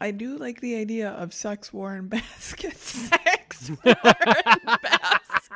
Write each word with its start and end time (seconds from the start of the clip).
I 0.00 0.10
do 0.10 0.36
like 0.36 0.60
the 0.60 0.76
idea 0.76 1.10
of 1.10 1.32
sex 1.32 1.72
worn 1.72 2.08
baskets. 2.08 2.80
Sex 3.08 3.70
worn 3.70 3.96
baskets. 4.82 5.50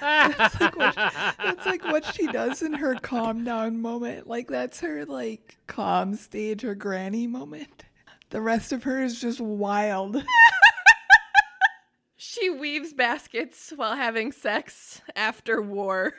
That's 0.00 0.60
like, 0.60 0.76
what, 0.76 0.94
that's 0.94 1.66
like 1.66 1.84
what 1.84 2.04
she 2.04 2.26
does 2.26 2.62
in 2.62 2.72
her 2.74 2.94
calm 2.96 3.44
down 3.44 3.80
moment. 3.80 4.26
Like 4.26 4.48
that's 4.48 4.80
her 4.80 5.04
like 5.04 5.58
calm 5.66 6.14
stage 6.14 6.64
or 6.64 6.74
granny 6.74 7.26
moment. 7.26 7.84
The 8.30 8.40
rest 8.40 8.72
of 8.72 8.84
her 8.84 9.02
is 9.02 9.20
just 9.20 9.40
wild. 9.40 10.22
She 12.16 12.50
weaves 12.50 12.92
baskets 12.92 13.72
while 13.74 13.96
having 13.96 14.32
sex 14.32 15.00
after 15.16 15.60
war. 15.60 16.14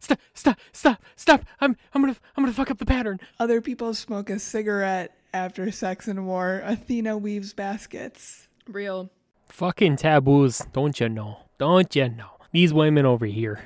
Stop! 0.00 0.18
Stop! 0.34 0.58
Stop! 0.72 1.02
Stop! 1.16 1.44
I'm 1.60 1.76
I'm 1.94 2.02
gonna 2.02 2.16
I'm 2.36 2.44
gonna 2.44 2.54
fuck 2.54 2.70
up 2.70 2.78
the 2.78 2.86
pattern. 2.86 3.20
Other 3.38 3.60
people 3.60 3.94
smoke 3.94 4.30
a 4.30 4.38
cigarette 4.38 5.14
after 5.32 5.70
sex 5.70 6.08
and 6.08 6.26
war. 6.26 6.62
Athena 6.64 7.16
weaves 7.18 7.52
baskets. 7.52 8.48
Real. 8.68 9.10
Fucking 9.48 9.96
taboos, 9.96 10.62
don't 10.72 11.00
you 11.00 11.08
know? 11.08 11.38
Don't 11.58 11.94
you 11.96 12.08
know? 12.08 12.30
These 12.52 12.72
women 12.72 13.04
over 13.04 13.26
here. 13.26 13.60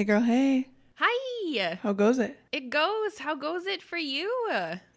Hey 0.00 0.04
girl, 0.04 0.22
hey. 0.22 0.66
Hi. 0.94 1.78
How 1.82 1.92
goes 1.92 2.18
it? 2.18 2.38
It 2.52 2.70
goes. 2.70 3.18
How 3.18 3.34
goes 3.34 3.66
it 3.66 3.82
for 3.82 3.98
you? 3.98 4.34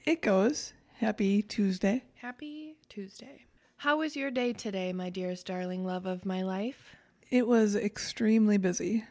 It 0.06 0.22
goes. 0.22 0.72
Happy 0.94 1.42
Tuesday. 1.42 2.06
Happy 2.16 2.78
Tuesday. 2.88 3.44
How 3.76 3.98
was 3.98 4.16
your 4.16 4.32
day 4.32 4.54
today, 4.54 4.94
my 4.94 5.10
dearest 5.10 5.45
darling 5.45 5.84
love 5.84 6.06
of 6.06 6.26
my 6.26 6.42
life? 6.42 6.95
It 7.30 7.50
was 7.50 7.76
extremely 7.76 8.58
busy. 8.58 9.04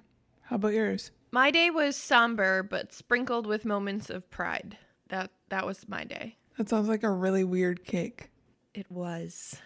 How 0.44 0.56
about 0.56 0.72
yours? 0.72 1.10
My 1.30 1.50
day 1.50 1.68
was 1.68 1.94
somber 1.94 2.62
but 2.62 2.94
sprinkled 2.94 3.46
with 3.46 3.66
moments 3.66 4.08
of 4.08 4.30
pride. 4.30 4.78
That 5.10 5.30
that 5.50 5.66
was 5.66 5.86
my 5.86 6.04
day. 6.04 6.38
That 6.56 6.70
sounds 6.70 6.88
like 6.88 7.02
a 7.02 7.10
really 7.10 7.44
weird 7.44 7.84
cake. 7.84 8.30
It 8.72 8.90
was. 8.90 9.56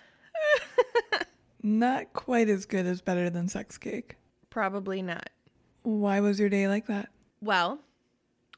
Not 1.62 2.12
quite 2.14 2.48
as 2.48 2.66
good 2.66 2.84
as 2.84 3.00
better 3.00 3.30
than 3.30 3.46
sex 3.46 3.78
cake. 3.78 4.16
Probably 4.50 5.02
not. 5.02 5.28
Why 5.86 6.18
was 6.18 6.40
your 6.40 6.48
day 6.48 6.66
like 6.66 6.88
that? 6.88 7.10
Well, 7.40 7.78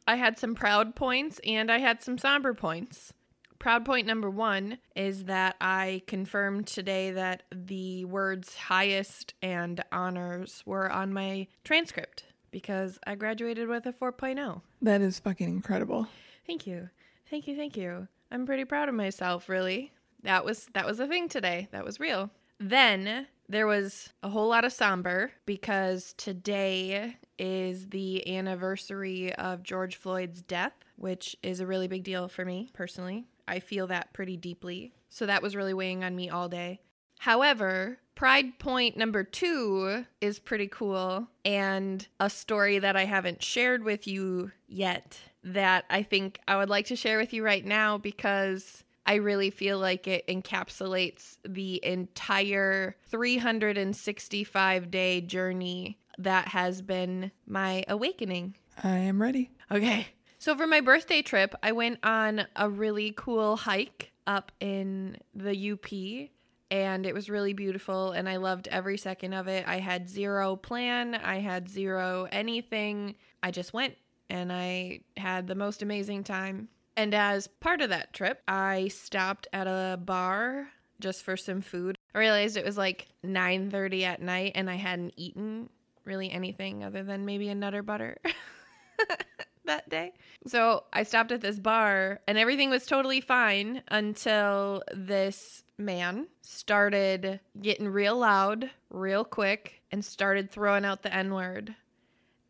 I 0.06 0.16
had 0.16 0.38
some 0.38 0.54
proud 0.54 0.96
points 0.96 1.38
and 1.46 1.70
I 1.70 1.76
had 1.76 2.02
some 2.02 2.16
somber 2.16 2.54
points. 2.54 3.12
Proud 3.58 3.84
point 3.84 4.06
number 4.06 4.30
one 4.30 4.78
is 4.96 5.24
that 5.24 5.56
I 5.60 6.00
confirmed 6.06 6.66
today 6.66 7.10
that 7.10 7.42
the 7.54 8.06
words 8.06 8.56
highest 8.56 9.34
and 9.42 9.84
honors 9.92 10.62
were 10.64 10.90
on 10.90 11.12
my 11.12 11.48
transcript 11.64 12.24
because 12.50 12.98
I 13.06 13.14
graduated 13.14 13.68
with 13.68 13.84
a 13.84 13.94
oh. 14.00 14.10
4.0. 14.10 14.62
That 14.80 15.02
is 15.02 15.18
fucking 15.18 15.50
incredible. 15.50 16.08
Thank 16.46 16.66
you. 16.66 16.88
Thank 17.28 17.46
you. 17.46 17.54
Thank 17.56 17.76
you. 17.76 18.08
I'm 18.30 18.46
pretty 18.46 18.64
proud 18.64 18.88
of 18.88 18.94
myself, 18.94 19.50
really. 19.50 19.92
That 20.22 20.46
was 20.46 20.66
that 20.72 20.86
was 20.86 20.98
a 20.98 21.06
thing 21.06 21.28
today. 21.28 21.68
That 21.72 21.84
was 21.84 22.00
real. 22.00 22.30
Then 22.58 23.26
there 23.48 23.66
was 23.66 24.12
a 24.22 24.28
whole 24.28 24.48
lot 24.48 24.64
of 24.64 24.72
somber 24.72 25.32
because 25.46 26.14
today 26.16 27.16
is 27.38 27.88
the 27.88 28.36
anniversary 28.36 29.32
of 29.34 29.62
George 29.62 29.96
Floyd's 29.96 30.42
death, 30.42 30.74
which 30.96 31.36
is 31.42 31.60
a 31.60 31.66
really 31.66 31.88
big 31.88 32.04
deal 32.04 32.28
for 32.28 32.44
me 32.44 32.70
personally. 32.72 33.26
I 33.46 33.60
feel 33.60 33.86
that 33.86 34.12
pretty 34.12 34.36
deeply. 34.36 34.92
So 35.08 35.24
that 35.26 35.42
was 35.42 35.56
really 35.56 35.72
weighing 35.72 36.04
on 36.04 36.14
me 36.14 36.28
all 36.28 36.48
day. 36.48 36.80
However, 37.20 37.98
Pride 38.18 38.58
point 38.58 38.96
number 38.96 39.22
two 39.22 40.04
is 40.20 40.40
pretty 40.40 40.66
cool 40.66 41.28
and 41.44 42.04
a 42.18 42.28
story 42.28 42.80
that 42.80 42.96
I 42.96 43.04
haven't 43.04 43.44
shared 43.44 43.84
with 43.84 44.08
you 44.08 44.50
yet 44.66 45.20
that 45.44 45.84
I 45.88 46.02
think 46.02 46.40
I 46.48 46.56
would 46.56 46.68
like 46.68 46.86
to 46.86 46.96
share 46.96 47.18
with 47.18 47.32
you 47.32 47.44
right 47.44 47.64
now 47.64 47.96
because 47.96 48.82
I 49.08 49.14
really 49.14 49.48
feel 49.48 49.78
like 49.78 50.06
it 50.06 50.26
encapsulates 50.26 51.38
the 51.42 51.82
entire 51.82 52.94
365 53.06 54.90
day 54.90 55.22
journey 55.22 55.98
that 56.18 56.48
has 56.48 56.82
been 56.82 57.32
my 57.46 57.86
awakening. 57.88 58.56
I 58.84 58.98
am 58.98 59.22
ready. 59.22 59.50
Okay. 59.72 60.08
So 60.38 60.54
for 60.54 60.66
my 60.66 60.82
birthday 60.82 61.22
trip, 61.22 61.54
I 61.62 61.72
went 61.72 62.00
on 62.02 62.46
a 62.54 62.68
really 62.68 63.14
cool 63.16 63.56
hike 63.56 64.12
up 64.26 64.52
in 64.60 65.16
the 65.34 65.72
UP 65.72 66.30
and 66.70 67.06
it 67.06 67.14
was 67.14 67.30
really 67.30 67.54
beautiful 67.54 68.12
and 68.12 68.28
I 68.28 68.36
loved 68.36 68.68
every 68.68 68.98
second 68.98 69.32
of 69.32 69.48
it. 69.48 69.66
I 69.66 69.78
had 69.78 70.06
zero 70.06 70.54
plan, 70.54 71.14
I 71.14 71.38
had 71.38 71.70
zero 71.70 72.28
anything. 72.30 73.14
I 73.42 73.52
just 73.52 73.72
went 73.72 73.94
and 74.28 74.52
I 74.52 75.00
had 75.16 75.46
the 75.46 75.54
most 75.54 75.80
amazing 75.80 76.24
time. 76.24 76.68
And 76.98 77.14
as 77.14 77.46
part 77.46 77.80
of 77.80 77.90
that 77.90 78.12
trip, 78.12 78.42
I 78.48 78.88
stopped 78.88 79.46
at 79.52 79.68
a 79.68 79.96
bar 79.96 80.70
just 80.98 81.22
for 81.22 81.36
some 81.36 81.60
food. 81.60 81.96
I 82.12 82.18
realized 82.18 82.56
it 82.56 82.64
was 82.64 82.76
like 82.76 83.06
9:30 83.24 84.02
at 84.02 84.20
night 84.20 84.52
and 84.56 84.68
I 84.68 84.74
hadn't 84.74 85.14
eaten 85.16 85.70
really 86.04 86.28
anything 86.28 86.82
other 86.82 87.04
than 87.04 87.24
maybe 87.24 87.50
a 87.50 87.54
nutter 87.54 87.84
butter 87.84 88.18
that 89.64 89.88
day. 89.88 90.12
So 90.48 90.86
I 90.92 91.04
stopped 91.04 91.30
at 91.30 91.40
this 91.40 91.60
bar 91.60 92.18
and 92.26 92.36
everything 92.36 92.68
was 92.68 92.84
totally 92.84 93.20
fine 93.20 93.84
until 93.86 94.82
this 94.92 95.62
man 95.78 96.26
started 96.40 97.38
getting 97.62 97.86
real 97.86 98.16
loud, 98.16 98.70
real 98.90 99.22
quick, 99.22 99.82
and 99.92 100.04
started 100.04 100.50
throwing 100.50 100.84
out 100.84 101.04
the 101.04 101.14
N 101.14 101.32
word. 101.32 101.76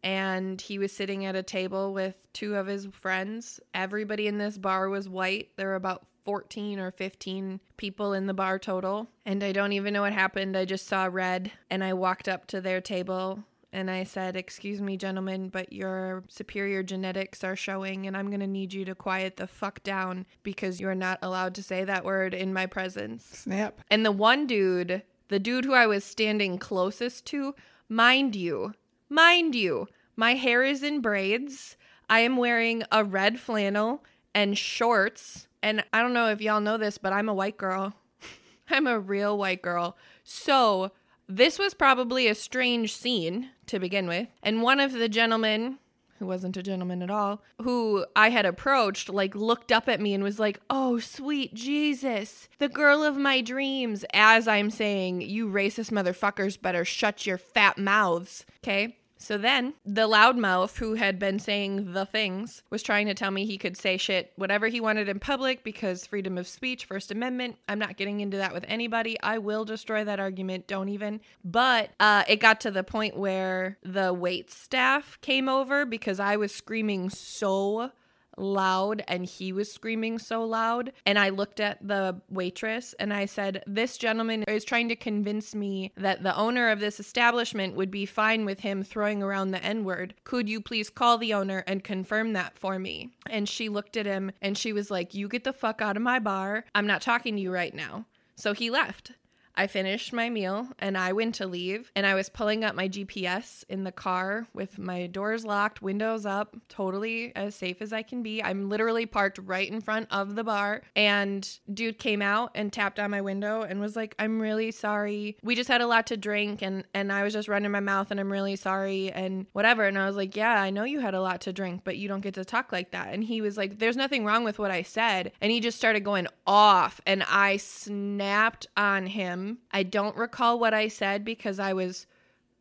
And 0.09 0.59
he 0.59 0.79
was 0.79 0.91
sitting 0.91 1.27
at 1.27 1.37
a 1.37 1.43
table 1.43 1.93
with 1.93 2.15
two 2.33 2.57
of 2.57 2.67
his 2.67 2.87
friends. 2.87 3.61
Everybody 3.75 4.27
in 4.27 4.39
this 4.39 4.57
bar 4.57 4.89
was 4.89 5.07
white. 5.07 5.51
There 5.57 5.67
were 5.67 5.75
about 5.75 6.07
14 6.25 6.79
or 6.79 6.91
15 6.91 7.61
people 7.77 8.15
in 8.15 8.25
the 8.25 8.33
bar 8.33 8.59
total. 8.59 9.09
And 9.27 9.45
I 9.45 9.53
don't 9.53 9.73
even 9.73 9.93
know 9.93 10.01
what 10.01 10.15
happened. 10.15 10.57
I 10.57 10.65
just 10.65 10.87
saw 10.87 11.11
red 11.13 11.53
and 11.69 11.85
I 11.85 11.93
walked 11.93 12.27
up 12.27 12.47
to 12.47 12.63
their 12.63 12.81
table 12.81 13.45
and 13.71 13.91
I 13.91 14.05
said, 14.05 14.35
Excuse 14.35 14.81
me, 14.81 14.97
gentlemen, 14.97 15.51
but 15.51 15.75
your 15.75 16.25
superior 16.29 16.83
genetics 16.83 17.45
are 17.45 17.55
showing, 17.55 18.07
and 18.07 18.17
I'm 18.17 18.29
going 18.29 18.41
to 18.41 18.47
need 18.47 18.73
you 18.73 18.87
to 18.87 18.95
quiet 18.95 19.37
the 19.37 19.47
fuck 19.47 19.83
down 19.83 20.25
because 20.43 20.81
you're 20.81 20.95
not 20.95 21.19
allowed 21.21 21.55
to 21.57 21.63
say 21.63 21.85
that 21.85 22.03
word 22.03 22.33
in 22.33 22.55
my 22.55 22.65
presence. 22.65 23.27
Snap. 23.27 23.83
And 23.91 24.07
the 24.07 24.13
one 24.13 24.47
dude, 24.47 25.03
the 25.29 25.39
dude 25.39 25.67
who 25.67 25.75
I 25.75 25.87
was 25.87 26.03
standing 26.03 26.57
closest 26.57 27.27
to, 27.27 27.55
mind 27.91 28.35
you, 28.35 28.73
mind 29.11 29.55
you, 29.55 29.87
my 30.19 30.35
hair 30.35 30.65
is 30.65 30.83
in 30.83 31.01
braids. 31.01 31.77
I 32.11 32.21
am 32.21 32.37
wearing 32.37 32.83
a 32.91 33.05
red 33.05 33.39
flannel 33.39 34.05
and 34.35 34.59
shorts. 34.59 35.47
And 35.63 35.85
I 35.93 36.03
don't 36.03 36.13
know 36.13 36.29
if 36.29 36.41
y'all 36.41 36.61
know 36.61 36.77
this, 36.77 36.99
but 36.99 37.13
I'm 37.13 37.29
a 37.29 37.35
white 37.35 37.57
girl. 37.57 37.95
I'm 38.69 38.89
a 38.89 38.99
real 38.99 39.39
white 39.39 39.63
girl. 39.63 39.97
So 40.25 40.91
this 41.29 41.57
was 41.57 41.73
probably 41.73 42.27
a 42.27 42.35
strange 42.35 42.97
scene 42.97 43.51
to 43.67 43.79
begin 43.79 44.09
with. 44.09 44.27
And 44.43 44.61
one 44.61 44.81
of 44.81 44.93
the 44.93 45.09
gentlemen, 45.09 45.79
who 46.19 46.27
wasn't 46.27 46.57
a 46.57 46.65
gentleman 46.65 47.01
at 47.01 47.13
all, 47.13 47.41
who 47.63 48.05
I 48.17 48.31
had 48.31 48.45
approached, 48.45 49.09
like 49.09 49.37
looked 49.37 49.71
up 49.71 49.89
at 49.89 50.01
me 50.01 50.15
and 50.15 50.25
was 50.25 50.41
like, 50.41 50.59
Oh, 50.69 50.99
sweet 50.99 51.55
Jesus, 51.55 52.49
the 52.59 52.69
girl 52.69 53.05
of 53.05 53.17
my 53.17 53.41
dreams. 53.41 54.05
As 54.13 54.49
I'm 54.49 54.71
saying, 54.71 55.21
You 55.21 55.47
racist 55.47 55.93
motherfuckers 55.93 56.61
better 56.61 56.85
shut 56.85 57.25
your 57.25 57.39
fat 57.39 57.79
mouths. 57.79 58.45
Okay. 58.65 58.97
So 59.19 59.37
then 59.37 59.75
the 59.85 60.09
loudmouth 60.09 60.79
who 60.79 60.95
had 60.95 61.19
been 61.19 61.39
saying 61.39 61.93
the 61.93 62.07
things 62.07 62.63
was 62.71 62.83
trying 62.83 63.07
to 63.09 63.15
tell 63.15 63.31
me 63.31 63.45
he 63.45 63.59
could 63.59 63.77
say 63.77 63.97
shit 63.97 64.33
whatever 64.37 64.69
he 64.69 64.81
wanted 64.81 65.09
in 65.09 65.19
public 65.19 65.65
because 65.65 66.07
freedom 66.07 66.39
of 66.39 66.47
speech, 66.47 66.85
First 66.85 67.11
Amendment. 67.11 67.57
I'm 67.69 67.81
not 67.81 67.97
getting 67.97 68.21
into 68.21 68.37
that 68.37 68.55
with 68.55 68.65
anybody. 68.69 69.19
I 69.21 69.39
will 69.39 69.65
destroy 69.65 70.05
that 70.05 70.21
argument. 70.21 70.69
Don't 70.69 70.89
even. 70.89 71.21
But 71.45 71.91
uh, 71.99 72.25
it 72.29 72.37
got 72.37 72.61
to 72.61 72.71
the 72.71 72.85
point 72.85 73.17
where 73.17 73.79
the 73.83 74.15
wait 74.15 74.51
staff 74.51 75.19
came 75.21 75.49
over 75.49 75.85
because 75.85 76.21
I 76.21 76.37
was 76.37 76.55
screaming 76.55 77.11
so 77.11 77.91
loud 78.39 79.03
and 79.09 79.25
he 79.25 79.53
was 79.53 79.73
screaming 79.73 80.19
so 80.19 80.45
loud. 80.45 80.93
And 81.07 81.19
I 81.19 81.29
looked 81.31 81.61
at 81.61 81.87
the 81.87 82.21
waitress 82.29 82.95
and 82.99 83.13
I 83.13 83.27
said, 83.27 83.63
This 83.67 83.97
gentleman 83.97 84.45
is 84.45 84.65
trying 84.65 84.89
to 84.89 84.97
convince 84.97 85.55
me 85.55 85.93
that 85.97 86.23
the 86.23 86.37
owner 86.37 86.71
of 86.71 86.81
this 86.81 87.01
establishment 87.01 87.77
would 87.77 87.91
be 87.91 88.07
fine 88.07 88.45
with 88.45 88.61
him 88.61 88.83
throwing 88.83 89.23
around 89.23 89.51
the 89.51 89.63
N 89.63 89.85
word. 89.85 90.15
Could 90.25 90.49
you 90.49 90.61
please 90.61 90.91
call 90.91 91.19
the 91.19 91.35
owner 91.35 91.65
and 91.67 91.85
confirm 91.85 92.33
that 92.33 92.59
for 92.59 92.79
me? 92.79 93.11
And 93.29 93.49
she 93.49 93.69
looked 93.69 93.97
at 93.97 94.07
him 94.07 94.33
and 94.41 94.57
she 94.57 94.73
was 94.73 94.91
like, 94.91 95.15
You 95.15 95.29
get 95.29 95.45
the 95.45 95.53
fuck 95.53 95.83
out 95.83 95.97
of 95.97 96.03
my 96.03 96.19
bar. 96.19 96.65
I'm 96.75 96.87
not 96.87 97.03
talking 97.03 97.37
to 97.37 97.43
you 97.43 97.53
right 97.53 97.75
now. 97.75 98.07
So 98.37 98.53
he 98.53 98.71
left. 98.71 99.13
I 99.59 99.67
finished 99.67 100.13
my 100.13 100.31
meal 100.31 100.69
and 100.79 100.97
I 100.97 101.13
went 101.13 101.35
to 101.37 101.47
leave 101.49 101.91
and 101.97 102.07
I 102.07 102.15
was 102.15 102.29
pulling 102.29 102.63
up 102.63 102.77
my 102.77 102.89
GPS 102.89 103.65
in 103.69 103.83
the 103.83 103.91
car 103.91 104.47
with 104.55 104.79
my 104.79 105.09
doors 105.09 105.45
locked, 105.45 105.83
windows 105.83 106.25
up, 106.25 106.57
totally 106.69 107.33
as 107.35 107.57
safe 107.57 107.83
as 107.83 107.93
I 107.93 108.03
can 108.03 108.23
be. 108.23 108.41
I'm 108.41 108.69
literally 108.69 109.05
parked 109.05 109.41
right 109.43 109.69
in 109.69 109.81
front 109.81 110.07
of 110.13 110.37
the 110.37 110.45
bar 110.45 110.83
and 110.95 111.59
dude 111.75 111.99
came 111.99 112.23
out 112.23 112.53
and 112.55 112.73
tapped 112.73 113.01
on 113.01 113.11
my 113.11 113.21
window 113.21 113.63
and 113.63 113.81
was 113.81 113.97
like, 113.97 114.15
"I'm 114.17 114.41
really 114.41 114.71
sorry. 114.71 115.37
We 115.43 115.57
just 115.57 115.69
had 115.69 115.81
a 115.81 115.89
lot 115.89 116.07
to 116.07 116.17
drink 116.17 116.63
and 116.63 116.85
and 116.95 117.13
I 117.13 117.25
was 117.25 117.33
just 117.33 117.49
running 117.49 117.73
my 117.73 117.81
mouth 117.81 118.13
and 118.13 118.21
I'm 118.21 118.31
really 118.31 118.55
sorry 118.55 119.11
and 119.11 119.47
whatever." 119.55 119.83
And 119.83 119.99
I 119.99 120.07
was 120.07 120.15
like, 120.15 120.37
"Yeah, 120.37 120.63
I 120.63 120.71
know 120.71 120.85
you 120.85 121.01
had 121.01 121.15
a 121.15 121.21
lot 121.21 121.41
to 121.43 121.53
drink, 121.53 121.81
but 121.83 121.97
you 121.97 122.07
don't 122.07 122.21
get 122.21 122.35
to 122.35 122.45
talk 122.45 122.71
like 122.71 122.93
that." 122.93 123.13
And 123.13 123.25
he 123.25 123.41
was 123.41 123.57
like, 123.57 123.81
"There's 123.81 123.97
nothing 123.97 124.25
wrong 124.25 124.45
with 124.45 124.61
what 124.61 124.71
I 124.71 124.83
said." 124.83 125.33
And 125.41 125.51
he 125.51 125.59
just 125.59 125.79
started 125.79 126.05
going 126.05 126.29
off 126.47 127.01
and 127.05 127.25
I 127.25 127.57
snapped 127.57 128.69
on 128.77 129.07
him 129.07 129.48
I 129.71 129.83
don't 129.83 130.17
recall 130.17 130.59
what 130.59 130.75
I 130.75 130.89
said 130.89 131.25
because 131.25 131.59
I 131.59 131.73
was 131.73 132.07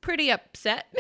pretty 0.01 0.31
upset. 0.31 0.93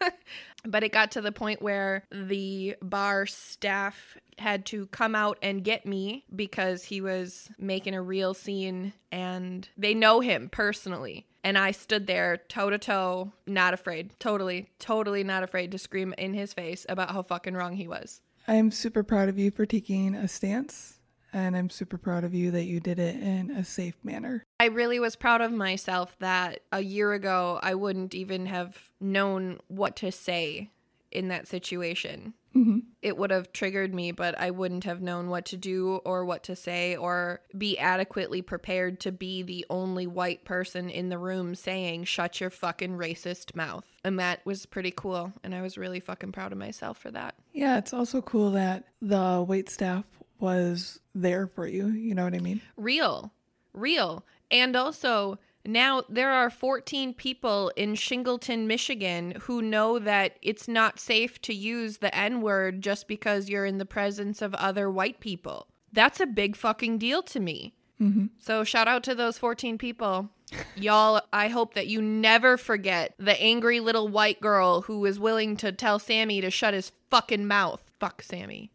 but 0.64 0.84
it 0.84 0.92
got 0.92 1.10
to 1.12 1.20
the 1.20 1.32
point 1.32 1.62
where 1.62 2.04
the 2.10 2.76
bar 2.80 3.26
staff 3.26 4.16
had 4.38 4.64
to 4.66 4.86
come 4.86 5.14
out 5.14 5.38
and 5.42 5.64
get 5.64 5.86
me 5.86 6.24
because 6.34 6.84
he 6.84 7.00
was 7.00 7.50
making 7.58 7.94
a 7.94 8.02
real 8.02 8.34
scene 8.34 8.92
and 9.10 9.68
they 9.76 9.94
know 9.94 10.20
him 10.20 10.48
personally. 10.50 11.26
And 11.44 11.58
I 11.58 11.72
stood 11.72 12.06
there 12.06 12.36
toe 12.48 12.70
to 12.70 12.78
toe, 12.78 13.32
not 13.46 13.74
afraid, 13.74 14.10
totally, 14.20 14.70
totally 14.78 15.24
not 15.24 15.42
afraid 15.42 15.72
to 15.72 15.78
scream 15.78 16.14
in 16.16 16.34
his 16.34 16.52
face 16.52 16.86
about 16.88 17.10
how 17.10 17.22
fucking 17.22 17.54
wrong 17.54 17.74
he 17.74 17.88
was. 17.88 18.20
I'm 18.46 18.70
super 18.70 19.02
proud 19.02 19.28
of 19.28 19.38
you 19.38 19.50
for 19.50 19.66
taking 19.66 20.14
a 20.14 20.28
stance, 20.28 20.91
and 21.32 21.56
I'm 21.56 21.70
super 21.70 21.98
proud 21.98 22.24
of 22.24 22.34
you 22.34 22.50
that 22.50 22.64
you 22.64 22.80
did 22.80 22.98
it 22.98 23.16
in 23.16 23.50
a 23.50 23.64
safe 23.64 23.96
manner. 24.02 24.44
I 24.60 24.66
really 24.66 25.00
was 25.00 25.16
proud 25.16 25.40
of 25.40 25.52
myself 25.52 26.16
that 26.18 26.60
a 26.70 26.80
year 26.82 27.12
ago 27.12 27.58
I 27.62 27.74
wouldn't 27.74 28.14
even 28.14 28.46
have 28.46 28.90
known 29.00 29.60
what 29.68 29.96
to 29.96 30.12
say 30.12 30.70
in 31.10 31.28
that 31.28 31.46
situation. 31.46 32.34
Mm-hmm. 32.54 32.78
It 33.00 33.16
would 33.16 33.30
have 33.30 33.52
triggered 33.52 33.94
me, 33.94 34.12
but 34.12 34.38
I 34.38 34.50
wouldn't 34.50 34.84
have 34.84 35.00
known 35.00 35.28
what 35.28 35.46
to 35.46 35.56
do 35.56 36.00
or 36.04 36.24
what 36.24 36.42
to 36.44 36.56
say 36.56 36.96
or 36.96 37.40
be 37.56 37.78
adequately 37.78 38.42
prepared 38.42 39.00
to 39.00 39.12
be 39.12 39.42
the 39.42 39.64
only 39.70 40.06
white 40.06 40.44
person 40.44 40.90
in 40.90 41.08
the 41.08 41.18
room 41.18 41.54
saying, 41.54 42.04
shut 42.04 42.40
your 42.40 42.50
fucking 42.50 42.98
racist 42.98 43.56
mouth. 43.56 43.84
And 44.04 44.18
that 44.18 44.44
was 44.44 44.66
pretty 44.66 44.92
cool. 44.94 45.32
And 45.42 45.54
I 45.54 45.62
was 45.62 45.78
really 45.78 46.00
fucking 46.00 46.32
proud 46.32 46.52
of 46.52 46.58
myself 46.58 46.98
for 46.98 47.10
that. 47.10 47.36
Yeah, 47.52 47.78
it's 47.78 47.94
also 47.94 48.20
cool 48.20 48.50
that 48.52 48.84
the 49.00 49.44
wait 49.46 49.70
staff 49.70 50.04
was 50.42 51.00
there 51.14 51.46
for 51.46 51.66
you. 51.66 51.86
You 51.88 52.14
know 52.14 52.24
what 52.24 52.34
I 52.34 52.40
mean? 52.40 52.60
Real, 52.76 53.32
real. 53.72 54.24
And 54.50 54.76
also, 54.76 55.38
now 55.64 56.02
there 56.08 56.30
are 56.30 56.50
14 56.50 57.14
people 57.14 57.72
in 57.76 57.94
Shingleton, 57.94 58.66
Michigan 58.66 59.34
who 59.42 59.62
know 59.62 59.98
that 59.98 60.38
it's 60.42 60.66
not 60.66 60.98
safe 60.98 61.40
to 61.42 61.54
use 61.54 61.98
the 61.98 62.14
N 62.14 62.42
word 62.42 62.82
just 62.82 63.06
because 63.06 63.48
you're 63.48 63.64
in 63.64 63.78
the 63.78 63.86
presence 63.86 64.42
of 64.42 64.54
other 64.54 64.90
white 64.90 65.20
people. 65.20 65.68
That's 65.92 66.20
a 66.20 66.26
big 66.26 66.56
fucking 66.56 66.98
deal 66.98 67.22
to 67.22 67.40
me. 67.40 67.74
Mm-hmm. 68.00 68.26
So, 68.38 68.64
shout 68.64 68.88
out 68.88 69.04
to 69.04 69.14
those 69.14 69.38
14 69.38 69.78
people. 69.78 70.30
Y'all, 70.74 71.22
I 71.32 71.48
hope 71.48 71.74
that 71.74 71.86
you 71.86 72.02
never 72.02 72.56
forget 72.56 73.14
the 73.18 73.40
angry 73.40 73.78
little 73.78 74.08
white 74.08 74.40
girl 74.40 74.82
who 74.82 74.98
was 74.98 75.20
willing 75.20 75.56
to 75.58 75.70
tell 75.70 75.98
Sammy 75.98 76.40
to 76.40 76.50
shut 76.50 76.74
his 76.74 76.92
fucking 77.10 77.46
mouth. 77.46 77.82
Fuck 78.00 78.22
Sammy. 78.22 78.72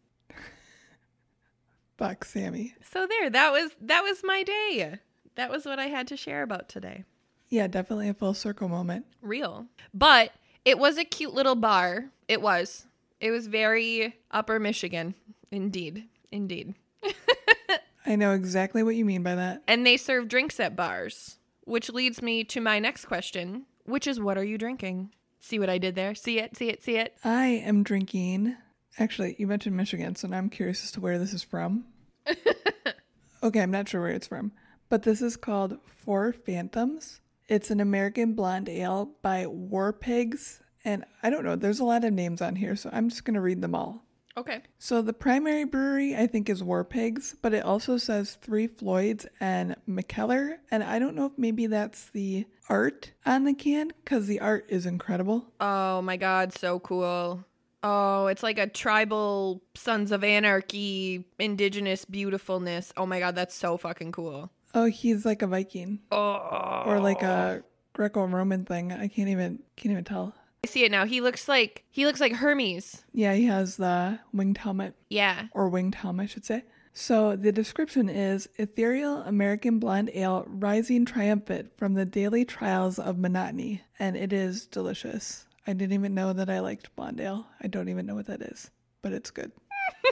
Fuck 1.98 2.24
Sammy. 2.24 2.74
So 2.82 3.06
there, 3.06 3.28
that 3.28 3.52
was 3.52 3.72
that 3.80 4.02
was 4.02 4.22
my 4.24 4.44
day. 4.44 4.98
That 5.34 5.50
was 5.50 5.66
what 5.66 5.78
I 5.78 5.86
had 5.86 6.06
to 6.08 6.16
share 6.16 6.42
about 6.42 6.68
today. 6.68 7.04
Yeah, 7.48 7.66
definitely 7.66 8.08
a 8.08 8.14
full 8.14 8.34
circle 8.34 8.68
moment. 8.68 9.06
Real. 9.20 9.66
But 9.92 10.32
it 10.64 10.78
was 10.78 10.96
a 10.96 11.04
cute 11.04 11.34
little 11.34 11.54
bar. 11.56 12.10
It 12.28 12.40
was. 12.40 12.86
It 13.20 13.30
was 13.30 13.46
very 13.48 14.16
upper 14.30 14.60
Michigan. 14.60 15.14
Indeed. 15.50 16.04
Indeed. 16.30 16.74
I 18.06 18.16
know 18.16 18.32
exactly 18.32 18.82
what 18.82 18.96
you 18.96 19.04
mean 19.04 19.22
by 19.22 19.34
that. 19.34 19.62
And 19.66 19.84
they 19.84 19.96
serve 19.96 20.28
drinks 20.28 20.60
at 20.60 20.76
bars, 20.76 21.38
which 21.64 21.90
leads 21.90 22.22
me 22.22 22.44
to 22.44 22.60
my 22.60 22.78
next 22.78 23.06
question, 23.06 23.66
which 23.84 24.06
is 24.06 24.20
what 24.20 24.38
are 24.38 24.44
you 24.44 24.56
drinking? 24.56 25.10
See 25.40 25.58
what 25.58 25.70
I 25.70 25.78
did 25.78 25.94
there? 25.94 26.14
See 26.14 26.38
it? 26.38 26.56
See 26.56 26.68
it? 26.68 26.82
See 26.82 26.96
it? 26.96 27.16
I 27.24 27.46
am 27.46 27.82
drinking. 27.82 28.56
Actually, 28.98 29.36
you 29.38 29.46
mentioned 29.46 29.76
Michigan, 29.76 30.16
so 30.16 30.26
now 30.26 30.38
I'm 30.38 30.50
curious 30.50 30.82
as 30.82 30.92
to 30.92 31.00
where 31.00 31.18
this 31.18 31.32
is 31.32 31.44
from. 31.44 31.84
okay, 33.42 33.60
I'm 33.60 33.70
not 33.70 33.88
sure 33.88 34.00
where 34.00 34.10
it's 34.10 34.26
from, 34.26 34.52
but 34.88 35.04
this 35.04 35.22
is 35.22 35.36
called 35.36 35.78
Four 35.86 36.32
Phantoms. 36.32 37.20
It's 37.46 37.70
an 37.70 37.80
American 37.80 38.34
blonde 38.34 38.68
ale 38.68 39.12
by 39.22 39.46
War 39.46 39.92
Pigs, 39.92 40.60
and 40.84 41.04
I 41.22 41.30
don't 41.30 41.44
know, 41.44 41.54
there's 41.54 41.80
a 41.80 41.84
lot 41.84 42.04
of 42.04 42.12
names 42.12 42.42
on 42.42 42.56
here, 42.56 42.74
so 42.74 42.90
I'm 42.92 43.08
just 43.08 43.24
going 43.24 43.34
to 43.34 43.40
read 43.40 43.62
them 43.62 43.74
all. 43.74 44.02
Okay. 44.36 44.62
So 44.78 45.02
the 45.02 45.12
primary 45.12 45.64
brewery 45.64 46.14
I 46.14 46.28
think 46.28 46.48
is 46.48 46.62
War 46.62 46.84
Pigs, 46.84 47.34
but 47.42 47.52
it 47.52 47.64
also 47.64 47.98
says 47.98 48.38
Three 48.40 48.68
Floyds 48.68 49.26
and 49.40 49.74
Mikkeller, 49.88 50.58
and 50.70 50.84
I 50.84 50.98
don't 50.98 51.16
know 51.16 51.26
if 51.26 51.32
maybe 51.36 51.66
that's 51.66 52.10
the 52.10 52.46
art 52.68 53.12
on 53.26 53.44
the 53.44 53.54
can 53.54 53.92
because 54.04 54.26
the 54.26 54.40
art 54.40 54.66
is 54.68 54.86
incredible. 54.86 55.46
Oh 55.60 56.02
my 56.02 56.16
god, 56.16 56.52
so 56.52 56.78
cool. 56.78 57.44
Oh, 57.82 58.26
it's 58.26 58.42
like 58.42 58.58
a 58.58 58.66
tribal 58.66 59.62
Sons 59.74 60.10
of 60.12 60.24
Anarchy, 60.24 61.24
indigenous 61.38 62.04
beautifulness. 62.04 62.92
Oh 62.96 63.06
my 63.06 63.20
god, 63.20 63.34
that's 63.34 63.54
so 63.54 63.76
fucking 63.76 64.12
cool. 64.12 64.50
Oh, 64.74 64.86
he's 64.86 65.24
like 65.24 65.42
a 65.42 65.46
Viking 65.46 66.00
Oh. 66.10 66.82
or 66.86 67.00
like 67.00 67.22
a 67.22 67.62
oh. 67.62 67.66
Greco-Roman 67.94 68.64
thing. 68.64 68.92
I 68.92 69.08
can't 69.08 69.28
even 69.28 69.60
can't 69.76 69.92
even 69.92 70.04
tell. 70.04 70.34
I 70.64 70.68
see 70.68 70.84
it 70.84 70.90
now. 70.90 71.04
He 71.06 71.20
looks 71.20 71.48
like 71.48 71.84
he 71.90 72.04
looks 72.04 72.20
like 72.20 72.32
Hermes. 72.32 73.04
Yeah, 73.12 73.34
he 73.34 73.46
has 73.46 73.76
the 73.76 74.18
winged 74.32 74.58
helmet 74.58 74.94
Yeah. 75.08 75.46
or 75.52 75.68
winged 75.68 75.94
helm, 75.96 76.20
I 76.20 76.26
should 76.26 76.44
say. 76.44 76.64
So 76.92 77.36
the 77.36 77.52
description 77.52 78.08
is 78.08 78.48
ethereal 78.56 79.18
American 79.18 79.78
blonde 79.78 80.10
ale 80.14 80.44
rising 80.48 81.04
triumphant 81.04 81.70
from 81.76 81.94
the 81.94 82.04
daily 82.04 82.44
trials 82.44 82.98
of 82.98 83.18
monotony, 83.18 83.82
and 84.00 84.16
it 84.16 84.32
is 84.32 84.66
delicious. 84.66 85.46
I 85.68 85.74
didn't 85.74 85.92
even 85.92 86.14
know 86.14 86.32
that 86.32 86.48
I 86.48 86.60
liked 86.60 86.96
blonde 86.96 87.20
ale. 87.20 87.46
I 87.62 87.66
don't 87.66 87.90
even 87.90 88.06
know 88.06 88.14
what 88.14 88.28
that 88.28 88.40
is, 88.40 88.70
but 89.02 89.12
it's 89.12 89.30
good. 89.30 89.52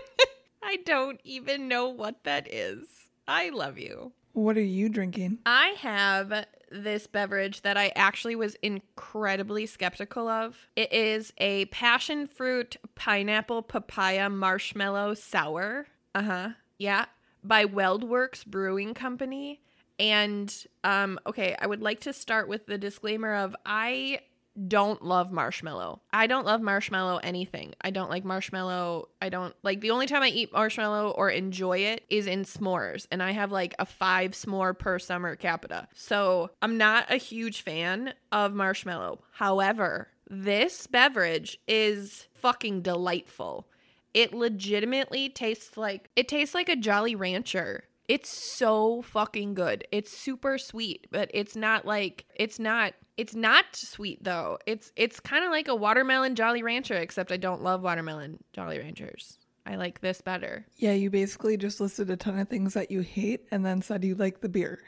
I 0.62 0.76
don't 0.84 1.18
even 1.24 1.66
know 1.66 1.88
what 1.88 2.24
that 2.24 2.46
is. 2.52 3.08
I 3.26 3.48
love 3.48 3.78
you. 3.78 4.12
What 4.34 4.58
are 4.58 4.62
you 4.62 4.90
drinking? 4.90 5.38
I 5.46 5.68
have 5.78 6.44
this 6.70 7.06
beverage 7.06 7.62
that 7.62 7.78
I 7.78 7.90
actually 7.96 8.36
was 8.36 8.56
incredibly 8.56 9.64
skeptical 9.64 10.28
of. 10.28 10.68
It 10.76 10.92
is 10.92 11.32
a 11.38 11.64
passion 11.66 12.26
fruit 12.26 12.76
pineapple 12.94 13.62
papaya 13.62 14.28
marshmallow 14.28 15.14
sour. 15.14 15.86
Uh 16.14 16.22
huh. 16.22 16.48
Yeah. 16.76 17.06
By 17.42 17.64
WeldWerks 17.64 18.44
Brewing 18.44 18.92
Company. 18.92 19.62
And 19.98 20.54
um, 20.84 21.18
okay, 21.26 21.56
I 21.58 21.66
would 21.66 21.80
like 21.80 22.00
to 22.00 22.12
start 22.12 22.46
with 22.46 22.66
the 22.66 22.76
disclaimer 22.76 23.34
of 23.34 23.56
I 23.64 24.20
don't 24.68 25.04
love 25.04 25.32
marshmallow. 25.32 26.00
I 26.12 26.26
don't 26.26 26.46
love 26.46 26.60
marshmallow 26.60 27.20
anything. 27.22 27.74
I 27.80 27.90
don't 27.90 28.10
like 28.10 28.24
marshmallow. 28.24 29.08
I 29.20 29.28
don't 29.28 29.54
like 29.62 29.80
the 29.80 29.90
only 29.90 30.06
time 30.06 30.22
I 30.22 30.28
eat 30.28 30.52
marshmallow 30.52 31.10
or 31.10 31.30
enjoy 31.30 31.78
it 31.78 32.04
is 32.08 32.26
in 32.26 32.44
s'mores. 32.44 33.06
And 33.10 33.22
I 33.22 33.32
have 33.32 33.52
like 33.52 33.74
a 33.78 33.86
five 33.86 34.32
s'more 34.32 34.78
per 34.78 34.98
summer 34.98 35.36
capita. 35.36 35.88
So 35.94 36.50
I'm 36.62 36.78
not 36.78 37.10
a 37.10 37.16
huge 37.16 37.62
fan 37.62 38.14
of 38.32 38.54
marshmallow. 38.54 39.20
However, 39.32 40.08
this 40.28 40.86
beverage 40.86 41.58
is 41.68 42.26
fucking 42.34 42.82
delightful. 42.82 43.68
It 44.14 44.32
legitimately 44.32 45.28
tastes 45.28 45.76
like 45.76 46.08
it 46.16 46.28
tastes 46.28 46.54
like 46.54 46.68
a 46.68 46.76
Jolly 46.76 47.14
Rancher. 47.14 47.84
It's 48.08 48.30
so 48.30 49.02
fucking 49.02 49.54
good. 49.54 49.86
It's 49.90 50.16
super 50.16 50.58
sweet, 50.58 51.08
but 51.10 51.30
it's 51.34 51.56
not 51.56 51.84
like 51.84 52.24
it's 52.34 52.58
not 52.58 52.94
It's 53.16 53.34
not 53.34 53.64
sweet 53.74 54.22
though. 54.22 54.58
It's 54.66 54.92
it's 54.96 55.20
kind 55.20 55.44
of 55.44 55.50
like 55.50 55.68
a 55.68 55.74
watermelon 55.74 56.34
Jolly 56.34 56.62
Rancher, 56.62 56.96
except 56.96 57.32
I 57.32 57.36
don't 57.36 57.62
love 57.62 57.82
watermelon 57.82 58.42
Jolly 58.52 58.78
Ranchers. 58.78 59.38
I 59.64 59.76
like 59.76 60.00
this 60.00 60.20
better. 60.20 60.66
Yeah, 60.76 60.92
you 60.92 61.10
basically 61.10 61.56
just 61.56 61.80
listed 61.80 62.08
a 62.10 62.16
ton 62.16 62.38
of 62.38 62.48
things 62.48 62.74
that 62.74 62.90
you 62.90 63.00
hate 63.00 63.46
and 63.50 63.66
then 63.66 63.82
said 63.82 64.04
you 64.04 64.14
like 64.14 64.40
the 64.40 64.48
beer. 64.48 64.80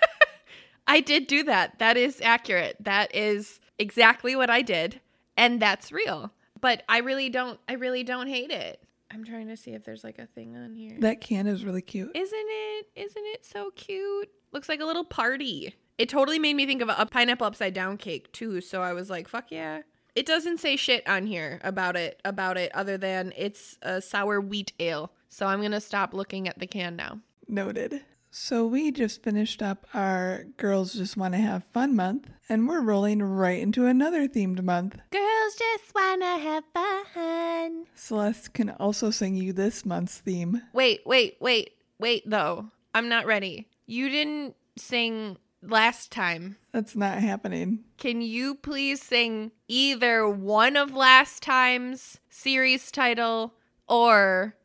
I 0.86 1.00
did 1.00 1.26
do 1.26 1.42
that. 1.44 1.78
That 1.78 1.98
is 1.98 2.20
accurate. 2.22 2.76
That 2.80 3.14
is 3.14 3.60
exactly 3.78 4.34
what 4.34 4.48
I 4.48 4.62
did, 4.62 5.00
and 5.36 5.60
that's 5.60 5.92
real. 5.92 6.32
But 6.60 6.82
I 6.88 6.98
really 6.98 7.28
don't. 7.28 7.60
I 7.68 7.74
really 7.74 8.04
don't 8.04 8.28
hate 8.28 8.50
it. 8.50 8.80
I'm 9.10 9.24
trying 9.24 9.48
to 9.48 9.56
see 9.56 9.72
if 9.72 9.84
there's 9.84 10.04
like 10.04 10.18
a 10.18 10.26
thing 10.26 10.56
on 10.56 10.74
here. 10.74 10.96
That 11.00 11.20
can 11.20 11.46
is 11.46 11.64
really 11.64 11.82
cute. 11.82 12.10
Isn't 12.14 12.32
it? 12.34 12.86
Isn't 12.94 13.24
it 13.26 13.44
so 13.44 13.70
cute? 13.74 14.30
Looks 14.52 14.68
like 14.68 14.80
a 14.80 14.84
little 14.84 15.04
party. 15.04 15.74
It 15.98 16.08
totally 16.08 16.38
made 16.38 16.54
me 16.54 16.64
think 16.64 16.80
of 16.80 16.88
a, 16.88 16.94
a 16.96 17.06
pineapple 17.06 17.46
upside 17.46 17.74
down 17.74 17.96
cake 17.96 18.32
too. 18.32 18.60
So 18.60 18.82
I 18.82 18.92
was 18.92 19.10
like, 19.10 19.28
fuck 19.28 19.50
yeah. 19.50 19.82
It 20.14 20.26
doesn't 20.26 20.58
say 20.58 20.76
shit 20.76 21.06
on 21.08 21.26
here 21.26 21.60
about 21.62 21.96
it 21.96 22.20
about 22.24 22.56
it 22.56 22.72
other 22.74 22.96
than 22.96 23.32
it's 23.36 23.76
a 23.82 24.00
sour 24.00 24.40
wheat 24.40 24.72
ale. 24.80 25.12
So 25.28 25.46
I'm 25.46 25.60
gonna 25.60 25.80
stop 25.80 26.14
looking 26.14 26.48
at 26.48 26.58
the 26.58 26.66
can 26.66 26.96
now. 26.96 27.20
Noted. 27.46 28.02
So 28.30 28.66
we 28.66 28.92
just 28.92 29.22
finished 29.22 29.62
up 29.62 29.86
our 29.94 30.44
Girls 30.58 30.92
Just 30.92 31.16
Want 31.16 31.34
to 31.34 31.38
Have 31.38 31.64
Fun 31.72 31.96
month, 31.96 32.28
and 32.48 32.68
we're 32.68 32.82
rolling 32.82 33.22
right 33.22 33.60
into 33.60 33.86
another 33.86 34.28
themed 34.28 34.62
month. 34.62 34.98
Girls 35.10 35.54
just 35.56 35.94
wanna 35.94 36.38
have 36.38 36.64
fun. 36.74 37.86
Celeste 37.94 38.52
can 38.52 38.70
also 38.70 39.10
sing 39.10 39.34
you 39.34 39.52
this 39.52 39.86
month's 39.86 40.18
theme. 40.18 40.62
Wait, 40.72 41.00
wait, 41.06 41.36
wait, 41.40 41.72
wait 41.98 42.22
though. 42.28 42.70
I'm 42.94 43.08
not 43.08 43.26
ready. 43.26 43.68
You 43.86 44.08
didn't 44.08 44.56
sing 44.76 45.38
last 45.62 46.12
time. 46.12 46.56
That's 46.72 46.96
not 46.96 47.18
happening. 47.18 47.84
Can 47.96 48.20
you 48.20 48.54
please 48.54 49.02
sing 49.02 49.52
either 49.66 50.28
one 50.28 50.76
of 50.76 50.94
last 50.94 51.42
time's 51.42 52.18
series 52.30 52.90
title 52.90 53.54
or 53.88 54.56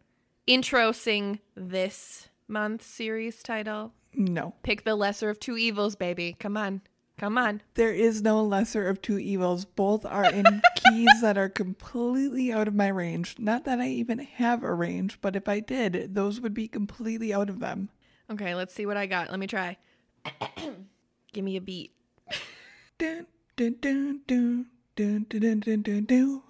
intro 0.46 0.92
sing 0.92 1.40
this 1.56 2.30
month's 2.48 2.86
series 2.86 3.42
title? 3.42 3.94
No. 4.16 4.54
Pick 4.64 4.84
the 4.84 4.96
lesser 4.96 5.30
of 5.30 5.40
two 5.40 5.58
evils, 5.58 5.96
baby. 5.96 6.36
Come 6.40 6.58
on. 6.58 6.82
Come 7.18 7.38
on. 7.38 7.62
There 7.76 7.94
is 7.94 8.22
no 8.22 8.44
lesser 8.44 8.88
of 8.88 9.02
two 9.02 9.20
evils. 9.20 9.66
Both 9.66 10.06
are 10.06 10.26
in 10.26 10.62
keys 10.76 11.22
that 11.22 11.38
are 11.38 11.50
completely 11.50 12.52
out 12.52 12.68
of 12.68 12.76
my 12.76 12.88
range. 12.88 13.36
Not 13.38 13.66
that 13.66 13.80
I 13.80 13.88
even 13.88 14.20
have 14.20 14.64
a 14.64 14.74
range, 14.74 15.20
but 15.22 15.36
if 15.36 15.48
I 15.48 15.60
did, 15.60 16.16
those 16.16 16.42
would 16.42 16.54
be 16.54 16.68
completely 16.68 17.34
out 17.34 17.50
of 17.50 17.60
them. 17.60 17.90
Okay, 18.32 18.56
let's 18.56 18.74
see 18.74 18.86
what 18.86 18.98
I 18.98 19.06
got. 19.06 19.30
Let 19.30 19.40
me 19.40 19.48
try. 19.48 19.78
Give 21.34 21.44
me 21.44 21.58
a 21.58 21.62
beat. 21.62 21.92
Dun, 22.98 23.26
dun, 23.58 23.76
dun, 23.82 24.22
dun, 24.28 24.66
dun, 24.96 25.26
dun, 25.30 25.40
dun, 25.42 25.60
dun, 25.60 25.82
dun, 25.82 26.06
dun. 26.06 26.42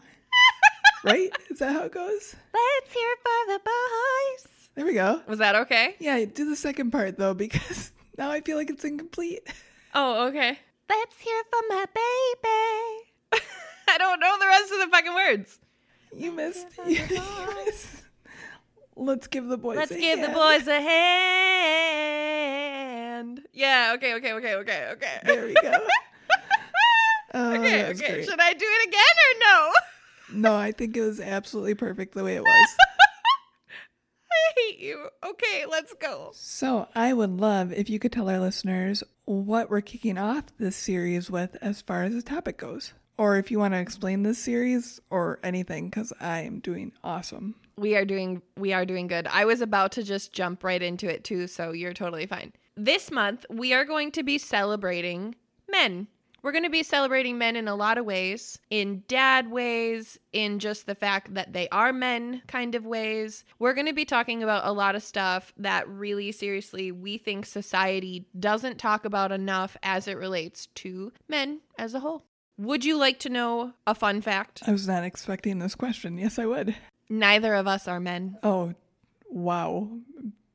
right? 1.03 1.29
Is 1.49 1.59
that 1.59 1.73
how 1.73 1.83
it 1.83 1.91
goes? 1.91 2.35
Let's 2.53 2.93
hear 2.93 3.09
it 3.11 3.19
for 3.23 3.53
the 3.53 3.59
boys. 3.63 4.69
There 4.75 4.85
we 4.85 4.93
go. 4.93 5.21
Was 5.27 5.39
that 5.39 5.55
okay? 5.55 5.95
Yeah, 5.99 6.23
do 6.25 6.49
the 6.49 6.55
second 6.55 6.91
part 6.91 7.17
though, 7.17 7.33
because 7.33 7.91
now 8.17 8.31
I 8.31 8.41
feel 8.41 8.57
like 8.57 8.69
it's 8.69 8.83
incomplete. 8.83 9.47
Oh, 9.93 10.27
okay. 10.27 10.59
Let's 10.89 11.19
hear 11.19 11.35
it 11.39 11.45
from 11.49 11.63
my 11.69 11.85
baby. 11.93 13.43
I 13.87 13.97
don't 13.97 14.19
know 14.19 14.37
the 14.39 14.47
rest 14.47 14.71
of 14.73 14.79
the 14.79 14.87
fucking 14.87 15.13
words. 15.13 15.59
You 16.15 16.31
missed. 16.31 16.67
You, 16.87 17.01
missed. 17.65 18.03
Let's 18.95 19.27
give 19.27 19.47
the 19.47 19.57
boys. 19.57 19.77
Let's 19.77 19.91
a 19.91 19.99
give 19.99 20.19
the 20.19 20.27
hand. 20.27 20.35
boys 20.35 20.67
a 20.67 20.79
hand. 23.23 23.41
Yeah, 23.53 23.93
okay, 23.95 24.13
okay, 24.15 24.33
okay, 24.33 24.55
okay, 24.55 24.89
okay. 24.93 25.19
There 25.23 25.45
we 25.45 25.53
go. 25.53 25.71
Oh, 27.35 27.53
okay, 27.55 27.85
okay. 27.85 27.93
great. 28.13 28.25
Should 28.25 28.39
I 28.39 28.53
do 28.53 28.63
it 28.63 28.87
again 28.89 29.01
or 29.01 29.33
no? 29.39 29.71
No, 30.49 30.55
I 30.55 30.71
think 30.71 30.95
it 30.95 31.01
was 31.01 31.19
absolutely 31.19 31.73
perfect 31.73 32.13
the 32.13 32.23
way 32.23 32.35
it 32.35 32.43
was. 32.43 32.67
I 34.31 34.53
hate 34.55 34.77
you. 34.77 35.07
Okay, 35.25 35.65
let's 35.67 35.95
go. 35.95 36.29
So, 36.35 36.87
I 36.93 37.11
would 37.11 37.39
love 37.39 37.73
if 37.73 37.89
you 37.89 37.97
could 37.97 38.11
tell 38.11 38.29
our 38.29 38.39
listeners 38.39 39.03
what 39.25 39.71
we're 39.71 39.81
kicking 39.81 40.19
off 40.19 40.43
this 40.59 40.75
series 40.75 41.31
with 41.31 41.57
as 41.59 41.81
far 41.81 42.03
as 42.03 42.13
the 42.13 42.21
topic 42.21 42.57
goes. 42.59 42.93
Or 43.17 43.37
if 43.37 43.49
you 43.49 43.57
want 43.57 43.73
to 43.73 43.79
explain 43.79 44.21
this 44.21 44.37
series 44.37 44.99
or 45.09 45.39
anything, 45.43 45.89
because 45.89 46.13
I 46.19 46.41
am 46.41 46.59
doing 46.59 46.91
awesome. 47.03 47.55
We 47.77 47.95
are 47.95 48.05
doing 48.05 48.41
we 48.57 48.73
are 48.73 48.85
doing 48.85 49.07
good. 49.07 49.27
I 49.27 49.45
was 49.45 49.61
about 49.61 49.91
to 49.93 50.03
just 50.03 50.33
jump 50.33 50.63
right 50.63 50.81
into 50.81 51.11
it 51.11 51.23
too, 51.23 51.47
so 51.47 51.71
you're 51.71 51.93
totally 51.93 52.25
fine. 52.25 52.53
This 52.75 53.11
month 53.11 53.45
we 53.49 53.73
are 53.73 53.85
going 53.85 54.11
to 54.11 54.23
be 54.23 54.37
celebrating 54.37 55.35
men. 55.69 56.07
We're 56.43 56.51
going 56.51 56.65
to 56.65 56.69
be 56.69 56.83
celebrating 56.83 57.37
men 57.37 57.55
in 57.55 57.69
a 57.69 57.75
lot 57.75 57.97
of 57.97 58.03
ways, 58.03 58.59
in 58.69 59.03
dad 59.07 59.49
ways, 59.49 60.19
in 60.33 60.59
just 60.59 60.85
the 60.85 60.93
fact 60.93 61.35
that 61.35 61.53
they 61.53 61.69
are 61.69 61.93
men 61.93 62.41
kind 62.47 62.75
of 62.75 62.85
ways. 62.85 63.45
We're 63.59 63.73
going 63.73 63.87
to 63.87 63.93
be 63.93 64.03
talking 64.03 64.43
about 64.43 64.67
a 64.67 64.73
lot 64.73 64.95
of 64.95 65.03
stuff 65.03 65.53
that 65.55 65.87
really 65.87 66.33
seriously 66.33 66.91
we 66.91 67.17
think 67.17 67.45
society 67.45 68.27
doesn't 68.37 68.77
talk 68.77 69.05
about 69.05 69.31
enough 69.31 69.77
as 69.81 70.05
it 70.05 70.17
relates 70.17 70.65
to 70.75 71.13
men 71.29 71.61
as 71.77 71.93
a 71.93 72.01
whole. 72.01 72.23
Would 72.57 72.83
you 72.83 72.97
like 72.97 73.19
to 73.19 73.29
know 73.29 73.71
a 73.87 73.95
fun 73.95 74.19
fact? 74.19 74.63
I 74.67 74.71
was 74.73 74.85
not 74.85 75.05
expecting 75.05 75.59
this 75.59 75.75
question. 75.75 76.17
Yes, 76.17 76.37
I 76.37 76.45
would. 76.45 76.75
Neither 77.13 77.53
of 77.53 77.67
us 77.67 77.87
are 77.87 77.99
men. 77.99 78.39
Oh, 78.41 78.73
wow. 79.29 79.87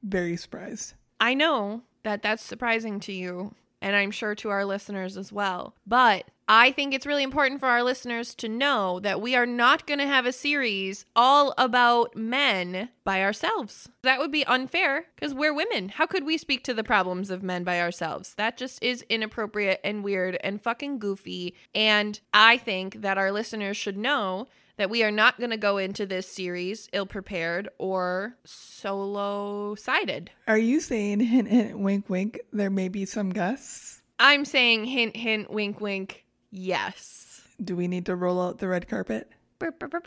Very 0.03 0.37
surprised. 0.37 0.95
I 1.21 1.35
know 1.35 1.83
that 2.03 2.21
that's 2.21 2.43
surprising 2.43 2.99
to 3.01 3.13
you, 3.13 3.55
and 3.81 3.95
I'm 3.95 4.11
sure 4.11 4.35
to 4.35 4.49
our 4.49 4.65
listeners 4.65 5.17
as 5.17 5.33
well. 5.33 5.75
But 5.87 6.25
I 6.49 6.73
think 6.73 6.93
it's 6.93 7.07
really 7.07 7.23
important 7.23 7.61
for 7.61 7.67
our 7.67 7.85
listeners 7.85 8.35
to 8.37 8.49
know 8.49 8.99
that 9.01 9.21
we 9.21 9.37
are 9.37 9.47
not 9.47 9.87
going 9.87 10.01
to 10.01 10.07
have 10.07 10.27
a 10.27 10.33
series 10.33 11.05
all 11.15 11.55
about 11.57 12.17
men 12.17 12.89
by 13.05 13.23
ourselves. 13.23 13.89
That 14.03 14.19
would 14.19 14.33
be 14.33 14.45
unfair 14.47 15.05
because 15.15 15.35
we're 15.35 15.55
women. 15.55 15.91
How 15.91 16.07
could 16.07 16.27
we 16.27 16.39
speak 16.39 16.65
to 16.65 16.75
the 16.75 16.83
problems 16.83 17.31
of 17.31 17.45
men 17.45 17.63
by 17.63 17.81
ourselves? 17.81 18.35
That 18.35 18.57
just 18.57 18.83
is 18.83 19.05
inappropriate 19.09 19.81
and 19.85 20.03
weird 20.03 20.39
and 20.43 20.61
fucking 20.61 20.99
goofy. 20.99 21.55
And 21.73 22.19
I 22.35 22.57
think 22.57 23.03
that 23.03 23.17
our 23.17 23.31
listeners 23.31 23.77
should 23.77 23.97
know 23.97 24.49
that 24.79 24.89
we 24.89 25.05
are 25.05 25.11
not 25.11 25.39
going 25.39 25.51
to 25.51 25.57
go 25.57 25.77
into 25.77 26.07
this 26.07 26.27
series 26.27 26.89
ill 26.93 27.05
prepared 27.07 27.69
or 27.79 28.37
solo 28.45 29.75
sided. 29.75 30.31
Are 30.47 30.57
you 30.59 30.81
saying 30.81 31.21
hint, 31.21 31.49
hint, 31.49 31.79
wink, 31.79 32.09
wink, 32.09 32.41
there 32.53 32.71
may 32.71 32.89
be 32.89 33.05
some 33.05 33.31
guests? 33.31 34.01
I'm 34.19 34.45
saying 34.45 34.87
hint, 34.87 35.17
hint, 35.17 35.51
wink, 35.51 35.81
wink, 35.81 36.25
yes. 36.51 37.43
Do 37.63 37.77
we 37.77 37.89
need 37.89 38.07
to 38.07 38.17
roll 38.17 38.41
out 38.41 38.59
the 38.59 38.69
red 38.69 38.89
carpet? 38.89 39.31
Burp, 39.59 39.79
burp, 39.79 39.91
burp. 39.91 40.07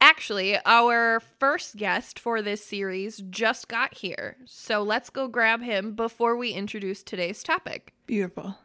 Actually, 0.00 0.56
our 0.64 1.20
first 1.40 1.76
guest 1.76 2.18
for 2.18 2.40
this 2.40 2.64
series 2.64 3.18
just 3.28 3.66
got 3.66 3.94
here. 3.94 4.36
So 4.44 4.82
let's 4.82 5.10
go 5.10 5.26
grab 5.26 5.62
him 5.62 5.94
before 5.94 6.36
we 6.36 6.52
introduce 6.52 7.02
today's 7.02 7.42
topic. 7.42 7.92
Beautiful. 8.06 8.56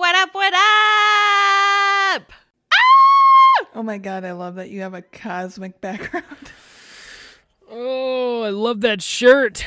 What 0.00 0.14
up, 0.14 0.30
what 0.32 0.54
up? 0.54 2.32
Oh 3.74 3.79
my 3.90 3.98
god, 3.98 4.24
I 4.24 4.30
love 4.30 4.54
that 4.54 4.70
you 4.70 4.82
have 4.82 4.94
a 4.94 5.02
cosmic 5.02 5.80
background. 5.80 6.24
Oh, 7.72 8.42
I 8.42 8.50
love 8.50 8.80
that 8.80 9.00
shirt. 9.00 9.64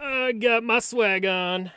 I 0.00 0.32
got 0.32 0.64
my 0.64 0.80
swag 0.80 1.24
on. 1.24 1.70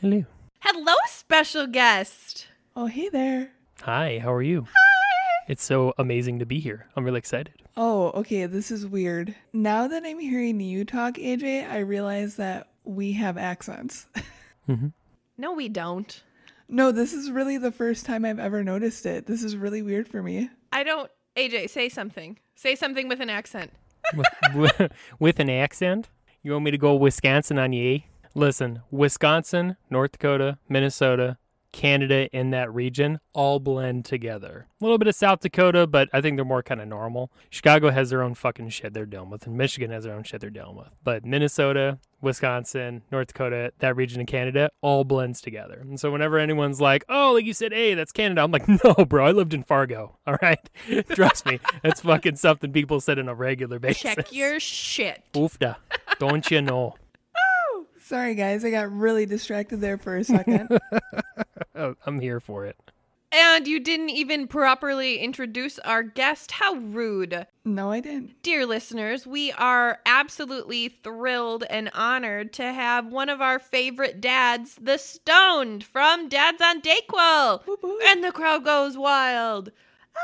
Hello. 0.00 0.24
Hello, 0.60 0.94
special 1.08 1.66
guest. 1.66 2.46
Oh, 2.76 2.86
hey 2.86 3.08
there. 3.08 3.50
Hi, 3.82 4.20
how 4.22 4.32
are 4.32 4.42
you? 4.42 4.66
Hi. 4.72 5.44
It's 5.48 5.64
so 5.64 5.94
amazing 5.98 6.38
to 6.38 6.46
be 6.46 6.60
here. 6.60 6.86
I'm 6.96 7.04
really 7.04 7.18
excited. 7.18 7.54
Oh, 7.76 8.12
okay, 8.12 8.46
this 8.46 8.70
is 8.70 8.86
weird. 8.86 9.34
Now 9.52 9.88
that 9.88 10.04
I'm 10.04 10.20
hearing 10.20 10.60
you 10.60 10.84
talk, 10.84 11.14
AJ, 11.14 11.68
I 11.68 11.78
realize 11.78 12.36
that 12.36 12.68
we 12.84 13.14
have 13.14 13.36
accents. 13.36 14.06
mm-hmm. 14.68 14.88
No, 15.36 15.52
we 15.54 15.68
don't. 15.68 16.22
no, 16.68 16.92
this 16.92 17.12
is 17.12 17.32
really 17.32 17.58
the 17.58 17.72
first 17.72 18.06
time 18.06 18.24
I've 18.24 18.38
ever 18.38 18.62
noticed 18.62 19.06
it. 19.06 19.26
This 19.26 19.42
is 19.42 19.56
really 19.56 19.82
weird 19.82 20.06
for 20.06 20.22
me. 20.22 20.50
I 20.74 20.82
don't. 20.82 21.08
AJ, 21.36 21.70
say 21.70 21.88
something. 21.88 22.36
Say 22.56 22.74
something 22.74 23.08
with 23.08 23.20
an 23.20 23.30
accent. 23.30 23.70
with, 25.20 25.38
an 25.38 25.48
accent? 25.48 26.08
You 26.42 26.52
want 26.52 26.64
me 26.64 26.72
to 26.72 26.78
go 26.78 26.96
Wisconsin 26.96 27.58
on 27.60 27.72
ye? 27.72 28.06
Listen, 28.34 28.82
Wisconsin, 28.90 29.76
North 29.88 30.12
Dakota, 30.12 30.58
Minnesota, 30.68 31.38
Canada, 31.74 32.28
in 32.30 32.50
that 32.50 32.72
region 32.72 33.18
all 33.32 33.58
blend 33.58 34.04
together. 34.04 34.68
A 34.80 34.84
little 34.84 34.96
bit 34.96 35.08
of 35.08 35.16
South 35.16 35.40
Dakota, 35.40 35.88
but 35.88 36.08
I 36.12 36.20
think 36.20 36.36
they're 36.36 36.44
more 36.44 36.62
kind 36.62 36.80
of 36.80 36.86
normal. 36.86 37.32
Chicago 37.50 37.90
has 37.90 38.10
their 38.10 38.22
own 38.22 38.34
fucking 38.34 38.68
shit 38.68 38.94
they're 38.94 39.04
dealing 39.04 39.28
with, 39.28 39.44
and 39.44 39.56
Michigan 39.56 39.90
has 39.90 40.04
their 40.04 40.14
own 40.14 40.22
shit 40.22 40.40
they're 40.40 40.50
dealing 40.50 40.76
with. 40.76 40.94
But 41.02 41.24
Minnesota, 41.24 41.98
Wisconsin, 42.20 43.02
North 43.10 43.26
Dakota, 43.26 43.72
that 43.80 43.96
region 43.96 44.20
of 44.20 44.28
Canada 44.28 44.70
all 44.82 45.02
blends 45.02 45.40
together. 45.40 45.80
And 45.80 45.98
so 45.98 46.12
whenever 46.12 46.38
anyone's 46.38 46.80
like, 46.80 47.04
oh, 47.08 47.32
like 47.32 47.44
you 47.44 47.52
said, 47.52 47.72
hey, 47.72 47.94
that's 47.94 48.12
Canada, 48.12 48.42
I'm 48.42 48.52
like, 48.52 48.68
no, 48.84 49.04
bro, 49.04 49.26
I 49.26 49.32
lived 49.32 49.52
in 49.52 49.64
Fargo. 49.64 50.16
All 50.28 50.38
right. 50.40 50.70
Trust 51.10 51.44
me, 51.44 51.58
that's 51.82 52.02
fucking 52.02 52.36
something 52.36 52.72
people 52.72 53.00
said 53.00 53.18
on 53.18 53.28
a 53.28 53.34
regular 53.34 53.80
basis. 53.80 54.02
Check 54.02 54.32
your 54.32 54.60
shit. 54.60 55.24
Oofda. 55.34 55.76
Don't 56.20 56.50
you 56.52 56.62
know? 56.62 56.94
Sorry, 58.04 58.34
guys, 58.34 58.62
I 58.66 58.70
got 58.70 58.92
really 58.92 59.24
distracted 59.24 59.80
there 59.80 59.96
for 59.96 60.14
a 60.18 60.24
second. 60.24 60.68
I'm 61.74 62.20
here 62.20 62.38
for 62.38 62.66
it. 62.66 62.76
And 63.32 63.66
you 63.66 63.80
didn't 63.80 64.10
even 64.10 64.46
properly 64.46 65.20
introduce 65.20 65.78
our 65.78 66.02
guest. 66.02 66.50
How 66.52 66.74
rude. 66.74 67.46
no, 67.64 67.90
I 67.90 68.00
didn't. 68.00 68.42
Dear 68.42 68.66
listeners, 68.66 69.26
we 69.26 69.52
are 69.52 70.00
absolutely 70.04 70.90
thrilled 70.90 71.64
and 71.70 71.90
honored 71.94 72.52
to 72.52 72.74
have 72.74 73.06
one 73.06 73.30
of 73.30 73.40
our 73.40 73.58
favorite 73.58 74.20
dads, 74.20 74.74
the 74.78 74.98
Stoned 74.98 75.82
from 75.82 76.28
Dads 76.28 76.60
on 76.60 76.82
Dayquil. 76.82 77.66
Whoop, 77.66 77.82
whoop. 77.82 78.02
And 78.06 78.22
the 78.22 78.32
crowd 78.32 78.66
goes 78.66 78.98
wild. 78.98 79.72
Ah. 80.14 80.20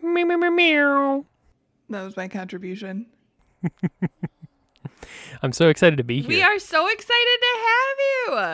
Meow, 0.02 0.24
meow, 0.24 0.36
meow, 0.38 0.50
meow. 0.50 1.26
That 1.90 2.04
was 2.04 2.16
my 2.16 2.26
contribution. 2.26 3.04
I'm 5.42 5.52
so 5.52 5.68
excited 5.68 5.96
to 5.96 6.04
be 6.04 6.20
here. 6.20 6.28
We 6.28 6.42
are 6.42 6.58
so 6.58 6.88
excited 6.88 7.38
to 7.40 7.58
have 7.60 7.98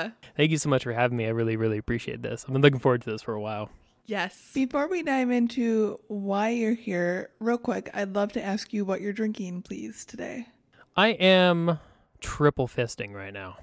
you. 0.06 0.12
Thank 0.36 0.50
you 0.50 0.58
so 0.58 0.68
much 0.68 0.82
for 0.82 0.92
having 0.92 1.16
me. 1.16 1.26
I 1.26 1.30
really, 1.30 1.56
really 1.56 1.78
appreciate 1.78 2.22
this. 2.22 2.44
I've 2.46 2.52
been 2.52 2.62
looking 2.62 2.78
forward 2.80 3.02
to 3.02 3.10
this 3.10 3.22
for 3.22 3.34
a 3.34 3.40
while. 3.40 3.70
Yes. 4.06 4.50
Before 4.52 4.86
we 4.86 5.02
dive 5.02 5.30
into 5.30 5.98
why 6.08 6.50
you're 6.50 6.74
here, 6.74 7.30
real 7.40 7.56
quick, 7.56 7.90
I'd 7.94 8.14
love 8.14 8.32
to 8.32 8.44
ask 8.44 8.72
you 8.72 8.84
what 8.84 9.00
you're 9.00 9.14
drinking, 9.14 9.62
please, 9.62 10.04
today. 10.04 10.48
I 10.96 11.08
am 11.08 11.78
triple 12.20 12.68
fisting 12.68 13.14
right 13.14 13.32
now. 13.32 13.56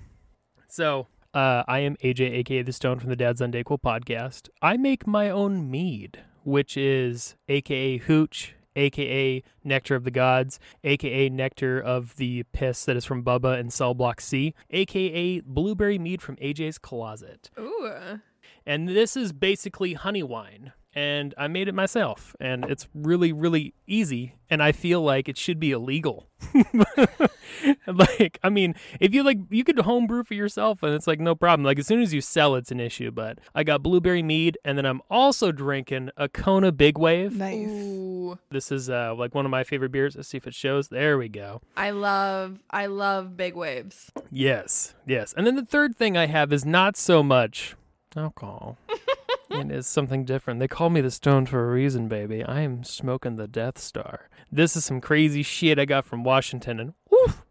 So, 0.67 1.07
uh, 1.33 1.63
I 1.67 1.79
am 1.79 1.95
AJ, 1.97 2.31
aka 2.31 2.63
The 2.63 2.73
Stone 2.73 2.99
from 2.99 3.09
the 3.09 3.15
Dads 3.15 3.41
on 3.41 3.51
Dayquil 3.51 3.81
podcast. 3.81 4.49
I 4.61 4.77
make 4.77 5.05
my 5.05 5.29
own 5.29 5.69
mead, 5.69 6.19
which 6.43 6.75
is 6.75 7.35
aka 7.47 7.97
Hooch, 7.97 8.53
aka 8.75 9.43
Nectar 9.63 9.95
of 9.95 10.03
the 10.03 10.11
Gods, 10.11 10.59
aka 10.83 11.29
Nectar 11.29 11.79
of 11.79 12.15
the 12.17 12.43
Piss 12.51 12.85
that 12.85 12.95
is 12.95 13.05
from 13.05 13.23
Bubba 13.23 13.59
and 13.59 13.71
Cell 13.71 13.93
Block 13.93 14.21
C, 14.21 14.53
aka 14.69 15.41
Blueberry 15.41 15.97
Mead 15.97 16.21
from 16.21 16.35
AJ's 16.37 16.77
Closet. 16.77 17.49
Ooh. 17.59 18.19
And 18.65 18.89
this 18.89 19.17
is 19.17 19.33
basically 19.33 19.93
honey 19.93 20.23
wine. 20.23 20.73
And 20.93 21.33
I 21.37 21.47
made 21.47 21.67
it 21.67 21.75
myself. 21.75 22.35
And 22.39 22.65
it's 22.65 22.87
really, 22.93 23.31
really 23.31 23.73
easy. 23.87 24.35
And 24.49 24.61
I 24.61 24.71
feel 24.71 25.01
like 25.01 25.29
it 25.29 25.37
should 25.37 25.59
be 25.59 25.71
illegal. 25.71 26.27
like, 27.87 28.39
I 28.43 28.49
mean, 28.49 28.75
if 28.99 29.13
you 29.13 29.23
like, 29.23 29.37
you 29.49 29.63
could 29.63 29.79
homebrew 29.79 30.23
for 30.23 30.33
yourself 30.33 30.83
and 30.83 30.93
it's 30.93 31.07
like 31.07 31.19
no 31.19 31.35
problem. 31.35 31.63
Like, 31.63 31.79
as 31.79 31.87
soon 31.87 32.01
as 32.01 32.13
you 32.13 32.19
sell, 32.19 32.55
it's 32.55 32.71
an 32.71 32.79
issue. 32.79 33.11
But 33.11 33.39
I 33.55 33.63
got 33.63 33.83
blueberry 33.83 34.23
mead. 34.23 34.57
And 34.65 34.77
then 34.77 34.85
I'm 34.85 35.01
also 35.09 35.51
drinking 35.51 36.09
a 36.17 36.27
Kona 36.27 36.71
Big 36.71 36.97
Wave. 36.97 37.37
Nice. 37.37 37.69
Ooh. 37.69 38.37
This 38.49 38.71
is 38.71 38.89
uh, 38.89 39.15
like 39.15 39.33
one 39.35 39.45
of 39.45 39.51
my 39.51 39.63
favorite 39.63 39.91
beers. 39.91 40.15
Let's 40.15 40.29
see 40.29 40.37
if 40.37 40.47
it 40.47 40.53
shows. 40.53 40.89
There 40.89 41.17
we 41.17 41.29
go. 41.29 41.61
I 41.75 41.91
love 41.91 42.61
I 42.69 42.85
love 42.85 43.35
big 43.37 43.55
waves. 43.55 44.11
Yes, 44.29 44.93
yes. 45.05 45.33
And 45.35 45.45
then 45.45 45.55
the 45.55 45.65
third 45.65 45.95
thing 45.95 46.17
I 46.17 46.27
have 46.27 46.53
is 46.53 46.65
not 46.65 46.97
so 46.97 47.23
much 47.23 47.75
alcohol. 48.15 48.77
it 49.53 49.71
is 49.71 49.87
something 49.87 50.25
different. 50.25 50.59
They 50.59 50.67
call 50.67 50.89
me 50.89 51.01
the 51.01 51.11
Stone 51.11 51.45
for 51.47 51.67
a 51.67 51.71
reason, 51.73 52.07
baby. 52.07 52.43
I 52.43 52.61
am 52.61 52.83
smoking 52.83 53.35
the 53.35 53.47
Death 53.47 53.77
Star. 53.77 54.29
This 54.51 54.75
is 54.75 54.85
some 54.85 55.01
crazy 55.01 55.43
shit 55.43 55.79
I 55.79 55.85
got 55.85 56.05
from 56.05 56.23
Washington, 56.23 56.79
and 56.79 56.93
woof, 57.09 57.43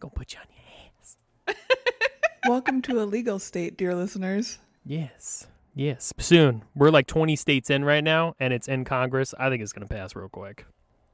gonna 0.00 0.12
put 0.12 0.32
you 0.34 0.40
on 0.40 0.46
your 0.50 1.56
ass. 1.56 1.58
Welcome 2.48 2.82
to 2.82 3.00
a 3.00 3.04
legal 3.04 3.38
state, 3.38 3.76
dear 3.76 3.94
listeners. 3.94 4.58
Yes, 4.84 5.46
yes. 5.74 6.12
Soon. 6.18 6.64
We're 6.74 6.90
like 6.90 7.06
20 7.06 7.36
states 7.36 7.70
in 7.70 7.84
right 7.84 8.04
now, 8.04 8.34
and 8.38 8.52
it's 8.52 8.68
in 8.68 8.84
Congress. 8.84 9.34
I 9.38 9.48
think 9.50 9.62
it's 9.62 9.72
gonna 9.72 9.86
pass 9.86 10.14
real 10.14 10.28
quick, 10.28 10.66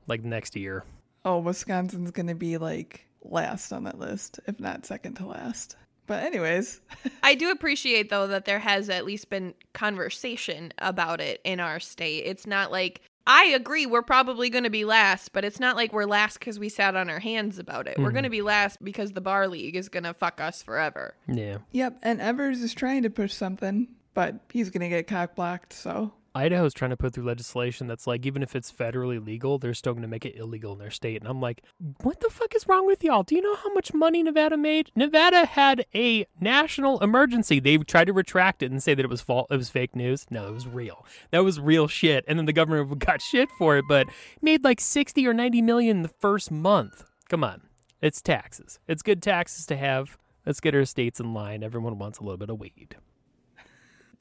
like 0.07 0.23
next 0.25 0.57
year. 0.57 0.85
Oh, 1.25 1.39
Wisconsin's 1.39 2.11
going 2.11 2.27
to 2.27 2.35
be 2.35 2.59
like 2.59 3.07
last 3.23 3.73
on 3.73 3.85
that 3.85 3.99
list, 3.99 4.41
if 4.47 4.59
not 4.59 4.85
second 4.85 5.15
to 5.15 5.27
last. 5.27 5.77
But, 6.07 6.25
anyways, 6.25 6.81
I 7.23 7.35
do 7.35 7.51
appreciate 7.51 8.11
though 8.11 8.27
that 8.27 8.45
there 8.45 8.59
has 8.59 8.89
at 8.91 9.05
least 9.05 9.31
been 9.31 9.55
conversation 9.73 10.73
about 10.79 11.21
it 11.21 11.41
in 11.45 11.61
our 11.61 11.79
state. 11.81 12.25
It's 12.27 12.47
not 12.47 12.73
like 12.73 13.01
I 13.25 13.45
agree 13.47 13.87
we're 13.87 14.03
probably 14.03 14.51
going 14.51 14.65
to 14.65 14.71
be 14.71 14.85
last, 14.85 15.33
but 15.33 15.45
it's 15.45 15.61
not 15.61 15.77
like 15.77 15.93
we're 15.93 16.07
last 16.07 16.41
cuz 16.41 16.59
we 16.59 16.69
sat 16.69 16.97
on 16.97 17.09
our 17.09 17.21
hands 17.21 17.57
about 17.61 17.87
it. 17.87 17.97
We're 17.99 18.11
Mhm. 18.11 18.15
going 18.15 18.25
to 18.25 18.31
be 18.31 18.43
last 18.43 18.83
because 18.83 19.13
the 19.13 19.21
bar 19.21 19.47
league 19.47 19.77
is 19.77 19.89
going 19.89 20.03
to 20.03 20.13
fuck 20.13 20.41
us 20.41 20.61
forever. 20.61 21.15
Yeah. 21.29 21.59
yep. 21.71 21.99
And 22.03 22.21
Evers 22.21 22.63
is 22.63 22.75
trying 22.75 23.05
to 23.05 23.11
push 23.11 23.33
something, 23.33 23.87
but 24.13 24.41
he's 24.53 24.71
going 24.71 24.81
to 24.81 24.89
get 24.89 25.07
cock 25.07 25.37
blocked. 25.37 25.73
So, 25.73 26.15
Idaho's 26.35 26.75
trying 26.75 26.91
to 26.91 26.97
put 26.97 27.13
through 27.15 27.25
legislation 27.25 27.87
that's 27.87 28.07
like, 28.07 28.25
even 28.25 28.43
if 28.43 28.57
it's 28.57 28.73
federally 28.73 29.25
legal, 29.25 29.59
they're 29.59 29.75
still 29.75 29.93
going 29.93 30.03
to 30.03 30.09
make 30.09 30.25
it 30.25 30.37
illegal 30.37 30.73
in 30.73 30.79
their 30.79 30.91
state. 30.91 31.21
And 31.21 31.29
I'm 31.29 31.41
like, 31.41 31.63
what 32.03 32.21
the 32.21 32.31
fuck 32.31 32.55
is 32.55 32.67
wrong 32.67 32.87
with 32.87 33.05
y'all? 33.05 33.23
Do 33.23 33.35
you 33.35 33.43
know 33.43 33.57
how 33.57 33.73
much 33.73 33.93
money 33.93 34.23
Nevada 34.23 34.57
made? 34.57 34.91
Nevada 34.97 35.45
had 35.47 35.85
a 35.95 36.27
national 36.41 37.01
emergency. 37.01 37.61
They 37.61 37.77
tried 37.79 38.07
to 38.07 38.13
retract 38.13 38.63
it 38.63 38.71
and 38.71 38.83
say 38.83 38.95
that 38.95 39.05
it 39.05 39.11
was 39.11 39.21
fault, 39.21 39.49
it 39.51 39.57
was 39.57 39.71
fake 39.71 39.95
news. 39.95 40.27
No, 40.31 40.49
it 40.49 40.53
was 40.53 40.67
real. 40.67 41.05
That 41.31 41.45
was 41.45 41.61
real 41.61 41.89
shit. 41.89 42.25
And 42.27 42.39
then 42.39 42.47
the 42.47 42.53
government 42.53 42.99
got 43.05 43.21
shit 43.21 43.49
for 43.59 43.77
it, 43.77 43.85
but 43.89 44.07
made 44.41 44.65
like 44.65 44.81
60 44.81 45.27
or 45.27 45.35
90 45.35 45.63
million 45.63 45.99
in 45.99 46.03
the 46.03 46.09
first 46.21 46.51
month. 46.51 47.05
Come 47.29 47.45
on. 47.45 47.63
It's 48.01 48.21
taxes. 48.21 48.81
It's 48.89 49.03
good 49.03 49.23
taxes 49.23 49.67
to 49.67 49.77
have. 49.77 50.19
Let's 50.45 50.61
get 50.61 50.75
our 50.75 50.85
states 50.85 51.21
in 51.21 51.35
line. 51.35 51.63
Everyone 51.63 51.99
wants 51.99 52.19
a 52.19 52.25
little 52.25 52.37
bit 52.37 52.51
of 52.51 52.59
weed. 52.59 52.97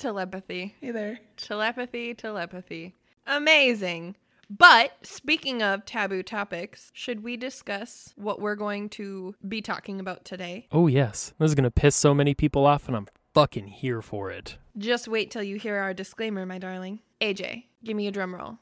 Telepathy. 0.02 0.74
hey 0.82 0.90
there. 0.90 1.20
Telepathy, 1.38 2.16
telepathy. 2.16 2.96
Amazing. 3.28 4.16
But 4.50 4.94
speaking 5.04 5.62
of 5.62 5.86
taboo 5.86 6.24
topics, 6.24 6.90
should 6.92 7.22
we 7.24 7.38
discuss 7.38 8.12
what 8.16 8.42
we're 8.42 8.56
going 8.56 8.90
to 8.90 9.36
be 9.48 9.62
talking 9.62 10.00
about 10.00 10.26
today? 10.26 10.68
Oh, 10.72 10.88
yes. 10.88 11.34
This 11.38 11.52
is 11.52 11.56
going 11.56 11.66
to 11.66 11.72
piss 11.72 11.96
so 11.96 12.16
many 12.16 12.34
people 12.34 12.66
off, 12.66 12.88
and 12.88 12.98
I'm 12.98 13.08
fucking 13.36 13.68
here 13.68 14.02
for 14.02 14.32
it. 14.32 14.58
Just 14.76 15.08
wait 15.08 15.30
till 15.30 15.44
you 15.44 15.58
hear 15.58 15.78
our 15.78 15.94
disclaimer, 15.94 16.48
my 16.48 16.58
darling. 16.58 17.02
AJ, 17.22 17.66
give 17.84 17.96
me 17.96 18.08
a 18.08 18.12
drum 18.12 18.34
roll. 18.34 18.58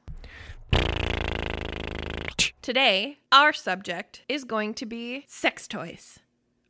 Today, 2.62 3.20
our 3.32 3.54
subject 3.54 4.24
is 4.28 4.44
going 4.44 4.74
to 4.74 4.86
be 4.86 5.24
sex 5.30 5.70
toys. 5.70 6.20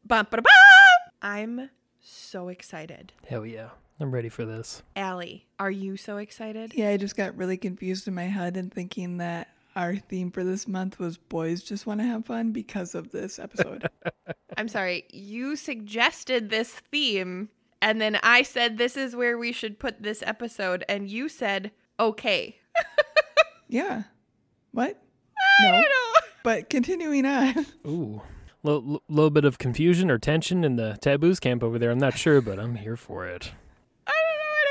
Bum, 0.05 0.27
ba, 0.29 0.37
da, 0.37 0.43
bum! 0.43 1.11
I'm 1.23 1.69
so 1.99 2.49
excited. 2.49 3.13
Hell 3.27 3.47
yeah. 3.47 3.69
I'm 3.99 4.11
ready 4.11 4.29
for 4.29 4.45
this. 4.45 4.81
Allie, 4.95 5.47
are 5.59 5.71
you 5.71 5.97
so 5.97 6.17
excited? 6.17 6.73
Yeah, 6.73 6.89
I 6.89 6.97
just 6.97 7.17
got 7.17 7.35
really 7.35 7.57
confused 7.57 8.07
in 8.07 8.15
my 8.15 8.23
head 8.23 8.55
and 8.55 8.73
thinking 8.73 9.17
that 9.17 9.49
our 9.75 9.95
theme 9.95 10.31
for 10.31 10.43
this 10.43 10.67
month 10.67 10.99
was 10.99 11.17
boys 11.17 11.63
just 11.63 11.85
want 11.85 11.99
to 11.99 12.05
have 12.05 12.25
fun 12.25 12.51
because 12.51 12.95
of 12.95 13.11
this 13.11 13.39
episode. 13.39 13.87
I'm 14.57 14.67
sorry, 14.67 15.05
you 15.11 15.55
suggested 15.55 16.49
this 16.49 16.71
theme, 16.91 17.49
and 17.81 18.01
then 18.01 18.19
I 18.23 18.43
said 18.43 18.77
this 18.77 18.97
is 18.97 19.15
where 19.15 19.37
we 19.37 19.51
should 19.51 19.79
put 19.79 20.01
this 20.01 20.23
episode, 20.25 20.83
and 20.89 21.09
you 21.09 21.29
said, 21.29 21.71
okay. 21.99 22.57
yeah. 23.67 24.03
What? 24.71 25.01
No. 25.61 25.81
But 26.43 26.69
continuing 26.69 27.25
on. 27.25 27.65
Ooh. 27.87 28.21
Little, 28.63 29.01
little 29.07 29.29
bit 29.29 29.45
of 29.45 29.57
confusion 29.57 30.11
or 30.11 30.17
tension 30.17 30.63
in 30.65 30.75
the 30.75 30.97
taboos 31.01 31.39
camp 31.39 31.63
over 31.63 31.79
there. 31.79 31.91
I'm 31.91 31.97
not 31.97 32.17
sure, 32.17 32.41
but 32.41 32.59
I'm 32.59 32.75
here 32.75 32.97
for 32.97 33.25
it. 33.25 33.51
I 34.05 34.11
don't 34.11 34.39
know 34.39 34.51
what 34.51 34.67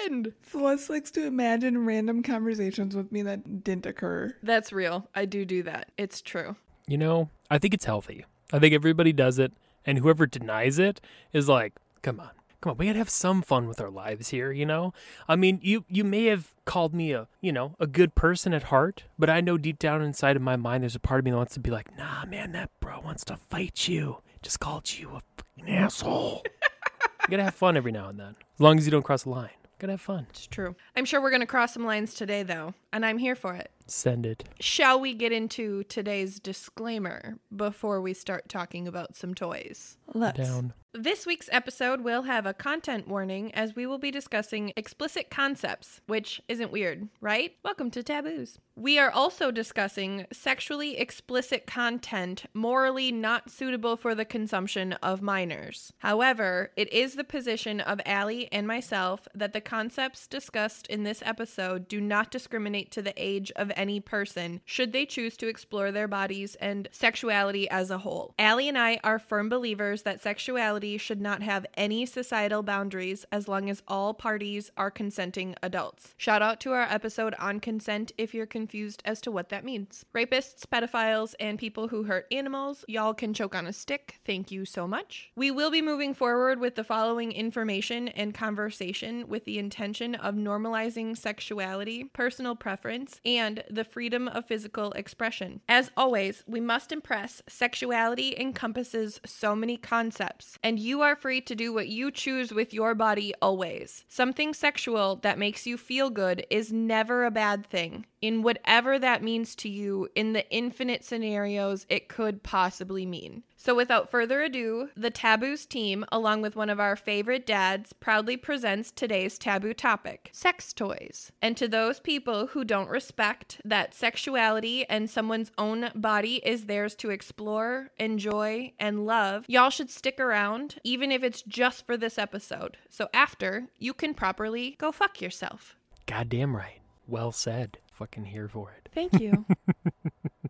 happened. 0.00 0.32
Celeste 0.42 0.90
likes 0.90 1.10
to 1.12 1.26
imagine 1.26 1.86
random 1.86 2.22
conversations 2.22 2.96
with 2.96 3.10
me 3.12 3.22
that 3.22 3.64
didn't 3.64 3.86
occur. 3.86 4.34
That's 4.42 4.72
real. 4.72 5.08
I 5.14 5.24
do 5.24 5.44
do 5.44 5.62
that. 5.64 5.90
It's 5.96 6.20
true. 6.20 6.56
You 6.86 6.98
know, 6.98 7.30
I 7.50 7.58
think 7.58 7.74
it's 7.74 7.84
healthy. 7.84 8.24
I 8.52 8.58
think 8.58 8.74
everybody 8.74 9.12
does 9.12 9.38
it, 9.38 9.52
and 9.86 9.98
whoever 9.98 10.26
denies 10.26 10.78
it 10.78 11.00
is 11.32 11.48
like, 11.48 11.74
come 12.02 12.20
on. 12.20 12.30
Come 12.60 12.72
on, 12.72 12.76
we 12.76 12.86
gotta 12.86 12.98
have 12.98 13.08
some 13.08 13.40
fun 13.40 13.66
with 13.68 13.80
our 13.80 13.88
lives 13.88 14.28
here, 14.28 14.52
you 14.52 14.66
know? 14.66 14.92
I 15.26 15.34
mean, 15.34 15.60
you 15.62 15.86
you 15.88 16.04
may 16.04 16.26
have 16.26 16.52
called 16.66 16.94
me 16.94 17.12
a, 17.12 17.26
you 17.40 17.52
know, 17.52 17.74
a 17.80 17.86
good 17.86 18.14
person 18.14 18.52
at 18.52 18.64
heart, 18.64 19.04
but 19.18 19.30
I 19.30 19.40
know 19.40 19.56
deep 19.56 19.78
down 19.78 20.02
inside 20.02 20.36
of 20.36 20.42
my 20.42 20.56
mind 20.56 20.82
there's 20.82 20.94
a 20.94 21.00
part 21.00 21.20
of 21.20 21.24
me 21.24 21.30
that 21.30 21.38
wants 21.38 21.54
to 21.54 21.60
be 21.60 21.70
like, 21.70 21.96
nah, 21.96 22.26
man, 22.26 22.52
that 22.52 22.68
bro 22.78 23.00
wants 23.00 23.24
to 23.26 23.36
fight 23.36 23.88
you. 23.88 24.18
Just 24.42 24.60
called 24.60 24.92
you 24.92 25.08
a 25.08 25.22
fucking 25.38 25.74
asshole. 25.74 26.42
you 27.22 27.30
gotta 27.30 27.44
have 27.44 27.54
fun 27.54 27.78
every 27.78 27.92
now 27.92 28.10
and 28.10 28.20
then. 28.20 28.36
As 28.56 28.60
long 28.60 28.76
as 28.76 28.84
you 28.84 28.90
don't 28.90 29.04
cross 29.04 29.22
the 29.22 29.30
line. 29.30 29.50
Gotta 29.80 29.94
have 29.94 30.00
fun. 30.02 30.26
It's 30.28 30.46
true. 30.46 30.76
I'm 30.94 31.06
sure 31.06 31.22
we're 31.22 31.30
going 31.30 31.40
to 31.40 31.46
cross 31.46 31.72
some 31.72 31.86
lines 31.86 32.12
today, 32.12 32.42
though, 32.42 32.74
and 32.92 33.04
I'm 33.04 33.16
here 33.16 33.34
for 33.34 33.54
it. 33.54 33.70
Send 33.86 34.26
it. 34.26 34.46
Shall 34.60 35.00
we 35.00 35.14
get 35.14 35.32
into 35.32 35.84
today's 35.84 36.38
disclaimer 36.38 37.38
before 37.54 38.02
we 38.02 38.12
start 38.12 38.50
talking 38.50 38.86
about 38.86 39.16
some 39.16 39.34
toys? 39.34 39.96
Let's. 40.12 40.38
Down. 40.38 40.74
This 40.92 41.24
week's 41.24 41.48
episode 41.52 42.00
will 42.00 42.22
have 42.22 42.46
a 42.46 42.52
content 42.52 43.06
warning 43.06 43.54
as 43.54 43.76
we 43.76 43.86
will 43.86 43.98
be 43.98 44.10
discussing 44.10 44.72
explicit 44.74 45.30
concepts, 45.30 46.00
which 46.08 46.42
isn't 46.48 46.72
weird, 46.72 47.08
right? 47.20 47.54
Welcome 47.62 47.92
to 47.92 48.02
Taboos. 48.02 48.58
We 48.74 48.98
are 48.98 49.10
also 49.10 49.52
discussing 49.52 50.26
sexually 50.32 50.98
explicit 50.98 51.66
content 51.66 52.46
morally 52.54 53.12
not 53.12 53.50
suitable 53.50 53.96
for 53.96 54.16
the 54.16 54.24
consumption 54.24 54.94
of 54.94 55.22
minors. 55.22 55.92
However, 55.98 56.72
it 56.76 56.92
is 56.92 57.14
the 57.14 57.22
position 57.22 57.80
of 57.80 58.00
Allie 58.04 58.48
and 58.50 58.66
myself 58.66 59.28
that 59.32 59.52
the 59.52 59.60
concepts 59.60 60.26
discussed 60.26 60.88
in 60.88 61.04
this 61.04 61.22
episode 61.24 61.86
do 61.86 62.00
not 62.00 62.32
discriminate 62.32 62.90
to 62.92 63.02
the 63.02 63.14
age 63.16 63.52
of 63.54 63.70
any 63.76 64.00
person 64.00 64.60
should 64.64 64.92
they 64.92 65.06
choose 65.06 65.36
to 65.36 65.46
explore 65.46 65.92
their 65.92 66.08
bodies 66.08 66.56
and 66.56 66.88
sexuality 66.90 67.68
as 67.70 67.90
a 67.90 67.98
whole. 67.98 68.34
Allie 68.40 68.68
and 68.68 68.78
I 68.78 68.98
are 69.04 69.20
firm 69.20 69.48
believers 69.48 70.02
that 70.02 70.22
sexuality 70.22 70.79
should 70.98 71.20
not 71.20 71.42
have 71.42 71.66
any 71.74 72.06
societal 72.06 72.62
boundaries 72.62 73.24
as 73.32 73.48
long 73.48 73.68
as 73.70 73.82
all 73.88 74.14
parties 74.14 74.70
are 74.76 74.90
consenting 74.90 75.54
adults. 75.62 76.14
Shout 76.16 76.42
out 76.42 76.60
to 76.60 76.72
our 76.72 76.82
episode 76.82 77.34
on 77.38 77.60
consent 77.60 78.12
if 78.18 78.34
you're 78.34 78.46
confused 78.46 79.02
as 79.04 79.20
to 79.22 79.30
what 79.30 79.48
that 79.48 79.64
means. 79.64 80.04
Rapists, 80.14 80.64
pedophiles, 80.66 81.34
and 81.38 81.58
people 81.58 81.88
who 81.88 82.04
hurt 82.04 82.26
animals, 82.30 82.84
y'all 82.88 83.14
can 83.14 83.34
choke 83.34 83.54
on 83.54 83.66
a 83.66 83.72
stick. 83.72 84.20
Thank 84.24 84.50
you 84.50 84.64
so 84.64 84.86
much. 84.86 85.30
We 85.36 85.50
will 85.50 85.70
be 85.70 85.82
moving 85.82 86.14
forward 86.14 86.60
with 86.60 86.74
the 86.74 86.84
following 86.84 87.32
information 87.32 88.08
and 88.08 88.34
conversation 88.34 89.28
with 89.28 89.44
the 89.44 89.58
intention 89.58 90.14
of 90.14 90.34
normalizing 90.34 91.16
sexuality, 91.16 92.04
personal 92.04 92.56
preference, 92.56 93.20
and 93.24 93.64
the 93.70 93.84
freedom 93.84 94.28
of 94.28 94.46
physical 94.46 94.92
expression. 94.92 95.60
As 95.68 95.90
always, 95.96 96.44
we 96.46 96.60
must 96.60 96.92
impress 96.92 97.42
sexuality 97.48 98.34
encompasses 98.38 99.20
so 99.24 99.54
many 99.56 99.76
concepts, 99.76 100.58
and 100.62 100.69
you 100.78 101.02
are 101.02 101.16
free 101.16 101.40
to 101.40 101.54
do 101.54 101.72
what 101.72 101.88
you 101.88 102.10
choose 102.10 102.52
with 102.52 102.74
your 102.74 102.94
body 102.94 103.32
always. 103.40 104.04
Something 104.08 104.54
sexual 104.54 105.16
that 105.16 105.38
makes 105.38 105.66
you 105.66 105.76
feel 105.76 106.10
good 106.10 106.46
is 106.50 106.72
never 106.72 107.24
a 107.24 107.30
bad 107.30 107.66
thing. 107.66 108.06
In 108.20 108.42
whatever 108.42 108.98
that 108.98 109.22
means 109.22 109.54
to 109.56 109.68
you, 109.68 110.08
in 110.14 110.32
the 110.32 110.48
infinite 110.50 111.04
scenarios 111.04 111.86
it 111.88 112.08
could 112.08 112.42
possibly 112.42 113.06
mean. 113.06 113.42
So, 113.62 113.74
without 113.74 114.10
further 114.10 114.40
ado, 114.40 114.88
the 114.96 115.10
Taboos 115.10 115.66
team, 115.66 116.06
along 116.10 116.40
with 116.40 116.56
one 116.56 116.70
of 116.70 116.80
our 116.80 116.96
favorite 116.96 117.44
dads, 117.44 117.92
proudly 117.92 118.38
presents 118.38 118.90
today's 118.90 119.36
taboo 119.36 119.74
topic 119.74 120.30
sex 120.32 120.72
toys. 120.72 121.30
And 121.42 121.58
to 121.58 121.68
those 121.68 122.00
people 122.00 122.46
who 122.46 122.64
don't 122.64 122.88
respect 122.88 123.60
that 123.62 123.92
sexuality 123.92 124.88
and 124.88 125.10
someone's 125.10 125.52
own 125.58 125.90
body 125.94 126.36
is 126.36 126.64
theirs 126.64 126.94
to 126.94 127.10
explore, 127.10 127.90
enjoy, 127.98 128.72
and 128.80 129.04
love, 129.04 129.44
y'all 129.46 129.68
should 129.68 129.90
stick 129.90 130.18
around, 130.18 130.76
even 130.82 131.12
if 131.12 131.22
it's 131.22 131.42
just 131.42 131.84
for 131.84 131.98
this 131.98 132.16
episode. 132.16 132.78
So, 132.88 133.10
after, 133.12 133.66
you 133.78 133.92
can 133.92 134.14
properly 134.14 134.76
go 134.78 134.90
fuck 134.90 135.20
yourself. 135.20 135.76
Goddamn 136.06 136.56
right. 136.56 136.80
Well 137.06 137.30
said. 137.30 137.76
Fucking 137.92 138.24
here 138.24 138.48
for 138.48 138.72
it. 138.72 138.88
Thank 138.94 139.20
you. 139.20 139.44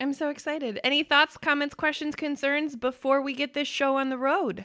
I'm 0.00 0.12
so 0.12 0.28
excited. 0.28 0.78
Any 0.84 1.02
thoughts, 1.02 1.36
comments, 1.36 1.74
questions, 1.74 2.14
concerns 2.14 2.76
before 2.76 3.20
we 3.20 3.32
get 3.34 3.54
this 3.54 3.68
show 3.68 3.96
on 3.96 4.10
the 4.10 4.18
road? 4.18 4.64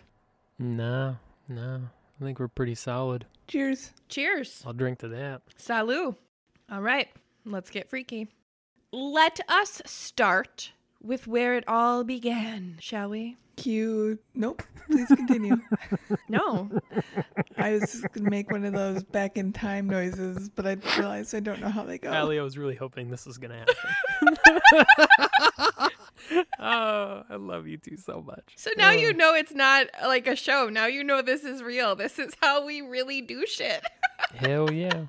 No, 0.60 1.18
no. 1.50 1.82
I 2.20 2.24
think 2.24 2.40
we're 2.40 2.48
pretty 2.48 2.76
solid. 2.76 3.26
Cheers. 3.48 3.92
Cheers. 4.10 4.64
I'll 4.66 4.74
drink 4.74 5.00
to 5.00 5.08
that. 5.10 5.42
Salut. 5.58 6.16
All 6.72 6.82
right, 6.82 7.10
let's 7.46 7.70
get 7.70 7.90
freaky. 7.90 8.28
Let 8.92 9.40
us 9.50 9.82
start 9.86 10.72
with 11.04 11.28
where 11.28 11.56
it 11.56 11.64
all 11.68 12.04
began, 12.04 12.78
shall 12.80 13.10
we? 13.10 13.38
Cue. 13.56 14.18
Nope. 14.34 14.64
Please 14.90 15.08
continue. 15.08 15.58
No. 16.30 16.70
I 17.58 17.74
was 17.74 17.82
just 17.82 18.12
gonna 18.12 18.30
make 18.30 18.50
one 18.50 18.66
of 18.66 18.74
those 18.74 19.04
back 19.04 19.38
in 19.38 19.54
time 19.54 19.88
noises, 19.88 20.50
but 20.50 20.66
I 20.66 20.78
realized 20.98 21.36
I 21.36 21.42
don't 21.42 21.62
know 21.62 21.70
how 21.70 21.84
they 21.84 22.00
go. 22.00 22.10
Allie, 22.12 22.40
I 22.40 22.42
was 22.44 22.58
really 22.58 22.74
hoping 22.76 23.12
this 23.12 23.26
was 23.28 23.38
gonna 23.38 23.60
happen. 23.60 23.76
oh, 26.60 27.24
I 27.30 27.36
love 27.36 27.68
you 27.68 27.78
two 27.78 27.98
so 27.98 28.22
much. 28.26 28.54
So 28.56 28.72
now 28.78 28.92
you 28.92 29.10
Oh. 29.10 29.12
know 29.12 29.36
it's 29.36 29.54
not 29.54 29.88
like 30.04 30.26
a 30.28 30.36
show. 30.36 30.70
Now 30.70 30.88
you 30.88 31.04
know 31.04 31.22
this 31.22 31.44
is 31.44 31.62
real. 31.62 31.96
This 31.96 32.18
is 32.18 32.34
how 32.42 32.66
we 32.66 32.82
really 32.82 33.22
do 33.22 33.46
shit. 33.46 33.84
Hell 34.34 34.72
yeah. 34.72 35.06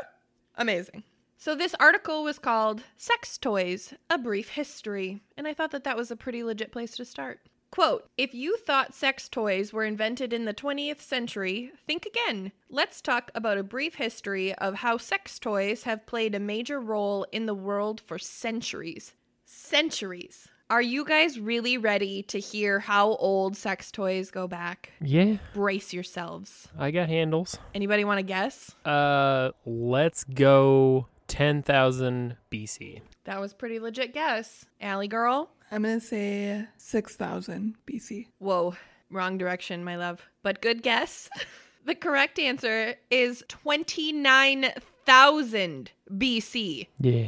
Amazing. 0.56 1.04
So 1.44 1.54
this 1.54 1.74
article 1.78 2.24
was 2.24 2.38
called 2.38 2.84
Sex 2.96 3.36
Toys: 3.36 3.92
A 4.08 4.16
Brief 4.16 4.48
History, 4.48 5.20
and 5.36 5.46
I 5.46 5.52
thought 5.52 5.72
that 5.72 5.84
that 5.84 5.94
was 5.94 6.10
a 6.10 6.16
pretty 6.16 6.42
legit 6.42 6.72
place 6.72 6.96
to 6.96 7.04
start. 7.04 7.40
Quote, 7.70 8.08
if 8.16 8.32
you 8.32 8.56
thought 8.56 8.94
sex 8.94 9.28
toys 9.28 9.70
were 9.70 9.84
invented 9.84 10.32
in 10.32 10.46
the 10.46 10.54
20th 10.54 11.02
century, 11.02 11.70
think 11.86 12.06
again. 12.06 12.52
Let's 12.70 13.02
talk 13.02 13.30
about 13.34 13.58
a 13.58 13.62
brief 13.62 13.96
history 13.96 14.54
of 14.54 14.76
how 14.76 14.96
sex 14.96 15.38
toys 15.38 15.82
have 15.82 16.06
played 16.06 16.34
a 16.34 16.40
major 16.40 16.80
role 16.80 17.26
in 17.30 17.44
the 17.44 17.52
world 17.52 18.00
for 18.00 18.18
centuries. 18.18 19.12
Centuries. 19.44 20.48
Are 20.70 20.80
you 20.80 21.04
guys 21.04 21.38
really 21.38 21.76
ready 21.76 22.22
to 22.22 22.40
hear 22.40 22.80
how 22.80 23.16
old 23.16 23.54
sex 23.54 23.92
toys 23.92 24.30
go 24.30 24.48
back? 24.48 24.92
Yeah, 24.98 25.36
Brace 25.52 25.92
yourselves. 25.92 26.68
I 26.78 26.90
got 26.90 27.10
handles. 27.10 27.58
Anybody 27.74 28.02
want 28.04 28.16
to 28.16 28.22
guess? 28.22 28.74
Uh, 28.86 29.50
let's 29.66 30.24
go 30.24 31.08
10,000 31.28 32.36
BC. 32.50 33.02
That 33.24 33.40
was 33.40 33.52
pretty 33.54 33.78
legit 33.78 34.12
guess. 34.14 34.64
Alley 34.80 35.06
girl? 35.08 35.50
I'm 35.70 35.82
gonna 35.82 36.00
say 36.00 36.66
six 36.76 37.16
thousand 37.16 37.76
BC. 37.86 38.26
Whoa, 38.38 38.74
wrong 39.10 39.38
direction, 39.38 39.82
my 39.84 39.96
love. 39.96 40.22
But 40.42 40.60
good 40.60 40.82
guess. 40.82 41.30
the 41.84 41.94
correct 41.94 42.38
answer 42.38 42.96
is 43.10 43.42
29,000 43.48 45.90
BC. 46.12 46.86
Yeah. 47.00 47.26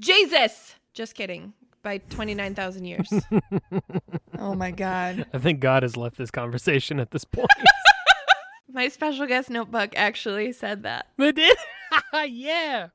Jesus! 0.00 0.74
Just 0.92 1.14
kidding. 1.14 1.52
By 1.82 1.98
29,000 1.98 2.84
years. 2.84 3.12
Oh 4.38 4.54
my 4.54 4.70
god. 4.70 5.24
I 5.32 5.38
think 5.38 5.60
God 5.60 5.82
has 5.82 5.96
left 5.96 6.18
this 6.18 6.30
conversation 6.30 7.00
at 7.00 7.10
this 7.10 7.24
point. 7.24 7.48
my 8.70 8.88
special 8.88 9.24
guest 9.26 9.48
notebook 9.48 9.94
actually 9.96 10.52
said 10.52 10.82
that. 10.82 11.06
It 11.18 11.36
did? 11.36 11.56
yeah. 12.28 12.88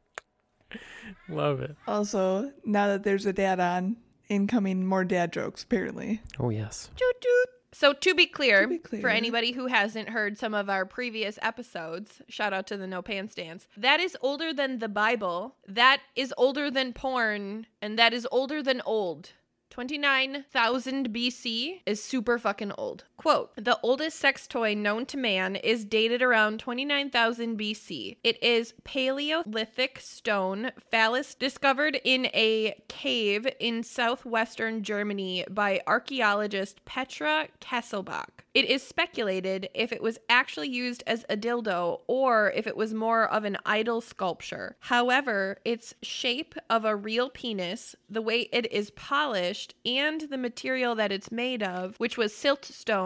Love 1.30 1.60
it. 1.62 1.76
Also, 1.88 2.52
now 2.66 2.88
that 2.88 3.04
there's 3.04 3.26
a 3.26 3.34
dad 3.34 3.60
on, 3.60 3.98
incoming 4.30 4.86
more 4.86 5.04
dad 5.04 5.32
jokes 5.34 5.64
apparently. 5.64 6.22
Oh, 6.40 6.50
yes. 6.50 6.90
Toot 6.96 7.22
toot. 7.22 7.50
So 7.74 7.94
to 7.94 8.14
be 8.14 8.26
clear, 8.26 8.64
To 8.64 8.68
be 8.68 8.78
clear. 8.80 9.02
for 9.02 9.08
anybody 9.08 9.54
who 9.54 9.68
hasn't 9.68 10.10
heard 10.10 10.38
some 10.38 10.54
of 10.54 10.70
our 10.70 10.86
previous 10.86 11.40
episodes, 11.42 12.22
shout 12.28 12.52
out 12.52 12.68
to 12.68 12.76
the 12.76 12.86
No 12.86 13.02
Pants 13.02 13.34
Dance. 13.34 13.66
That 13.78 14.02
is 14.02 14.18
older 14.22 14.52
than 14.54 14.80
the 14.80 14.90
Bible. 14.90 15.56
That 15.68 16.02
is 16.16 16.34
older 16.38 16.70
than 16.70 16.92
porn, 16.92 17.68
and 17.82 17.98
that 17.98 18.14
is 18.14 18.28
older 18.30 18.62
than 18.62 18.82
old. 18.86 19.32
29,000 19.70 21.14
BC 21.14 21.82
is 21.86 22.04
super 22.04 22.38
fucking 22.38 22.74
old. 22.78 23.06
Quote 23.22 23.52
The 23.56 23.78
oldest 23.84 24.18
sex 24.18 24.48
toy 24.48 24.74
known 24.74 25.06
to 25.06 25.16
man 25.16 25.56
is 25.56 25.86
dated 25.86 26.24
around 26.24 26.60
29,000 26.60 27.56
BC. 27.56 28.18
It 28.24 28.44
is 28.44 28.74
Paleolithic 28.84 30.00
stone 30.00 30.72
phallus 30.90 31.36
discovered 31.36 32.02
in 32.04 32.26
a 32.34 32.82
cave 32.88 33.48
in 33.60 33.84
southwestern 33.84 34.82
Germany 34.82 35.46
by 35.52 35.82
archaeologist 35.86 36.84
Petra 36.84 37.50
Kieselbach. 37.60 38.42
It 38.54 38.66
is 38.66 38.84
speculated 38.84 39.70
if 39.74 39.94
it 39.94 40.04
was 40.04 40.20
actually 40.28 40.68
used 40.68 41.04
as 41.08 41.24
a 41.30 41.38
dildo 41.38 42.02
or 42.08 42.52
if 42.54 42.68
it 42.68 42.76
was 42.76 42.94
more 42.94 43.26
of 43.26 43.46
an 43.46 43.58
idol 43.66 44.02
sculpture. 44.02 44.76
However, 44.82 45.60
its 45.64 45.94
shape 46.02 46.56
of 46.70 46.84
a 46.84 46.96
real 46.96 47.30
penis, 47.30 47.96
the 48.10 48.22
way 48.22 48.50
it 48.52 48.70
is 48.72 48.92
polished, 48.92 49.76
and 49.86 50.22
the 50.22 50.38
material 50.38 50.96
that 50.96 51.14
it's 51.14 51.32
made 51.32 51.64
of, 51.64 51.96
which 51.98 52.18
was 52.18 52.36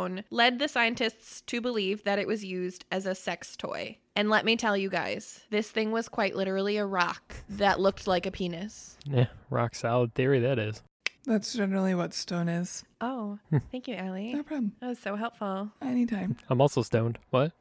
siltstone, 0.06 0.24
led 0.30 0.60
the 0.60 0.68
scientists 0.68 1.42
to 1.42 1.62
believe 1.62 2.04
that 2.04 2.20
it 2.20 2.28
was 2.28 2.44
used 2.44 2.86
as 2.92 3.06
a 3.06 3.16
sex 3.16 3.56
toy. 3.56 3.98
And 4.16 4.30
let 4.30 4.46
me 4.46 4.56
tell 4.56 4.78
you 4.78 4.90
guys, 4.90 5.42
this 5.50 5.72
thing 5.72 5.92
was 5.92 6.08
quite 6.08 6.36
literally 6.36 6.78
a 6.78 6.86
rock 6.86 7.36
that 7.50 7.80
looked 7.80 8.08
like 8.08 8.26
a 8.26 8.32
penis. 8.32 8.98
Yeah, 9.06 9.28
rock 9.50 9.76
solid 9.76 10.14
theory 10.14 10.40
that 10.40 10.60
is. 10.60 10.82
That's 11.26 11.54
generally 11.54 11.96
what 11.96 12.14
stone 12.14 12.48
is. 12.48 12.84
Oh, 13.02 13.40
hmm. 13.50 13.58
thank 13.72 13.88
you, 13.88 13.96
Allie. 13.96 14.34
No 14.34 14.44
problem. 14.44 14.74
That 14.80 14.90
was 14.90 15.00
so 15.00 15.16
helpful. 15.16 15.72
Anytime. 15.82 16.38
I'm 16.50 16.62
also 16.62 16.84
stoned. 16.84 17.18
What? 17.32 17.52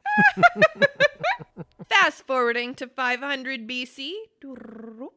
Fast 1.89 2.27
forwarding 2.27 2.75
to 2.75 2.87
500 2.87 3.67
BC. 3.67 4.11
Oh, 4.45 5.11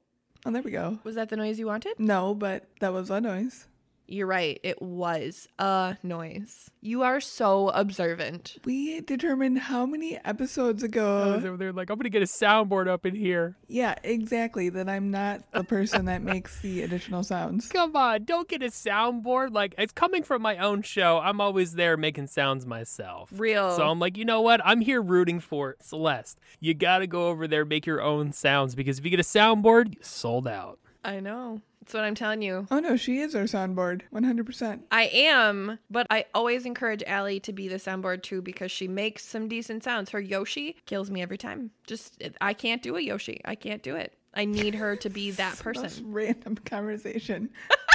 there 0.46 0.62
we 0.62 0.70
go. 0.70 0.98
Was 1.04 1.16
that 1.16 1.28
the 1.28 1.36
noise 1.36 1.58
you 1.58 1.66
wanted? 1.66 2.00
No, 2.00 2.34
but 2.34 2.64
that 2.80 2.92
was 2.92 3.10
a 3.10 3.20
noise. 3.20 3.66
You're 4.11 4.27
right. 4.27 4.59
It 4.62 4.81
was 4.81 5.49
a 5.59 5.99
noise. 6.03 6.71
You 6.81 7.03
are 7.03 7.21
so 7.21 7.68
observant. 7.68 8.57
We 8.64 9.03
determined 9.03 9.59
how 9.59 9.85
many 9.85 10.18
episodes 10.25 10.83
I 10.83 10.87
ago. 10.87 11.35
was 11.37 11.44
over 11.44 11.59
there 11.59 11.73
like, 11.75 11.90
I'm 11.90 11.99
gonna 11.99 12.09
get 12.09 12.23
a 12.23 12.25
soundboard 12.25 12.88
up 12.88 13.05
in 13.05 13.14
here. 13.14 13.57
Yeah, 13.68 13.97
exactly. 14.03 14.71
That 14.71 14.88
I'm 14.88 15.11
not 15.11 15.42
the 15.53 15.62
person 15.62 16.07
that 16.07 16.23
makes 16.23 16.61
the 16.62 16.83
additional 16.83 17.23
sounds. 17.23 17.68
Come 17.73 17.94
on, 17.94 18.25
don't 18.25 18.49
get 18.49 18.62
a 18.62 18.68
soundboard. 18.68 19.53
Like 19.53 19.75
it's 19.77 19.92
coming 19.92 20.23
from 20.23 20.40
my 20.40 20.57
own 20.57 20.81
show. 20.81 21.18
I'm 21.18 21.40
always 21.42 21.75
there 21.75 21.99
making 21.99 22.29
sounds 22.29 22.64
myself. 22.64 23.31
Real. 23.37 23.77
So 23.77 23.87
I'm 23.87 23.99
like, 23.99 24.16
you 24.16 24.25
know 24.25 24.40
what? 24.40 24.62
I'm 24.64 24.81
here 24.81 25.03
rooting 25.03 25.38
for 25.40 25.77
Celeste. 25.83 26.38
You 26.61 26.73
gotta 26.73 27.07
go 27.07 27.29
over 27.29 27.47
there, 27.47 27.66
make 27.66 27.85
your 27.85 28.01
own 28.01 28.33
sounds 28.33 28.75
because 28.75 28.99
if 28.99 29.05
you 29.05 29.11
get 29.11 29.21
a 29.21 29.23
soundboard, 29.23 29.97
you 29.97 30.01
sold 30.01 30.49
out. 30.49 30.79
I 31.09 31.21
know. 31.21 31.62
That's 31.81 31.94
what 31.94 32.05
I'm 32.05 32.14
telling 32.14 32.42
you. 32.42 32.66
Oh 32.71 32.81
no, 32.81 32.97
she 32.97 33.21
is 33.21 33.35
our 33.35 33.44
soundboard. 33.44 34.03
100%. 34.12 34.81
I 34.90 35.05
am, 35.05 35.79
but 35.88 36.07
I 36.11 36.27
always 36.35 36.66
encourage 36.66 37.03
Allie 37.07 37.40
to 37.40 37.53
be 37.53 37.66
the 37.66 37.77
soundboard 37.77 38.23
too 38.23 38.42
because 38.42 38.71
she 38.71 38.87
makes 38.87 39.25
some 39.25 39.49
decent 39.49 39.85
sounds. 39.85 40.11
Her 40.11 40.21
Yoshi 40.21 40.77
kills 40.85 41.11
me 41.11 41.23
every 41.23 41.38
time. 41.38 41.71
Just, 41.87 42.23
I 42.42 42.53
can't 42.53 42.83
do 42.83 42.97
a 42.97 43.01
Yoshi. 43.01 43.40
I 43.47 43.55
can't 43.55 43.83
do 43.83 43.97
it. 43.97 44.12
I 44.35 44.44
need 44.44 44.75
her 44.75 44.97
to 44.97 45.09
be 45.09 45.31
that 45.31 45.53
Most 45.53 45.62
person. 45.62 46.12
random 46.12 46.57
conversation. 46.57 47.51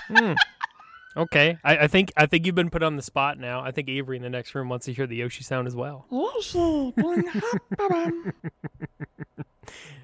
Hmm. 0.07 0.33
Okay, 1.15 1.59
I, 1.63 1.77
I 1.77 1.87
think 1.87 2.11
I 2.17 2.25
think 2.25 2.47
you've 2.47 2.55
been 2.55 2.71
put 2.71 2.81
on 2.81 2.95
the 2.95 3.03
spot 3.03 3.37
now. 3.37 3.61
I 3.61 3.69
think 3.69 3.87
Avery 3.87 4.17
in 4.17 4.23
the 4.23 4.31
next 4.31 4.55
room 4.55 4.67
wants 4.67 4.87
to 4.87 4.93
hear 4.93 5.05
the 5.05 5.17
Yoshi 5.17 5.43
sound 5.43 5.67
as 5.67 5.75
well. 5.75 6.07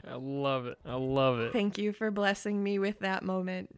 I 0.08 0.16
love 0.16 0.66
it. 0.66 0.78
I 0.86 0.96
love 0.96 1.40
it. 1.40 1.54
Thank 1.54 1.78
you 1.78 1.94
for 1.94 2.12
blessing 2.12 2.64
me 2.64 2.80
with 2.80 3.00
that 3.00 3.24
moment. 3.24 3.70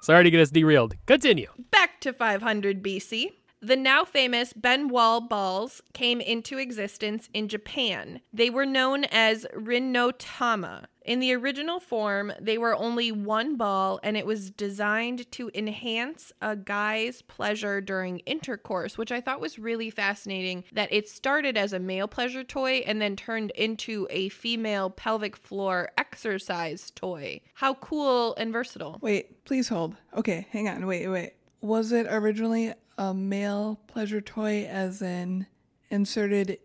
Sorry 0.00 0.24
to 0.24 0.30
get 0.30 0.40
us 0.40 0.50
derailed. 0.50 0.94
Continue. 1.06 1.48
Back 1.70 2.00
to 2.02 2.12
500 2.12 2.82
BC. 2.82 3.30
The 3.64 3.76
now 3.76 4.04
famous 4.04 4.52
Ben 4.52 4.88
Wa 4.88 5.20
balls 5.20 5.80
came 5.94 6.20
into 6.20 6.58
existence 6.58 7.30
in 7.32 7.48
Japan. 7.48 8.20
They 8.30 8.50
were 8.50 8.66
known 8.66 9.04
as 9.04 9.46
Rinnotama. 9.56 10.84
In 11.02 11.18
the 11.18 11.32
original 11.32 11.80
form, 11.80 12.34
they 12.38 12.58
were 12.58 12.76
only 12.76 13.10
one 13.10 13.56
ball 13.56 14.00
and 14.02 14.18
it 14.18 14.26
was 14.26 14.50
designed 14.50 15.30
to 15.32 15.50
enhance 15.54 16.30
a 16.42 16.56
guy's 16.56 17.22
pleasure 17.22 17.80
during 17.80 18.18
intercourse, 18.20 18.98
which 18.98 19.10
I 19.10 19.22
thought 19.22 19.40
was 19.40 19.58
really 19.58 19.88
fascinating 19.88 20.64
that 20.70 20.92
it 20.92 21.08
started 21.08 21.56
as 21.56 21.72
a 21.72 21.78
male 21.78 22.06
pleasure 22.06 22.44
toy 22.44 22.82
and 22.86 23.00
then 23.00 23.16
turned 23.16 23.50
into 23.52 24.06
a 24.10 24.28
female 24.28 24.90
pelvic 24.90 25.38
floor 25.38 25.90
exercise 25.96 26.90
toy. 26.90 27.40
How 27.54 27.72
cool 27.72 28.34
and 28.34 28.52
versatile. 28.52 28.98
Wait, 29.00 29.42
please 29.46 29.68
hold. 29.68 29.96
Okay, 30.14 30.48
hang 30.50 30.68
on. 30.68 30.86
Wait, 30.86 31.08
wait. 31.08 31.32
Was 31.64 31.92
it 31.92 32.06
originally 32.10 32.74
a 32.98 33.14
male 33.14 33.80
pleasure 33.86 34.20
toy, 34.20 34.66
as 34.66 35.00
in 35.00 35.46
inserted 35.88 36.58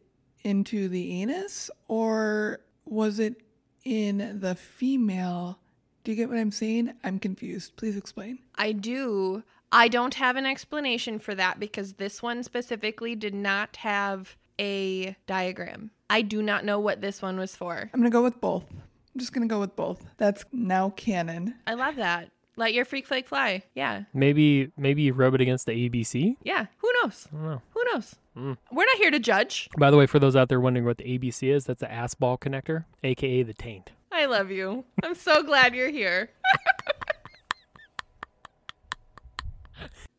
into 0.43 0.89
the 0.89 1.21
anus, 1.21 1.71
or 1.87 2.59
was 2.83 3.17
it 3.17 3.41
in 3.85 4.41
the 4.41 4.55
female? 4.55 5.57
Do 6.03 6.11
you 6.11 6.17
get 6.17 6.27
what 6.27 6.37
I'm 6.37 6.51
saying? 6.51 6.95
I'm 7.01 7.17
confused. 7.17 7.77
Please 7.77 7.95
explain. 7.95 8.39
I 8.55 8.73
do. 8.73 9.43
I 9.71 9.87
don't 9.87 10.15
have 10.15 10.35
an 10.35 10.45
explanation 10.45 11.17
for 11.17 11.33
that 11.33 11.61
because 11.61 11.93
this 11.93 12.21
one 12.21 12.43
specifically 12.43 13.15
did 13.15 13.33
not 13.33 13.77
have 13.77 14.35
a 14.59 15.15
diagram. 15.25 15.91
I 16.09 16.23
do 16.23 16.43
not 16.43 16.65
know 16.65 16.77
what 16.77 16.99
this 16.99 17.21
one 17.21 17.39
was 17.39 17.55
for. 17.55 17.89
I'm 17.93 18.01
gonna 18.01 18.09
go 18.09 18.21
with 18.21 18.41
both. 18.41 18.65
I'm 18.69 19.19
just 19.19 19.31
gonna 19.31 19.47
go 19.47 19.61
with 19.61 19.77
both. 19.77 20.05
That's 20.17 20.43
now 20.51 20.89
canon. 20.89 21.55
I 21.65 21.75
love 21.75 21.95
that. 21.95 22.31
Let 22.59 22.73
your 22.73 22.83
freak 22.83 23.07
flag 23.07 23.25
fly. 23.25 23.63
Yeah. 23.73 24.03
Maybe 24.13 24.73
maybe 24.75 25.03
you 25.03 25.13
rub 25.13 25.33
it 25.33 25.39
against 25.39 25.65
the 25.65 25.71
ABC. 25.71 26.35
Yeah. 26.43 26.65
Who 26.79 26.91
knows? 27.01 27.25
I 27.31 27.35
don't 27.37 27.45
know. 27.45 27.61
Who 27.73 27.83
knows? 27.93 28.15
Hmm. 28.33 28.53
We're 28.69 28.83
not 28.83 28.97
here 28.97 29.11
to 29.11 29.19
judge. 29.19 29.69
By 29.77 29.89
the 29.89 29.95
way, 29.95 30.05
for 30.05 30.19
those 30.19 30.35
out 30.35 30.49
there 30.49 30.59
wondering 30.59 30.85
what 30.85 30.97
the 30.97 31.05
ABC 31.05 31.55
is, 31.55 31.63
that's 31.63 31.79
the 31.79 31.89
ass 31.89 32.15
ball 32.15 32.37
connector, 32.37 32.83
aka 33.01 33.43
the 33.43 33.53
taint. 33.53 33.91
I 34.11 34.25
love 34.25 34.51
you. 34.51 34.83
I'm 35.01 35.15
so 35.15 35.41
glad 35.41 35.73
you're 35.73 35.89
here. 35.89 36.31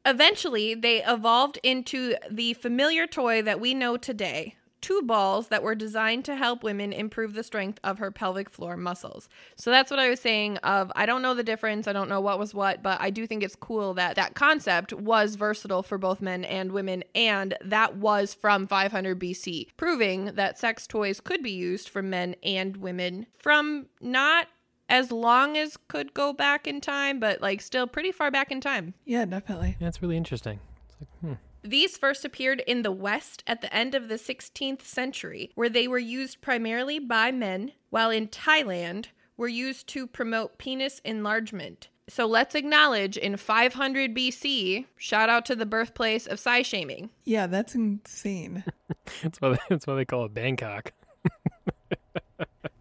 Eventually, 0.06 0.74
they 0.74 1.04
evolved 1.04 1.58
into 1.62 2.14
the 2.30 2.54
familiar 2.54 3.06
toy 3.06 3.42
that 3.42 3.60
we 3.60 3.74
know 3.74 3.98
today. 3.98 4.54
Two 4.80 5.02
balls 5.02 5.48
that 5.48 5.62
were 5.62 5.74
designed 5.74 6.24
to 6.24 6.36
help 6.36 6.62
women 6.62 6.92
improve 6.92 7.34
the 7.34 7.42
strength 7.42 7.78
of 7.84 7.98
her 7.98 8.10
pelvic 8.10 8.48
floor 8.48 8.76
muscles. 8.76 9.28
So 9.56 9.70
that's 9.70 9.90
what 9.90 10.00
I 10.00 10.08
was 10.08 10.20
saying 10.20 10.56
of 10.58 10.90
I 10.96 11.06
don't 11.06 11.22
know 11.22 11.34
the 11.34 11.42
difference, 11.42 11.86
I 11.86 11.92
don't 11.92 12.08
know 12.08 12.20
what 12.20 12.38
was 12.38 12.54
what, 12.54 12.82
but 12.82 13.00
I 13.00 13.10
do 13.10 13.26
think 13.26 13.42
it's 13.42 13.56
cool 13.56 13.94
that 13.94 14.16
that 14.16 14.34
concept 14.34 14.92
was 14.92 15.34
versatile 15.34 15.82
for 15.82 15.98
both 15.98 16.20
men 16.22 16.44
and 16.44 16.72
women 16.72 17.04
and 17.14 17.54
that 17.62 17.96
was 17.96 18.34
from 18.34 18.66
500 18.66 19.18
BC, 19.18 19.68
proving 19.76 20.26
that 20.34 20.58
sex 20.58 20.86
toys 20.86 21.20
could 21.20 21.42
be 21.42 21.50
used 21.50 21.88
for 21.88 22.02
men 22.02 22.36
and 22.42 22.78
women 22.78 23.26
from 23.38 23.86
not 24.00 24.48
as 24.90 25.12
long 25.12 25.56
as 25.56 25.76
could 25.88 26.12
go 26.12 26.32
back 26.32 26.66
in 26.66 26.80
time, 26.80 27.20
but 27.20 27.40
like 27.40 27.60
still 27.60 27.86
pretty 27.86 28.12
far 28.12 28.30
back 28.30 28.50
in 28.50 28.60
time. 28.60 28.94
Yeah, 29.04 29.24
definitely. 29.24 29.76
Yeah, 29.78 29.88
it's 29.88 30.02
really 30.02 30.16
interesting. 30.16 30.58
It's 30.88 30.96
like, 31.00 31.08
hmm. 31.20 31.49
These 31.62 31.96
first 31.98 32.24
appeared 32.24 32.60
in 32.66 32.82
the 32.82 32.92
West 32.92 33.42
at 33.46 33.60
the 33.60 33.74
end 33.74 33.94
of 33.94 34.08
the 34.08 34.14
16th 34.14 34.82
century, 34.82 35.50
where 35.54 35.68
they 35.68 35.86
were 35.86 35.98
used 35.98 36.40
primarily 36.40 36.98
by 36.98 37.30
men, 37.32 37.72
while 37.90 38.10
in 38.10 38.28
Thailand 38.28 39.06
were 39.36 39.48
used 39.48 39.86
to 39.88 40.06
promote 40.06 40.58
penis 40.58 41.00
enlargement. 41.04 41.88
So 42.08 42.26
let's 42.26 42.54
acknowledge 42.54 43.16
in 43.16 43.36
500 43.36 44.14
BC, 44.16 44.86
shout 44.96 45.28
out 45.28 45.46
to 45.46 45.54
the 45.54 45.66
birthplace 45.66 46.26
of 46.26 46.40
size 46.40 46.66
shaming. 46.66 47.10
Yeah, 47.24 47.46
that's 47.46 47.74
insane. 47.74 48.64
That's 49.22 49.40
why 49.40 49.50
they, 49.50 49.58
that's 49.68 49.86
why 49.86 49.94
they 49.96 50.04
call 50.04 50.24
it 50.26 50.34
Bangkok. 50.34 50.92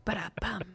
Ba-da-bum. 0.05 0.61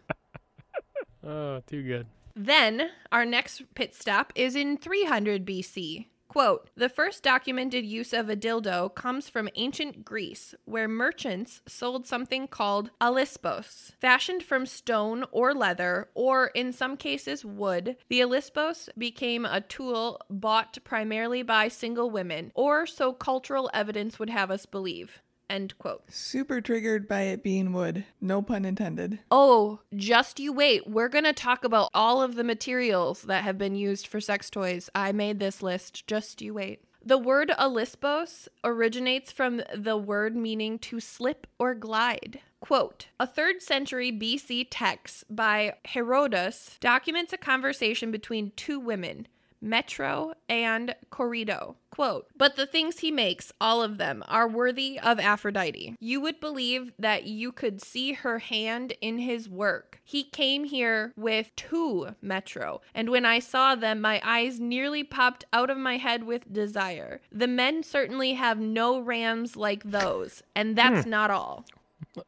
Oh, 1.27 1.63
too 1.67 1.83
good. 1.83 2.07
Then, 2.37 2.91
our 3.11 3.25
next 3.25 3.63
pit 3.75 3.95
stop 3.95 4.31
is 4.35 4.55
in 4.55 4.77
300 4.77 5.47
BC. 5.47 6.07
Quote, 6.35 6.69
the 6.77 6.89
first 6.89 7.23
documented 7.23 7.85
use 7.87 8.13
of 8.13 8.29
a 8.29 8.35
dildo 8.35 8.93
comes 8.93 9.29
from 9.29 9.49
ancient 9.55 10.05
Greece, 10.05 10.53
where 10.65 10.89
merchants 10.89 11.63
sold 11.65 12.09
something 12.09 12.49
called 12.49 12.91
olisbos. 13.01 13.93
Fashioned 14.01 14.43
from 14.43 14.67
stone 14.67 15.25
or 15.31 15.55
leather, 15.55 16.09
or 16.13 16.49
in 16.49 16.73
some 16.73 16.97
cases 16.97 17.45
wood, 17.45 17.97
the 18.09 18.19
olisbos 18.19 18.89
became 18.99 19.45
a 19.45 19.61
tool 19.61 20.21
bought 20.29 20.77
primarily 20.83 21.45
by 21.45 21.69
single 21.69 22.11
women, 22.11 22.51
or 22.57 22.85
so 22.85 23.13
cultural 23.13 23.71
evidence 23.73 24.19
would 24.19 24.31
have 24.31 24.51
us 24.51 24.67
believe. 24.67 25.23
End 25.49 25.77
quote. 25.79 26.03
Super 26.11 26.61
triggered 26.61 27.07
by 27.07 27.23
it 27.23 27.43
being 27.43 27.73
wood. 27.73 28.05
No 28.21 28.43
pun 28.43 28.65
intended. 28.65 29.21
Oh, 29.31 29.81
just 29.95 30.41
you 30.41 30.53
wait. 30.53 30.89
We're 30.89 31.09
going 31.09 31.25
to 31.25 31.33
talk 31.33 31.65
about 31.65 31.91
all 31.93 32.23
of 32.23 32.35
the 32.35 32.45
materials 32.45 33.23
that 33.23 33.45
have 33.45 33.59
been 33.59 33.75
used 33.75 34.07
for 34.07 34.21
sex 34.21 34.49
toys. 34.51 34.89
I 34.95 35.13
made 35.13 35.41
this 35.41 35.63
list. 35.63 36.07
Just 36.07 36.41
you 36.41 36.55
wait. 36.55 36.83
The 37.07 37.19
word 37.19 37.53
olisbos 37.59 38.49
originates 38.65 39.31
from 39.31 39.63
the 39.77 39.99
word 39.99 40.35
meaning 40.35 40.79
to 40.81 41.01
slip 41.01 41.47
or 41.59 41.75
glide. 41.75 42.41
Quote 42.61 43.09
A 43.21 43.27
third 43.27 43.61
century 43.61 44.11
BC 44.11 44.69
text 44.71 45.25
by 45.29 45.75
Herodotus 45.85 46.79
documents 46.81 47.35
a 47.35 47.37
conversation 47.37 48.11
between 48.11 48.53
two 48.57 48.81
women. 48.81 49.29
Metro 49.65 50.35
and 50.49 50.95
Koritto. 51.11 51.77
Quote, 51.91 52.27
but 52.37 52.57
the 52.57 52.67
things 52.67 52.99
he 52.99 53.11
makes, 53.11 53.53
all 53.61 53.83
of 53.83 53.99
them, 53.99 54.23
are 54.27 54.49
worthy 54.49 54.99
of 54.99 55.21
Aphrodite. 55.21 55.97
You 56.01 56.21
would 56.21 56.41
believe 56.41 56.93
that 56.99 57.25
you 57.25 57.53
could 57.53 57.81
see 57.81 58.13
her 58.13 58.41
hand 58.41 58.95
in 59.01 59.19
his 59.19 59.49
work. 59.49 60.01
He 60.05 60.25
came 60.25 60.65
here 60.65 61.13
with 61.17 61.55
two 61.55 62.15
Metro, 62.21 62.81
and 62.95 63.11
when 63.11 63.25
I 63.25 63.39
saw 63.39 63.75
them, 63.75 64.01
my 64.01 64.21
eyes 64.25 64.59
nearly 64.61 65.05
popped 65.05 65.45
out 65.53 65.71
of 65.71 65.79
my 65.79 65.97
head 65.97 66.25
with 66.25 66.53
desire. 66.53 67.21
The 67.33 67.47
men 67.47 67.83
certainly 67.83 68.35
have 68.35 68.59
no 68.59 68.99
rams 68.99 69.57
like 69.57 69.85
those, 69.85 70.43
and 70.55 70.77
that's 70.77 71.05
hmm. 71.05 71.11
not 71.11 71.31
all. 71.31 71.65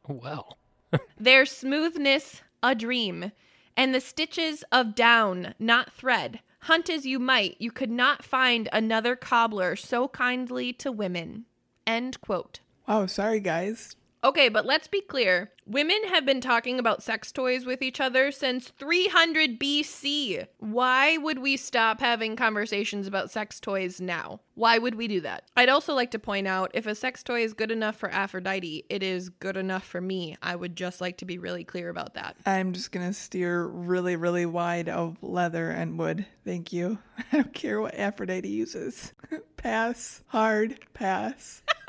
Well, 0.09 0.57
Their 1.19 1.47
smoothness, 1.47 2.43
a 2.63 2.75
dream, 2.75 3.33
and 3.77 3.95
the 3.95 4.01
stitches 4.01 4.65
of 4.73 4.95
down, 4.95 5.55
not 5.59 5.93
thread. 5.93 6.41
Hunt 6.67 6.91
as 6.91 7.07
you 7.07 7.21
might, 7.21 7.55
you 7.61 7.71
could 7.71 7.93
not 7.93 8.25
find 8.25 8.69
another 8.73 9.15
cobbler 9.15 9.77
so 9.77 10.09
kindly 10.09 10.73
to 10.73 10.91
women. 10.91 11.45
End 11.87 12.21
quote. 12.21 12.59
Wow, 12.89 13.07
sorry 13.07 13.39
guys. 13.39 13.95
Okay, 14.27 14.49
but 14.49 14.67
let's 14.67 14.89
be 14.89 15.03
clear. 15.03 15.53
Women 15.67 16.03
have 16.09 16.27
been 16.27 16.41
talking 16.41 16.81
about 16.81 17.01
sex 17.01 17.31
toys 17.31 17.65
with 17.65 17.81
each 17.81 18.01
other 18.01 18.33
since 18.33 18.71
300 18.71 19.57
BC. 19.57 20.49
Why 20.59 21.17
would 21.17 21.39
we 21.39 21.57
stop 21.57 22.01
having 22.01 22.35
conversations 22.35 23.07
about 23.07 23.31
sex 23.31 23.61
toys 23.61 24.01
now? 24.01 24.41
Why 24.55 24.79
would 24.79 24.97
we 24.97 25.07
do 25.07 25.21
that? 25.21 25.45
I'd 25.57 25.69
also 25.69 25.95
like 25.95 26.11
to 26.11 26.19
point 26.19 26.49
out 26.49 26.73
if 26.75 26.89
a 26.89 26.97
sex 26.97 27.23
toy 27.23 27.45
is 27.45 27.53
good 27.53 27.71
enough 27.71 27.95
for 27.95 28.11
Aphrodite, 28.11 28.85
it 28.89 29.05
is 29.05 29.29
good 29.29 29.57
enough 29.57 29.85
for 29.85 30.01
me. 30.01 30.37
I 30.43 30.57
would 30.57 30.75
just 30.75 31.01
like 31.01 31.19
to 31.19 31.25
be 31.25 31.39
really 31.39 31.63
clear 31.63 31.89
about 31.89 32.15
that. 32.15 32.37
I'm 32.47 32.73
just 32.73 32.91
gonna 32.91 33.13
steer 33.13 33.65
really, 33.65 34.17
really 34.17 34.47
wide 34.47 34.89
of 34.89 35.23
leather 35.23 35.71
and 35.71 36.01
wood. 36.01 36.27
Thank 36.45 36.73
you. 36.73 36.99
I 37.33 37.37
don't 37.37 37.55
care 37.55 37.81
what 37.81 37.95
Aphrodite 37.95 38.49
uses. 38.49 39.13
pass. 39.57 40.23
Hard 40.29 40.81
pass. 40.95 41.63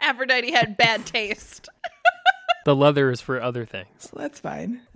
Aphrodite 0.00 0.52
had 0.52 0.76
bad 0.76 1.06
taste. 1.06 1.68
The 2.66 2.76
leather 2.76 3.10
is 3.10 3.22
for 3.22 3.40
other 3.40 3.64
things. 3.64 4.10
That's 4.14 4.38
fine. 4.38 4.82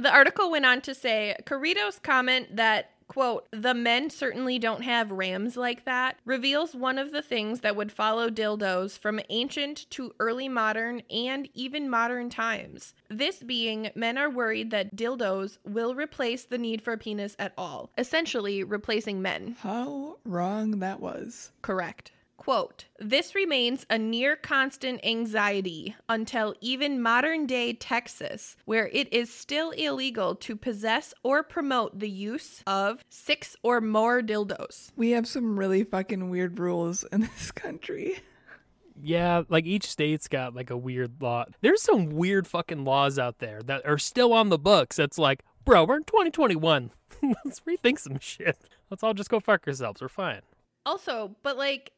The 0.00 0.12
article 0.12 0.50
went 0.50 0.64
on 0.66 0.80
to 0.82 0.94
say 0.94 1.34
Carito's 1.44 1.98
comment 1.98 2.54
that, 2.54 2.90
quote, 3.08 3.48
the 3.50 3.74
men 3.74 4.10
certainly 4.10 4.56
don't 4.58 4.82
have 4.82 5.10
rams 5.10 5.56
like 5.56 5.84
that 5.86 6.18
reveals 6.24 6.74
one 6.74 6.98
of 6.98 7.10
the 7.10 7.22
things 7.22 7.60
that 7.60 7.74
would 7.74 7.90
follow 7.90 8.30
dildos 8.30 8.96
from 8.96 9.18
ancient 9.28 9.90
to 9.90 10.14
early 10.20 10.48
modern 10.48 11.02
and 11.10 11.48
even 11.52 11.90
modern 11.90 12.30
times. 12.30 12.94
This 13.08 13.42
being, 13.42 13.90
men 13.96 14.16
are 14.18 14.30
worried 14.30 14.70
that 14.70 14.94
dildos 14.94 15.58
will 15.64 15.96
replace 15.96 16.44
the 16.44 16.58
need 16.58 16.80
for 16.80 16.92
a 16.92 16.98
penis 16.98 17.34
at 17.38 17.52
all, 17.58 17.90
essentially 17.98 18.62
replacing 18.62 19.20
men. 19.20 19.56
How 19.60 20.18
wrong 20.24 20.78
that 20.78 21.00
was. 21.00 21.50
Correct. 21.62 22.12
Quote, 22.38 22.84
this 23.00 23.34
remains 23.34 23.84
a 23.90 23.98
near 23.98 24.36
constant 24.36 25.04
anxiety 25.04 25.96
until 26.08 26.54
even 26.60 27.02
modern 27.02 27.46
day 27.46 27.72
Texas, 27.72 28.56
where 28.64 28.88
it 28.92 29.12
is 29.12 29.28
still 29.28 29.72
illegal 29.72 30.36
to 30.36 30.54
possess 30.54 31.12
or 31.24 31.42
promote 31.42 31.98
the 31.98 32.08
use 32.08 32.62
of 32.64 33.04
six 33.10 33.56
or 33.64 33.80
more 33.80 34.22
dildos. 34.22 34.92
We 34.96 35.10
have 35.10 35.26
some 35.26 35.58
really 35.58 35.82
fucking 35.82 36.30
weird 36.30 36.60
rules 36.60 37.02
in 37.12 37.20
this 37.34 37.50
country. 37.50 38.20
Yeah, 39.02 39.42
like 39.48 39.66
each 39.66 39.86
state's 39.86 40.28
got 40.28 40.54
like 40.54 40.70
a 40.70 40.76
weird 40.76 41.20
law. 41.20 41.44
There's 41.60 41.82
some 41.82 42.10
weird 42.10 42.46
fucking 42.46 42.84
laws 42.84 43.18
out 43.18 43.40
there 43.40 43.62
that 43.64 43.84
are 43.84 43.98
still 43.98 44.32
on 44.32 44.48
the 44.48 44.58
books. 44.58 44.96
That's 44.96 45.18
like, 45.18 45.42
bro, 45.64 45.84
we're 45.84 45.96
in 45.96 46.04
2021. 46.04 46.92
Let's 47.44 47.60
rethink 47.60 47.98
some 47.98 48.20
shit. 48.20 48.56
Let's 48.90 49.02
all 49.02 49.12
just 49.12 49.28
go 49.28 49.40
fuck 49.40 49.66
ourselves. 49.66 50.00
We're 50.00 50.08
fine. 50.08 50.42
Also, 50.86 51.36
but 51.42 51.58
like, 51.58 51.92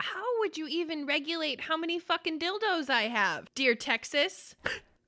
how 0.00 0.24
would 0.40 0.56
you 0.56 0.66
even 0.68 1.06
regulate 1.06 1.62
how 1.62 1.76
many 1.76 1.98
fucking 1.98 2.38
dildos 2.38 2.88
I 2.88 3.02
have? 3.02 3.52
Dear 3.54 3.74
Texas, 3.74 4.54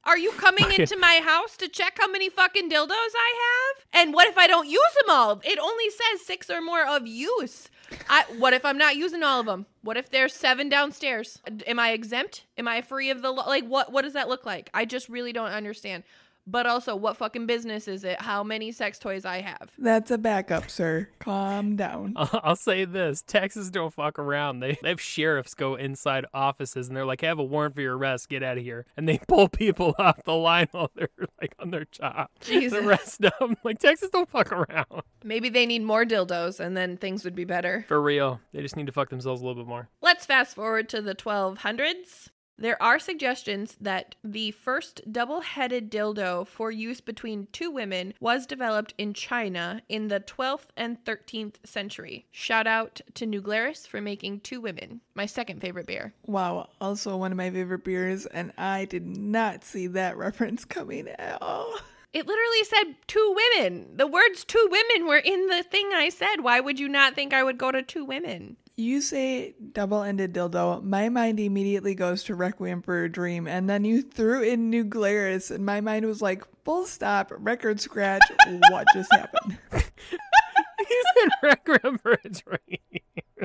are 0.04 0.18
you 0.18 0.32
coming 0.32 0.72
into 0.78 0.96
my 0.96 1.20
house 1.22 1.56
to 1.58 1.68
check 1.68 1.98
how 2.00 2.10
many 2.10 2.28
fucking 2.28 2.70
dildos 2.70 2.90
I 2.90 3.34
have? 3.74 3.84
And 3.92 4.14
what 4.14 4.26
if 4.26 4.36
I 4.36 4.46
don't 4.46 4.68
use 4.68 4.92
them 5.00 5.14
all? 5.14 5.40
It 5.44 5.58
only 5.58 5.90
says 5.90 6.26
six 6.26 6.50
or 6.50 6.60
more 6.60 6.84
of 6.84 7.06
use. 7.06 7.68
I, 8.08 8.24
what 8.38 8.52
if 8.52 8.64
I'm 8.64 8.78
not 8.78 8.96
using 8.96 9.22
all 9.22 9.40
of 9.40 9.46
them? 9.46 9.66
What 9.82 9.96
if 9.96 10.10
there's 10.10 10.32
seven 10.32 10.68
downstairs? 10.68 11.40
Am 11.66 11.78
I 11.78 11.90
exempt? 11.90 12.44
Am 12.58 12.68
I 12.68 12.82
free 12.82 13.10
of 13.10 13.22
the 13.22 13.30
law? 13.30 13.46
Like, 13.46 13.66
what, 13.66 13.92
what 13.92 14.02
does 14.02 14.12
that 14.14 14.28
look 14.28 14.46
like? 14.46 14.70
I 14.74 14.84
just 14.84 15.08
really 15.08 15.32
don't 15.32 15.50
understand. 15.50 16.04
But 16.50 16.66
also, 16.66 16.96
what 16.96 17.16
fucking 17.16 17.46
business 17.46 17.86
is 17.86 18.02
it? 18.02 18.20
How 18.20 18.42
many 18.42 18.72
sex 18.72 18.98
toys 18.98 19.24
I 19.24 19.40
have? 19.40 19.70
That's 19.78 20.10
a 20.10 20.18
backup, 20.18 20.68
sir. 20.68 21.08
Calm 21.20 21.76
down. 21.76 22.14
I'll 22.16 22.40
I'll 22.42 22.56
say 22.56 22.84
this: 22.84 23.22
Texas 23.22 23.70
don't 23.70 23.94
fuck 23.94 24.18
around. 24.18 24.58
They, 24.58 24.76
they 24.82 24.88
have 24.88 25.00
sheriffs 25.00 25.54
go 25.54 25.76
inside 25.76 26.26
offices 26.34 26.88
and 26.88 26.96
they're 26.96 27.04
like, 27.04 27.20
"Have 27.20 27.38
a 27.38 27.44
warrant 27.44 27.76
for 27.76 27.82
your 27.82 27.96
arrest. 27.96 28.28
Get 28.28 28.42
out 28.42 28.58
of 28.58 28.64
here." 28.64 28.84
And 28.96 29.08
they 29.08 29.18
pull 29.28 29.48
people 29.48 29.94
off 29.96 30.24
the 30.24 30.34
line 30.34 30.66
while 30.72 30.90
they're 30.96 31.08
like 31.40 31.54
on 31.60 31.70
their 31.70 31.86
job. 31.92 32.28
Jesus. 32.40 32.84
Arrest 32.84 33.20
them. 33.20 33.56
Like 33.62 33.78
Texas 33.78 34.10
don't 34.10 34.28
fuck 34.28 34.50
around. 34.50 35.02
Maybe 35.22 35.50
they 35.50 35.66
need 35.66 35.82
more 35.82 36.04
dildos 36.04 36.58
and 36.58 36.76
then 36.76 36.96
things 36.96 37.24
would 37.24 37.36
be 37.36 37.44
better. 37.44 37.84
For 37.86 38.02
real, 38.02 38.40
they 38.52 38.60
just 38.62 38.74
need 38.74 38.86
to 38.86 38.92
fuck 38.92 39.10
themselves 39.10 39.40
a 39.40 39.46
little 39.46 39.62
bit 39.62 39.68
more. 39.68 39.88
Let's 40.02 40.26
fast 40.26 40.56
forward 40.56 40.88
to 40.88 41.00
the 41.00 41.14
1200s. 41.14 42.30
There 42.60 42.80
are 42.82 42.98
suggestions 42.98 43.74
that 43.80 44.16
the 44.22 44.50
first 44.50 45.00
double 45.10 45.40
headed 45.40 45.90
dildo 45.90 46.46
for 46.46 46.70
use 46.70 47.00
between 47.00 47.48
two 47.52 47.70
women 47.70 48.12
was 48.20 48.46
developed 48.46 48.92
in 48.98 49.14
China 49.14 49.80
in 49.88 50.08
the 50.08 50.20
12th 50.20 50.66
and 50.76 51.02
13th 51.02 51.54
century. 51.64 52.26
Shout 52.30 52.66
out 52.66 53.00
to 53.14 53.24
New 53.24 53.40
for 53.86 54.02
making 54.02 54.40
two 54.40 54.60
women, 54.60 55.00
my 55.14 55.24
second 55.24 55.62
favorite 55.62 55.86
beer. 55.86 56.12
Wow, 56.26 56.68
also 56.82 57.16
one 57.16 57.32
of 57.32 57.38
my 57.38 57.50
favorite 57.50 57.82
beers, 57.82 58.26
and 58.26 58.52
I 58.58 58.84
did 58.84 59.06
not 59.06 59.64
see 59.64 59.86
that 59.86 60.16
reference 60.18 60.66
coming 60.66 61.08
at 61.08 61.40
all. 61.40 61.74
It 62.12 62.26
literally 62.26 62.64
said 62.64 62.96
two 63.06 63.36
women. 63.36 63.96
The 63.96 64.06
words 64.06 64.44
two 64.44 64.68
women 64.70 65.06
were 65.06 65.18
in 65.18 65.46
the 65.46 65.62
thing 65.62 65.90
I 65.94 66.08
said. 66.08 66.42
Why 66.42 66.58
would 66.58 66.80
you 66.80 66.88
not 66.88 67.14
think 67.14 67.32
I 67.32 67.44
would 67.44 67.56
go 67.56 67.70
to 67.70 67.82
two 67.82 68.04
women? 68.04 68.56
You 68.76 69.00
say 69.00 69.54
double 69.72 70.02
ended 70.02 70.32
dildo, 70.32 70.82
my 70.82 71.08
mind 71.10 71.38
immediately 71.38 71.94
goes 71.94 72.24
to 72.24 72.34
Requiem 72.34 72.80
for 72.80 73.04
a 73.04 73.12
Dream, 73.12 73.46
and 73.46 73.68
then 73.68 73.84
you 73.84 74.00
threw 74.00 74.42
in 74.42 74.70
New 74.70 74.84
Glarus, 74.84 75.50
and 75.50 75.66
my 75.66 75.82
mind 75.82 76.06
was 76.06 76.22
like, 76.22 76.42
full 76.64 76.86
stop, 76.86 77.30
record 77.30 77.78
scratch, 77.80 78.22
what 78.70 78.86
just 78.94 79.12
happened? 79.12 79.58
He's 79.72 81.04
in 81.22 81.30
Requiem 81.42 81.98
for 81.98 82.12
a 82.12 82.28
Dream. 82.28 82.78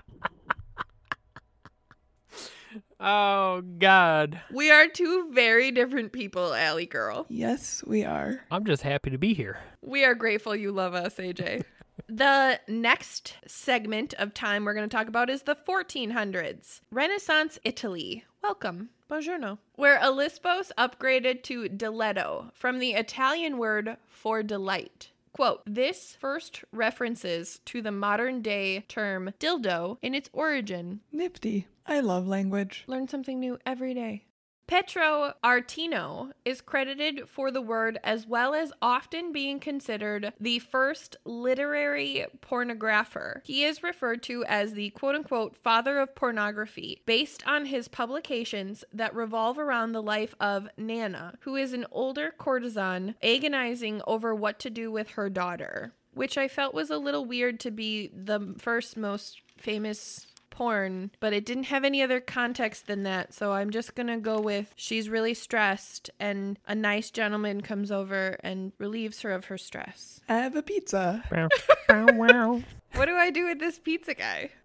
oh 3.01 3.61
God, 3.79 4.39
We 4.51 4.71
are 4.71 4.87
two 4.87 5.29
very 5.33 5.71
different 5.71 6.11
people, 6.11 6.53
Allie 6.53 6.85
girl. 6.85 7.25
Yes, 7.29 7.83
we 7.85 8.05
are. 8.05 8.41
I'm 8.51 8.65
just 8.65 8.83
happy 8.83 9.09
to 9.09 9.17
be 9.17 9.33
here. 9.33 9.59
We 9.81 10.05
are 10.05 10.15
grateful 10.15 10.55
you 10.55 10.71
love 10.71 10.93
us, 10.93 11.15
AJ. 11.15 11.63
the 12.07 12.59
next 12.67 13.35
segment 13.47 14.13
of 14.15 14.33
time 14.33 14.65
we're 14.65 14.73
going 14.73 14.87
to 14.87 14.95
talk 14.95 15.07
about 15.07 15.29
is 15.29 15.43
the 15.43 15.55
1400s. 15.55 16.81
Renaissance 16.91 17.59
Italy. 17.63 18.25
Welcome. 18.43 18.89
Buongiorno. 19.09 19.57
Where 19.75 19.99
olisbos 19.99 20.71
upgraded 20.77 21.43
to 21.43 21.67
diletto 21.67 22.51
from 22.53 22.79
the 22.79 22.93
Italian 22.93 23.57
word 23.57 23.97
for 24.07 24.41
delight. 24.41 25.10
Quote, 25.33 25.61
this 25.65 26.15
first 26.19 26.63
references 26.71 27.59
to 27.65 27.81
the 27.81 27.91
modern 27.91 28.41
day 28.41 28.81
term 28.87 29.33
dildo 29.39 29.97
in 30.01 30.13
its 30.13 30.29
origin. 30.33 31.01
Nifty. 31.11 31.67
I 31.87 31.99
love 32.01 32.27
language. 32.27 32.83
Learn 32.87 33.07
something 33.07 33.39
new 33.39 33.57
every 33.65 33.93
day. 33.93 34.25
Pietro 34.71 35.33
Aretino 35.43 36.31
is 36.45 36.61
credited 36.61 37.27
for 37.27 37.51
the 37.51 37.61
word 37.61 37.99
as 38.05 38.25
well 38.25 38.53
as 38.55 38.71
often 38.81 39.33
being 39.33 39.59
considered 39.59 40.31
the 40.39 40.59
first 40.59 41.17
literary 41.25 42.25
pornographer. 42.41 43.41
He 43.43 43.65
is 43.65 43.83
referred 43.83 44.23
to 44.23 44.45
as 44.45 44.71
the 44.71 44.91
quote 44.91 45.15
unquote 45.15 45.57
father 45.57 45.99
of 45.99 46.15
pornography 46.15 47.01
based 47.05 47.45
on 47.45 47.65
his 47.65 47.89
publications 47.89 48.85
that 48.93 49.13
revolve 49.13 49.59
around 49.59 49.91
the 49.91 50.01
life 50.01 50.33
of 50.39 50.69
Nana, 50.77 51.33
who 51.41 51.57
is 51.57 51.73
an 51.73 51.85
older 51.91 52.33
courtesan 52.37 53.15
agonizing 53.21 54.01
over 54.07 54.33
what 54.33 54.57
to 54.59 54.69
do 54.69 54.89
with 54.89 55.09
her 55.09 55.29
daughter, 55.29 55.91
which 56.13 56.37
I 56.37 56.47
felt 56.47 56.73
was 56.73 56.89
a 56.89 56.97
little 56.97 57.25
weird 57.25 57.59
to 57.59 57.71
be 57.71 58.09
the 58.15 58.55
first 58.57 58.95
most 58.95 59.41
famous 59.57 60.27
porn, 60.51 61.09
but 61.19 61.33
it 61.33 61.45
didn't 61.45 61.63
have 61.63 61.83
any 61.83 62.03
other 62.03 62.19
context 62.19 62.85
than 62.85 63.01
that. 63.03 63.33
So 63.33 63.53
I'm 63.53 63.71
just 63.71 63.95
gonna 63.95 64.19
go 64.19 64.39
with 64.39 64.71
she's 64.75 65.09
really 65.09 65.33
stressed, 65.33 66.11
and 66.19 66.59
a 66.67 66.75
nice 66.75 67.09
gentleman 67.09 67.61
comes 67.61 67.91
over 67.91 68.37
and 68.43 68.71
relieves 68.77 69.21
her 69.21 69.31
of 69.31 69.45
her 69.45 69.57
stress. 69.57 70.21
I 70.29 70.35
have 70.35 70.55
a 70.55 70.61
pizza. 70.61 71.23
Bow, 71.31 71.49
bow, 71.87 72.05
wow. 72.13 72.61
What 72.93 73.05
do 73.05 73.15
I 73.15 73.29
do 73.31 73.47
with 73.47 73.59
this 73.59 73.79
pizza 73.79 74.13
guy? 74.13 74.51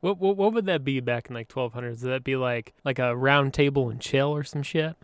What, 0.00 0.18
what 0.18 0.36
what 0.36 0.52
would 0.52 0.66
that 0.66 0.84
be 0.84 1.00
back 1.00 1.28
in 1.28 1.34
like 1.34 1.48
1200s? 1.48 2.02
Would 2.02 2.12
that 2.12 2.24
be 2.24 2.36
like 2.36 2.72
like 2.84 3.00
a 3.00 3.16
round 3.16 3.52
table 3.52 3.90
and 3.90 4.00
chill 4.00 4.28
or 4.28 4.44
some 4.44 4.62
shit? 4.62 4.94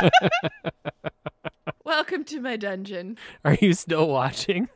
Welcome 1.84 2.24
to 2.24 2.40
my 2.40 2.56
dungeon. 2.56 3.18
Are 3.44 3.54
you 3.60 3.74
still 3.74 4.08
watching? 4.08 4.68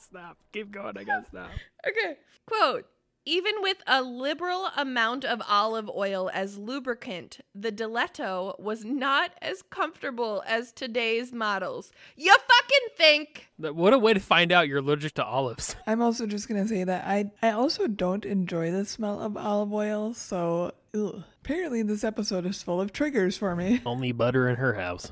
I. 0.00 0.36
Keep 0.52 0.70
going. 0.72 0.96
I 0.98 1.04
gotta 1.04 1.26
stop. 1.26 1.50
Okay. 1.88 2.16
Quote 2.46 2.86
Even 3.24 3.54
with 3.60 3.78
a 3.86 4.02
liberal 4.02 4.68
amount 4.76 5.24
of 5.24 5.40
olive 5.48 5.88
oil 5.88 6.30
as 6.34 6.58
lubricant, 6.58 7.40
the 7.54 7.70
Diletto 7.72 8.58
was 8.60 8.84
not 8.84 9.30
as 9.40 9.62
comfortable 9.62 10.42
as 10.46 10.72
today's 10.72 11.32
models. 11.32 11.90
You 12.16 12.32
fucking 12.32 12.88
think? 12.96 13.48
That- 13.58 13.76
What 13.76 13.92
a 13.94 13.98
way 13.98 14.12
to 14.14 14.20
find 14.20 14.52
out 14.52 14.68
you're 14.68 14.78
allergic 14.78 15.14
to 15.14 15.24
olives. 15.24 15.76
I'm 15.86 16.02
also 16.02 16.26
just 16.26 16.48
gonna 16.48 16.66
say 16.68 16.84
that 16.84 17.06
I 17.06 17.30
I 17.42 17.50
also 17.52 17.86
don't 17.86 18.24
enjoy 18.24 18.70
the 18.70 18.84
smell 18.84 19.20
of 19.20 19.36
olive 19.36 19.72
oil, 19.72 20.12
so 20.14 20.72
ugh. 20.94 21.22
apparently 21.42 21.82
this 21.82 22.04
episode 22.04 22.44
is 22.46 22.62
full 22.62 22.80
of 22.80 22.92
triggers 22.92 23.36
for 23.38 23.54
me. 23.56 23.80
Only 23.86 24.12
butter 24.12 24.48
in 24.48 24.56
her 24.56 24.74
house. 24.74 25.10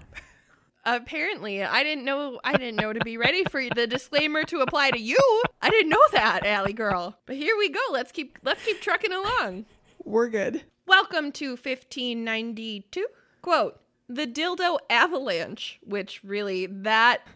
Apparently, 0.85 1.63
I 1.63 1.83
didn't 1.83 2.05
know. 2.05 2.41
I 2.45 2.53
didn't 2.57 2.77
know 2.77 2.93
to 2.93 3.01
be 3.01 3.17
ready 3.17 3.45
for 3.45 3.63
the 3.75 3.87
disclaimer 3.87 4.45
to 4.45 4.61
apply 4.61 4.91
to 4.91 5.01
you. 5.01 5.19
I 5.61 5.71
didn't 5.71 5.91
know 5.91 6.05
that, 6.13 6.47
Allie 6.47 6.73
girl. 6.73 7.19
But 7.27 7.37
here 7.37 7.57
we 7.59 7.69
go. 7.69 7.81
Let's 7.91 8.13
keep 8.13 8.39
let's 8.43 8.65
keep 8.65 8.81
trucking 8.81 9.13
along. 9.13 9.67
We're 10.05 10.29
good. 10.29 10.63
Welcome 10.87 11.33
to 11.33 11.51
1592. 11.51 13.07
Quote, 13.43 13.81
the 14.09 14.27
dildo 14.27 14.79
avalanche, 14.89 15.79
which 15.85 16.23
really 16.25 16.67
that 16.67 17.27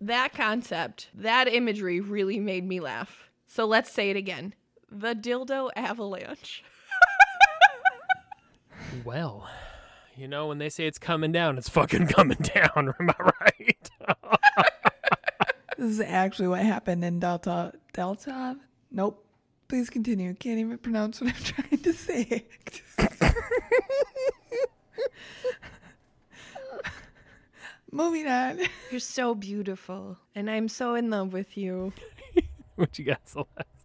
that 0.00 0.32
concept, 0.32 1.08
that 1.14 1.46
imagery 1.46 2.00
really 2.00 2.40
made 2.40 2.66
me 2.66 2.80
laugh. 2.80 3.30
So 3.46 3.64
let's 3.64 3.92
say 3.92 4.10
it 4.10 4.16
again. 4.16 4.54
The 4.90 5.14
dildo 5.14 5.70
avalanche. 5.76 6.64
Well, 9.04 9.48
you 10.18 10.26
know, 10.28 10.48
when 10.48 10.58
they 10.58 10.68
say 10.68 10.86
it's 10.86 10.98
coming 10.98 11.32
down, 11.32 11.58
it's 11.58 11.68
fucking 11.68 12.06
coming 12.08 12.38
down. 12.38 12.94
Am 13.00 13.10
I 13.10 13.32
right? 13.40 13.90
This 15.76 15.90
is 15.92 16.00
actually 16.00 16.48
what 16.48 16.58
happened 16.62 17.04
in 17.04 17.20
Delta. 17.20 17.72
Delta? 17.92 18.56
Nope. 18.90 19.24
Please 19.68 19.88
continue. 19.88 20.34
Can't 20.34 20.58
even 20.58 20.76
pronounce 20.78 21.20
what 21.20 21.32
I'm 21.32 21.40
trying 21.40 21.78
to 21.78 21.92
say. 21.92 22.46
Moving 27.92 28.26
on. 28.26 28.58
You're 28.90 28.98
so 28.98 29.36
beautiful, 29.36 30.18
and 30.34 30.50
I'm 30.50 30.66
so 30.66 30.96
in 30.96 31.10
love 31.10 31.32
with 31.32 31.56
you. 31.56 31.92
what 32.74 32.98
you 32.98 33.04
got, 33.04 33.28
Celeste? 33.28 33.77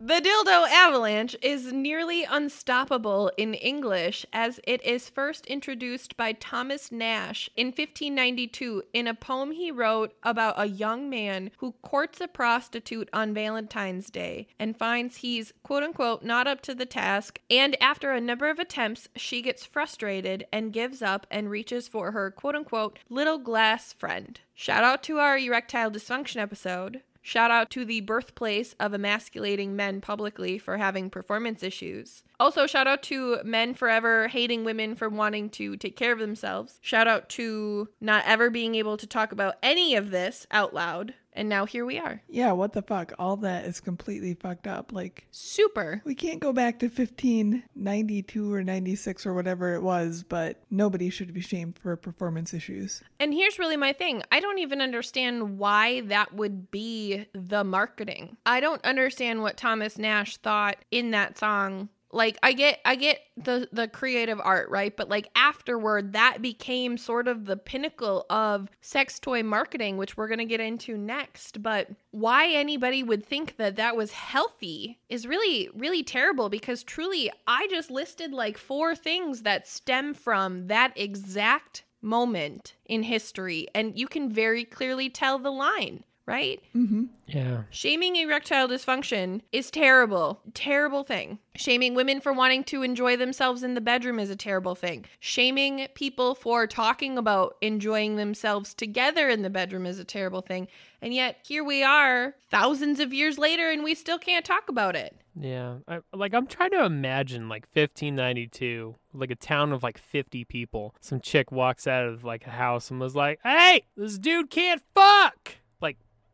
The 0.00 0.20
dildo 0.20 0.68
avalanche 0.70 1.34
is 1.42 1.72
nearly 1.72 2.22
unstoppable 2.22 3.32
in 3.36 3.54
English 3.54 4.24
as 4.32 4.60
it 4.62 4.80
is 4.84 5.08
first 5.08 5.44
introduced 5.46 6.16
by 6.16 6.34
Thomas 6.34 6.90
Nashe 6.90 7.48
in 7.56 7.68
1592 7.68 8.84
in 8.92 9.08
a 9.08 9.14
poem 9.14 9.50
he 9.50 9.72
wrote 9.72 10.14
about 10.22 10.54
a 10.56 10.68
young 10.68 11.10
man 11.10 11.50
who 11.56 11.72
courts 11.82 12.20
a 12.20 12.28
prostitute 12.28 13.08
on 13.12 13.34
Valentine's 13.34 14.08
Day 14.08 14.46
and 14.56 14.76
finds 14.76 15.16
he's 15.16 15.52
quote 15.64 15.82
unquote 15.82 16.22
not 16.22 16.46
up 16.46 16.60
to 16.62 16.76
the 16.76 16.86
task. 16.86 17.40
And 17.50 17.76
after 17.82 18.12
a 18.12 18.20
number 18.20 18.48
of 18.48 18.60
attempts, 18.60 19.08
she 19.16 19.42
gets 19.42 19.66
frustrated 19.66 20.46
and 20.52 20.72
gives 20.72 21.02
up 21.02 21.26
and 21.28 21.50
reaches 21.50 21.88
for 21.88 22.12
her 22.12 22.30
quote 22.30 22.54
unquote 22.54 23.00
little 23.10 23.38
glass 23.38 23.92
friend. 23.92 24.38
Shout 24.54 24.84
out 24.84 25.02
to 25.04 25.18
our 25.18 25.36
erectile 25.38 25.90
dysfunction 25.90 26.36
episode. 26.36 27.02
Shout 27.28 27.50
out 27.50 27.68
to 27.72 27.84
the 27.84 28.00
birthplace 28.00 28.74
of 28.80 28.94
emasculating 28.94 29.76
men 29.76 30.00
publicly 30.00 30.56
for 30.56 30.78
having 30.78 31.10
performance 31.10 31.62
issues. 31.62 32.22
Also, 32.40 32.66
shout 32.66 32.86
out 32.86 33.02
to 33.04 33.38
men 33.44 33.74
forever 33.74 34.28
hating 34.28 34.64
women 34.64 34.94
for 34.94 35.08
wanting 35.08 35.50
to 35.50 35.76
take 35.76 35.96
care 35.96 36.12
of 36.12 36.18
themselves. 36.18 36.78
Shout 36.80 37.08
out 37.08 37.28
to 37.30 37.88
not 38.00 38.24
ever 38.26 38.48
being 38.48 38.74
able 38.76 38.96
to 38.96 39.06
talk 39.06 39.32
about 39.32 39.56
any 39.62 39.96
of 39.96 40.10
this 40.10 40.46
out 40.50 40.72
loud. 40.72 41.14
And 41.38 41.48
now 41.48 41.66
here 41.66 41.86
we 41.86 42.00
are. 42.00 42.20
Yeah, 42.28 42.50
what 42.50 42.72
the 42.72 42.82
fuck? 42.82 43.12
All 43.16 43.36
that 43.38 43.64
is 43.64 43.78
completely 43.78 44.34
fucked 44.34 44.66
up. 44.66 44.92
Like, 44.92 45.28
Super. 45.30 46.02
we 46.04 46.16
can't 46.16 46.40
go 46.40 46.52
back 46.52 46.80
to 46.80 46.86
1592 46.86 48.52
or 48.52 48.64
96 48.64 49.24
or 49.24 49.34
whatever 49.34 49.74
it 49.74 49.82
was, 49.82 50.24
but 50.28 50.60
nobody 50.68 51.10
should 51.10 51.32
be 51.32 51.40
shamed 51.40 51.78
for 51.78 51.94
performance 51.94 52.52
issues. 52.52 53.04
And 53.20 53.32
here's 53.32 53.56
really 53.56 53.76
my 53.76 53.92
thing 53.92 54.24
I 54.32 54.40
don't 54.40 54.58
even 54.58 54.80
understand 54.80 55.58
why 55.58 56.00
that 56.02 56.34
would 56.34 56.72
be 56.72 57.26
the 57.32 57.62
marketing. 57.62 58.36
I 58.44 58.58
don't 58.58 58.84
understand 58.84 59.42
what 59.42 59.56
Thomas 59.56 59.96
Nashe 59.96 60.38
thought 60.38 60.78
in 60.90 61.12
that 61.12 61.38
song 61.38 61.88
like 62.12 62.38
i 62.42 62.52
get 62.52 62.80
i 62.84 62.94
get 62.94 63.20
the 63.36 63.68
the 63.72 63.88
creative 63.88 64.40
art 64.42 64.68
right? 64.70 64.96
But 64.96 65.08
like 65.08 65.28
afterward 65.34 66.12
that 66.12 66.42
became 66.42 66.96
sort 66.96 67.28
of 67.28 67.46
the 67.46 67.56
pinnacle 67.56 68.26
of 68.30 68.68
sex 68.80 69.18
toy 69.18 69.42
marketing 69.42 69.96
which 69.96 70.16
we're 70.16 70.28
going 70.28 70.38
to 70.38 70.44
get 70.44 70.60
into 70.60 70.96
next. 70.96 71.62
But 71.62 71.88
why 72.10 72.48
anybody 72.48 73.02
would 73.02 73.24
think 73.24 73.56
that 73.56 73.76
that 73.76 73.96
was 73.96 74.12
healthy 74.12 74.98
is 75.08 75.26
really 75.26 75.68
really 75.74 76.02
terrible 76.02 76.48
because 76.48 76.82
truly 76.82 77.30
i 77.46 77.66
just 77.70 77.90
listed 77.90 78.32
like 78.32 78.58
four 78.58 78.94
things 78.94 79.42
that 79.42 79.68
stem 79.68 80.14
from 80.14 80.66
that 80.66 80.92
exact 80.96 81.84
moment 82.00 82.74
in 82.86 83.02
history. 83.02 83.66
And 83.74 83.98
you 83.98 84.06
can 84.06 84.30
very 84.30 84.64
clearly 84.64 85.10
tell 85.10 85.38
the 85.38 85.50
line 85.50 86.04
right 86.28 86.62
Mm-hmm. 86.76 87.04
Yeah. 87.26 87.62
Shaming 87.70 88.16
erectile 88.16 88.68
dysfunction 88.68 89.42
is 89.52 89.70
terrible. 89.70 90.40
Terrible 90.54 91.04
thing. 91.04 91.38
Shaming 91.56 91.94
women 91.94 92.20
for 92.20 92.32
wanting 92.32 92.64
to 92.64 92.82
enjoy 92.82 93.16
themselves 93.16 93.62
in 93.62 93.74
the 93.74 93.80
bedroom 93.80 94.18
is 94.18 94.30
a 94.30 94.36
terrible 94.36 94.74
thing. 94.74 95.04
Shaming 95.20 95.88
people 95.94 96.34
for 96.34 96.66
talking 96.66 97.18
about 97.18 97.56
enjoying 97.60 98.16
themselves 98.16 98.72
together 98.72 99.28
in 99.28 99.42
the 99.42 99.50
bedroom 99.50 99.84
is 99.84 99.98
a 99.98 100.04
terrible 100.04 100.40
thing. 100.40 100.68
And 101.02 101.12
yet, 101.12 101.36
here 101.46 101.62
we 101.62 101.82
are, 101.82 102.34
thousands 102.50 102.98
of 102.98 103.12
years 103.12 103.38
later, 103.38 103.70
and 103.70 103.84
we 103.84 103.94
still 103.94 104.18
can't 104.18 104.44
talk 104.44 104.68
about 104.68 104.96
it. 104.96 105.14
Yeah. 105.34 105.78
I, 105.86 106.00
like, 106.14 106.32
I'm 106.34 106.46
trying 106.46 106.70
to 106.70 106.84
imagine, 106.84 107.48
like, 107.48 107.66
1592, 107.74 108.96
like 109.12 109.30
a 109.30 109.36
town 109.36 109.72
of 109.72 109.82
like 109.82 109.98
50 109.98 110.44
people. 110.44 110.94
Some 111.00 111.20
chick 111.20 111.52
walks 111.52 111.86
out 111.86 112.06
of 112.06 112.24
like 112.24 112.46
a 112.46 112.50
house 112.50 112.90
and 112.90 113.00
was 113.00 113.14
like, 113.14 113.40
hey, 113.42 113.84
this 113.96 114.18
dude 114.18 114.50
can't 114.50 114.82
fuck. 114.94 115.56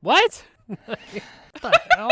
Like, 0.05 0.15
what? 0.15 0.45
what 0.87 0.99
the 1.63 1.81
hell? 1.97 2.09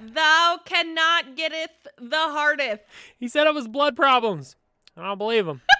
Thou 0.00 0.60
cannot 0.64 1.36
getteth 1.36 1.88
the 1.98 2.16
hardeth. 2.16 2.80
He 3.18 3.28
said 3.28 3.46
it 3.46 3.54
was 3.54 3.68
blood 3.68 3.96
problems. 3.96 4.56
I 4.96 5.04
don't 5.06 5.18
believe 5.18 5.46
him. 5.46 5.60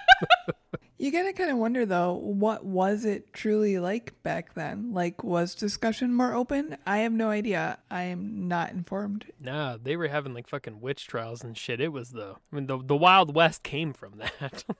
You 0.97 1.11
gotta 1.11 1.33
kind 1.33 1.51
of 1.51 1.57
wonder 1.57 1.85
though, 1.85 2.13
what 2.13 2.63
was 2.63 3.03
it 3.03 3.33
truly 3.33 3.79
like 3.79 4.13
back 4.23 4.53
then? 4.53 4.93
Like, 4.93 5.25
was 5.25 5.53
discussion 5.53 6.13
more 6.13 6.33
open? 6.33 6.77
I 6.87 6.99
have 6.99 7.11
no 7.11 7.29
idea. 7.29 7.79
I 7.91 8.03
am 8.03 8.47
not 8.47 8.71
informed. 8.71 9.25
Nah, 9.41 9.77
they 9.81 9.97
were 9.97 10.07
having 10.07 10.33
like 10.33 10.47
fucking 10.47 10.79
witch 10.79 11.05
trials 11.05 11.43
and 11.43 11.57
shit. 11.57 11.81
It 11.81 11.91
was 11.91 12.11
the, 12.11 12.35
I 12.51 12.55
mean, 12.55 12.67
the, 12.67 12.81
the 12.81 12.95
Wild 12.95 13.35
West 13.35 13.61
came 13.61 13.91
from 13.93 14.19
that. 14.19 14.63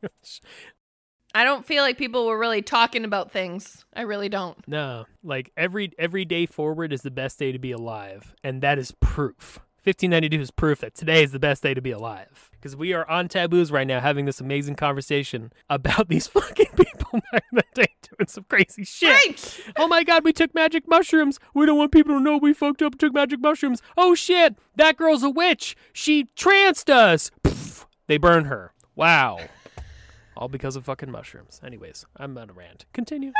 Oh 0.00 0.87
I 1.34 1.44
don't 1.44 1.64
feel 1.64 1.82
like 1.82 1.98
people 1.98 2.26
were 2.26 2.38
really 2.38 2.62
talking 2.62 3.04
about 3.04 3.30
things. 3.30 3.84
I 3.94 4.02
really 4.02 4.28
don't. 4.28 4.56
no, 4.66 5.06
like 5.22 5.50
every 5.56 5.92
every 5.98 6.24
day 6.24 6.46
forward 6.46 6.92
is 6.92 7.02
the 7.02 7.10
best 7.10 7.38
day 7.38 7.52
to 7.52 7.58
be 7.58 7.72
alive, 7.72 8.34
and 8.42 8.62
that 8.62 8.78
is 8.78 8.92
proof. 9.00 9.60
1592 9.84 10.42
is 10.42 10.50
proof 10.50 10.80
that 10.80 10.94
today 10.94 11.22
is 11.22 11.32
the 11.32 11.38
best 11.38 11.62
day 11.62 11.72
to 11.72 11.80
be 11.80 11.92
alive 11.92 12.50
because 12.52 12.76
we 12.76 12.92
are 12.92 13.08
on 13.08 13.26
taboos 13.28 13.70
right 13.72 13.86
now 13.86 14.00
having 14.00 14.26
this 14.26 14.38
amazing 14.40 14.74
conversation 14.74 15.50
about 15.70 16.08
these 16.10 16.26
fucking 16.26 16.66
people 16.76 17.20
back 17.32 17.44
in 17.52 17.56
the 17.56 17.64
day 17.74 17.86
doing 18.02 18.26
some 18.26 18.44
crazy 18.48 18.84
shit. 18.84 19.08
Right. 19.08 19.60
Oh 19.76 19.88
my 19.88 20.04
god, 20.04 20.24
we 20.24 20.32
took 20.32 20.54
magic 20.54 20.86
mushrooms. 20.88 21.38
We 21.54 21.64
don't 21.64 21.78
want 21.78 21.92
people 21.92 22.14
to 22.16 22.20
know 22.20 22.36
we 22.36 22.52
fucked 22.52 22.82
up 22.82 22.92
and 22.94 23.00
took 23.00 23.14
magic 23.14 23.40
mushrooms. 23.40 23.80
Oh 23.96 24.14
shit, 24.14 24.56
that 24.76 24.96
girl's 24.96 25.22
a 25.22 25.30
witch. 25.30 25.76
She 25.92 26.24
tranced 26.36 26.90
us. 26.90 27.30
They 28.08 28.18
burn 28.18 28.46
her. 28.46 28.72
Wow. 28.94 29.38
All 30.38 30.46
because 30.46 30.76
of 30.76 30.84
fucking 30.84 31.10
mushrooms. 31.10 31.60
Anyways, 31.64 32.06
I'm 32.16 32.38
on 32.38 32.50
a 32.50 32.52
rant. 32.52 32.84
Continue. 32.92 33.32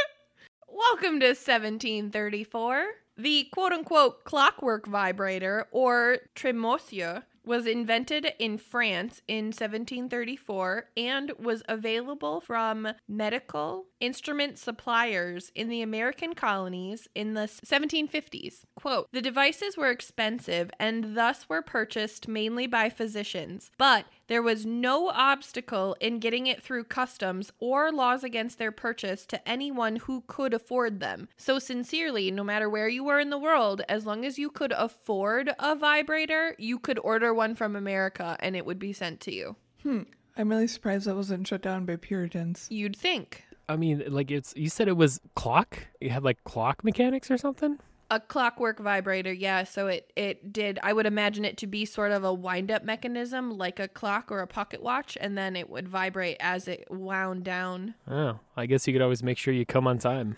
Welcome 0.68 1.18
to 1.18 1.26
1734. 1.30 2.86
The 3.16 3.48
quote 3.52 3.72
unquote 3.72 4.22
clockwork 4.22 4.86
vibrator, 4.86 5.66
or 5.72 6.18
tremoussoir, 6.36 7.24
was 7.44 7.66
invented 7.66 8.32
in 8.38 8.58
France 8.58 9.22
in 9.26 9.46
1734 9.46 10.90
and 10.96 11.32
was 11.38 11.62
available 11.68 12.40
from 12.40 12.88
medical 13.08 13.86
instrument 13.98 14.58
suppliers 14.58 15.50
in 15.54 15.68
the 15.68 15.82
American 15.82 16.34
colonies 16.34 17.08
in 17.14 17.34
the 17.34 17.48
1750s. 17.48 18.60
Quote 18.76 19.08
The 19.12 19.22
devices 19.22 19.76
were 19.76 19.90
expensive 19.90 20.70
and 20.78 21.16
thus 21.16 21.48
were 21.48 21.62
purchased 21.62 22.28
mainly 22.28 22.66
by 22.66 22.88
physicians, 22.88 23.70
but 23.78 24.04
there 24.30 24.40
was 24.40 24.64
no 24.64 25.08
obstacle 25.08 25.96
in 25.98 26.20
getting 26.20 26.46
it 26.46 26.62
through 26.62 26.84
customs 26.84 27.50
or 27.58 27.90
laws 27.90 28.22
against 28.22 28.58
their 28.58 28.70
purchase 28.70 29.26
to 29.26 29.48
anyone 29.48 29.96
who 29.96 30.22
could 30.28 30.54
afford 30.54 31.00
them. 31.00 31.28
So, 31.36 31.58
sincerely, 31.58 32.30
no 32.30 32.44
matter 32.44 32.70
where 32.70 32.88
you 32.88 33.02
were 33.02 33.18
in 33.18 33.30
the 33.30 33.38
world, 33.38 33.82
as 33.88 34.06
long 34.06 34.24
as 34.24 34.38
you 34.38 34.48
could 34.48 34.70
afford 34.70 35.50
a 35.58 35.74
vibrator, 35.74 36.54
you 36.58 36.78
could 36.78 37.00
order 37.00 37.34
one 37.34 37.56
from 37.56 37.74
America 37.74 38.36
and 38.38 38.54
it 38.54 38.64
would 38.64 38.78
be 38.78 38.92
sent 38.92 39.18
to 39.22 39.34
you. 39.34 39.56
Hmm. 39.82 40.02
I'm 40.36 40.48
really 40.48 40.68
surprised 40.68 41.08
that 41.08 41.16
wasn't 41.16 41.48
shut 41.48 41.60
down 41.60 41.84
by 41.84 41.96
Puritans. 41.96 42.68
You'd 42.70 42.96
think. 42.96 43.42
I 43.68 43.74
mean, 43.74 44.04
like 44.06 44.30
it's 44.30 44.54
you 44.56 44.68
said 44.68 44.86
it 44.86 44.96
was 44.96 45.20
clock? 45.34 45.88
You 46.00 46.10
had 46.10 46.22
like 46.22 46.44
clock 46.44 46.84
mechanics 46.84 47.32
or 47.32 47.36
something? 47.36 47.80
A 48.12 48.18
clockwork 48.18 48.80
vibrator, 48.80 49.32
yeah. 49.32 49.62
So 49.62 49.86
it 49.86 50.12
it 50.16 50.52
did. 50.52 50.80
I 50.82 50.92
would 50.92 51.06
imagine 51.06 51.44
it 51.44 51.56
to 51.58 51.68
be 51.68 51.84
sort 51.84 52.10
of 52.10 52.24
a 52.24 52.34
wind 52.34 52.70
up 52.70 52.82
mechanism, 52.84 53.56
like 53.56 53.78
a 53.78 53.86
clock 53.86 54.32
or 54.32 54.40
a 54.40 54.48
pocket 54.48 54.82
watch, 54.82 55.16
and 55.20 55.38
then 55.38 55.54
it 55.54 55.70
would 55.70 55.88
vibrate 55.88 56.36
as 56.40 56.66
it 56.66 56.86
wound 56.90 57.44
down. 57.44 57.94
Oh, 58.08 58.40
I 58.56 58.66
guess 58.66 58.86
you 58.88 58.92
could 58.92 59.02
always 59.02 59.22
make 59.22 59.38
sure 59.38 59.54
you 59.54 59.64
come 59.64 59.86
on 59.86 59.98
time. 59.98 60.36